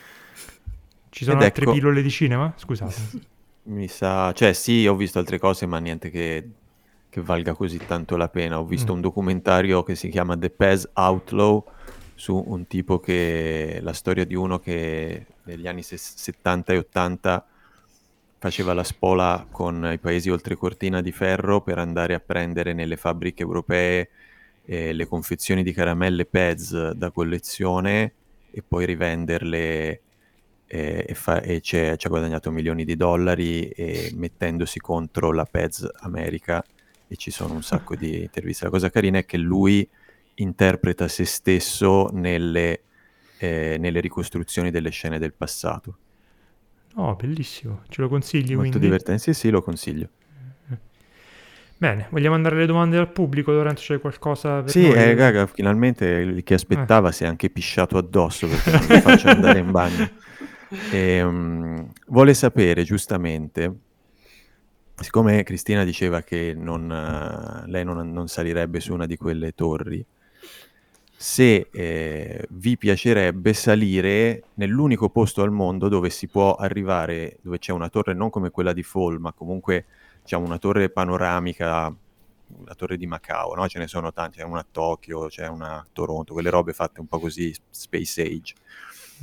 Ci 1.10 1.24
sono 1.24 1.38
Ed 1.40 1.46
altre 1.46 1.64
ecco, 1.64 1.74
pillole 1.74 2.02
di 2.02 2.10
cinema? 2.10 2.54
Scusate. 2.56 3.30
Mi 3.64 3.88
sa... 3.88 4.32
Cioè 4.34 4.54
sì, 4.54 4.88
ho 4.88 4.96
visto 4.96 5.20
altre 5.20 5.40
cose, 5.40 5.66
ma 5.66 5.78
niente 5.80 6.10
che, 6.10 6.50
che 7.10 7.22
valga 7.22 7.54
così 7.54 7.78
tanto 7.86 8.18
la 8.18 8.30
pena. 8.30 8.60
Ho 8.60 8.66
visto 8.66 8.92
mm. 8.92 8.96
un 8.96 9.02
documentario 9.02 9.84
che 9.84 9.96
si 9.96 10.10
chiama 10.10 10.38
The 10.38 10.50
Pez 10.50 10.90
Outlaw 10.94 11.64
su 12.16 12.42
un 12.48 12.66
tipo 12.68 13.00
che... 13.00 13.80
la 13.82 13.94
storia 13.94 14.26
di 14.26 14.36
uno 14.36 14.60
che 14.60 15.26
negli 15.44 15.68
anni 15.68 15.84
70 15.84 16.74
e 16.74 16.78
80 16.78 17.46
faceva 18.42 18.74
la 18.74 18.84
spola 18.84 19.46
con 19.52 19.88
i 19.94 20.00
paesi 20.00 20.32
oltre 20.32 20.56
cortina 20.56 21.00
di 21.00 21.12
ferro 21.12 21.62
per 21.62 21.78
andare 21.78 22.16
a 22.16 22.20
prendere 22.20 22.74
nelle 22.74 22.98
fabbriche 22.98 23.44
europee 23.44 24.10
eh, 24.66 24.94
le 24.94 25.06
confezioni 25.06 25.62
di 25.62 25.72
caramelle 25.72 26.26
Pez 26.26 26.90
da 26.94 27.12
collezione 27.12 28.14
e 28.50 28.64
poi 28.68 28.88
rivenderle 28.88 30.02
e, 30.66 31.06
e, 31.08 31.14
fa, 31.14 31.40
e 31.42 31.62
ci 31.62 31.78
ha 31.78 31.96
guadagnato 32.08 32.50
milioni 32.50 32.84
di 32.84 32.96
dollari 32.96 33.70
e 33.70 34.12
mettendosi 34.16 34.80
contro 34.80 35.32
la 35.32 35.46
Pez 35.46 35.88
America 36.00 36.66
e 37.08 37.16
ci 37.18 37.30
sono 37.30 37.54
un 37.54 37.62
sacco 37.62 37.96
di 37.96 38.22
interviste. 38.22 38.64
La 38.64 38.72
cosa 38.72 38.90
carina 38.90 39.20
è 39.20 39.26
che 39.26 39.38
lui 39.38 39.88
interpreta 40.34 41.08
se 41.08 41.26
stesso 41.26 42.10
nelle, 42.12 42.82
eh, 43.38 43.78
nelle 43.80 44.00
ricostruzioni 44.00 44.72
delle 44.72 44.90
scene 44.90 45.20
del 45.20 45.34
passato. 45.34 45.98
Oh, 46.96 47.16
bellissimo. 47.16 47.82
Ce 47.90 48.02
lo 48.02 48.10
consigli 48.10 48.54
Molto 48.54 48.72
quindi? 48.72 48.80
divertente. 48.80 49.22
Sì, 49.22 49.34
sì, 49.34 49.50
lo 49.50 49.62
consiglio. 49.62 50.10
Bene, 51.82 52.06
vogliamo 52.12 52.36
andare 52.36 52.58
alle 52.58 52.68
domande 52.68 52.96
dal 52.98 53.12
pubblico, 53.12 53.52
Lorenzo, 53.52 53.82
c'è 53.94 54.00
qualcosa 54.00 54.62
per 54.62 54.70
Sì, 54.70 54.88
noi? 54.88 54.98
eh, 55.00 55.16
Gaga, 55.16 55.48
finalmente 55.48 56.44
chi 56.44 56.54
aspettava 56.54 57.10
eh. 57.10 57.12
si 57.12 57.24
è 57.24 57.28
anche 57.28 57.50
pisciato 57.50 57.98
addosso 57.98 58.48
perché 58.48 58.70
non 58.70 58.86
mi 58.88 59.02
faccio 59.02 59.30
andare 59.34 59.58
in 59.58 59.72
bagno. 59.72 60.10
E, 60.92 61.24
um, 61.24 61.92
vuole 62.06 62.36
sapere 62.36 62.84
giustamente, 62.84 63.74
siccome 64.96 65.42
Cristina 65.42 65.84
diceva 65.84 66.22
che 66.22 66.54
non, 66.56 66.84
uh, 66.84 67.68
lei 67.68 67.84
non, 67.84 68.12
non, 68.12 68.28
salirebbe 68.28 68.80
su 68.80 68.94
una 68.94 69.08
di 69.08 69.18
quelle 69.18 69.54
torri, 69.54 70.06
se 71.22 71.68
eh, 71.72 72.46
vi 72.50 72.78
piacerebbe 72.78 73.54
salire 73.54 74.44
nell'unico 74.56 75.10
posto 75.10 75.44
al 75.44 75.52
mondo 75.52 75.88
dove 75.88 76.10
si 76.10 76.28
può 76.28 76.56
arrivare, 76.56 77.38
dove 77.42 77.60
c'è 77.60 77.72
una 77.72 77.90
torre 77.90 78.14
non 78.14 78.30
come 78.30 78.50
quella 78.50 78.74
di 78.74 78.84
Fall, 78.84 79.18
ma 79.18 79.32
comunque 79.32 79.86
diciamo, 80.22 80.46
una 80.46 80.58
torre 80.58 80.90
panoramica, 80.90 81.94
la 82.66 82.76
torre 82.76 82.98
di 82.98 83.08
Macao, 83.08 83.54
no? 83.56 83.68
ce 83.68 83.80
ne 83.80 83.88
sono 83.88 84.12
tanti, 84.12 84.40
c'è 84.40 84.44
una 84.44 84.60
a 84.60 84.68
Tokyo, 84.70 85.28
c'è 85.28 85.48
una 85.48 85.80
a 85.80 85.86
Toronto, 85.92 86.34
quelle 86.34 86.50
robe 86.50 86.74
fatte 86.74 87.00
un 87.00 87.08
po' 87.08 87.20
così, 87.20 87.54
Space 87.70 88.22
Age. 88.22 88.54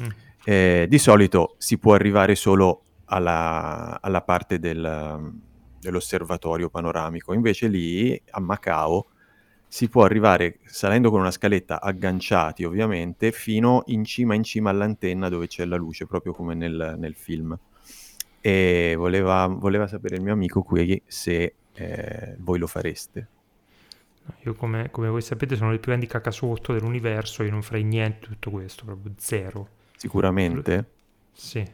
Mm 0.01 0.27
eh, 0.49 0.87
di 0.89 0.99
solito 0.99 1.57
si 1.59 1.77
può 1.77 1.93
arrivare 1.93 2.35
solo 2.35 2.83
alla, 3.07 3.99
alla 4.01 4.23
parte 4.23 4.59
del, 4.59 5.33
dell'osservatorio 5.79 6.71
panoramico, 6.71 7.35
invece 7.35 7.69
lì 7.69 8.19
a 8.31 8.41
Macao 8.41 9.09
si 9.69 9.89
può 9.89 10.03
arrivare 10.05 10.59
salendo 10.65 11.11
con 11.11 11.21
una 11.21 11.31
scaletta 11.31 11.81
agganciati 11.81 12.65
ovviamente 12.65 13.33
fino 13.33 13.83
in 13.87 14.03
cima 14.05 14.35
in 14.35 14.43
cima 14.43 14.71
all'antenna 14.71 15.29
dove 15.29 15.47
c'è 15.47 15.65
la 15.67 15.77
luce, 15.77 16.07
proprio 16.07 16.33
come 16.33 16.55
nel, 16.55 16.97
nel 16.99 17.15
film. 17.15 17.57
E 18.41 18.95
voleva, 18.97 19.47
voleva, 19.47 19.87
sapere 19.87 20.17
il 20.17 20.23
mio 20.23 20.33
amico 20.33 20.63
qui 20.63 21.03
se 21.07 21.55
eh, 21.75 22.35
voi 22.39 22.59
lo 22.59 22.67
fareste. 22.67 23.29
Io 24.45 24.55
come, 24.55 24.91
come, 24.91 25.09
voi 25.09 25.23
sapete 25.23 25.57
sono 25.57 25.73
il 25.73 25.79
più 25.79 25.89
grandi 25.89 26.07
cacasotto 26.07 26.73
dell'universo, 26.73 27.43
io 27.43 27.51
non 27.51 27.63
farei 27.63 27.85
niente 27.85 28.29
di 28.29 28.35
tutto 28.35 28.51
questo, 28.51 28.85
proprio 28.85 29.13
zero. 29.17 29.69
Sicuramente? 29.97 30.91
Sì. 31.33 31.65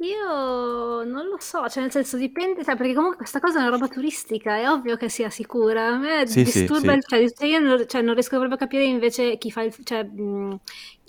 Io 0.00 1.04
non 1.04 1.26
lo 1.26 1.36
so, 1.38 1.68
cioè 1.68 1.82
nel 1.82 1.90
senso 1.90 2.16
dipende, 2.16 2.62
cioè, 2.64 2.76
perché 2.76 2.92
comunque 2.92 3.18
questa 3.18 3.40
cosa 3.40 3.58
è 3.58 3.60
una 3.62 3.70
roba 3.70 3.88
turistica, 3.88 4.56
è 4.56 4.68
ovvio 4.68 4.96
che 4.96 5.08
sia 5.08 5.30
sicura. 5.30 5.88
A 5.88 5.98
me 5.98 6.26
sì, 6.26 6.42
disturba, 6.42 6.92
sì, 6.92 7.00
sì. 7.06 7.34
Cioè, 7.34 7.48
io 7.48 7.58
non, 7.58 7.84
cioè, 7.86 8.02
non, 8.02 8.14
riesco 8.14 8.36
proprio 8.36 8.56
a 8.56 8.58
capire 8.58 8.84
invece 8.84 9.38
chi 9.38 9.50
fa 9.50 9.62
il, 9.62 9.74
cioè, 9.84 10.04
mh, 10.04 10.60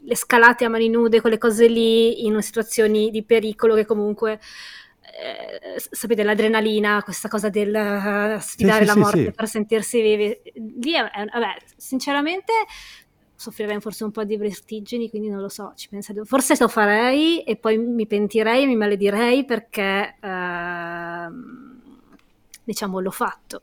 le 0.03 0.15
scalate 0.15 0.63
a 0.63 0.69
mani 0.69 0.87
nude, 0.89 1.19
quelle 1.19 1.37
cose 1.37 1.67
lì, 1.67 2.25
in 2.25 2.41
situazioni 2.41 3.11
di 3.11 3.23
pericolo 3.23 3.75
che 3.75 3.85
comunque... 3.85 4.39
Eh, 5.19 5.79
sapete 5.79 6.21
l'adrenalina, 6.21 7.01
questa 7.01 7.27
cosa 7.27 7.49
del 7.49 7.73
uh, 7.73 8.39
sfidare 8.39 8.85
la 8.85 8.95
morte 8.95 9.31
per 9.31 9.47
sentirsi 9.47 9.99
vivi, 9.99 10.37
lì 10.53 10.93
è, 10.93 11.01
vabbè, 11.01 11.55
sinceramente 11.75 12.53
soffrirei 13.37 13.79
forse 13.79 14.03
un 14.03 14.11
po' 14.11 14.23
di 14.23 14.35
vertigini, 14.35 15.09
quindi 15.09 15.29
non 15.29 15.39
lo 15.39 15.47
so, 15.49 15.71
ci 15.75 15.87
penserei. 15.89 16.25
Forse 16.25 16.55
lo 16.59 16.67
farei 16.67 17.43
e 17.43 17.55
poi 17.55 17.77
mi 17.77 18.07
pentirei 18.07 18.63
e 18.63 18.65
mi 18.65 18.75
maledirei 18.75 19.45
perché, 19.45 20.15
eh, 20.19 21.27
diciamo, 22.63 22.99
l'ho 22.99 23.11
fatto. 23.11 23.61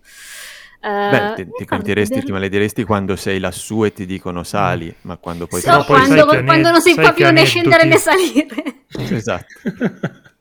Beh, 1.06 1.18
Eh, 1.18 1.34
ti, 1.34 1.44
ti 1.44 1.50
mi 1.58 1.64
fa 1.66 1.76
canteresti, 1.76 2.22
ti 2.22 2.32
malediresti 2.32 2.84
quando 2.84 3.16
sei 3.16 3.38
lassù 3.40 3.84
e 3.84 3.92
ti 3.92 4.06
dicono 4.06 4.42
sali, 4.42 4.94
ma 5.02 5.16
quando 5.16 5.46
poi 5.46 5.60
Sì, 5.60 5.66
te 5.66 5.72
o 5.72 5.78
la 5.78 5.84
poi 5.84 5.96
quando, 5.96 6.26
ane- 6.26 6.44
quando 6.44 6.70
non 6.70 6.80
si 6.80 6.94
che 6.94 7.12
più 7.12 7.30
né 7.30 7.44
scendere 7.44 7.84
né 7.84 7.96
salire. 7.96 8.54
Esatto, 9.10 9.54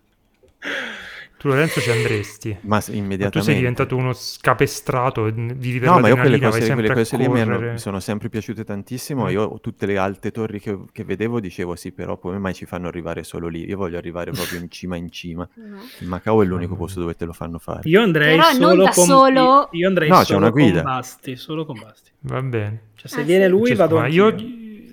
Tu 1.43 1.49
Lorenzo 1.49 1.81
ci 1.81 1.91
andresti. 1.91 2.57
ma 2.61 2.79
s- 2.79 2.87
Ma 2.87 2.93
tu 2.93 2.99
immediatamente. 2.99 3.41
sei 3.51 3.55
diventato 3.55 3.97
uno 3.97 4.13
scapestrato, 4.13 5.23
vivi 5.25 5.79
per 5.79 5.89
No, 5.89 5.99
ma 5.99 6.07
io 6.07 6.15
quelle 6.15 6.39
cose, 6.39 6.71
quelle 6.73 6.93
cose 6.93 7.17
lì 7.17 7.27
mi, 7.27 7.41
hanno- 7.41 7.59
mi 7.59 7.77
sono 7.77 7.99
sempre 7.99 8.29
piaciute 8.29 8.63
tantissimo. 8.63 9.25
Mm. 9.25 9.29
Io 9.29 9.59
tutte 9.59 9.85
le 9.85 9.97
alte 9.97 10.31
torri 10.31 10.61
che, 10.61 10.77
che 10.93 11.03
vedevo 11.03 11.41
dicevo 11.41 11.75
sì, 11.75 11.91
però 11.91 12.17
come 12.17 12.37
mai 12.37 12.53
ci 12.53 12.65
fanno 12.65 12.87
arrivare 12.87 13.23
solo 13.23 13.49
lì? 13.49 13.65
Io 13.67 13.75
voglio 13.75 13.97
arrivare 13.97 14.31
proprio 14.31 14.57
in 14.59 14.69
cima 14.69 14.95
in 14.95 15.11
cima. 15.11 15.45
No. 15.73 15.79
Il 15.99 16.07
Macao 16.07 16.41
è 16.41 16.45
l'unico 16.45 16.75
posto 16.75 16.99
dove 17.01 17.15
te 17.15 17.25
lo 17.25 17.33
fanno 17.33 17.57
fare. 17.59 17.81
Io 17.89 18.01
andrei 18.01 18.37
Però 18.37 18.47
non 18.51 18.69
solo 18.69 18.83
da 18.85 18.91
con 18.91 19.05
solo. 19.05 19.67
Io 19.71 19.87
andrei 19.87 20.07
No, 20.09 20.17
c'è 20.19 20.23
solo 20.25 20.37
una 20.37 20.49
guida. 20.49 20.81
con 20.81 20.91
Basti, 20.91 21.35
solo 21.35 21.65
con 21.65 21.77
Basti. 21.79 22.11
Va 22.21 22.41
bene. 22.41 22.81
Cioè, 22.95 23.07
se 23.09 23.19
Ah, 23.21 23.23
viene 23.23 23.45
sì. 23.45 23.49
lui 23.51 23.67
Cioè, 23.67 23.75
vado 23.75 23.95
ma 23.97 24.03
anch'io. 24.05 24.29
io, 24.29 24.35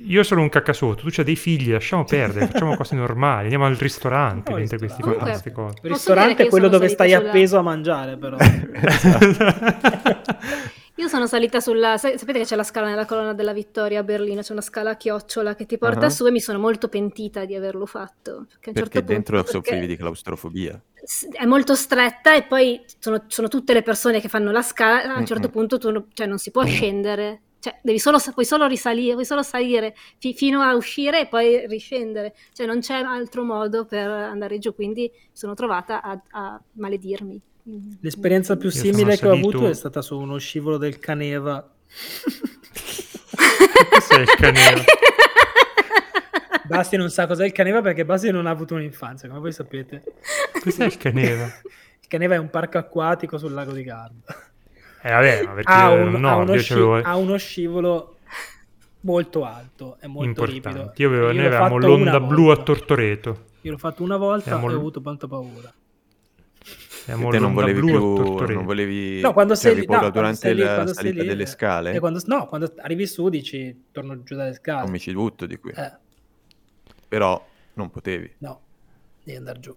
io 0.07 0.23
sono 0.23 0.41
un 0.43 0.49
cacasotto, 0.49 1.03
tu 1.03 1.09
c'hai 1.11 1.25
dei 1.25 1.37
figli, 1.37 1.71
lasciamo 1.73 2.05
perdere, 2.05 2.47
facciamo 2.47 2.77
cose 2.77 2.95
normali, 2.95 3.43
andiamo 3.45 3.67
al 3.67 3.75
ristorante 3.77 4.53
mentre 4.55 4.79
questi 4.79 5.03
queste 5.03 5.53
cose. 5.53 5.79
Il 5.83 5.91
ristorante 5.91 6.45
è 6.45 6.49
quello 6.49 6.69
dove 6.69 6.89
stai 6.89 7.11
sulla- 7.13 7.29
appeso 7.29 7.59
a 7.59 7.63
mangiare, 7.63 8.17
però. 8.17 8.37
Io 10.97 11.09
sono 11.09 11.27
salita 11.27 11.61
sulla. 11.61 11.97
sa- 11.97 12.15
Sapete 12.19 12.41
che 12.41 12.45
c'è 12.45 12.57
la 12.57 12.63
scala 12.63 12.89
nella 12.89 13.07
colonna 13.07 13.33
della 13.33 13.55
Vittoria 13.55 14.01
a 14.01 14.03
Berlino? 14.03 14.43
C'è 14.43 14.53
una 14.53 14.61
scala 14.61 14.91
a 14.91 14.97
chiocciola 14.97 15.55
che 15.55 15.65
ti 15.65 15.79
porta 15.79 16.07
Ah. 16.07 16.11
su 16.11 16.27
e 16.27 16.31
mi 16.31 16.41
sono 16.41 16.59
molto 16.59 16.89
pentita 16.89 17.47
di 17.47 17.55
averlo 17.55 17.87
fatto. 17.87 18.45
Perché, 18.49 18.73
Perché 18.73 18.91
certo 18.99 19.13
dentro 19.13 19.37
punto, 19.37 19.51
perché 19.53 19.69
soffrivi 19.71 19.87
di 19.87 19.97
claustrofobia. 19.97 20.79
È 21.33 21.47
molto 21.47 21.75
stretta 21.75 22.35
e 22.35 22.43
poi 22.43 22.83
sono, 22.99 23.23
sono 23.29 23.49
tutte 23.49 23.73
le 23.73 23.81
persone 23.83 24.21
che 24.21 24.29
fanno 24.29 24.51
la 24.51 24.61
scala. 24.61 25.15
A 25.15 25.19
un 25.19 25.25
certo 25.25 25.45
Mm-mm. 25.45 25.53
punto 25.53 25.79
tu 25.79 26.05
cioè, 26.13 26.27
non 26.27 26.37
si 26.37 26.51
può 26.51 26.65
scendere. 26.67 27.41
Cioè, 27.61 27.79
devi 27.83 27.99
solo, 27.99 28.19
puoi 28.33 28.45
solo 28.45 28.67
risalire, 28.67 29.13
puoi 29.13 29.25
solo 29.25 29.43
salire 29.43 29.95
fi- 30.19 30.35
fino 30.35 30.63
a 30.63 30.75
uscire 30.75 31.21
e 31.21 31.27
poi 31.27 31.67
riscendere. 31.67 32.35
Cioè, 32.53 32.67
non 32.67 32.81
c'è 32.81 32.95
altro 32.95 33.45
modo 33.45 33.85
per 33.85 34.09
andare 34.09 34.59
giù. 34.59 34.75
Quindi 34.75 35.11
sono 35.31 35.55
trovata 35.55 36.03
a, 36.03 36.21
a 36.31 36.61
maledirmi. 36.73 37.41
L'esperienza 38.01 38.57
più 38.57 38.71
simile 38.71 39.17
che 39.17 39.29
ho 39.29 39.33
avuto 39.33 39.69
è 39.69 39.75
stata 39.75 40.03
su 40.03 40.19
uno 40.19 40.39
scivolo 40.39 40.79
del 40.79 40.99
Caneva. 40.99 41.71
Cos'è 43.91 44.21
il 44.21 44.35
caneve? 44.37 44.85
Basti 46.65 46.97
non 46.97 47.11
sa 47.11 47.27
cos'è 47.27 47.45
il 47.45 47.53
Caneva 47.53 47.81
perché 47.83 48.05
Basti 48.05 48.31
non 48.31 48.47
ha 48.47 48.51
avuto 48.51 48.75
un'infanzia, 48.75 49.29
come 49.29 49.41
voi 49.41 49.53
sapete. 49.53 50.03
Cos'è 50.63 50.85
il 50.85 50.97
caneva? 50.97 51.45
Il 51.45 52.09
Caneva 52.09 52.35
è 52.35 52.39
un 52.39 52.49
parco 52.49 52.79
acquatico 52.79 53.39
sul 53.39 53.53
lago 53.53 53.73
di 53.73 53.83
Garda. 53.83 54.50
Eh 55.03 55.11
vabbè, 55.11 55.43
ma 55.45 55.53
perché 55.53 55.73
Ha, 55.73 55.91
un- 55.93 56.13
no, 56.13 56.29
ha 56.29 56.37
uno 56.37 56.55
io 56.55 56.61
sci- 56.61 56.69
c'avevo 56.75 56.97
ha 56.97 57.17
uno 57.17 57.37
scivolo 57.39 58.17
molto 59.01 59.45
alto, 59.45 59.97
è 59.99 60.07
molto 60.07 60.45
ripido. 60.45 60.69
importanti. 60.69 61.03
Io 61.03 61.09
avevo, 61.09 61.27
Io 61.31 61.33
noi 61.37 61.47
avevamo 61.47 61.79
l'onda 61.79 62.21
blu 62.21 62.49
a. 62.49 62.57
Tortoreto. 62.63 63.45
Io 63.63 63.71
l'ho 63.73 63.79
fatto 63.79 64.03
una 64.03 64.17
volta 64.17 64.51
e 64.51 64.53
ho 64.63 64.69
l- 64.69 64.75
avuto 64.75 65.01
tanta 65.01 65.27
paura. 65.27 65.73
Avevamo 67.07 67.31
Te 67.31 67.39
non 67.39 67.55
volevi 67.55 67.81
più, 67.81 68.45
non 68.47 68.65
volevi... 68.65 69.21
No, 69.21 69.33
quando 69.33 69.57
cioè, 69.57 69.75
sei 69.75 69.85
paura 69.85 70.03
no, 70.03 70.11
quando 70.11 70.11
durante 70.19 70.39
sei 70.41 70.55
lì, 70.55 70.61
la 70.63 70.85
sei 70.87 70.95
salita 70.95 71.23
lì, 71.23 71.29
delle 71.29 71.43
eh, 71.43 71.47
scale? 71.47 71.93
E 71.93 71.99
quando, 71.99 72.21
no, 72.27 72.47
quando 72.47 72.73
arrivi 72.77 73.07
su 73.07 73.29
dici 73.31 73.87
torno 73.91 74.23
giù 74.23 74.37
dalle 74.37 74.53
scale. 74.55 74.83
Non 74.83 74.91
mi 74.91 74.99
ci 75.01 75.13
butto 75.13 75.47
di 75.47 75.57
qui. 75.59 75.73
Eh, 75.75 75.93
Però 77.09 77.45
non 77.75 77.91
potevi. 77.91 78.35
no, 78.39 78.61
devi 79.25 79.39
andare 79.39 79.59
giù. 79.61 79.75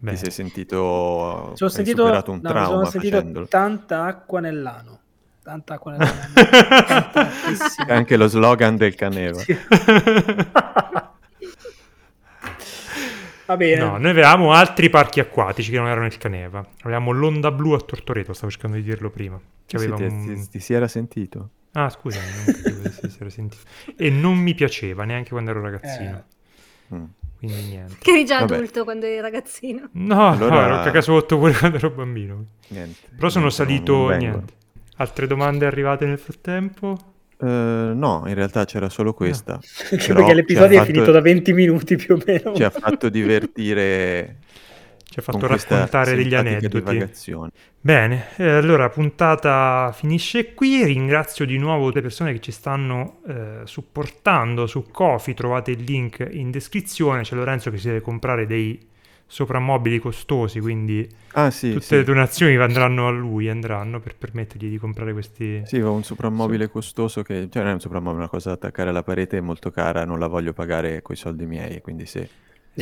Beh, 0.00 0.10
Ti 0.12 0.16
sei 0.16 0.30
sentito... 0.30 0.76
Ho 0.78 1.50
hai 1.58 1.70
sentito, 1.70 2.02
superato 2.02 2.30
un 2.30 2.40
no, 2.42 2.48
trauma 2.48 2.66
sono 2.68 2.84
sentito 2.90 3.16
facendolo. 3.16 3.46
tanta 3.48 4.04
acqua 4.04 4.40
nell'ano. 4.40 4.98
Tanta 5.42 5.74
acqua 5.74 5.92
nell'ano. 5.92 6.20
È 7.86 7.92
anche 7.92 8.16
lo 8.16 8.26
slogan 8.28 8.76
del 8.76 8.94
Caneva. 8.94 9.38
Sì. 9.40 9.56
Va 13.46 13.56
bene. 13.56 13.80
No, 13.80 13.96
noi 13.96 14.10
avevamo 14.10 14.52
altri 14.52 14.90
parchi 14.90 15.20
acquatici 15.20 15.70
che 15.70 15.78
non 15.78 15.86
erano 15.88 16.06
il 16.06 16.18
Caneva. 16.18 16.64
Avevamo 16.82 17.12
l'onda 17.12 17.50
blu 17.50 17.72
a 17.72 17.80
Tortoreto, 17.80 18.34
stavo 18.34 18.50
cercando 18.50 18.76
di 18.76 18.82
dirlo 18.82 19.08
prima. 19.10 19.40
Che 19.66 19.78
Sì, 19.78 19.84
aveva 19.86 19.96
ti, 19.96 20.02
un- 20.04 20.34
ti- 20.42 20.48
ti 20.50 20.60
si 20.60 20.74
era 20.74 20.86
sentito? 20.86 21.50
Ah, 21.72 21.88
scusami, 21.88 22.24
non 22.34 22.44
capivo 22.62 22.90
se 22.90 23.08
si 23.08 23.16
era 23.20 23.30
sentito. 23.30 23.62
E 23.96 24.10
non 24.10 24.36
mi 24.36 24.54
piaceva 24.54 25.04
neanche 25.04 25.30
quando 25.30 25.50
ero 25.50 25.62
ragazzino. 25.62 26.24
Mm. 26.94 27.04
Quindi 27.38 27.62
niente. 27.68 27.94
Che 28.00 28.10
eri 28.10 28.24
già 28.24 28.40
Vabbè. 28.40 28.54
adulto 28.56 28.84
quando 28.84 29.06
eri 29.06 29.20
ragazzino. 29.20 29.88
No, 29.92 30.28
Allora- 30.30 30.54
no, 30.54 30.74
ero 30.74 30.82
cacasotto 30.84 31.38
pure 31.38 31.52
quando 31.52 31.76
ero 31.78 31.90
bambino. 31.90 32.44
Niente. 32.68 32.98
Però 33.16 33.28
sono 33.28 33.46
Niente, 33.46 33.64
salito, 33.64 34.08
niente. 34.10 34.52
Altre 34.96 35.26
domande 35.28 35.64
arrivate 35.66 36.04
nel 36.06 36.18
frattempo? 36.18 36.96
Eh, 37.40 37.46
no, 37.46 38.24
in 38.26 38.34
realtà 38.34 38.64
c'era 38.64 38.88
solo 38.88 39.14
questa. 39.14 39.60
Però 39.90 40.14
perché 40.14 40.34
l'episodio 40.34 40.82
è 40.82 40.84
finito 40.84 41.12
da 41.12 41.20
20 41.20 41.52
minuti 41.52 41.94
più 41.94 42.16
o 42.16 42.22
meno. 42.26 42.52
Ci 42.56 42.64
ha 42.64 42.70
fatto 42.70 43.08
divertire 43.08 44.38
Ci 45.10 45.20
ha 45.20 45.22
fatto 45.22 45.46
raccontare 45.46 46.14
degli 46.14 46.34
aneddoti. 46.34 46.68
divagazione. 46.68 47.50
Bene, 47.80 48.26
eh, 48.36 48.50
allora 48.50 48.90
puntata 48.90 49.90
finisce 49.94 50.52
qui. 50.52 50.84
Ringrazio 50.84 51.46
di 51.46 51.56
nuovo 51.56 51.90
le 51.90 52.02
persone 52.02 52.32
che 52.32 52.40
ci 52.40 52.52
stanno 52.52 53.20
eh, 53.26 53.60
supportando 53.64 54.66
su 54.66 54.90
Kofi. 54.90 55.32
Trovate 55.32 55.70
il 55.70 55.82
link 55.82 56.28
in 56.30 56.50
descrizione. 56.50 57.22
C'è 57.22 57.34
Lorenzo 57.34 57.70
che 57.70 57.78
si 57.78 57.86
deve 57.86 58.02
comprare 58.02 58.46
dei 58.46 58.86
soprammobili 59.30 59.98
costosi, 59.98 60.58
quindi 60.58 61.06
Ah 61.32 61.50
sì, 61.50 61.72
tutte 61.72 61.84
sì. 61.84 61.94
le 61.96 62.04
donazioni 62.04 62.56
andranno 62.56 63.06
a 63.06 63.10
lui, 63.10 63.50
andranno 63.50 64.00
per 64.00 64.16
permettergli 64.16 64.70
di 64.70 64.78
comprare 64.78 65.12
questi... 65.12 65.62
Sì, 65.66 65.80
ho 65.80 65.92
un 65.92 66.02
soprammobile 66.02 66.70
costoso 66.70 67.22
che, 67.22 67.48
cioè 67.50 67.62
non 67.62 67.72
è 67.72 67.74
un 67.74 67.80
soprammobile, 67.80 68.16
è 68.16 68.20
una 68.20 68.30
cosa 68.30 68.48
da 68.48 68.54
attaccare 68.54 68.88
alla 68.88 69.02
parete, 69.02 69.36
è 69.36 69.40
molto 69.40 69.70
cara, 69.70 70.06
non 70.06 70.18
la 70.18 70.28
voglio 70.28 70.54
pagare 70.54 71.02
coi 71.02 71.16
soldi 71.16 71.44
miei, 71.44 71.82
quindi 71.82 72.06
se 72.06 72.28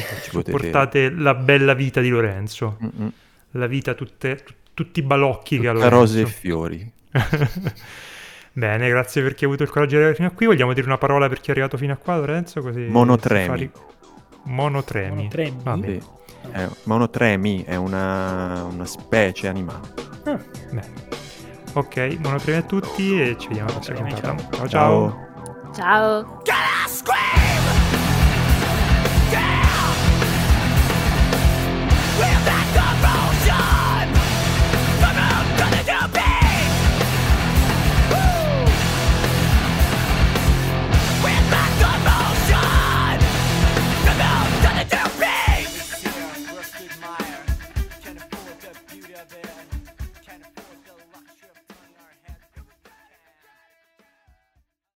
ci 0.00 0.30
potete... 0.30 0.50
Supportate 0.52 1.10
la 1.10 1.34
bella 1.34 1.74
vita 1.74 2.00
di 2.00 2.08
Lorenzo, 2.08 2.78
Mm-mm. 2.82 3.12
la 3.52 3.66
vita, 3.66 3.94
tutte, 3.94 4.36
tu- 4.44 4.52
tutti 4.74 5.00
i 5.00 5.02
balocchi 5.02 5.58
che 5.58 5.68
ha 5.68 5.72
Tutta 5.72 5.84
Lorenzo. 5.88 6.14
rose 6.14 6.20
e 6.22 6.26
fiori. 6.26 6.92
Bene, 8.52 8.88
grazie 8.88 9.22
per 9.22 9.34
chi 9.34 9.44
ha 9.44 9.46
avuto 9.48 9.62
il 9.64 9.68
coraggio 9.70 9.90
di 9.90 9.96
arrivare 9.96 10.16
fino 10.16 10.28
a 10.28 10.30
qui. 10.30 10.46
Vogliamo 10.46 10.72
dire 10.72 10.86
una 10.86 10.96
parola 10.98 11.28
per 11.28 11.40
chi 11.40 11.48
è 11.48 11.50
arrivato 11.52 11.76
fino 11.76 11.92
a 11.92 11.96
qua, 11.96 12.16
Lorenzo? 12.16 12.62
Così 12.62 12.86
Monotremi. 12.88 13.42
si 13.42 13.48
fa 13.48 13.54
ri- 13.54 13.70
Monotremi. 14.44 15.16
Monotremi? 15.16 15.56
Vabbè. 15.62 15.86
Sì. 15.86 16.02
È, 16.50 16.68
monotremi 16.84 17.64
è 17.64 17.74
una, 17.76 18.62
una 18.64 18.84
specie 18.86 19.48
animale. 19.48 19.88
Ah, 20.24 20.38
Bene. 20.70 20.92
Ok, 21.74 22.16
monotremi 22.22 22.58
a 22.58 22.62
tutti 22.62 23.20
e 23.20 23.36
ci 23.38 23.48
vediamo 23.48 23.68
alla 23.70 23.78
prossima 23.78 24.08
puntata. 24.08 24.36
ciao. 24.68 24.68
ciao. 24.68 25.28
ciao. 25.74 26.42
Ciao. 26.44 27.45